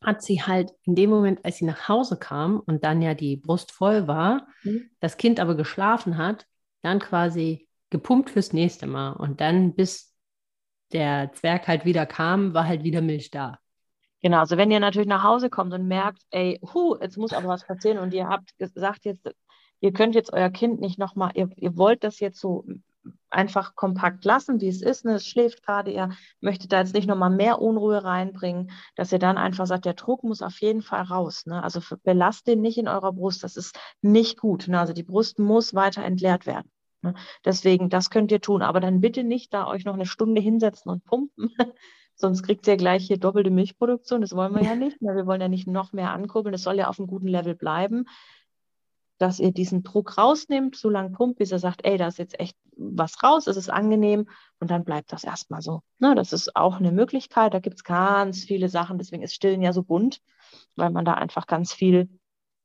hat 0.02 0.22
sie 0.22 0.42
halt 0.42 0.72
in 0.84 0.94
dem 0.94 1.10
Moment, 1.10 1.44
als 1.44 1.58
sie 1.58 1.66
nach 1.66 1.88
Hause 1.88 2.18
kam 2.18 2.58
und 2.58 2.84
dann 2.84 3.02
ja 3.02 3.12
die 3.12 3.36
Brust 3.36 3.70
voll 3.70 4.08
war, 4.08 4.46
mhm. 4.62 4.90
das 5.00 5.18
Kind 5.18 5.38
aber 5.38 5.54
geschlafen 5.54 6.16
hat, 6.16 6.46
dann 6.80 7.00
quasi 7.00 7.68
gepumpt 7.90 8.30
fürs 8.30 8.54
nächste 8.54 8.86
Mal 8.86 9.12
und 9.12 9.42
dann 9.42 9.74
bis 9.74 10.11
der 10.92 11.32
Zwerg 11.32 11.68
halt 11.68 11.84
wieder 11.84 12.06
kam, 12.06 12.54
war 12.54 12.66
halt 12.66 12.84
wieder 12.84 13.00
Milch 13.00 13.30
da. 13.30 13.58
Genau, 14.22 14.38
also 14.38 14.56
wenn 14.56 14.70
ihr 14.70 14.80
natürlich 14.80 15.08
nach 15.08 15.24
Hause 15.24 15.50
kommt 15.50 15.72
und 15.74 15.88
merkt, 15.88 16.22
ey, 16.30 16.60
hu, 16.72 16.96
jetzt 17.00 17.16
muss 17.16 17.32
aber 17.32 17.48
was 17.48 17.66
passieren 17.66 17.98
und 17.98 18.14
ihr 18.14 18.28
habt 18.28 18.56
gesagt 18.58 19.04
jetzt, 19.04 19.28
ihr 19.80 19.92
könnt 19.92 20.14
jetzt 20.14 20.32
euer 20.32 20.50
Kind 20.50 20.80
nicht 20.80 20.98
nochmal, 20.98 21.32
ihr, 21.34 21.50
ihr 21.56 21.76
wollt 21.76 22.04
das 22.04 22.20
jetzt 22.20 22.38
so 22.38 22.64
einfach 23.30 23.74
kompakt 23.74 24.24
lassen, 24.24 24.60
wie 24.60 24.68
es 24.68 24.80
ist, 24.80 25.04
ne? 25.04 25.14
es 25.14 25.26
schläft 25.26 25.64
gerade, 25.64 25.90
ihr 25.90 26.10
möchtet 26.40 26.72
da 26.72 26.78
jetzt 26.78 26.94
nicht 26.94 27.08
nochmal 27.08 27.30
mehr 27.30 27.60
Unruhe 27.60 28.04
reinbringen, 28.04 28.70
dass 28.94 29.10
ihr 29.10 29.18
dann 29.18 29.38
einfach 29.38 29.66
sagt, 29.66 29.86
der 29.86 29.94
Druck 29.94 30.22
muss 30.22 30.42
auf 30.42 30.60
jeden 30.60 30.82
Fall 30.82 31.02
raus. 31.02 31.46
Ne? 31.46 31.62
Also 31.62 31.80
belasst 32.04 32.46
den 32.46 32.60
nicht 32.60 32.78
in 32.78 32.88
eurer 32.88 33.12
Brust, 33.12 33.42
das 33.42 33.56
ist 33.56 33.76
nicht 34.02 34.38
gut. 34.38 34.68
Ne? 34.68 34.78
Also 34.78 34.92
die 34.92 35.02
Brust 35.02 35.38
muss 35.38 35.74
weiter 35.74 36.04
entleert 36.04 36.46
werden. 36.46 36.70
Ne? 37.02 37.14
Deswegen, 37.44 37.88
das 37.90 38.10
könnt 38.10 38.32
ihr 38.32 38.40
tun, 38.40 38.62
aber 38.62 38.80
dann 38.80 39.00
bitte 39.00 39.24
nicht 39.24 39.52
da 39.52 39.66
euch 39.66 39.84
noch 39.84 39.94
eine 39.94 40.06
Stunde 40.06 40.40
hinsetzen 40.40 40.90
und 40.90 41.04
pumpen, 41.04 41.50
sonst 42.14 42.42
kriegt 42.42 42.66
ihr 42.66 42.76
gleich 42.76 43.06
hier 43.06 43.18
doppelte 43.18 43.50
Milchproduktion. 43.50 44.20
Das 44.20 44.34
wollen 44.34 44.54
wir 44.54 44.62
ja 44.62 44.74
nicht. 44.74 45.00
Wir 45.00 45.26
wollen 45.26 45.40
ja 45.40 45.48
nicht 45.48 45.66
noch 45.66 45.92
mehr 45.92 46.12
ankurbeln. 46.12 46.52
Das 46.52 46.62
soll 46.62 46.76
ja 46.76 46.88
auf 46.88 46.98
einem 46.98 47.08
guten 47.08 47.28
Level 47.28 47.54
bleiben 47.54 48.06
dass 49.22 49.38
ihr 49.38 49.52
diesen 49.52 49.84
Druck 49.84 50.18
rausnimmt, 50.18 50.74
so 50.74 50.90
lange 50.90 51.10
pumpt, 51.10 51.38
bis 51.38 51.52
er 51.52 51.60
sagt, 51.60 51.84
ey, 51.84 51.96
da 51.96 52.08
ist 52.08 52.18
jetzt 52.18 52.40
echt 52.40 52.56
was 52.76 53.22
raus, 53.22 53.46
es 53.46 53.56
ist 53.56 53.70
angenehm 53.70 54.28
und 54.58 54.70
dann 54.70 54.84
bleibt 54.84 55.12
das 55.12 55.22
erstmal 55.22 55.62
so. 55.62 55.82
Ne, 56.00 56.16
das 56.16 56.32
ist 56.32 56.56
auch 56.56 56.78
eine 56.78 56.90
Möglichkeit, 56.90 57.54
da 57.54 57.60
gibt 57.60 57.76
es 57.76 57.84
ganz 57.84 58.42
viele 58.42 58.68
Sachen, 58.68 58.98
deswegen 58.98 59.22
ist 59.22 59.34
Stillen 59.34 59.62
ja 59.62 59.72
so 59.72 59.84
bunt, 59.84 60.20
weil 60.74 60.90
man 60.90 61.04
da 61.04 61.14
einfach 61.14 61.46
ganz 61.46 61.72
viel 61.72 62.08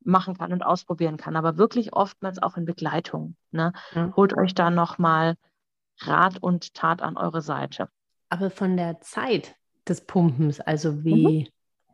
machen 0.08 0.36
kann 0.36 0.52
und 0.52 0.64
ausprobieren 0.64 1.16
kann, 1.16 1.36
aber 1.36 1.56
wirklich 1.56 1.92
oftmals 1.92 2.42
auch 2.42 2.56
in 2.56 2.64
Begleitung. 2.64 3.36
Ne? 3.50 3.72
Ja. 3.94 4.12
Holt 4.16 4.36
euch 4.36 4.54
da 4.54 4.70
nochmal 4.70 5.34
Rat 6.00 6.42
und 6.42 6.74
Tat 6.74 7.02
an 7.02 7.16
eure 7.16 7.42
Seite. 7.42 7.88
Aber 8.28 8.50
von 8.50 8.76
der 8.76 9.00
Zeit 9.00 9.54
des 9.86 10.00
Pumpens, 10.00 10.60
also 10.60 11.04
wie 11.04 11.48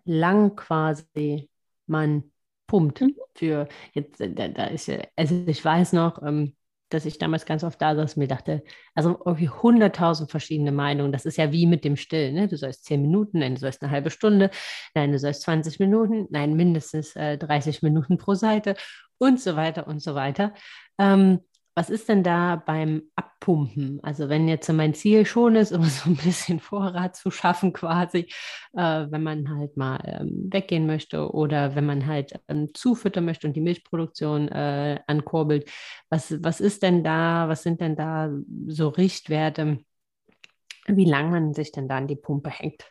mhm. 0.05 0.13
lang 0.13 0.57
quasi 0.57 1.51
man 1.87 2.25
pumpt 2.67 3.03
mhm. 3.03 3.17
für 3.35 3.69
jetzt, 3.93 4.21
da, 4.21 4.49
da 4.49 4.65
ist 4.65 4.91
also 5.17 5.45
ich 5.47 5.65
weiß 5.65 5.93
noch, 5.93 6.23
ähm, 6.23 6.55
dass 6.95 7.05
ich 7.05 7.19
damals 7.19 7.45
ganz 7.45 7.65
oft 7.65 7.81
da 7.83 7.95
saß 7.95 8.15
und 8.15 8.17
mir 8.19 8.29
dachte, 8.29 8.63
also 8.95 9.21
irgendwie 9.25 9.49
hunderttausend 9.49 10.31
verschiedene 10.31 10.73
Meinungen. 10.73 11.13
Das 11.13 11.27
ist 11.27 11.37
ja 11.37 11.53
wie 11.53 11.67
mit 11.67 11.85
dem 11.85 11.97
Stillen. 11.97 12.35
Ne? 12.35 12.49
Du 12.49 12.57
sollst 12.57 12.85
zehn 12.85 13.03
Minuten, 13.03 13.41
nein, 13.41 13.55
du 13.55 13.61
sollst 13.61 13.83
eine 13.83 13.91
halbe 13.91 14.11
Stunde, 14.11 14.51
nein, 14.95 15.13
du 15.13 15.19
sollst 15.19 15.43
20 15.43 15.81
Minuten, 15.81 16.27
nein, 16.31 16.55
mindestens 16.55 17.17
äh, 17.17 17.37
30 17.37 17.83
Minuten 17.83 18.17
pro 18.17 18.35
Seite 18.35 18.77
und 19.19 19.41
so 19.41 19.57
weiter 19.57 19.87
und 19.87 20.01
so 20.01 20.15
weiter. 20.15 20.55
Ähm, 20.99 21.41
was 21.75 21.91
ist 21.91 22.09
denn 22.09 22.23
da 22.23 22.57
beim 22.57 23.03
Abpumpen? 23.17 23.99
Also 24.03 24.29
wenn 24.29 24.47
jetzt 24.49 24.71
mein 24.73 24.95
Ziel 24.95 25.27
schon 25.27 25.57
ist, 25.57 25.73
um 25.73 25.85
so 25.85 26.11
ein 26.11 26.17
bisschen 26.17 26.61
Vorrat 26.61 27.17
zu 27.17 27.31
schaffen 27.31 27.73
quasi, 27.73 28.29
äh, 28.75 29.07
wenn 29.11 29.23
man 29.23 29.57
halt 29.57 29.77
mal 29.77 30.01
ähm, 30.05 30.49
weggehen 30.53 30.87
möchte 30.87 31.33
oder 31.33 31.75
wenn 31.75 31.87
man 31.87 32.07
halt 32.07 32.41
ähm, 32.49 32.73
zufüttern 32.75 33.25
möchte 33.25 33.47
und 33.47 33.55
die 33.55 33.61
Milchproduktion 33.61 34.49
äh, 34.49 35.01
ankurbelt, 35.07 35.71
was, 36.09 36.43
was 36.43 36.61
ist 36.61 36.83
denn 36.83 37.03
da, 37.03 37.49
was 37.49 37.63
sind 37.63 37.81
denn 37.81 37.97
da 37.97 38.31
so 38.67 38.89
Richtwerte, 38.89 39.79
wie 40.87 41.07
lange 41.07 41.31
man 41.31 41.55
sich 41.55 41.73
denn 41.73 41.89
da 41.89 41.97
an 41.97 42.07
die 42.07 42.17
Pumpe 42.17 42.51
hängt? 42.51 42.85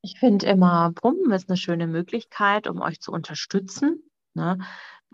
Ich 0.00 0.18
finde 0.18 0.46
immer, 0.46 0.92
Pumpen 0.94 1.32
ist 1.32 1.50
eine 1.50 1.56
schöne 1.56 1.88
Möglichkeit, 1.88 2.68
um 2.68 2.80
euch 2.80 3.00
zu 3.00 3.12
unterstützen. 3.12 4.04
Ne? 4.34 4.58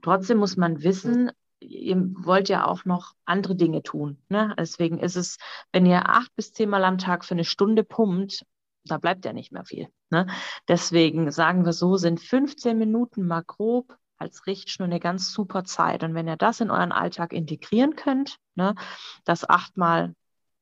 Trotzdem 0.03 0.39
muss 0.39 0.59
man 0.59 0.83
wissen, 0.83 1.33
ihr 1.65 1.97
wollt 2.25 2.49
ja 2.49 2.67
auch 2.67 2.85
noch 2.85 3.15
andere 3.25 3.57
Dinge 3.57 3.83
tun. 3.83 4.19
Ne? 4.29 4.55
Deswegen 4.59 4.99
ist 4.99 5.17
es, 5.17 5.39
wenn 5.73 5.87
ihr 5.87 6.09
acht 6.09 6.35
bis 6.37 6.53
zehnmal 6.53 6.85
am 6.85 6.99
Tag 6.99 7.25
für 7.25 7.35
eine 7.35 7.45
Stunde 7.45 7.85
pumpt, 7.85 8.45
da 8.85 8.99
bleibt 8.99 9.25
ja 9.25 9.33
nicht 9.33 9.53
mehr 9.53 9.65
viel. 9.65 9.89
Ne? 10.11 10.27
Deswegen 10.69 11.31
sagen 11.31 11.65
wir 11.65 11.73
so, 11.73 11.97
sind 11.97 12.21
15 12.21 12.77
Minuten 12.79 13.27
mal 13.27 13.43
grob 13.43 13.97
als 14.17 14.47
Richtschnur 14.47 14.87
eine 14.87 15.01
ganz 15.01 15.33
super 15.33 15.65
Zeit. 15.65 16.03
Und 16.03 16.15
wenn 16.15 16.29
ihr 16.29 16.37
das 16.37 16.61
in 16.61 16.71
euren 16.71 16.93
Alltag 16.93 17.33
integrieren 17.33 17.97
könnt, 17.97 18.39
ne, 18.55 18.75
das 19.25 19.49
achtmal 19.49 20.15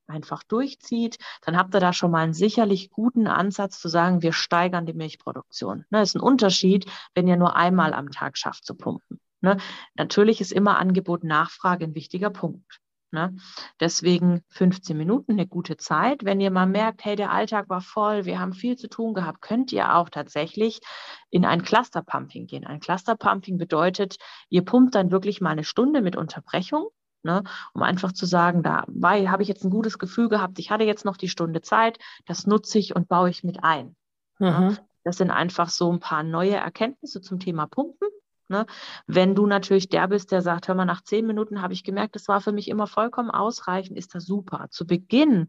einfach 0.07 0.43
durchzieht, 0.43 1.19
dann 1.43 1.57
habt 1.57 1.75
ihr 1.75 1.81
da 1.81 1.93
schon 1.93 2.11
mal 2.11 2.25
einen 2.25 2.35
sicherlich 2.35 2.91
guten 2.91 3.27
Ansatz 3.27 3.79
zu 3.81 3.89
sagen, 3.89 4.23
wir 4.23 4.33
steigern 4.33 4.87
die 4.87 4.93
Milchproduktion. 4.95 5.85
Ne, 5.91 6.03
ist 6.03 6.17
ein 6.17 6.21
Unterschied, 6.21 6.91
wenn 7.15 7.29
ihr 7.29 7.37
nur 7.37 7.57
einmal 7.57 7.95
am 7.95 8.11
Tag 8.11 8.37
schafft 8.37 8.65
zu 8.65 8.75
pumpen. 8.75 9.21
Ne? 9.43 9.59
Natürlich 9.95 10.41
ist 10.41 10.53
immer 10.53 10.79
Angebot 10.79 11.25
Nachfrage 11.25 11.85
ein 11.85 11.95
wichtiger 11.95 12.31
Punkt. 12.31 12.81
Ne? 13.11 13.37
Deswegen 13.79 14.43
15 14.49 14.97
Minuten 14.97 15.33
eine 15.33 15.47
gute 15.47 15.77
Zeit. 15.77 16.25
Wenn 16.25 16.41
ihr 16.41 16.51
mal 16.51 16.67
merkt, 16.67 17.05
hey, 17.05 17.15
der 17.15 17.31
Alltag 17.31 17.69
war 17.69 17.83
voll, 17.83 18.25
wir 18.25 18.41
haben 18.41 18.55
viel 18.55 18.77
zu 18.77 18.89
tun 18.89 19.13
gehabt, 19.13 19.43
könnt 19.43 19.71
ihr 19.71 19.95
auch 19.97 20.09
tatsächlich 20.09 20.81
in 21.29 21.45
ein 21.45 21.63
Clusterpumping 21.63 22.47
gehen. 22.47 22.67
Ein 22.67 22.81
Clusterpumping 22.81 23.59
bedeutet, 23.59 24.17
ihr 24.49 24.65
pumpt 24.65 24.95
dann 24.95 25.11
wirklich 25.11 25.43
mal 25.43 25.51
eine 25.51 25.65
Stunde 25.65 26.01
mit 26.01 26.17
Unterbrechung. 26.17 26.89
Ne, 27.25 27.45
um 27.73 27.85
einfach 27.85 28.11
zu 28.11 28.27
sagen, 28.27 28.65
da 28.65 28.85
habe 29.01 29.43
ich 29.43 29.49
jetzt 29.49 29.63
ein 29.63 29.71
gutes 29.71 30.01
Gefühl 30.01 30.29
gehabt, 30.29 30.59
ich 30.59 30.73
hatte 30.73 30.83
jetzt 30.83 31.05
noch 31.05 31.17
die 31.17 31.29
Stunde 31.29 31.63
Zeit, 31.63 32.01
das 32.27 32.49
nutze 32.49 32.81
ich 32.81 32.97
und 32.97 33.07
baue 33.07 33.31
ich 33.31 33.45
mit 33.45 33.63
ein. 33.63 33.95
Ne? 34.41 34.51
Mhm. 34.51 34.67
Ne? 34.67 34.79
Das 35.05 35.19
sind 35.19 35.31
einfach 35.31 35.69
so 35.69 35.93
ein 35.93 36.01
paar 36.01 36.25
neue 36.25 36.57
Erkenntnisse 36.57 37.21
zum 37.21 37.39
Thema 37.39 37.67
Pumpen. 37.67 38.09
Ne? 38.53 38.67
Wenn 39.07 39.35
du 39.35 39.47
natürlich 39.47 39.89
der 39.89 40.07
bist, 40.07 40.31
der 40.31 40.43
sagt, 40.43 40.69
hör 40.69 40.75
mal, 40.75 40.85
nach 40.85 41.03
zehn 41.03 41.27
Minuten 41.27 41.63
habe 41.63 41.73
ich 41.73 41.83
gemerkt, 41.83 42.15
das 42.15 42.29
war 42.29 42.41
für 42.41 42.53
mich 42.53 42.69
immer 42.69 42.87
vollkommen 42.87 43.31
ausreichend, 43.31 43.97
ist 43.97 44.15
das 44.15 44.25
super. 44.25 44.67
Zu 44.71 44.87
Beginn, 44.87 45.49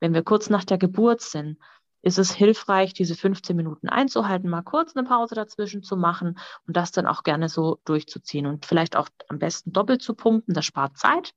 wenn 0.00 0.12
wir 0.12 0.22
kurz 0.22 0.50
nach 0.50 0.64
der 0.64 0.78
Geburt 0.78 1.20
sind, 1.20 1.58
ist 2.02 2.18
es 2.18 2.32
hilfreich, 2.32 2.92
diese 2.92 3.14
15 3.14 3.54
Minuten 3.54 3.88
einzuhalten, 3.88 4.50
mal 4.50 4.62
kurz 4.62 4.96
eine 4.96 5.06
Pause 5.06 5.34
dazwischen 5.34 5.82
zu 5.82 5.96
machen 5.96 6.38
und 6.66 6.76
das 6.76 6.92
dann 6.92 7.06
auch 7.06 7.22
gerne 7.22 7.48
so 7.48 7.78
durchzuziehen 7.84 8.46
und 8.46 8.66
vielleicht 8.66 8.96
auch 8.96 9.08
am 9.28 9.38
besten 9.38 9.72
doppelt 9.72 10.02
zu 10.02 10.14
pumpen, 10.14 10.54
das 10.54 10.64
spart 10.64 10.96
Zeit. 10.96 11.32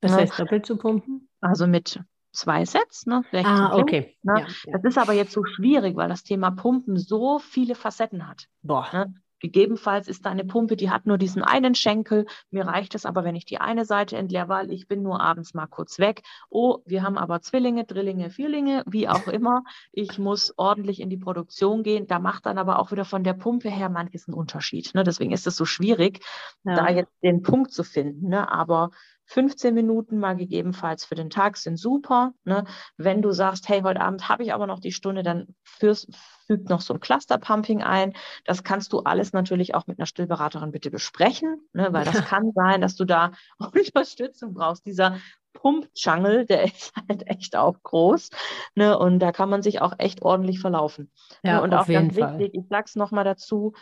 Das 0.00 0.12
ne? 0.12 0.18
heißt 0.18 0.38
doppelt 0.38 0.66
zu 0.66 0.76
pumpen? 0.76 1.28
Also 1.40 1.66
mit 1.66 2.00
zwei 2.32 2.64
Sets, 2.64 3.06
ne? 3.06 3.24
Ah, 3.32 3.76
okay. 3.76 4.16
Ne? 4.22 4.40
Ja, 4.40 4.46
ja. 4.46 4.78
Das 4.78 4.84
ist 4.84 4.98
aber 4.98 5.12
jetzt 5.14 5.32
so 5.32 5.44
schwierig, 5.44 5.96
weil 5.96 6.08
das 6.08 6.22
Thema 6.22 6.50
Pumpen 6.50 6.96
so 6.96 7.38
viele 7.38 7.74
Facetten 7.74 8.28
hat. 8.28 8.46
Boah. 8.62 8.88
Ne? 8.92 9.14
Gegebenenfalls 9.46 10.08
ist 10.08 10.26
da 10.26 10.30
eine 10.30 10.44
Pumpe, 10.44 10.74
die 10.74 10.90
hat 10.90 11.06
nur 11.06 11.18
diesen 11.18 11.44
einen 11.44 11.76
Schenkel. 11.76 12.26
Mir 12.50 12.66
reicht 12.66 12.96
es 12.96 13.06
aber, 13.06 13.22
wenn 13.22 13.36
ich 13.36 13.44
die 13.44 13.58
eine 13.58 13.84
Seite 13.84 14.16
entleere, 14.16 14.48
weil 14.48 14.72
ich 14.72 14.88
bin 14.88 15.02
nur 15.02 15.20
abends 15.20 15.54
mal 15.54 15.68
kurz 15.68 16.00
weg. 16.00 16.22
Oh, 16.50 16.78
wir 16.84 17.04
haben 17.04 17.16
aber 17.16 17.40
Zwillinge, 17.40 17.84
Drillinge, 17.84 18.30
Vierlinge, 18.30 18.82
wie 18.86 19.08
auch 19.08 19.28
immer. 19.28 19.62
Ich 19.92 20.18
muss 20.18 20.52
ordentlich 20.56 21.00
in 21.00 21.10
die 21.10 21.16
Produktion 21.16 21.84
gehen. 21.84 22.08
Da 22.08 22.18
macht 22.18 22.46
dann 22.46 22.58
aber 22.58 22.80
auch 22.80 22.90
wieder 22.90 23.04
von 23.04 23.22
der 23.22 23.34
Pumpe 23.34 23.70
her 23.70 23.88
manches 23.88 24.26
einen 24.26 24.34
Unterschied. 24.34 24.92
Ne? 24.94 25.04
Deswegen 25.04 25.30
ist 25.30 25.46
es 25.46 25.56
so 25.56 25.64
schwierig, 25.64 26.24
ja. 26.64 26.74
da 26.74 26.88
jetzt 26.88 27.12
den 27.22 27.42
Punkt 27.42 27.72
zu 27.72 27.84
finden. 27.84 28.28
Ne? 28.28 28.50
Aber 28.50 28.90
15 29.26 29.74
Minuten 29.74 30.18
mal 30.18 30.36
gegebenenfalls 30.36 31.04
für 31.04 31.16
den 31.16 31.30
Tag 31.30 31.56
sind 31.56 31.76
super. 31.76 32.32
Ne? 32.44 32.64
Wenn 32.96 33.22
du 33.22 33.32
sagst, 33.32 33.68
hey, 33.68 33.82
heute 33.82 34.00
Abend 34.00 34.28
habe 34.28 34.44
ich 34.44 34.52
aber 34.52 34.66
noch 34.66 34.78
die 34.78 34.92
Stunde, 34.92 35.22
dann 35.22 35.48
führst, 35.64 36.08
fügt 36.46 36.70
noch 36.70 36.80
so 36.80 36.94
ein 36.94 37.00
Cluster-Pumping 37.00 37.82
ein. 37.82 38.12
Das 38.44 38.62
kannst 38.62 38.92
du 38.92 39.00
alles 39.00 39.32
natürlich 39.32 39.74
auch 39.74 39.86
mit 39.86 39.98
einer 39.98 40.06
Stillberaterin 40.06 40.70
bitte 40.70 40.90
besprechen, 40.90 41.60
ne? 41.72 41.92
weil 41.92 42.04
das 42.04 42.24
kann 42.24 42.52
sein, 42.54 42.80
dass 42.80 42.94
du 42.94 43.04
da 43.04 43.32
Unterstützung 43.58 44.54
brauchst. 44.54 44.86
Dieser 44.86 45.18
Pump-Jungle, 45.54 46.46
der 46.46 46.64
ist 46.64 46.92
halt 47.08 47.26
echt 47.26 47.56
auch 47.56 47.82
groß. 47.82 48.30
Ne? 48.76 48.96
Und 48.96 49.18
da 49.18 49.32
kann 49.32 49.50
man 49.50 49.62
sich 49.62 49.80
auch 49.80 49.94
echt 49.98 50.22
ordentlich 50.22 50.60
verlaufen. 50.60 51.10
Ja, 51.42 51.56
ne? 51.56 51.62
Und 51.62 51.74
auch 51.74 51.88
ganz 51.88 52.16
Fall. 52.16 52.38
wichtig, 52.38 52.54
ich 52.54 52.68
sage 52.68 52.84
es 52.86 52.94
nochmal 52.94 53.24
dazu, 53.24 53.72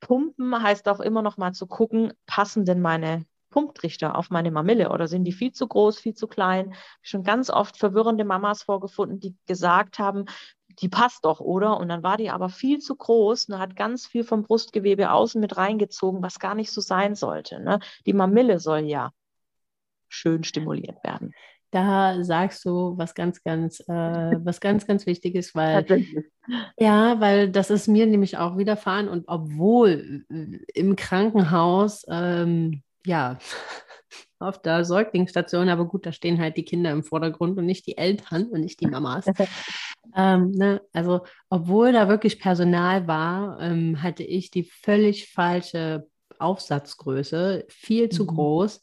Pumpen 0.00 0.62
heißt 0.62 0.88
auch 0.88 1.00
immer 1.00 1.22
noch 1.22 1.36
mal 1.36 1.52
zu 1.52 1.66
gucken, 1.66 2.12
passen 2.26 2.64
denn 2.64 2.80
meine 2.80 3.26
Pumptrichter 3.50 4.16
auf 4.16 4.30
meine 4.30 4.50
Mamille 4.50 4.90
oder 4.90 5.08
sind 5.08 5.24
die 5.24 5.32
viel 5.32 5.52
zu 5.52 5.66
groß, 5.66 5.98
viel 5.98 6.14
zu 6.14 6.26
klein? 6.26 6.74
Schon 7.02 7.22
ganz 7.22 7.50
oft 7.50 7.76
verwirrende 7.76 8.24
Mamas 8.24 8.62
vorgefunden, 8.62 9.20
die 9.20 9.36
gesagt 9.46 9.98
haben, 9.98 10.26
die 10.80 10.88
passt 10.88 11.24
doch, 11.24 11.40
oder? 11.40 11.78
Und 11.78 11.88
dann 11.88 12.02
war 12.02 12.16
die 12.16 12.30
aber 12.30 12.48
viel 12.48 12.80
zu 12.80 12.96
groß 12.96 13.48
und 13.48 13.58
hat 13.58 13.76
ganz 13.76 14.06
viel 14.06 14.24
vom 14.24 14.42
Brustgewebe 14.42 15.10
außen 15.10 15.40
mit 15.40 15.56
reingezogen, 15.56 16.22
was 16.22 16.38
gar 16.38 16.54
nicht 16.54 16.70
so 16.70 16.80
sein 16.80 17.14
sollte. 17.14 17.60
Ne? 17.60 17.80
Die 18.04 18.12
Mamille 18.12 18.58
soll 18.58 18.80
ja 18.80 19.10
schön 20.08 20.44
stimuliert 20.44 21.02
werden. 21.02 21.32
Da 21.70 22.22
sagst 22.22 22.64
du 22.64 22.96
was 22.96 23.14
ganz, 23.14 23.42
ganz, 23.42 23.80
äh, 23.80 23.84
was 24.44 24.60
ganz, 24.60 24.86
ganz 24.86 25.06
wichtig 25.06 25.34
ist, 25.34 25.54
weil 25.54 26.06
ja, 26.78 27.20
weil 27.20 27.50
das 27.50 27.70
ist 27.70 27.88
mir 27.88 28.06
nämlich 28.06 28.38
auch 28.38 28.56
widerfahren 28.56 29.08
und 29.08 29.24
obwohl 29.26 30.24
äh, 30.30 30.58
im 30.74 30.96
Krankenhaus 30.96 32.04
ähm, 32.08 32.82
ja, 33.06 33.38
auf 34.38 34.60
der 34.60 34.84
Säuglingsstation, 34.84 35.68
aber 35.68 35.86
gut, 35.86 36.04
da 36.04 36.12
stehen 36.12 36.40
halt 36.40 36.56
die 36.56 36.64
Kinder 36.64 36.90
im 36.90 37.04
Vordergrund 37.04 37.56
und 37.58 37.66
nicht 37.66 37.86
die 37.86 37.96
Eltern 37.96 38.44
und 38.44 38.60
nicht 38.60 38.80
die 38.80 38.86
Mamas. 38.86 39.26
ähm, 40.16 40.50
ne? 40.50 40.82
Also, 40.92 41.24
obwohl 41.48 41.92
da 41.92 42.08
wirklich 42.08 42.38
Personal 42.38 43.06
war, 43.06 43.58
ähm, 43.60 44.02
hatte 44.02 44.24
ich 44.24 44.50
die 44.50 44.64
völlig 44.64 45.30
falsche 45.30 46.06
Aufsatzgröße, 46.38 47.64
viel 47.68 48.10
zu 48.10 48.24
mhm. 48.24 48.28
groß. 48.28 48.82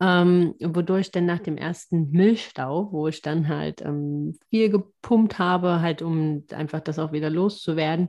Ähm, 0.00 0.54
wodurch 0.60 1.12
dann 1.12 1.26
nach 1.26 1.38
dem 1.38 1.56
ersten 1.56 2.10
Milchstau, 2.10 2.88
wo 2.90 3.06
ich 3.06 3.22
dann 3.22 3.46
halt 3.46 3.82
ähm, 3.82 4.36
viel 4.50 4.68
gepumpt 4.68 5.38
habe, 5.38 5.80
halt 5.80 6.02
um 6.02 6.44
einfach 6.52 6.80
das 6.80 6.98
auch 6.98 7.12
wieder 7.12 7.30
loszuwerden, 7.30 8.08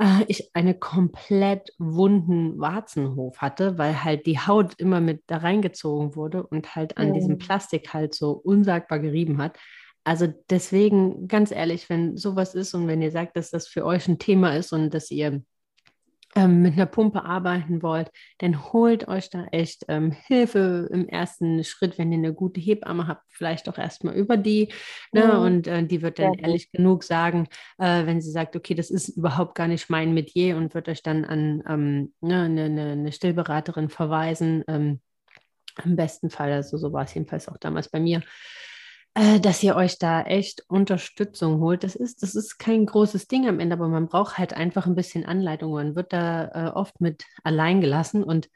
äh, 0.00 0.24
ich 0.28 0.54
einen 0.54 0.80
komplett 0.80 1.72
wunden 1.78 2.58
Warzenhof 2.58 3.38
hatte, 3.38 3.78
weil 3.78 4.04
halt 4.04 4.26
die 4.26 4.38
Haut 4.38 4.74
immer 4.78 5.00
mit 5.00 5.22
da 5.26 5.38
reingezogen 5.38 6.16
wurde 6.16 6.46
und 6.46 6.74
halt 6.74 6.98
an 6.98 7.10
oh. 7.10 7.14
diesem 7.14 7.38
Plastik 7.38 7.92
halt 7.94 8.14
so 8.14 8.32
unsagbar 8.32 8.98
gerieben 8.98 9.38
hat. 9.38 9.58
Also 10.04 10.28
deswegen, 10.50 11.28
ganz 11.28 11.50
ehrlich, 11.50 11.88
wenn 11.88 12.16
sowas 12.16 12.54
ist 12.54 12.74
und 12.74 12.86
wenn 12.88 13.00
ihr 13.00 13.10
sagt, 13.10 13.36
dass 13.36 13.50
das 13.50 13.66
für 13.66 13.86
euch 13.86 14.06
ein 14.06 14.18
Thema 14.18 14.54
ist 14.54 14.72
und 14.72 14.92
dass 14.92 15.10
ihr 15.10 15.42
ähm, 16.36 16.62
mit 16.62 16.74
einer 16.74 16.86
Pumpe 16.86 17.24
arbeiten 17.24 17.82
wollt, 17.82 18.10
dann 18.38 18.72
holt 18.72 19.08
euch 19.08 19.30
da 19.30 19.46
echt 19.52 19.84
ähm, 19.88 20.10
Hilfe 20.10 20.88
im 20.92 21.08
ersten 21.08 21.62
Schritt, 21.64 21.98
wenn 21.98 22.12
ihr 22.12 22.18
eine 22.18 22.34
gute 22.34 22.60
Hebamme 22.60 23.06
habt, 23.06 23.22
vielleicht 23.28 23.68
auch 23.68 23.78
erstmal 23.78 24.14
über 24.14 24.36
die. 24.36 24.72
Ne? 25.12 25.26
Mhm. 25.26 25.38
Und 25.40 25.66
äh, 25.66 25.86
die 25.86 26.02
wird 26.02 26.18
dann 26.18 26.34
ja. 26.34 26.40
ehrlich 26.40 26.72
genug 26.72 27.04
sagen, 27.04 27.48
äh, 27.78 28.06
wenn 28.06 28.20
sie 28.20 28.30
sagt, 28.30 28.56
okay, 28.56 28.74
das 28.74 28.90
ist 28.90 29.08
überhaupt 29.08 29.54
gar 29.54 29.68
nicht 29.68 29.90
mein 29.90 30.14
Metier 30.14 30.56
und 30.56 30.74
wird 30.74 30.88
euch 30.88 31.02
dann 31.02 31.24
an 31.24 31.62
ähm, 31.68 32.12
ne, 32.20 32.42
eine, 32.42 32.64
eine, 32.64 32.92
eine, 32.92 33.12
Stillberaterin 33.12 33.88
verweisen. 33.88 34.64
Ähm, 34.66 35.00
Im 35.84 35.96
besten 35.96 36.30
Fall, 36.30 36.52
also 36.52 36.76
so 36.78 36.92
war 36.92 37.04
es 37.04 37.14
jedenfalls 37.14 37.48
auch 37.48 37.58
damals 37.58 37.88
bei 37.88 38.00
mir 38.00 38.22
äh, 39.14 39.40
dass 39.40 39.62
ihr 39.62 39.76
euch 39.76 39.98
da 39.98 40.22
echt 40.22 40.64
Unterstützung 40.68 41.60
holt. 41.60 41.84
Das 41.84 41.94
ist, 41.94 42.22
das 42.22 42.34
ist 42.34 42.58
kein 42.58 42.84
großes 42.86 43.28
Ding 43.28 43.48
am 43.48 43.60
Ende, 43.60 43.74
aber 43.74 43.88
man 43.88 44.08
braucht 44.08 44.38
halt 44.38 44.54
einfach 44.54 44.86
ein 44.86 44.96
bisschen 44.96 45.24
Anleitung. 45.24 45.72
Man 45.72 45.94
wird 45.96 46.12
da 46.12 46.48
äh, 46.48 46.70
oft 46.70 47.00
mit 47.00 47.24
allein 47.44 47.80
gelassen 47.80 48.24
und 48.24 48.48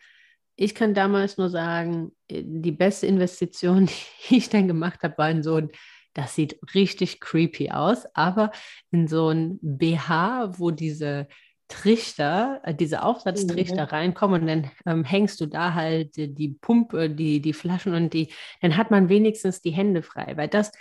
ich 0.61 0.74
kann 0.74 0.92
damals 0.92 1.38
nur 1.38 1.50
sagen, 1.50 2.11
äh, 2.28 2.42
die 2.44 2.72
beste 2.72 3.06
Investition, 3.06 3.86
die 4.28 4.36
ich 4.36 4.48
dann 4.48 4.66
gemacht 4.66 5.02
habe, 5.02 5.16
war 5.16 5.30
in 5.30 5.42
so 5.44 5.56
ein, 5.56 5.70
das 6.14 6.34
sieht 6.34 6.59
richtig 6.74 7.20
creepy 7.20 7.70
aus, 7.70 8.06
aber 8.14 8.50
in 8.90 9.06
so 9.06 9.28
ein 9.28 9.59
BH, 9.62 10.59
wo 10.59 10.72
diese 10.72 11.28
Trichter, 11.69 12.61
äh, 12.64 12.75
diese 12.75 13.03
Aufsatztrichter 13.03 13.85
mhm. 13.85 13.89
reinkommen 13.89 14.41
und 14.43 14.47
dann 14.47 14.71
ähm, 14.87 15.05
hängst 15.05 15.41
du 15.41 15.47
da 15.47 15.75
halt 15.75 16.16
die 16.16 16.57
Pumpe, 16.61 17.11
die, 17.11 17.41
die 17.41 17.53
Flaschen 17.53 17.95
und 17.95 18.12
die, 18.12 18.33
dann 18.61 18.77
hat 18.77 18.91
man 18.91 19.09
wenigstens 19.09 19.61
die 19.61 19.71
Hände 19.71 20.03
frei, 20.03 20.33
weil 20.37 20.49
das 20.49 20.73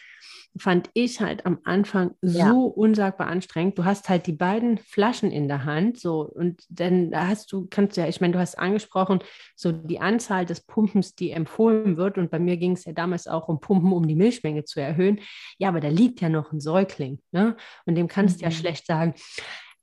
fand 0.59 0.89
ich 0.93 1.19
halt 1.19 1.45
am 1.45 1.59
Anfang 1.63 2.15
ja. 2.21 2.49
so 2.49 2.65
unsagbar 2.65 3.27
anstrengend. 3.27 3.77
Du 3.77 3.85
hast 3.85 4.09
halt 4.09 4.27
die 4.27 4.33
beiden 4.33 4.77
Flaschen 4.77 5.31
in 5.31 5.47
der 5.47 5.65
Hand, 5.65 5.99
so 5.99 6.21
und 6.21 6.63
dann 6.69 7.11
hast 7.13 7.51
du, 7.51 7.67
kannst 7.69 7.97
ja, 7.97 8.07
ich 8.07 8.21
meine, 8.21 8.33
du 8.33 8.39
hast 8.39 8.57
angesprochen, 8.57 9.19
so 9.55 9.71
die 9.71 9.99
Anzahl 9.99 10.45
des 10.45 10.61
Pumpens, 10.61 11.15
die 11.15 11.31
empfohlen 11.31 11.97
wird 11.97 12.17
und 12.17 12.31
bei 12.31 12.39
mir 12.39 12.57
ging 12.57 12.71
es 12.71 12.85
ja 12.85 12.93
damals 12.93 13.27
auch 13.27 13.47
um 13.47 13.59
Pumpen, 13.59 13.91
um 13.91 14.07
die 14.07 14.15
Milchmenge 14.15 14.63
zu 14.63 14.79
erhöhen. 14.79 15.19
Ja, 15.57 15.69
aber 15.69 15.79
da 15.79 15.89
liegt 15.89 16.21
ja 16.21 16.29
noch 16.29 16.51
ein 16.51 16.59
Säugling, 16.59 17.19
ne? 17.31 17.55
Und 17.85 17.95
dem 17.95 18.07
kannst 18.07 18.41
du 18.41 18.45
mhm. 18.45 18.51
ja 18.51 18.57
schlecht 18.57 18.85
sagen, 18.85 19.13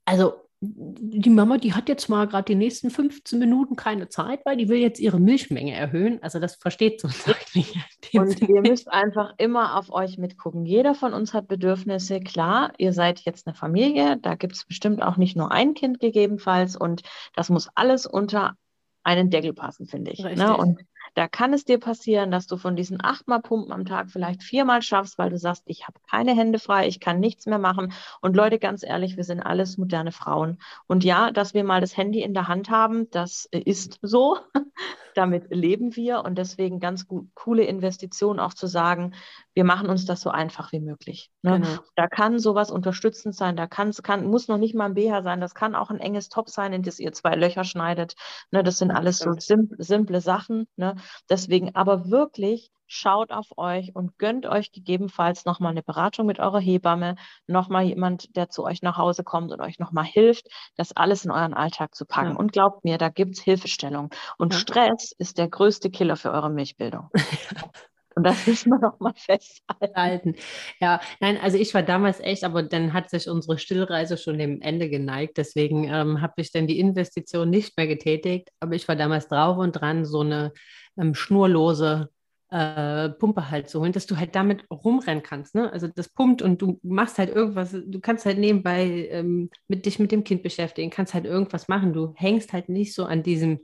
also 0.05 0.44
die 0.61 1.29
Mama, 1.29 1.57
die 1.57 1.73
hat 1.73 1.89
jetzt 1.89 2.09
mal 2.09 2.27
gerade 2.27 2.45
die 2.45 2.55
nächsten 2.55 2.89
15 2.89 3.37
Minuten 3.37 3.75
keine 3.75 4.09
Zeit, 4.09 4.41
weil 4.45 4.57
die 4.57 4.69
will 4.69 4.79
jetzt 4.79 4.99
ihre 4.99 5.19
Milchmenge 5.19 5.73
erhöhen. 5.73 6.21
Also 6.23 6.39
das 6.39 6.55
versteht 6.55 7.01
so 7.01 7.09
nicht. 7.53 7.75
Und 8.13 8.41
ihr 8.41 8.61
müsst 8.61 8.91
einfach 8.91 9.33
immer 9.37 9.77
auf 9.77 9.91
euch 9.91 10.17
mitgucken. 10.17 10.65
Jeder 10.65 10.95
von 10.95 11.13
uns 11.13 11.33
hat 11.33 11.47
Bedürfnisse. 11.47 12.19
Klar, 12.19 12.73
ihr 12.77 12.93
seid 12.93 13.21
jetzt 13.21 13.47
eine 13.47 13.55
Familie, 13.55 14.17
da 14.17 14.35
gibt 14.35 14.55
es 14.55 14.65
bestimmt 14.65 15.01
auch 15.01 15.17
nicht 15.17 15.35
nur 15.35 15.51
ein 15.51 15.73
Kind 15.73 15.99
gegebenenfalls 15.99 16.75
und 16.75 17.01
das 17.35 17.49
muss 17.49 17.69
alles 17.75 18.05
unter 18.05 18.55
einen 19.03 19.29
Deckel 19.29 19.53
passen, 19.53 19.85
finde 19.85 20.11
ich. 20.11 20.19
Ne? 20.19 20.57
Und 20.57 20.81
da 21.15 21.27
kann 21.27 21.53
es 21.53 21.65
dir 21.65 21.79
passieren, 21.79 22.29
dass 22.29 22.45
du 22.45 22.57
von 22.57 22.75
diesen 22.75 23.03
achtmal 23.03 23.41
Pumpen 23.41 23.71
am 23.71 23.85
Tag 23.85 24.11
vielleicht 24.11 24.43
viermal 24.43 24.81
schaffst, 24.81 25.17
weil 25.17 25.29
du 25.29 25.37
sagst, 25.37 25.63
ich 25.65 25.87
habe 25.87 25.99
keine 26.09 26.35
Hände 26.35 26.59
frei, 26.59 26.87
ich 26.87 26.99
kann 26.99 27.19
nichts 27.19 27.45
mehr 27.45 27.57
machen. 27.57 27.93
Und 28.21 28.35
Leute, 28.35 28.59
ganz 28.59 28.83
ehrlich, 28.83 29.15
wir 29.15 29.23
sind 29.23 29.41
alles 29.41 29.77
moderne 29.77 30.11
Frauen. 30.11 30.59
Und 30.87 31.03
ja, 31.03 31.31
dass 31.31 31.53
wir 31.53 31.63
mal 31.63 31.81
das 31.81 31.95
Handy 31.95 32.21
in 32.21 32.33
der 32.33 32.49
Hand 32.49 32.69
haben, 32.69 33.09
das 33.11 33.47
ist 33.49 33.99
so. 34.01 34.37
Damit 35.15 35.45
leben 35.49 35.95
wir 35.95 36.25
und 36.25 36.37
deswegen 36.37 36.81
ganz 36.81 37.07
gut, 37.07 37.29
coole 37.35 37.63
Investition 37.63 38.37
auch 38.37 38.53
zu 38.53 38.67
sagen, 38.67 39.13
wir 39.53 39.63
machen 39.63 39.89
uns 39.89 40.05
das 40.05 40.19
so 40.19 40.29
einfach 40.29 40.73
wie 40.73 40.81
möglich. 40.81 41.31
Ne? 41.41 41.61
Genau. 41.61 41.79
Da 41.95 42.07
kann 42.07 42.37
sowas 42.37 42.69
unterstützend 42.69 43.33
sein, 43.33 43.55
da 43.55 43.65
kann, 43.65 43.93
kann, 44.03 44.25
muss 44.25 44.49
noch 44.49 44.57
nicht 44.57 44.75
mal 44.75 44.87
ein 44.87 44.93
BH 44.93 45.23
sein, 45.23 45.39
das 45.39 45.55
kann 45.55 45.73
auch 45.73 45.89
ein 45.89 46.01
enges 46.01 46.27
Top 46.27 46.49
sein, 46.49 46.73
in 46.73 46.83
das 46.83 46.99
ihr 46.99 47.13
zwei 47.13 47.35
Löcher 47.35 47.63
schneidet. 47.63 48.15
Ne? 48.51 48.61
Das 48.61 48.77
sind 48.77 48.91
alles 48.91 49.19
so 49.19 49.31
simple, 49.39 49.81
simple 49.81 50.19
Sachen. 50.19 50.67
Ne? 50.75 50.95
Deswegen 51.29 51.75
aber 51.75 52.09
wirklich 52.09 52.71
schaut 52.87 53.31
auf 53.31 53.57
euch 53.57 53.95
und 53.95 54.17
gönnt 54.17 54.45
euch 54.45 54.71
gegebenenfalls 54.71 55.45
nochmal 55.45 55.71
eine 55.71 55.83
Beratung 55.83 56.25
mit 56.25 56.39
eurer 56.39 56.59
Hebamme, 56.59 57.15
nochmal 57.47 57.83
jemand, 57.83 58.35
der 58.35 58.49
zu 58.49 58.63
euch 58.63 58.81
nach 58.81 58.97
Hause 58.97 59.23
kommt 59.23 59.51
und 59.51 59.61
euch 59.61 59.79
nochmal 59.79 60.05
hilft, 60.05 60.47
das 60.75 60.95
alles 60.95 61.25
in 61.25 61.31
euren 61.31 61.53
Alltag 61.53 61.95
zu 61.95 62.05
packen. 62.05 62.31
Ja. 62.33 62.37
Und 62.37 62.51
glaubt 62.51 62.83
mir, 62.83 62.97
da 62.97 63.09
gibt 63.09 63.37
es 63.37 63.43
Hilfestellung. 63.43 64.09
Und 64.37 64.53
ja. 64.53 64.59
Stress 64.59 65.13
ist 65.17 65.37
der 65.37 65.47
größte 65.47 65.89
Killer 65.89 66.15
für 66.15 66.31
eure 66.31 66.49
Milchbildung. 66.49 67.09
Und 68.17 68.23
das 68.23 68.47
müssen 68.47 68.69
wir 68.69 68.79
noch 68.79 68.99
mal 69.01 69.13
festhalten. 69.13 70.35
Ja, 70.79 71.01
nein, 71.19 71.37
also 71.37 71.57
ich 71.57 71.73
war 71.73 71.83
damals 71.83 72.21
echt, 72.21 72.45
aber 72.45 72.63
dann 72.63 72.93
hat 72.93 73.09
sich 73.09 73.29
unsere 73.29 73.57
Stillreise 73.57 74.17
schon 74.17 74.37
dem 74.37 74.61
Ende 74.61 74.89
geneigt. 74.89 75.35
Deswegen 75.35 75.83
ähm, 75.83 76.21
habe 76.21 76.35
ich 76.37 76.53
dann 76.53 76.65
die 76.65 76.79
Investition 76.79 77.49
nicht 77.49 77.75
mehr 77.75 77.87
getätigt. 77.87 78.51
Aber 78.61 78.73
ich 78.73 78.87
war 78.87 78.95
damals 78.95 79.27
drauf 79.27 79.57
und 79.57 79.73
dran, 79.73 80.05
so 80.05 80.21
eine 80.21 80.53
ähm, 80.97 81.15
schnurlose 81.15 82.09
äh, 82.49 83.09
Pumpe 83.09 83.49
halt 83.49 83.69
zu 83.69 83.81
holen, 83.81 83.91
dass 83.91 84.05
du 84.05 84.17
halt 84.17 84.35
damit 84.35 84.65
rumrennen 84.71 85.23
kannst. 85.23 85.55
Ne? 85.55 85.71
Also 85.71 85.87
das 85.87 86.09
pumpt 86.09 86.41
und 86.41 86.61
du 86.61 86.79
machst 86.83 87.17
halt 87.17 87.29
irgendwas, 87.29 87.71
du 87.71 87.99
kannst 87.99 88.25
halt 88.25 88.37
nebenbei 88.37 89.09
ähm, 89.11 89.49
mit 89.67 89.85
dich 89.85 89.99
mit 89.99 90.11
dem 90.11 90.23
Kind 90.23 90.43
beschäftigen, 90.43 90.89
kannst 90.89 91.13
halt 91.13 91.25
irgendwas 91.25 91.67
machen. 91.67 91.93
Du 91.93 92.13
hängst 92.15 92.53
halt 92.53 92.69
nicht 92.69 92.93
so 92.93 93.05
an 93.05 93.23
diesem 93.23 93.59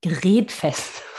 Gerät 0.00 0.52
fest. 0.52 1.02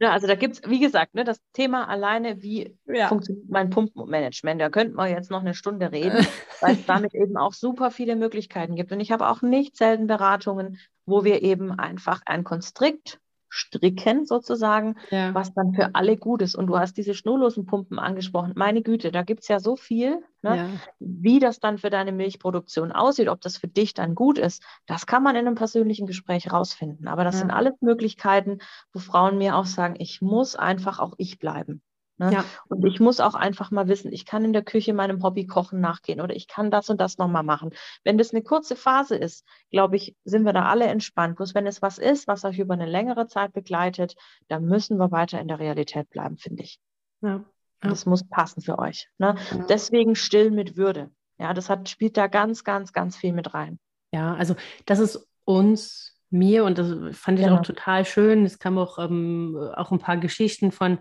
Ja, 0.00 0.10
also 0.10 0.26
da 0.26 0.34
gibt 0.34 0.56
es, 0.56 0.68
wie 0.68 0.80
gesagt, 0.80 1.14
ne, 1.14 1.22
das 1.22 1.40
Thema 1.52 1.88
alleine, 1.88 2.42
wie 2.42 2.76
ja. 2.84 3.06
funktioniert 3.08 3.48
mein 3.48 3.70
Pumpenmanagement. 3.70 4.60
Da 4.60 4.68
könnten 4.68 4.96
wir 4.96 5.08
jetzt 5.08 5.30
noch 5.30 5.40
eine 5.40 5.54
Stunde 5.54 5.92
reden, 5.92 6.26
weil 6.60 6.74
es 6.74 6.84
damit 6.84 7.14
eben 7.14 7.36
auch 7.36 7.52
super 7.52 7.92
viele 7.92 8.16
Möglichkeiten 8.16 8.74
gibt. 8.74 8.90
Und 8.90 8.98
ich 8.98 9.12
habe 9.12 9.28
auch 9.28 9.40
nicht 9.40 9.76
selten 9.76 10.08
Beratungen, 10.08 10.78
wo 11.06 11.24
wir 11.24 11.42
eben 11.42 11.70
einfach 11.78 12.22
ein 12.26 12.42
Konstrikt 12.42 13.20
stricken 13.54 14.26
sozusagen, 14.26 14.96
ja. 15.10 15.32
was 15.32 15.54
dann 15.54 15.74
für 15.74 15.94
alle 15.94 16.16
gut 16.16 16.42
ist. 16.42 16.56
Und 16.56 16.66
du 16.66 16.76
hast 16.76 16.96
diese 16.96 17.14
schnurlosen 17.14 17.66
Pumpen 17.66 18.00
angesprochen. 18.00 18.52
Meine 18.56 18.82
Güte, 18.82 19.12
da 19.12 19.22
gibt 19.22 19.42
es 19.42 19.48
ja 19.48 19.60
so 19.60 19.76
viel, 19.76 20.18
ne? 20.42 20.56
ja. 20.56 20.68
wie 20.98 21.38
das 21.38 21.60
dann 21.60 21.78
für 21.78 21.88
deine 21.88 22.10
Milchproduktion 22.10 22.90
aussieht, 22.90 23.28
ob 23.28 23.40
das 23.40 23.56
für 23.56 23.68
dich 23.68 23.94
dann 23.94 24.16
gut 24.16 24.38
ist. 24.38 24.64
Das 24.86 25.06
kann 25.06 25.22
man 25.22 25.36
in 25.36 25.46
einem 25.46 25.54
persönlichen 25.54 26.06
Gespräch 26.06 26.52
rausfinden. 26.52 27.06
Aber 27.06 27.22
das 27.22 27.36
ja. 27.36 27.40
sind 27.42 27.52
alles 27.52 27.74
Möglichkeiten, 27.80 28.58
wo 28.92 28.98
Frauen 28.98 29.38
mir 29.38 29.56
auch 29.56 29.66
sagen, 29.66 29.94
ich 29.98 30.20
muss 30.20 30.56
einfach 30.56 30.98
auch 30.98 31.14
ich 31.18 31.38
bleiben. 31.38 31.80
Ne? 32.16 32.32
Ja. 32.32 32.44
Und 32.68 32.84
ich 32.86 33.00
muss 33.00 33.18
auch 33.18 33.34
einfach 33.34 33.70
mal 33.70 33.88
wissen, 33.88 34.12
ich 34.12 34.24
kann 34.24 34.44
in 34.44 34.52
der 34.52 34.62
Küche 34.62 34.94
meinem 34.94 35.22
Hobby 35.22 35.46
Kochen 35.46 35.80
nachgehen 35.80 36.20
oder 36.20 36.34
ich 36.34 36.46
kann 36.46 36.70
das 36.70 36.88
und 36.88 37.00
das 37.00 37.18
nochmal 37.18 37.42
machen. 37.42 37.70
Wenn 38.04 38.18
das 38.18 38.32
eine 38.32 38.42
kurze 38.42 38.76
Phase 38.76 39.16
ist, 39.16 39.44
glaube 39.70 39.96
ich, 39.96 40.14
sind 40.24 40.44
wir 40.44 40.52
da 40.52 40.66
alle 40.66 40.84
entspannt. 40.84 41.36
Bloß 41.36 41.54
wenn 41.54 41.66
es 41.66 41.82
was 41.82 41.98
ist, 41.98 42.28
was 42.28 42.44
euch 42.44 42.58
über 42.58 42.74
eine 42.74 42.86
längere 42.86 43.26
Zeit 43.26 43.52
begleitet, 43.52 44.14
dann 44.48 44.64
müssen 44.64 44.98
wir 44.98 45.10
weiter 45.10 45.40
in 45.40 45.48
der 45.48 45.58
Realität 45.58 46.08
bleiben, 46.10 46.38
finde 46.38 46.62
ich. 46.62 46.78
Ja. 47.20 47.44
ja. 47.82 47.90
Das 47.90 48.06
muss 48.06 48.28
passen 48.28 48.62
für 48.62 48.78
euch. 48.78 49.08
Ne? 49.18 49.34
Ja. 49.50 49.64
Deswegen 49.68 50.14
still 50.14 50.52
mit 50.52 50.76
Würde. 50.76 51.10
Ja, 51.38 51.52
das 51.52 51.68
hat, 51.68 51.88
spielt 51.88 52.16
da 52.16 52.28
ganz, 52.28 52.62
ganz, 52.62 52.92
ganz 52.92 53.16
viel 53.16 53.32
mit 53.32 53.54
rein. 53.54 53.80
Ja, 54.12 54.34
also 54.36 54.54
das 54.86 55.00
ist 55.00 55.28
uns 55.44 56.16
mir 56.30 56.64
und 56.64 56.78
das 56.78 56.88
fand 57.16 57.40
ich 57.40 57.44
genau. 57.44 57.58
auch 57.58 57.62
total 57.62 58.04
schön. 58.04 58.44
Es 58.44 58.60
kam 58.60 58.78
auch, 58.78 58.98
ähm, 58.98 59.56
auch 59.74 59.90
ein 59.90 59.98
paar 59.98 60.16
Geschichten 60.16 60.70
von 60.70 60.98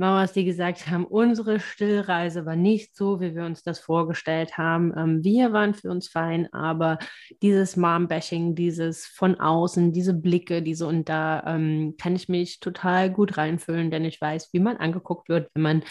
Mamas, 0.00 0.32
die 0.32 0.46
gesagt 0.46 0.86
haben, 0.88 1.04
unsere 1.04 1.60
Stillreise 1.60 2.46
war 2.46 2.56
nicht 2.56 2.96
so, 2.96 3.20
wie 3.20 3.34
wir 3.34 3.44
uns 3.44 3.62
das 3.62 3.80
vorgestellt 3.80 4.56
haben. 4.56 4.94
Ähm, 4.96 5.22
wir 5.22 5.52
waren 5.52 5.74
für 5.74 5.90
uns 5.90 6.08
fein, 6.08 6.50
aber 6.54 6.98
dieses 7.42 7.76
Mom-Bashing, 7.76 8.54
dieses 8.54 9.04
von 9.04 9.38
außen, 9.38 9.92
diese 9.92 10.14
Blicke, 10.14 10.62
diese 10.62 10.86
und 10.86 11.10
da 11.10 11.44
ähm, 11.46 11.96
kann 12.00 12.16
ich 12.16 12.30
mich 12.30 12.60
total 12.60 13.10
gut 13.12 13.36
reinfühlen, 13.36 13.90
denn 13.90 14.06
ich 14.06 14.18
weiß, 14.18 14.48
wie 14.54 14.60
man 14.60 14.78
angeguckt 14.78 15.28
wird, 15.28 15.50
wenn 15.52 15.62
man 15.62 15.82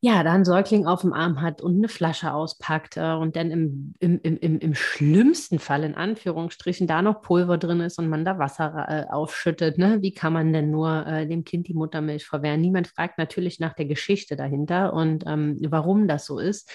ja, 0.00 0.22
da 0.22 0.32
einen 0.32 0.44
Säugling 0.44 0.86
auf 0.86 1.00
dem 1.00 1.12
Arm 1.12 1.42
hat 1.42 1.60
und 1.60 1.78
eine 1.78 1.88
Flasche 1.88 2.32
auspackt 2.32 2.96
äh, 2.96 3.14
und 3.14 3.34
dann 3.34 3.50
im, 3.50 3.94
im, 3.98 4.20
im, 4.22 4.58
im 4.60 4.74
schlimmsten 4.74 5.58
Fall 5.58 5.82
in 5.82 5.96
Anführungsstrichen 5.96 6.86
da 6.86 7.02
noch 7.02 7.20
Pulver 7.20 7.58
drin 7.58 7.80
ist 7.80 7.98
und 7.98 8.08
man 8.08 8.24
da 8.24 8.38
Wasser 8.38 8.86
äh, 8.88 9.12
aufschüttet. 9.12 9.76
Ne? 9.76 9.98
Wie 10.00 10.12
kann 10.12 10.32
man 10.32 10.52
denn 10.52 10.70
nur 10.70 11.04
äh, 11.04 11.26
dem 11.26 11.42
Kind 11.42 11.66
die 11.66 11.74
Muttermilch 11.74 12.26
verwehren? 12.26 12.60
Niemand 12.60 12.86
fragt 12.86 13.18
natürlich 13.18 13.58
nach 13.58 13.74
der 13.74 13.86
Geschichte 13.86 14.36
dahinter 14.36 14.92
und 14.92 15.24
ähm, 15.26 15.58
warum 15.68 16.06
das 16.06 16.26
so 16.26 16.38
ist. 16.38 16.70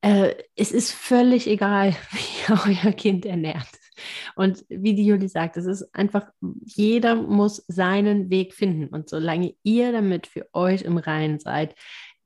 Äh, 0.00 0.34
es 0.54 0.70
ist 0.70 0.92
völlig 0.92 1.48
egal, 1.48 1.96
wie 2.12 2.52
euer 2.86 2.92
Kind 2.92 3.26
ernährt. 3.26 3.66
Und 4.36 4.64
wie 4.68 4.94
die 4.94 5.06
Juli 5.06 5.28
sagt, 5.28 5.56
es 5.56 5.66
ist 5.66 5.94
einfach, 5.94 6.28
jeder 6.64 7.14
muss 7.14 7.64
seinen 7.68 8.30
Weg 8.30 8.54
finden. 8.54 8.88
Und 8.88 9.08
solange 9.08 9.54
ihr 9.62 9.92
damit 9.92 10.26
für 10.26 10.48
euch 10.52 10.82
im 10.82 10.98
Reinen 10.98 11.38
seid, 11.38 11.74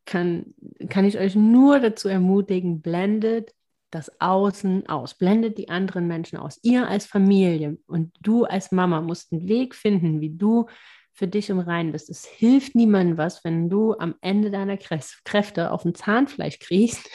kann, 0.04 0.54
kann 0.88 1.04
ich 1.04 1.18
euch 1.18 1.34
nur 1.34 1.80
dazu 1.80 2.08
ermutigen, 2.08 2.80
blendet 2.80 3.54
das 3.90 4.20
Außen 4.20 4.88
aus, 4.88 5.14
blendet 5.14 5.58
die 5.58 5.68
anderen 5.68 6.06
Menschen 6.06 6.38
aus. 6.38 6.58
Ihr 6.62 6.88
als 6.88 7.06
Familie 7.06 7.78
und 7.86 8.12
du 8.20 8.44
als 8.44 8.72
Mama 8.72 9.00
musst 9.00 9.32
einen 9.32 9.48
Weg 9.48 9.74
finden, 9.74 10.20
wie 10.20 10.30
du 10.30 10.66
für 11.12 11.26
dich 11.26 11.50
im 11.50 11.58
Reinen 11.58 11.92
bist. 11.92 12.10
Es 12.10 12.24
hilft 12.26 12.74
niemandem 12.74 13.18
was, 13.18 13.44
wenn 13.44 13.68
du 13.68 13.94
am 13.98 14.14
Ende 14.20 14.50
deiner 14.50 14.76
Kräfte 14.76 15.72
auf 15.72 15.84
ein 15.84 15.94
Zahnfleisch 15.94 16.58
kriegst, 16.58 17.08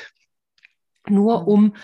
nur 1.08 1.48
um 1.48 1.76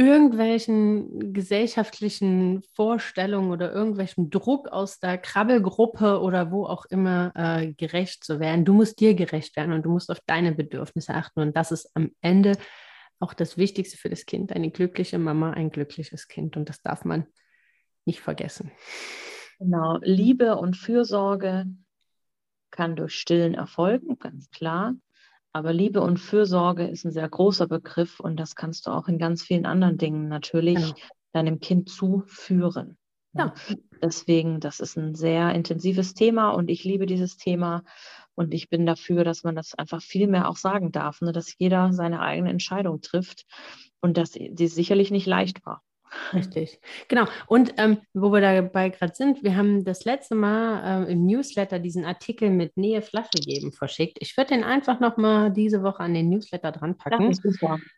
irgendwelchen 0.00 1.34
gesellschaftlichen 1.34 2.62
Vorstellungen 2.74 3.50
oder 3.50 3.70
irgendwelchem 3.70 4.30
Druck 4.30 4.68
aus 4.68 4.98
der 4.98 5.18
Krabbelgruppe 5.18 6.20
oder 6.20 6.50
wo 6.50 6.64
auch 6.64 6.86
immer 6.86 7.32
äh, 7.34 7.74
gerecht 7.74 8.24
zu 8.24 8.40
werden. 8.40 8.64
Du 8.64 8.72
musst 8.72 8.98
dir 8.98 9.14
gerecht 9.14 9.56
werden 9.56 9.74
und 9.74 9.82
du 9.82 9.90
musst 9.90 10.10
auf 10.10 10.20
deine 10.24 10.52
Bedürfnisse 10.52 11.12
achten. 11.12 11.40
Und 11.40 11.54
das 11.54 11.70
ist 11.70 11.90
am 11.94 12.12
Ende 12.22 12.56
auch 13.18 13.34
das 13.34 13.58
Wichtigste 13.58 13.98
für 13.98 14.08
das 14.08 14.24
Kind. 14.24 14.54
Eine 14.54 14.70
glückliche 14.70 15.18
Mama, 15.18 15.50
ein 15.50 15.70
glückliches 15.70 16.28
Kind. 16.28 16.56
Und 16.56 16.70
das 16.70 16.80
darf 16.80 17.04
man 17.04 17.26
nicht 18.06 18.20
vergessen. 18.20 18.72
Genau, 19.58 19.98
Liebe 20.00 20.56
und 20.56 20.78
Fürsorge 20.78 21.66
kann 22.70 22.96
durch 22.96 23.12
Stillen 23.12 23.52
erfolgen, 23.52 24.18
ganz 24.18 24.48
klar. 24.50 24.94
Aber 25.52 25.72
Liebe 25.72 26.00
und 26.00 26.18
Fürsorge 26.18 26.86
ist 26.86 27.04
ein 27.04 27.10
sehr 27.10 27.28
großer 27.28 27.66
Begriff 27.66 28.20
und 28.20 28.38
das 28.38 28.54
kannst 28.54 28.86
du 28.86 28.90
auch 28.90 29.08
in 29.08 29.18
ganz 29.18 29.42
vielen 29.42 29.66
anderen 29.66 29.98
Dingen 29.98 30.28
natürlich 30.28 30.76
genau. 30.76 31.08
deinem 31.32 31.60
Kind 31.60 31.88
zuführen. 31.88 32.96
Ja. 33.32 33.54
Deswegen, 34.02 34.60
das 34.60 34.80
ist 34.80 34.96
ein 34.96 35.14
sehr 35.14 35.54
intensives 35.54 36.14
Thema 36.14 36.50
und 36.50 36.68
ich 36.68 36.84
liebe 36.84 37.06
dieses 37.06 37.36
Thema 37.36 37.82
und 38.34 38.54
ich 38.54 38.68
bin 38.68 38.86
dafür, 38.86 39.24
dass 39.24 39.44
man 39.44 39.54
das 39.54 39.74
einfach 39.74 40.02
viel 40.02 40.26
mehr 40.26 40.48
auch 40.48 40.56
sagen 40.56 40.90
darf, 40.90 41.20
ne? 41.20 41.32
dass 41.32 41.56
jeder 41.58 41.92
seine 41.92 42.20
eigene 42.20 42.50
Entscheidung 42.50 43.00
trifft 43.00 43.44
und 44.00 44.16
dass 44.16 44.30
die 44.30 44.68
sicherlich 44.68 45.10
nicht 45.10 45.26
leicht 45.26 45.64
war. 45.66 45.82
Richtig, 46.32 46.80
genau. 47.08 47.26
Und 47.46 47.74
ähm, 47.78 47.98
wo 48.14 48.32
wir 48.32 48.40
dabei 48.40 48.88
gerade 48.88 49.14
sind, 49.14 49.42
wir 49.42 49.56
haben 49.56 49.84
das 49.84 50.04
letzte 50.04 50.34
Mal 50.34 51.06
äh, 51.06 51.12
im 51.12 51.24
Newsletter 51.26 51.78
diesen 51.78 52.04
Artikel 52.04 52.50
mit 52.50 52.76
Nähe 52.76 53.02
Flasche 53.02 53.38
geben 53.44 53.72
verschickt. 53.72 54.18
Ich 54.20 54.36
würde 54.36 54.54
den 54.54 54.64
einfach 54.64 55.00
nochmal 55.00 55.52
diese 55.52 55.82
Woche 55.82 56.00
an 56.00 56.14
den 56.14 56.28
Newsletter 56.28 56.72
dran 56.72 56.96
packen. 56.96 57.36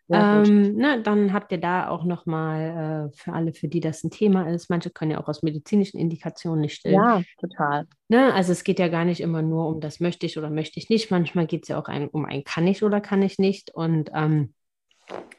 Ähm, 0.09 0.75
ne, 0.75 1.01
dann 1.01 1.33
habt 1.33 1.51
ihr 1.51 1.59
da 1.59 1.89
auch 1.89 2.03
nochmal 2.03 3.11
äh, 3.11 3.17
für 3.17 3.33
alle, 3.33 3.53
für 3.53 3.67
die 3.67 3.79
das 3.79 4.03
ein 4.03 4.11
Thema 4.11 4.49
ist. 4.49 4.69
Manche 4.69 4.89
können 4.89 5.11
ja 5.11 5.21
auch 5.21 5.27
aus 5.27 5.43
medizinischen 5.43 5.99
Indikationen 5.99 6.61
nicht 6.61 6.75
stillen. 6.75 6.95
Ja, 6.95 7.21
total. 7.39 7.87
Ne, 8.09 8.33
also 8.33 8.51
es 8.51 8.63
geht 8.63 8.79
ja 8.79 8.89
gar 8.89 9.05
nicht 9.05 9.21
immer 9.21 9.41
nur 9.41 9.67
um 9.67 9.81
das 9.81 9.99
möchte 9.99 10.25
ich 10.25 10.37
oder 10.37 10.49
möchte 10.49 10.79
ich 10.79 10.89
nicht. 10.89 11.09
Manchmal 11.11 11.47
geht 11.47 11.63
es 11.63 11.69
ja 11.69 11.79
auch 11.79 11.87
ein, 11.87 12.07
um 12.09 12.25
ein 12.25 12.43
kann 12.43 12.67
ich 12.67 12.83
oder 12.83 13.01
kann 13.01 13.21
ich 13.21 13.39
nicht. 13.39 13.73
Und 13.73 14.11
ähm, 14.13 14.53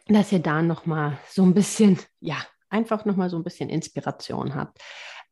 dass 0.07 0.33
ihr 0.33 0.41
da 0.41 0.63
nochmal 0.63 1.19
so 1.29 1.43
ein 1.43 1.55
bisschen, 1.55 1.99
ja, 2.21 2.37
einfach 2.75 3.05
nochmal 3.05 3.31
so 3.31 3.37
ein 3.37 3.45
bisschen 3.45 3.71
Inspiration 3.71 4.55
habt. 4.55 4.79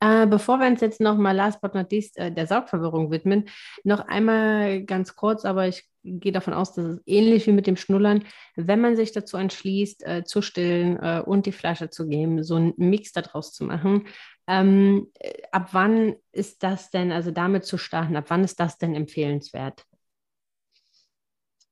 Äh, 0.01 0.26
bevor 0.26 0.59
wir 0.59 0.66
uns 0.66 0.80
jetzt 0.80 1.01
nochmal 1.01 1.36
last 1.36 1.61
but 1.61 1.74
not 1.74 1.93
least 1.93 2.18
äh, 2.18 2.32
der 2.32 2.47
Saugverwirrung 2.47 3.11
widmen, 3.11 3.49
noch 3.84 4.01
einmal 4.09 4.82
ganz 4.82 5.14
kurz, 5.14 5.45
aber 5.45 5.68
ich 5.68 5.88
gehe 6.05 6.32
davon 6.32 6.55
aus, 6.55 6.72
dass 6.72 6.84
es 6.84 7.03
ähnlich 7.07 7.47
wie 7.47 7.53
mit 7.53 7.66
dem 7.66 7.76
Schnullern, 7.76 8.24
wenn 8.57 8.80
man 8.80 8.97
sich 8.97 9.12
dazu 9.12 9.36
entschließt, 9.36 10.05
äh, 10.05 10.24
zu 10.24 10.43
stillen 10.43 10.97
äh, 11.01 11.22
und 11.24 11.47
die 11.47 11.53
Flasche 11.53 11.90
zu 11.90 12.09
geben, 12.09 12.43
so 12.43 12.57
einen 12.57 12.74
Mix 12.76 13.12
daraus 13.12 13.53
zu 13.53 13.64
machen. 13.64 14.07
Ähm, 14.49 15.09
äh, 15.20 15.43
ab 15.53 15.68
wann 15.72 16.16
ist 16.32 16.64
das 16.64 16.90
denn, 16.90 17.12
also 17.12 17.30
damit 17.30 17.64
zu 17.64 17.78
starten, 17.78 18.16
ab 18.16 18.24
wann 18.28 18.43
ist 18.43 18.59
das 18.59 18.78
denn 18.78 18.97
empfehlenswert? 18.97 19.84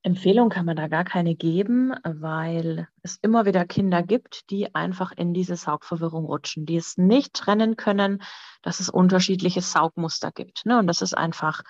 Empfehlung 0.03 0.49
kann 0.49 0.65
man 0.65 0.77
da 0.77 0.89
gar 0.89 1.05
keine 1.05 1.35
geben, 1.35 1.93
weil 2.05 2.89
es 3.03 3.19
immer 3.21 3.45
wieder 3.45 3.67
Kinder 3.67 4.03
gibt, 4.03 4.49
die 4.51 4.75
einfach 4.75 5.13
in 5.13 5.35
diese 5.35 5.57
Saugverwirrung 5.57 6.25
rutschen, 6.25 6.65
die 6.65 6.77
es 6.77 6.97
nicht 6.97 7.35
trennen 7.35 7.77
können, 7.77 8.23
dass 8.63 8.81
es 8.81 8.89
unterschiedliche 8.89 9.61
Saugmuster 9.61 10.33
gibt. 10.33 10.65
Ne? 10.65 10.79
Und 10.79 10.87
das 10.87 11.03
ist 11.03 11.17
einfach 11.17 11.63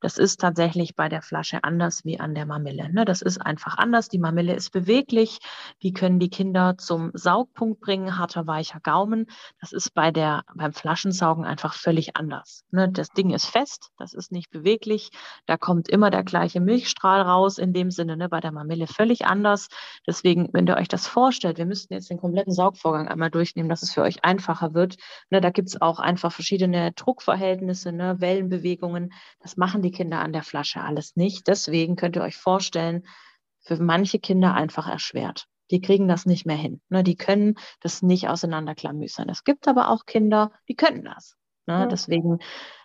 das 0.00 0.16
ist 0.16 0.40
tatsächlich 0.40 0.94
bei 0.94 1.08
der 1.08 1.22
Flasche 1.22 1.64
anders 1.64 2.04
wie 2.04 2.20
an 2.20 2.34
der 2.34 2.46
Mamille. 2.46 2.92
Ne? 2.92 3.04
Das 3.04 3.22
ist 3.22 3.38
einfach 3.38 3.76
anders. 3.78 4.08
Die 4.08 4.18
Mamille 4.18 4.54
ist 4.54 4.70
beweglich. 4.70 5.38
Die 5.82 5.92
können 5.92 6.20
die 6.20 6.30
Kinder 6.30 6.76
zum 6.78 7.10
Saugpunkt 7.14 7.80
bringen, 7.80 8.18
harter, 8.18 8.46
weicher 8.46 8.80
Gaumen. 8.80 9.26
Das 9.60 9.72
ist 9.72 9.94
bei 9.94 10.10
der, 10.10 10.44
beim 10.54 10.72
Flaschensaugen 10.72 11.44
einfach 11.44 11.74
völlig 11.74 12.16
anders. 12.16 12.64
Ne? 12.70 12.88
Das 12.90 13.10
Ding 13.10 13.30
ist 13.30 13.46
fest, 13.46 13.90
das 13.98 14.14
ist 14.14 14.30
nicht 14.30 14.50
beweglich. 14.50 15.10
Da 15.46 15.56
kommt 15.56 15.88
immer 15.88 16.10
der 16.10 16.22
gleiche 16.22 16.60
Milchstrahl 16.60 17.22
raus. 17.22 17.58
In 17.58 17.72
dem 17.72 17.90
Sinne, 17.90 18.16
ne? 18.16 18.28
bei 18.28 18.40
der 18.40 18.52
Mamille 18.52 18.86
völlig 18.86 19.26
anders. 19.26 19.68
Deswegen, 20.06 20.48
wenn 20.52 20.66
ihr 20.66 20.76
euch 20.76 20.88
das 20.88 21.06
vorstellt, 21.06 21.58
wir 21.58 21.66
müssten 21.66 21.94
jetzt 21.94 22.10
den 22.10 22.18
kompletten 22.18 22.52
Saugvorgang 22.52 23.08
einmal 23.08 23.30
durchnehmen, 23.30 23.68
dass 23.68 23.82
es 23.82 23.92
für 23.92 24.02
euch 24.02 24.24
einfacher 24.24 24.74
wird. 24.74 24.96
Ne? 25.30 25.40
Da 25.40 25.50
gibt 25.50 25.68
es 25.68 25.80
auch 25.80 25.98
einfach 25.98 26.32
verschiedene 26.32 26.92
Druckverhältnisse, 26.92 27.92
ne? 27.92 28.16
Wellenbewegungen. 28.20 29.12
Das 29.40 29.56
machen 29.56 29.82
die 29.82 29.87
die 29.88 29.96
Kinder 29.96 30.20
an 30.20 30.32
der 30.32 30.42
Flasche 30.42 30.82
alles 30.82 31.16
nicht. 31.16 31.48
Deswegen 31.48 31.96
könnt 31.96 32.16
ihr 32.16 32.22
euch 32.22 32.36
vorstellen, 32.36 33.06
für 33.60 33.76
manche 33.82 34.18
Kinder 34.18 34.54
einfach 34.54 34.88
erschwert. 34.88 35.46
Die 35.70 35.80
kriegen 35.80 36.08
das 36.08 36.26
nicht 36.26 36.46
mehr 36.46 36.56
hin. 36.56 36.80
Ne? 36.88 37.02
Die 37.02 37.16
können 37.16 37.54
das 37.80 38.02
nicht 38.02 38.28
auseinanderklamüsern. 38.28 39.28
Es 39.28 39.44
gibt 39.44 39.68
aber 39.68 39.90
auch 39.90 40.04
Kinder, 40.06 40.52
die 40.68 40.74
können 40.74 41.04
das. 41.04 41.36
Ne? 41.66 41.80
Ja. 41.80 41.86
Deswegen 41.86 42.38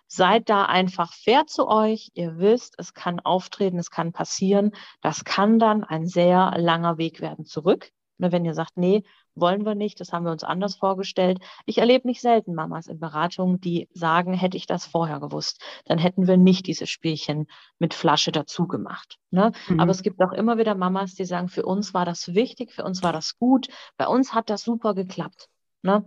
seid 0.07 0.49
da 0.49 0.65
einfach 0.65 1.13
fair 1.13 1.45
zu 1.45 1.67
euch. 1.67 2.09
Ihr 2.13 2.37
wisst, 2.37 2.75
es 2.77 2.93
kann 2.93 3.19
auftreten, 3.19 3.79
es 3.79 3.89
kann 3.89 4.11
passieren. 4.11 4.71
Das 5.01 5.23
kann 5.23 5.59
dann 5.59 5.83
ein 5.83 6.05
sehr 6.05 6.53
langer 6.57 6.97
Weg 6.97 7.21
werden 7.21 7.45
zurück. 7.45 7.91
Ne, 8.17 8.31
wenn 8.31 8.45
ihr 8.45 8.53
sagt, 8.53 8.77
nee, 8.77 9.03
wollen 9.35 9.65
wir 9.65 9.75
nicht, 9.75 9.99
das 9.99 10.11
haben 10.11 10.25
wir 10.25 10.31
uns 10.31 10.43
anders 10.43 10.75
vorgestellt. 10.75 11.39
Ich 11.65 11.79
erlebe 11.79 12.07
nicht 12.07 12.21
selten 12.21 12.53
Mamas 12.53 12.87
in 12.87 12.99
Beratungen, 12.99 13.59
die 13.59 13.89
sagen, 13.93 14.33
hätte 14.33 14.57
ich 14.57 14.67
das 14.67 14.85
vorher 14.85 15.19
gewusst, 15.19 15.61
dann 15.85 15.97
hätten 15.97 16.27
wir 16.27 16.37
nicht 16.37 16.67
dieses 16.67 16.89
Spielchen 16.89 17.47
mit 17.79 17.93
Flasche 17.93 18.31
dazu 18.31 18.67
gemacht. 18.67 19.17
Ne? 19.31 19.51
Mhm. 19.67 19.79
Aber 19.79 19.91
es 19.91 20.03
gibt 20.03 20.21
auch 20.21 20.31
immer 20.31 20.57
wieder 20.57 20.75
Mamas, 20.75 21.15
die 21.15 21.25
sagen, 21.25 21.49
für 21.49 21.65
uns 21.65 21.93
war 21.93 22.05
das 22.05 22.33
wichtig, 22.33 22.71
für 22.71 22.83
uns 22.83 23.03
war 23.03 23.13
das 23.13 23.37
gut, 23.37 23.67
bei 23.97 24.07
uns 24.07 24.33
hat 24.33 24.49
das 24.49 24.63
super 24.63 24.93
geklappt. 24.93 25.49
Ne? 25.81 26.05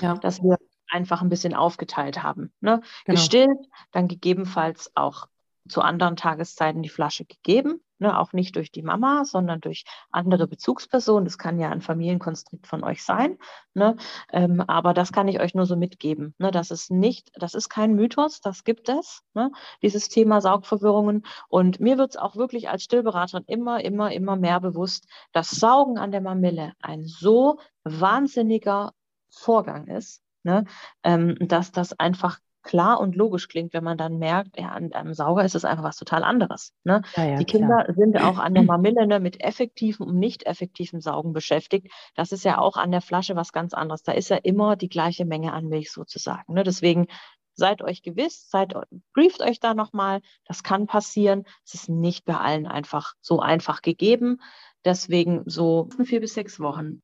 Ja. 0.00 0.14
Dass 0.14 0.42
wir 0.42 0.58
einfach 0.90 1.22
ein 1.22 1.28
bisschen 1.28 1.54
aufgeteilt 1.54 2.22
haben. 2.22 2.52
Ne? 2.60 2.80
Genau. 3.04 3.16
Gestillt, 3.16 3.58
dann 3.92 4.08
gegebenenfalls 4.08 4.90
auch 4.94 5.26
zu 5.68 5.80
anderen 5.80 6.16
Tageszeiten 6.16 6.82
die 6.82 6.88
Flasche 6.88 7.24
gegeben. 7.24 7.80
Ne, 7.98 8.18
auch 8.18 8.32
nicht 8.32 8.56
durch 8.56 8.72
die 8.72 8.82
Mama, 8.82 9.24
sondern 9.24 9.60
durch 9.60 9.84
andere 10.10 10.48
Bezugspersonen. 10.48 11.24
Das 11.24 11.38
kann 11.38 11.60
ja 11.60 11.70
ein 11.70 11.80
Familienkonstrukt 11.80 12.66
von 12.66 12.82
euch 12.82 13.04
sein. 13.04 13.38
Ne? 13.74 13.94
Ähm, 14.32 14.60
aber 14.60 14.92
das 14.92 15.12
kann 15.12 15.28
ich 15.28 15.38
euch 15.38 15.54
nur 15.54 15.66
so 15.66 15.76
mitgeben. 15.76 16.34
Ne? 16.38 16.50
Das 16.50 16.72
ist 16.72 16.90
nicht, 16.90 17.30
das 17.36 17.54
ist 17.54 17.68
kein 17.68 17.94
Mythos, 17.94 18.40
das 18.40 18.64
gibt 18.64 18.88
es, 18.88 19.22
ne? 19.34 19.52
dieses 19.82 20.08
Thema 20.08 20.40
Saugverwirrungen. 20.40 21.24
Und 21.48 21.78
mir 21.78 21.96
wird 21.96 22.10
es 22.10 22.16
auch 22.16 22.34
wirklich 22.34 22.68
als 22.68 22.82
Stillberaterin 22.82 23.44
immer, 23.46 23.84
immer, 23.84 24.10
immer 24.10 24.34
mehr 24.34 24.58
bewusst, 24.58 25.06
dass 25.30 25.52
Saugen 25.52 25.96
an 25.96 26.10
der 26.10 26.22
Mamille 26.22 26.72
ein 26.80 27.04
so 27.04 27.60
wahnsinniger 27.84 28.94
Vorgang 29.30 29.86
ist, 29.86 30.22
ne? 30.42 30.64
Ähm, 31.04 31.36
dass 31.40 31.70
das 31.70 31.98
einfach 32.00 32.40
klar 32.62 33.00
und 33.00 33.16
logisch 33.16 33.48
klingt, 33.48 33.72
wenn 33.72 33.84
man 33.84 33.98
dann 33.98 34.18
merkt, 34.18 34.58
ja, 34.58 34.68
an 34.68 34.92
einem 34.92 35.14
Sauger 35.14 35.44
ist 35.44 35.54
es 35.54 35.64
einfach 35.64 35.84
was 35.84 35.96
total 35.96 36.24
anderes. 36.24 36.72
Ne? 36.84 37.02
Ja, 37.16 37.24
ja, 37.24 37.36
die 37.36 37.44
Kinder 37.44 37.84
klar. 37.84 37.94
sind 37.94 38.20
auch 38.20 38.38
an 38.38 38.54
der 38.54 38.62
Mamille 38.64 39.06
ne, 39.06 39.20
mit 39.20 39.42
effektivem 39.42 40.06
und 40.06 40.18
nicht 40.18 40.46
effektivem 40.46 41.00
Saugen 41.00 41.32
beschäftigt. 41.32 41.88
Das 42.14 42.32
ist 42.32 42.44
ja 42.44 42.58
auch 42.58 42.76
an 42.76 42.90
der 42.90 43.00
Flasche 43.00 43.36
was 43.36 43.52
ganz 43.52 43.74
anderes. 43.74 44.02
Da 44.02 44.12
ist 44.12 44.30
ja 44.30 44.36
immer 44.36 44.76
die 44.76 44.88
gleiche 44.88 45.24
Menge 45.24 45.52
an 45.52 45.68
Milch 45.68 45.90
sozusagen. 45.90 46.54
Ne? 46.54 46.62
Deswegen 46.62 47.06
seid 47.54 47.82
euch 47.82 48.02
gewiss, 48.02 48.48
seid, 48.48 48.74
brieft 49.12 49.42
euch 49.42 49.60
da 49.60 49.74
nochmal. 49.74 50.20
Das 50.46 50.62
kann 50.62 50.86
passieren. 50.86 51.44
Es 51.64 51.74
ist 51.74 51.88
nicht 51.88 52.24
bei 52.24 52.36
allen 52.36 52.66
einfach 52.66 53.14
so 53.20 53.40
einfach 53.40 53.82
gegeben. 53.82 54.40
Deswegen 54.84 55.42
so 55.46 55.88
vier 56.04 56.20
bis 56.20 56.34
sechs 56.34 56.58
Wochen 56.58 57.02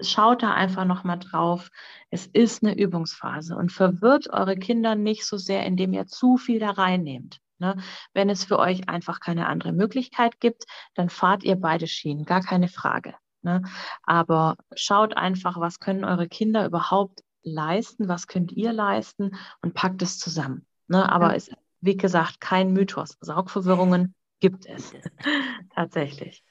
schaut 0.00 0.42
da 0.42 0.52
einfach 0.52 0.84
nochmal 0.84 1.18
drauf. 1.18 1.70
Es 2.10 2.26
ist 2.26 2.62
eine 2.62 2.76
Übungsphase 2.76 3.56
und 3.56 3.72
verwirrt 3.72 4.28
eure 4.30 4.56
Kinder 4.56 4.94
nicht 4.94 5.26
so 5.26 5.36
sehr, 5.36 5.64
indem 5.64 5.92
ihr 5.92 6.06
zu 6.06 6.36
viel 6.36 6.58
da 6.58 6.70
reinnehmt. 6.70 7.40
Ne? 7.58 7.76
Wenn 8.12 8.30
es 8.30 8.44
für 8.44 8.58
euch 8.58 8.88
einfach 8.88 9.20
keine 9.20 9.46
andere 9.46 9.72
Möglichkeit 9.72 10.40
gibt, 10.40 10.64
dann 10.94 11.08
fahrt 11.08 11.44
ihr 11.44 11.56
beide 11.56 11.86
Schienen, 11.86 12.24
gar 12.24 12.42
keine 12.42 12.68
Frage. 12.68 13.14
Ne? 13.42 13.62
Aber 14.02 14.56
schaut 14.74 15.16
einfach, 15.16 15.60
was 15.60 15.78
können 15.78 16.04
eure 16.04 16.28
Kinder 16.28 16.66
überhaupt 16.66 17.22
leisten, 17.42 18.08
was 18.08 18.26
könnt 18.26 18.52
ihr 18.52 18.72
leisten 18.72 19.36
und 19.62 19.74
packt 19.74 20.02
es 20.02 20.18
zusammen. 20.18 20.66
Ne? 20.88 21.10
Aber 21.10 21.30
ja. 21.30 21.34
es 21.36 21.48
ist, 21.48 21.58
wie 21.80 21.96
gesagt, 21.96 22.40
kein 22.40 22.72
Mythos. 22.72 23.16
Saugverwirrungen 23.20 24.14
gibt 24.40 24.66
es 24.66 24.92
tatsächlich. 25.74 26.42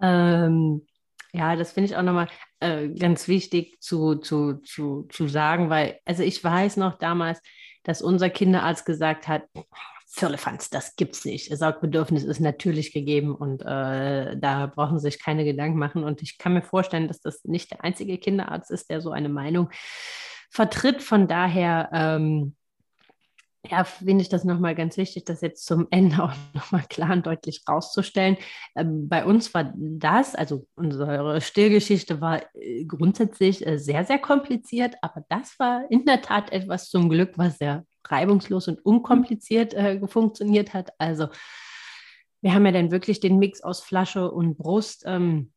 Ähm, 0.00 0.86
ja, 1.36 1.56
das 1.56 1.72
finde 1.72 1.90
ich 1.90 1.96
auch 1.96 2.02
nochmal 2.02 2.28
äh, 2.60 2.88
ganz 2.88 3.28
wichtig 3.28 3.80
zu, 3.80 4.16
zu, 4.16 4.54
zu, 4.64 5.06
zu 5.10 5.28
sagen, 5.28 5.70
weil, 5.70 5.98
also 6.04 6.22
ich 6.22 6.42
weiß 6.42 6.78
noch 6.78 6.98
damals, 6.98 7.40
dass 7.82 8.02
unser 8.02 8.30
Kinderarzt 8.30 8.86
gesagt 8.86 9.28
hat, 9.28 9.42
Firlefanz, 10.08 10.70
das 10.70 10.96
gibt's 10.96 11.26
nicht. 11.26 11.54
Saugbedürfnis 11.54 12.24
ist 12.24 12.40
natürlich 12.40 12.92
gegeben 12.92 13.34
und 13.34 13.60
äh, 13.62 14.36
da 14.38 14.66
brauchen 14.66 14.98
Sie 14.98 15.10
sich 15.10 15.22
keine 15.22 15.44
Gedanken 15.44 15.78
machen. 15.78 16.04
Und 16.04 16.22
ich 16.22 16.38
kann 16.38 16.54
mir 16.54 16.62
vorstellen, 16.62 17.06
dass 17.06 17.20
das 17.20 17.44
nicht 17.44 17.70
der 17.70 17.84
einzige 17.84 18.16
Kinderarzt 18.16 18.70
ist, 18.70 18.88
der 18.88 19.02
so 19.02 19.10
eine 19.10 19.28
Meinung 19.28 19.68
vertritt. 20.50 21.02
Von 21.02 21.28
daher, 21.28 21.90
ähm, 21.92 22.56
ja, 23.70 23.84
finde 23.84 24.22
ich 24.22 24.28
das 24.28 24.44
nochmal 24.44 24.74
ganz 24.74 24.96
wichtig, 24.96 25.24
das 25.24 25.40
jetzt 25.40 25.66
zum 25.66 25.86
Ende 25.90 26.22
auch 26.22 26.32
nochmal 26.54 26.84
klar 26.88 27.12
und 27.12 27.26
deutlich 27.26 27.62
rauszustellen. 27.68 28.36
Ähm, 28.74 29.08
bei 29.08 29.24
uns 29.24 29.52
war 29.54 29.72
das, 29.76 30.34
also 30.34 30.66
unsere 30.74 31.40
Stillgeschichte 31.40 32.20
war 32.20 32.42
äh, 32.54 32.84
grundsätzlich 32.84 33.66
äh, 33.66 33.78
sehr, 33.78 34.04
sehr 34.04 34.18
kompliziert, 34.18 34.94
aber 35.02 35.24
das 35.28 35.58
war 35.58 35.90
in 35.90 36.04
der 36.04 36.22
Tat 36.22 36.52
etwas 36.52 36.88
zum 36.88 37.08
Glück, 37.08 37.32
was 37.36 37.58
sehr 37.58 37.84
reibungslos 38.04 38.68
und 38.68 38.84
unkompliziert 38.84 39.74
äh, 39.74 40.06
funktioniert 40.06 40.74
hat. 40.74 40.90
Also 40.98 41.28
wir 42.42 42.54
haben 42.54 42.66
ja 42.66 42.72
dann 42.72 42.90
wirklich 42.90 43.20
den 43.20 43.38
Mix 43.38 43.60
aus 43.62 43.80
Flasche 43.80 44.30
und 44.30 44.56
Brust. 44.56 45.02
Ähm, 45.06 45.52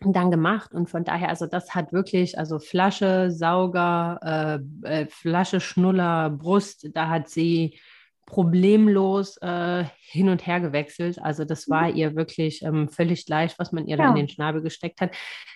dann 0.00 0.30
gemacht. 0.30 0.72
Und 0.72 0.88
von 0.88 1.04
daher, 1.04 1.28
also 1.28 1.46
das 1.46 1.74
hat 1.74 1.92
wirklich, 1.92 2.38
also 2.38 2.58
Flasche, 2.58 3.30
Sauger, 3.30 4.60
äh, 4.84 5.02
äh, 5.02 5.06
Flasche, 5.06 5.60
Schnuller, 5.60 6.30
Brust, 6.30 6.88
da 6.94 7.08
hat 7.08 7.28
sie 7.28 7.78
problemlos 8.26 9.36
äh, 9.38 9.84
hin 9.98 10.28
und 10.28 10.46
her 10.46 10.60
gewechselt. 10.60 11.20
Also 11.20 11.44
das 11.44 11.68
war 11.68 11.90
mhm. 11.90 11.96
ihr 11.96 12.16
wirklich 12.16 12.62
ähm, 12.62 12.88
völlig 12.88 13.28
leicht, 13.28 13.58
was 13.58 13.72
man 13.72 13.86
ihr 13.86 13.96
ja. 13.96 14.04
da 14.04 14.10
in 14.10 14.16
den 14.16 14.28
Schnabel 14.28 14.62
gesteckt 14.62 15.00
hat. 15.00 15.10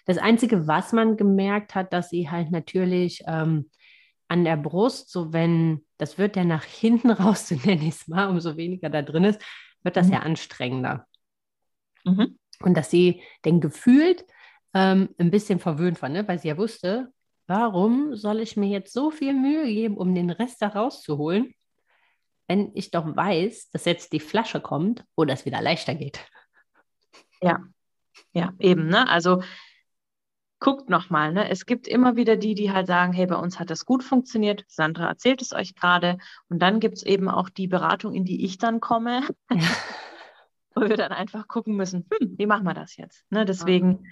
Das 0.06 0.18
Einzige, 0.18 0.66
was 0.66 0.92
man 0.92 1.16
gemerkt 1.16 1.74
hat, 1.74 1.92
dass 1.92 2.10
sie 2.10 2.28
halt 2.30 2.50
natürlich 2.50 3.22
ähm, 3.26 3.70
an 4.28 4.44
der 4.44 4.56
Brust, 4.56 5.10
so 5.10 5.32
wenn, 5.32 5.84
das 5.98 6.18
wird 6.18 6.36
ja 6.36 6.44
nach 6.44 6.64
hinten 6.64 7.10
raus, 7.12 7.48
so 7.48 7.54
nenne 7.54 7.82
ich 7.82 7.94
es 7.94 8.08
mal, 8.08 8.28
umso 8.28 8.56
weniger 8.56 8.90
da 8.90 9.02
drin 9.02 9.24
ist, 9.24 9.40
wird 9.82 9.96
das 9.96 10.08
mhm. 10.08 10.12
ja 10.14 10.18
anstrengender. 10.20 11.06
Mhm. 12.04 12.38
Und 12.62 12.76
dass 12.76 12.90
sie 12.90 13.22
denn 13.44 13.60
gefühlt 13.60 14.24
ähm, 14.74 15.08
ein 15.18 15.30
bisschen 15.30 15.58
verwöhnt 15.58 16.02
war, 16.02 16.08
ne? 16.08 16.26
weil 16.26 16.38
sie 16.38 16.48
ja 16.48 16.56
wusste, 16.56 17.12
warum 17.46 18.14
soll 18.14 18.40
ich 18.40 18.56
mir 18.56 18.68
jetzt 18.68 18.92
so 18.92 19.10
viel 19.10 19.34
Mühe 19.34 19.64
geben, 19.66 19.96
um 19.96 20.14
den 20.14 20.30
Rest 20.30 20.62
da 20.62 20.68
rauszuholen, 20.68 21.54
wenn 22.48 22.70
ich 22.74 22.90
doch 22.90 23.04
weiß, 23.16 23.70
dass 23.70 23.84
jetzt 23.84 24.12
die 24.12 24.20
Flasche 24.20 24.60
kommt, 24.60 25.04
wo 25.16 25.24
das 25.24 25.46
wieder 25.46 25.62
leichter 25.62 25.94
geht. 25.94 26.20
Ja, 27.40 27.64
ja, 28.32 28.52
eben, 28.58 28.88
ne? 28.88 29.08
Also 29.08 29.42
guckt 30.60 30.88
nochmal, 30.88 31.32
ne? 31.32 31.48
Es 31.50 31.66
gibt 31.66 31.86
immer 31.86 32.16
wieder 32.16 32.36
die, 32.36 32.54
die 32.54 32.72
halt 32.72 32.86
sagen, 32.86 33.12
hey, 33.12 33.26
bei 33.26 33.36
uns 33.36 33.58
hat 33.58 33.70
das 33.70 33.84
gut 33.84 34.02
funktioniert. 34.02 34.64
Sandra 34.66 35.08
erzählt 35.08 35.42
es 35.42 35.52
euch 35.52 35.74
gerade. 35.74 36.18
Und 36.48 36.60
dann 36.60 36.80
gibt 36.80 36.96
es 36.96 37.02
eben 37.02 37.28
auch 37.28 37.48
die 37.50 37.66
Beratung, 37.66 38.14
in 38.14 38.24
die 38.24 38.44
ich 38.44 38.58
dann 38.58 38.80
komme. 38.80 39.22
Ja. 39.50 39.58
wo 40.74 40.82
wir 40.82 40.96
dann 40.96 41.12
einfach 41.12 41.48
gucken 41.48 41.76
müssen, 41.76 42.06
hm, 42.18 42.34
wie 42.38 42.46
machen 42.46 42.64
wir 42.64 42.74
das 42.74 42.96
jetzt? 42.96 43.24
Ne? 43.30 43.44
Deswegen 43.44 44.06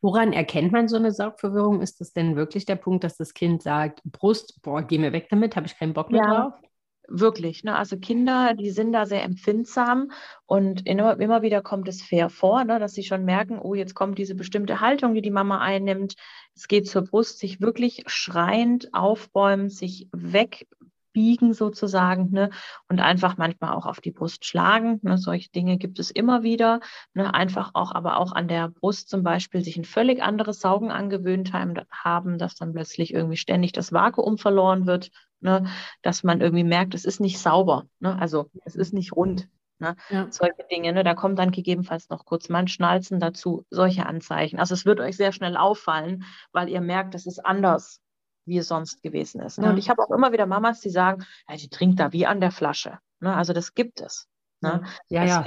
Woran 0.00 0.32
erkennt 0.32 0.72
man 0.72 0.88
so 0.88 0.96
eine 0.96 1.12
Saugverwirrung? 1.12 1.80
Ist 1.80 2.00
das 2.00 2.12
denn 2.12 2.36
wirklich 2.36 2.64
der 2.64 2.76
Punkt, 2.76 3.04
dass 3.04 3.16
das 3.16 3.34
Kind 3.34 3.62
sagt, 3.62 4.02
Brust, 4.04 4.60
boah, 4.62 4.82
geh 4.82 4.98
mir 4.98 5.12
weg 5.12 5.28
damit, 5.30 5.56
habe 5.56 5.66
ich 5.66 5.78
keinen 5.78 5.92
Bock 5.94 6.10
mehr 6.10 6.22
ja. 6.22 6.34
drauf? 6.34 6.54
Wirklich, 7.08 7.62
ne? 7.62 7.76
Also 7.76 7.98
Kinder, 7.98 8.54
die 8.54 8.70
sind 8.70 8.92
da 8.92 9.06
sehr 9.06 9.22
empfindsam 9.22 10.10
und 10.44 10.86
immer, 10.88 11.18
immer 11.20 11.40
wieder 11.42 11.62
kommt 11.62 11.86
es 11.86 12.02
fair 12.02 12.30
vor, 12.30 12.64
ne? 12.64 12.80
dass 12.80 12.94
sie 12.94 13.04
schon 13.04 13.24
merken, 13.24 13.60
oh, 13.60 13.74
jetzt 13.74 13.94
kommt 13.94 14.18
diese 14.18 14.34
bestimmte 14.34 14.80
Haltung, 14.80 15.14
die 15.14 15.22
die 15.22 15.30
Mama 15.30 15.58
einnimmt. 15.58 16.16
Es 16.56 16.66
geht 16.66 16.88
zur 16.88 17.02
Brust, 17.02 17.38
sich 17.38 17.60
wirklich 17.60 18.02
schreiend 18.06 18.92
aufbäumen, 18.92 19.68
sich 19.68 20.08
weg 20.12 20.66
biegen 21.16 21.54
sozusagen 21.54 22.30
ne? 22.30 22.50
und 22.90 23.00
einfach 23.00 23.38
manchmal 23.38 23.72
auch 23.72 23.86
auf 23.86 24.02
die 24.02 24.10
Brust 24.10 24.44
schlagen. 24.44 25.00
Ne? 25.02 25.16
Solche 25.16 25.50
Dinge 25.50 25.78
gibt 25.78 25.98
es 25.98 26.10
immer 26.10 26.42
wieder. 26.42 26.80
Ne? 27.14 27.32
Einfach 27.32 27.70
auch, 27.72 27.94
aber 27.94 28.18
auch 28.18 28.32
an 28.32 28.48
der 28.48 28.68
Brust 28.68 29.08
zum 29.08 29.22
Beispiel 29.22 29.64
sich 29.64 29.78
ein 29.78 29.86
völlig 29.86 30.22
anderes 30.22 30.60
Saugen 30.60 30.90
angewöhnt 30.90 31.54
haben, 31.54 32.36
dass 32.36 32.56
dann 32.56 32.74
plötzlich 32.74 33.14
irgendwie 33.14 33.38
ständig 33.38 33.72
das 33.72 33.94
Vakuum 33.94 34.36
verloren 34.36 34.86
wird, 34.86 35.10
ne? 35.40 35.64
dass 36.02 36.22
man 36.22 36.42
irgendwie 36.42 36.64
merkt, 36.64 36.92
es 36.92 37.06
ist 37.06 37.20
nicht 37.20 37.38
sauber, 37.38 37.86
ne? 37.98 38.18
also 38.20 38.50
es 38.66 38.76
ist 38.76 38.92
nicht 38.92 39.16
rund. 39.16 39.48
Ne? 39.78 39.96
Ja. 40.10 40.26
Solche 40.30 40.66
Dinge, 40.70 40.92
ne? 40.92 41.02
da 41.02 41.14
kommt 41.14 41.38
dann 41.38 41.50
gegebenenfalls 41.50 42.10
noch 42.10 42.26
kurz 42.26 42.50
mal 42.50 42.58
ein 42.58 42.68
Schnalzen 42.68 43.20
dazu, 43.20 43.64
solche 43.70 44.04
Anzeichen. 44.04 44.58
Also 44.58 44.74
es 44.74 44.84
wird 44.84 45.00
euch 45.00 45.16
sehr 45.16 45.32
schnell 45.32 45.56
auffallen, 45.56 46.24
weil 46.52 46.68
ihr 46.68 46.82
merkt, 46.82 47.14
es 47.14 47.24
ist 47.24 47.38
anders 47.38 48.02
wie 48.46 48.58
es 48.58 48.68
sonst 48.68 49.02
gewesen 49.02 49.40
ist. 49.40 49.58
Ne? 49.58 49.66
Ja. 49.66 49.70
Und 49.72 49.78
ich 49.78 49.90
habe 49.90 50.02
auch 50.02 50.10
immer 50.10 50.32
wieder 50.32 50.46
Mamas, 50.46 50.80
die 50.80 50.90
sagen, 50.90 51.24
ja, 51.48 51.56
die 51.56 51.68
trinkt 51.68 52.00
da 52.00 52.12
wie 52.12 52.26
an 52.26 52.40
der 52.40 52.50
Flasche. 52.50 52.98
Ne? 53.20 53.34
Also 53.34 53.52
das 53.52 53.74
gibt 53.74 54.00
es. 54.00 54.28
Ne? 54.60 54.82
Ja, 55.08 55.24
ja. 55.24 55.44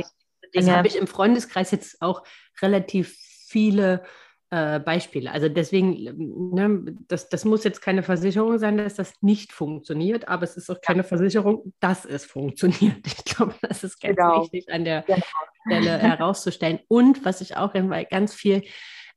Das 0.54 0.70
habe 0.70 0.88
ich 0.88 0.96
im 0.96 1.08
Freundeskreis 1.08 1.72
jetzt 1.72 2.02
auch 2.02 2.24
relativ 2.62 3.16
viele 3.48 4.04
äh, 4.52 4.80
Beispiele. 4.80 5.32
Also 5.32 5.48
deswegen, 5.48 6.54
ne, 6.54 6.96
das, 7.08 7.30
das 7.30 7.46
muss 7.46 7.64
jetzt 7.64 7.82
keine 7.82 8.02
Versicherung 8.02 8.58
sein, 8.58 8.78
dass 8.78 8.96
das 8.96 9.14
nicht 9.22 9.54
funktioniert, 9.54 10.28
aber 10.28 10.44
es 10.44 10.58
ist 10.58 10.70
auch 10.72 10.82
keine 10.82 11.04
Versicherung, 11.04 11.74
dass 11.80 12.06
es 12.06 12.26
funktioniert. 12.26 12.98
Ich 13.06 13.26
glaube, 13.26 13.54
das 13.62 13.84
ist 13.84 14.02
ganz 14.02 14.16
genau. 14.16 14.42
wichtig 14.42 14.72
an 14.72 14.86
der 14.86 15.04
genau. 15.04 15.22
Stelle 15.68 15.98
herauszustellen. 16.00 16.80
Und 16.88 17.24
was 17.26 17.42
ich 17.42 17.58
auch 17.58 17.74
ganz 18.10 18.34
viel 18.34 18.64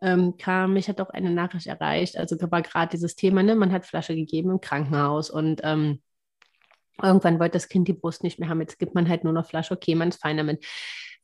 ähm, 0.03 0.37
kam, 0.37 0.75
mich 0.75 0.89
hat 0.89 1.01
auch 1.01 1.11
eine 1.11 1.31
Nachricht 1.31 1.69
erreicht, 1.69 2.19
also 2.19 2.37
war 2.51 2.63
gerade 2.63 2.91
dieses 2.91 3.15
Thema, 3.15 3.43
ne, 3.43 3.55
man 3.55 3.73
hat 3.73 3.87
Flasche 3.87 4.15
gegeben 4.15 4.51
im 4.51 4.61
Krankenhaus 4.61 5.31
und 5.31 5.61
ähm, 5.65 6.03
irgendwann 7.01 7.39
wollte 7.39 7.55
das 7.55 7.69
Kind 7.69 7.89
die 7.89 7.93
Brust 7.93 8.23
nicht 8.23 8.39
mehr 8.39 8.49
haben, 8.49 8.61
jetzt 8.61 8.79
gibt 8.79 8.95
man 8.95 9.09
halt 9.09 9.25
nur 9.25 9.33
noch 9.33 9.47
Flasche, 9.47 9.75
okay, 9.75 9.95
man 9.95 10.09
ist 10.09 10.21
fein 10.21 10.37
damit. 10.37 10.65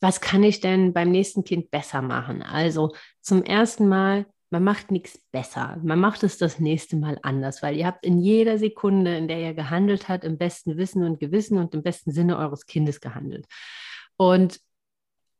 Was 0.00 0.20
kann 0.20 0.44
ich 0.44 0.60
denn 0.60 0.92
beim 0.92 1.10
nächsten 1.10 1.42
Kind 1.42 1.72
besser 1.72 2.02
machen? 2.02 2.42
Also 2.42 2.94
zum 3.20 3.42
ersten 3.42 3.88
Mal, 3.88 4.26
man 4.50 4.62
macht 4.62 4.92
nichts 4.92 5.18
besser. 5.32 5.76
Man 5.82 5.98
macht 5.98 6.22
es 6.22 6.38
das 6.38 6.60
nächste 6.60 6.96
Mal 6.96 7.18
anders, 7.22 7.62
weil 7.62 7.76
ihr 7.76 7.86
habt 7.86 8.06
in 8.06 8.18
jeder 8.18 8.58
Sekunde, 8.58 9.16
in 9.16 9.26
der 9.26 9.40
ihr 9.40 9.54
gehandelt 9.54 10.08
habt, 10.08 10.24
im 10.24 10.38
besten 10.38 10.76
Wissen 10.76 11.02
und 11.02 11.18
Gewissen 11.18 11.58
und 11.58 11.74
im 11.74 11.82
besten 11.82 12.12
Sinne 12.12 12.38
eures 12.38 12.66
Kindes 12.66 13.00
gehandelt. 13.00 13.46
Und 14.16 14.60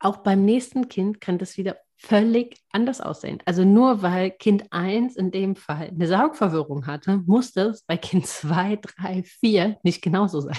auch 0.01 0.19
beim 0.19 0.45
nächsten 0.45 0.89
Kind 0.89 1.21
kann 1.21 1.39
das 1.39 1.57
wieder 1.57 1.77
völlig 1.99 2.61
anders 2.71 3.01
aussehen. 3.01 3.39
Also 3.45 3.65
nur 3.65 4.03
weil 4.03 4.31
Kind 4.31 4.65
1 4.71 5.17
in 5.17 5.31
dem 5.31 5.57
Fall 5.57 5.89
eine 5.89 6.07
Saugverwirrung 6.07 6.87
hatte, 6.87 7.19
muss 7.27 7.53
das 7.53 7.83
bei 7.83 7.97
Kind 7.97 8.27
2, 8.27 8.77
3, 8.77 9.23
4 9.25 9.79
nicht 9.83 10.03
genauso 10.03 10.41
sein. 10.41 10.59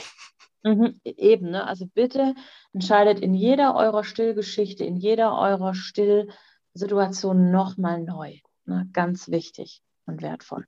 Mhm, 0.63 0.99
eben, 1.05 1.51
ne? 1.51 1.65
Also 1.65 1.85
bitte 1.87 2.35
entscheidet 2.73 3.21
in 3.21 3.33
jeder 3.33 3.75
eurer 3.75 4.03
Stillgeschichte, 4.03 4.83
in 4.83 4.97
jeder 4.97 5.37
eurer 5.37 5.73
Stillsituation 5.73 7.49
nochmal 7.49 8.03
neu. 8.03 8.35
Ne? 8.65 8.89
Ganz 8.91 9.29
wichtig 9.29 9.81
und 10.05 10.21
wertvoll. 10.21 10.65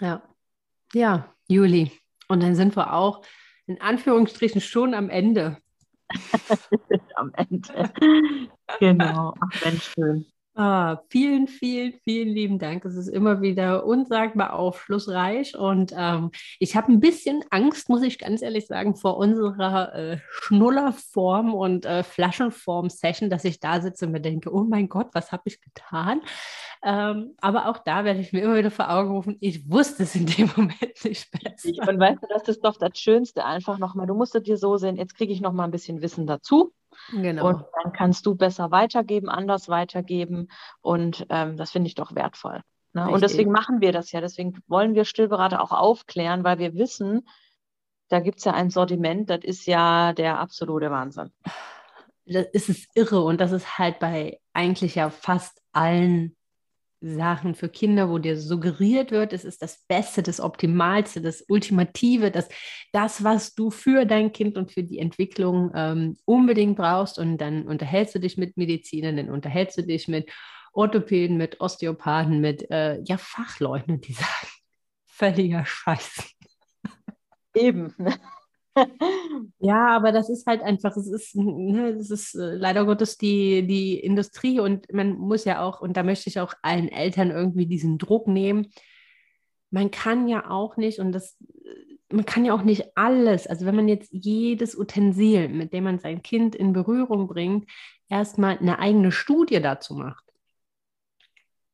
Ja. 0.00 0.22
Ja, 0.92 1.32
Juli. 1.46 1.92
Und 2.26 2.42
dann 2.42 2.56
sind 2.56 2.76
wir 2.76 2.92
auch 2.92 3.22
in 3.66 3.80
Anführungsstrichen 3.80 4.60
schon 4.60 4.94
am 4.94 5.08
Ende 5.08 5.58
am 7.16 7.32
Ende. 7.34 7.92
genau. 8.78 9.34
Ach, 9.40 9.54
Mensch, 9.64 9.92
schön. 9.94 10.26
Ah, 10.62 11.00
vielen, 11.08 11.48
vielen, 11.48 11.94
vielen 12.04 12.28
lieben 12.28 12.58
Dank. 12.58 12.84
Es 12.84 12.94
ist 12.94 13.08
immer 13.08 13.40
wieder 13.40 13.86
unsagbar 13.86 14.52
aufschlussreich 14.52 15.56
und 15.56 15.94
ähm, 15.96 16.32
ich 16.58 16.76
habe 16.76 16.92
ein 16.92 17.00
bisschen 17.00 17.42
Angst, 17.48 17.88
muss 17.88 18.02
ich 18.02 18.18
ganz 18.18 18.42
ehrlich 18.42 18.66
sagen, 18.66 18.94
vor 18.94 19.16
unserer 19.16 19.94
äh, 19.94 20.18
Schnullerform 20.28 21.54
und 21.54 21.86
äh, 21.86 22.02
Flaschenform-Session, 22.02 23.30
dass 23.30 23.46
ich 23.46 23.58
da 23.58 23.80
sitze 23.80 24.04
und 24.04 24.12
mir 24.12 24.20
denke, 24.20 24.52
oh 24.52 24.64
mein 24.64 24.90
Gott, 24.90 25.08
was 25.14 25.32
habe 25.32 25.44
ich 25.46 25.62
getan? 25.62 26.20
Ähm, 26.84 27.36
aber 27.40 27.70
auch 27.70 27.78
da 27.78 28.04
werde 28.04 28.20
ich 28.20 28.34
mir 28.34 28.42
immer 28.42 28.58
wieder 28.58 28.70
vor 28.70 28.90
Augen 28.90 29.12
rufen, 29.12 29.38
ich 29.40 29.70
wusste 29.70 30.02
es 30.02 30.14
in 30.14 30.26
dem 30.26 30.50
Moment 30.56 31.04
nicht 31.04 31.30
besser. 31.30 31.88
Und 31.88 31.98
weißt 31.98 32.22
du, 32.22 32.26
das 32.28 32.46
ist 32.48 32.62
doch 32.62 32.76
das 32.76 32.98
Schönste 32.98 33.46
einfach 33.46 33.78
nochmal. 33.78 34.06
Du 34.06 34.14
musst 34.14 34.34
es 34.34 34.42
dir 34.42 34.58
so 34.58 34.76
sehen, 34.76 34.98
jetzt 34.98 35.14
kriege 35.16 35.32
ich 35.32 35.40
nochmal 35.40 35.68
ein 35.68 35.72
bisschen 35.72 36.02
Wissen 36.02 36.26
dazu. 36.26 36.74
Genau. 37.12 37.48
Und 37.48 37.64
dann 37.82 37.92
kannst 37.92 38.26
du 38.26 38.34
besser 38.34 38.70
weitergeben, 38.70 39.28
anders 39.28 39.68
weitergeben. 39.68 40.48
Und 40.80 41.26
ähm, 41.28 41.56
das 41.56 41.70
finde 41.70 41.88
ich 41.88 41.94
doch 41.94 42.14
wertvoll. 42.14 42.62
Ne? 42.92 43.08
Und 43.08 43.22
deswegen 43.22 43.52
machen 43.52 43.80
wir 43.80 43.92
das 43.92 44.12
ja. 44.12 44.20
Deswegen 44.20 44.62
wollen 44.66 44.94
wir 44.94 45.04
Stillberater 45.04 45.62
auch 45.62 45.72
aufklären, 45.72 46.44
weil 46.44 46.58
wir 46.58 46.74
wissen, 46.74 47.26
da 48.08 48.20
gibt 48.20 48.38
es 48.38 48.44
ja 48.44 48.52
ein 48.52 48.70
Sortiment, 48.70 49.30
das 49.30 49.40
ist 49.44 49.66
ja 49.66 50.12
der 50.12 50.38
absolute 50.38 50.90
Wahnsinn. 50.90 51.30
Das 52.26 52.46
ist 52.52 52.68
es 52.68 52.86
irre 52.94 53.22
und 53.22 53.40
das 53.40 53.52
ist 53.52 53.78
halt 53.78 53.98
bei 53.98 54.40
eigentlich 54.52 54.96
ja 54.96 55.10
fast 55.10 55.60
allen 55.72 56.36
Sachen 57.00 57.54
für 57.54 57.68
Kinder, 57.68 58.10
wo 58.10 58.18
dir 58.18 58.38
suggeriert 58.38 59.10
wird, 59.10 59.32
es 59.32 59.44
ist 59.44 59.62
das 59.62 59.84
Beste, 59.88 60.22
das 60.22 60.40
Optimalste, 60.40 61.20
das 61.20 61.44
Ultimative, 61.48 62.30
das, 62.30 62.48
das 62.92 63.24
was 63.24 63.54
du 63.54 63.70
für 63.70 64.04
dein 64.04 64.32
Kind 64.32 64.56
und 64.56 64.70
für 64.72 64.82
die 64.82 64.98
Entwicklung 64.98 65.70
ähm, 65.74 66.16
unbedingt 66.26 66.76
brauchst. 66.76 67.18
Und 67.18 67.38
dann 67.38 67.66
unterhältst 67.66 68.14
du 68.14 68.18
dich 68.18 68.36
mit 68.36 68.56
Medizinern, 68.56 69.16
dann 69.16 69.30
unterhältst 69.30 69.78
du 69.78 69.82
dich 69.82 70.08
mit 70.08 70.30
Orthopäden, 70.72 71.36
mit 71.36 71.60
Osteopathen, 71.60 72.40
mit 72.40 72.70
äh, 72.70 73.00
ja, 73.02 73.16
Fachleuten, 73.16 74.00
die 74.00 74.12
sagen, 74.12 74.48
völliger 75.06 75.64
Scheiß. 75.64 76.34
Eben. 77.54 77.94
Ja, 79.58 79.88
aber 79.88 80.12
das 80.12 80.30
ist 80.30 80.46
halt 80.46 80.62
einfach, 80.62 80.96
es 80.96 81.06
ist, 81.06 81.36
ne, 81.36 81.96
das 81.96 82.10
ist 82.10 82.34
äh, 82.34 82.54
leider 82.54 82.84
Gottes 82.84 83.18
die, 83.18 83.66
die 83.66 83.98
Industrie 83.98 84.60
und 84.60 84.92
man 84.92 85.12
muss 85.12 85.44
ja 85.44 85.62
auch, 85.62 85.80
und 85.80 85.96
da 85.96 86.02
möchte 86.02 86.28
ich 86.28 86.40
auch 86.40 86.54
allen 86.62 86.88
Eltern 86.88 87.30
irgendwie 87.30 87.66
diesen 87.66 87.98
Druck 87.98 88.26
nehmen. 88.26 88.68
Man 89.70 89.90
kann 89.90 90.28
ja 90.28 90.50
auch 90.50 90.76
nicht, 90.76 90.98
und 90.98 91.12
das 91.12 91.36
man 92.12 92.26
kann 92.26 92.44
ja 92.44 92.54
auch 92.54 92.62
nicht 92.62 92.96
alles, 92.96 93.46
also 93.46 93.66
wenn 93.66 93.76
man 93.76 93.88
jetzt 93.88 94.10
jedes 94.12 94.76
Utensil, 94.76 95.48
mit 95.48 95.72
dem 95.72 95.84
man 95.84 95.98
sein 95.98 96.22
Kind 96.22 96.54
in 96.54 96.72
Berührung 96.72 97.28
bringt, 97.28 97.70
erstmal 98.08 98.58
eine 98.58 98.78
eigene 98.78 99.12
Studie 99.12 99.60
dazu 99.60 99.94
macht. 99.94 100.24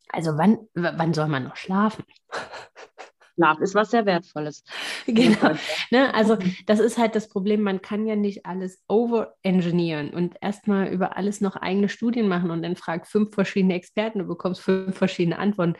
Also 0.08 0.36
wann, 0.36 0.58
wann 0.74 1.14
soll 1.14 1.28
man 1.28 1.44
noch 1.44 1.56
schlafen? 1.56 2.04
Schlaf 3.36 3.60
ist 3.60 3.74
was 3.74 3.90
sehr 3.90 4.06
Wertvolles. 4.06 4.64
Genau. 5.06 5.54
Ne? 5.90 6.12
Also 6.14 6.36
das 6.66 6.80
ist 6.80 6.98
halt 6.98 7.14
das 7.14 7.28
Problem, 7.28 7.62
man 7.62 7.82
kann 7.82 8.06
ja 8.06 8.16
nicht 8.16 8.46
alles 8.46 8.82
overengineeren 8.88 10.10
und 10.10 10.36
erstmal 10.40 10.88
über 10.88 11.16
alles 11.16 11.40
noch 11.40 11.56
eigene 11.56 11.88
Studien 11.88 12.28
machen 12.28 12.50
und 12.50 12.62
dann 12.62 12.76
fragt 12.76 13.06
fünf 13.06 13.34
verschiedene 13.34 13.74
Experten, 13.74 14.20
du 14.20 14.26
bekommst 14.26 14.60
fünf 14.60 14.96
verschiedene 14.96 15.38
Antworten. 15.38 15.74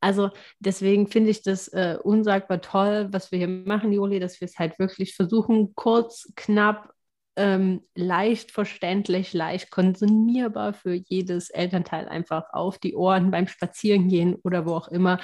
Also 0.00 0.30
deswegen 0.58 1.06
finde 1.06 1.30
ich 1.30 1.42
das 1.42 1.68
äh, 1.68 1.96
unsagbar 2.02 2.60
toll, 2.60 3.08
was 3.12 3.30
wir 3.30 3.38
hier 3.38 3.48
machen, 3.48 3.92
Juli, 3.92 4.18
dass 4.18 4.40
wir 4.40 4.46
es 4.46 4.58
halt 4.58 4.78
wirklich 4.80 5.14
versuchen, 5.14 5.74
kurz, 5.76 6.32
knapp, 6.34 6.92
ähm, 7.36 7.82
leicht 7.94 8.50
verständlich, 8.50 9.32
leicht 9.32 9.70
konsumierbar 9.70 10.74
für 10.74 10.94
jedes 10.94 11.50
Elternteil 11.50 12.08
einfach 12.08 12.44
auf 12.52 12.78
die 12.78 12.94
Ohren 12.94 13.30
beim 13.30 13.48
Spazierengehen 13.48 14.36
oder 14.42 14.66
wo 14.66 14.74
auch 14.74 14.88
immer, 14.88 15.18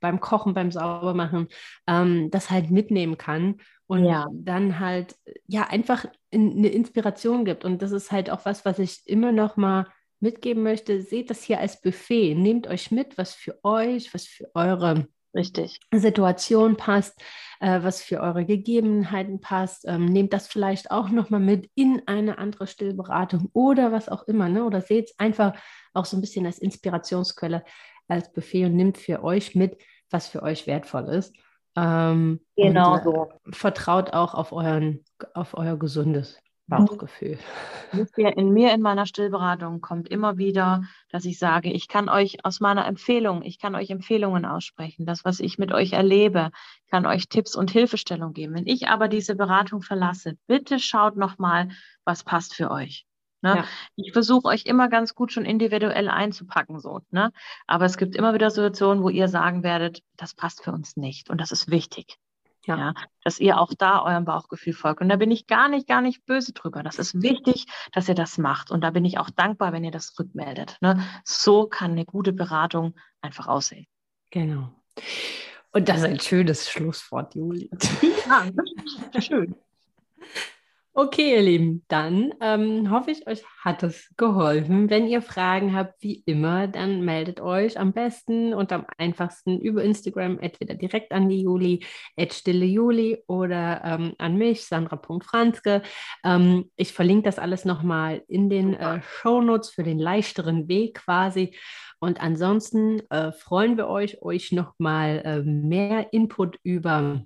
beim 0.00 0.20
Kochen, 0.20 0.54
beim 0.54 0.72
Saubermachen, 0.72 1.48
ähm, 1.86 2.30
das 2.30 2.50
halt 2.50 2.70
mitnehmen 2.70 3.16
kann 3.16 3.60
und 3.86 4.04
ja. 4.04 4.26
dann 4.32 4.80
halt 4.80 5.14
ja 5.46 5.68
einfach 5.68 6.06
in, 6.30 6.52
eine 6.58 6.68
Inspiration 6.68 7.44
gibt. 7.44 7.64
Und 7.64 7.80
das 7.82 7.92
ist 7.92 8.10
halt 8.10 8.30
auch 8.30 8.44
was, 8.44 8.64
was 8.64 8.78
ich 8.78 9.02
immer 9.06 9.32
noch 9.32 9.56
mal 9.56 9.86
mitgeben 10.20 10.62
möchte, 10.62 11.02
seht 11.02 11.30
das 11.30 11.42
hier 11.42 11.60
als 11.60 11.80
Buffet. 11.80 12.34
Nehmt 12.34 12.66
euch 12.66 12.90
mit, 12.90 13.18
was 13.18 13.34
für 13.34 13.58
euch, 13.64 14.12
was 14.14 14.26
für 14.26 14.50
eure 14.54 15.06
Richtig. 15.34 15.80
Situation 15.94 16.76
passt, 16.76 17.18
äh, 17.60 17.82
was 17.82 18.02
für 18.02 18.20
eure 18.20 18.44
Gegebenheiten 18.44 19.40
passt. 19.40 19.84
Ähm, 19.86 20.06
nehmt 20.06 20.32
das 20.32 20.46
vielleicht 20.46 20.90
auch 20.90 21.08
nochmal 21.08 21.40
mit 21.40 21.70
in 21.74 22.02
eine 22.06 22.38
andere 22.38 22.66
Stillberatung 22.66 23.48
oder 23.54 23.92
was 23.92 24.08
auch 24.08 24.24
immer. 24.24 24.48
Ne? 24.48 24.64
Oder 24.64 24.82
seht 24.82 25.06
es 25.06 25.18
einfach 25.18 25.54
auch 25.94 26.04
so 26.04 26.16
ein 26.16 26.20
bisschen 26.20 26.44
als 26.44 26.58
Inspirationsquelle, 26.58 27.64
als 28.08 28.32
Buffet 28.32 28.66
und 28.66 28.76
nimmt 28.76 28.98
für 28.98 29.24
euch 29.24 29.54
mit, 29.54 29.80
was 30.10 30.28
für 30.28 30.42
euch 30.42 30.66
wertvoll 30.66 31.08
ist. 31.08 31.34
Ähm, 31.76 32.40
genau 32.54 32.94
und, 32.94 33.00
äh, 33.00 33.04
so. 33.04 33.28
Vertraut 33.52 34.12
auch 34.12 34.34
auf, 34.34 34.52
euren, 34.52 35.02
auf 35.32 35.54
euer 35.54 35.78
gesundes 35.78 36.41
Bauchgefühl. 36.66 37.38
In 38.14 38.52
mir, 38.52 38.72
in 38.72 38.80
meiner 38.80 39.06
Stillberatung 39.06 39.80
kommt 39.80 40.08
immer 40.08 40.38
wieder, 40.38 40.84
dass 41.10 41.24
ich 41.24 41.38
sage, 41.38 41.70
ich 41.70 41.88
kann 41.88 42.08
euch 42.08 42.44
aus 42.44 42.60
meiner 42.60 42.86
Empfehlung, 42.86 43.42
ich 43.42 43.58
kann 43.58 43.74
euch 43.74 43.90
Empfehlungen 43.90 44.44
aussprechen, 44.46 45.04
das, 45.04 45.24
was 45.24 45.40
ich 45.40 45.58
mit 45.58 45.72
euch 45.72 45.92
erlebe, 45.92 46.50
kann 46.90 47.06
euch 47.06 47.28
Tipps 47.28 47.56
und 47.56 47.70
Hilfestellung 47.70 48.32
geben. 48.32 48.54
Wenn 48.54 48.66
ich 48.66 48.88
aber 48.88 49.08
diese 49.08 49.34
Beratung 49.34 49.82
verlasse, 49.82 50.38
bitte 50.46 50.78
schaut 50.78 51.16
nochmal, 51.16 51.68
was 52.04 52.24
passt 52.24 52.54
für 52.54 52.70
euch. 52.70 53.06
Ne? 53.42 53.56
Ja. 53.56 53.64
Ich 53.96 54.12
versuche 54.12 54.46
euch 54.46 54.66
immer 54.66 54.88
ganz 54.88 55.14
gut 55.14 55.32
schon 55.32 55.44
individuell 55.44 56.08
einzupacken, 56.08 56.78
so, 56.78 57.00
ne? 57.10 57.32
Aber 57.66 57.84
es 57.84 57.96
gibt 57.96 58.14
immer 58.14 58.34
wieder 58.34 58.50
Situationen, 58.50 59.02
wo 59.02 59.08
ihr 59.08 59.26
sagen 59.26 59.64
werdet, 59.64 60.00
das 60.16 60.32
passt 60.32 60.62
für 60.62 60.70
uns 60.70 60.96
nicht. 60.96 61.28
Und 61.28 61.40
das 61.40 61.50
ist 61.50 61.68
wichtig. 61.68 62.18
Ja. 62.64 62.78
ja. 62.78 62.94
dass 63.24 63.40
ihr 63.40 63.58
auch 63.58 63.72
da 63.76 64.02
eurem 64.02 64.24
Bauchgefühl 64.24 64.72
folgt. 64.72 65.00
Und 65.00 65.08
da 65.08 65.16
bin 65.16 65.30
ich 65.30 65.46
gar 65.46 65.68
nicht, 65.68 65.88
gar 65.88 66.00
nicht 66.00 66.24
böse 66.26 66.52
drüber. 66.52 66.82
Das 66.82 66.98
ist 66.98 67.20
wichtig, 67.20 67.66
dass 67.92 68.08
ihr 68.08 68.14
das 68.14 68.38
macht. 68.38 68.70
Und 68.70 68.82
da 68.82 68.90
bin 68.90 69.04
ich 69.04 69.18
auch 69.18 69.30
dankbar, 69.30 69.72
wenn 69.72 69.84
ihr 69.84 69.90
das 69.90 70.18
rückmeldet. 70.18 70.78
Ne? 70.80 71.04
So 71.24 71.66
kann 71.66 71.92
eine 71.92 72.04
gute 72.04 72.32
Beratung 72.32 72.94
einfach 73.20 73.48
aussehen. 73.48 73.86
Genau. 74.30 74.70
Und 75.72 75.88
das 75.88 75.98
ist 75.98 76.04
ein 76.04 76.20
schönes 76.20 76.70
Schlusswort, 76.70 77.34
Juli. 77.34 77.70
Ja, 78.26 78.46
schön. 79.20 79.54
Okay, 80.94 81.36
ihr 81.36 81.40
Lieben, 81.40 81.82
dann 81.88 82.34
ähm, 82.42 82.90
hoffe 82.90 83.12
ich, 83.12 83.26
euch 83.26 83.42
hat 83.64 83.82
es 83.82 84.10
geholfen. 84.18 84.90
Wenn 84.90 85.06
ihr 85.06 85.22
Fragen 85.22 85.74
habt, 85.74 86.02
wie 86.02 86.22
immer, 86.26 86.68
dann 86.68 87.02
meldet 87.02 87.40
euch 87.40 87.80
am 87.80 87.94
besten 87.94 88.52
und 88.52 88.72
am 88.72 88.84
einfachsten 88.98 89.58
über 89.58 89.82
Instagram, 89.82 90.38
entweder 90.38 90.74
direkt 90.74 91.12
an 91.12 91.30
die 91.30 91.40
Juli, 91.40 91.82
stille 92.30 92.66
Juli 92.66 93.22
oder 93.26 93.82
ähm, 93.82 94.12
an 94.18 94.36
mich, 94.36 94.66
Sandra.franzke. 94.66 95.80
Ähm, 96.24 96.70
ich 96.76 96.92
verlinke 96.92 97.22
das 97.22 97.38
alles 97.38 97.64
nochmal 97.64 98.22
in 98.28 98.50
den 98.50 98.74
äh, 98.74 99.00
Shownotes 99.00 99.70
für 99.70 99.84
den 99.84 99.98
leichteren 99.98 100.68
Weg 100.68 100.96
quasi. 100.96 101.56
Und 102.00 102.20
ansonsten 102.20 103.00
äh, 103.08 103.32
freuen 103.32 103.78
wir 103.78 103.88
euch, 103.88 104.20
euch 104.20 104.52
nochmal 104.52 105.22
äh, 105.24 105.40
mehr 105.40 106.12
Input 106.12 106.58
über 106.62 107.24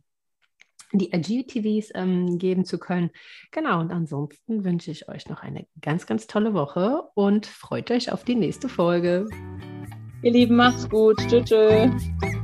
die 0.98 1.12
IGTVs 1.12 1.92
ähm, 1.94 2.38
geben 2.38 2.64
zu 2.64 2.78
können. 2.78 3.10
Genau, 3.50 3.80
und 3.80 3.92
ansonsten 3.92 4.64
wünsche 4.64 4.90
ich 4.90 5.08
euch 5.08 5.28
noch 5.28 5.42
eine 5.42 5.66
ganz, 5.80 6.06
ganz 6.06 6.26
tolle 6.26 6.54
Woche 6.54 7.02
und 7.14 7.46
freut 7.46 7.90
euch 7.90 8.12
auf 8.12 8.24
die 8.24 8.34
nächste 8.34 8.68
Folge. 8.68 9.28
Ihr 10.22 10.32
Lieben, 10.32 10.56
macht's 10.56 10.88
gut. 10.88 11.18
Tschüss. 11.28 11.44
tschüss. 11.44 12.35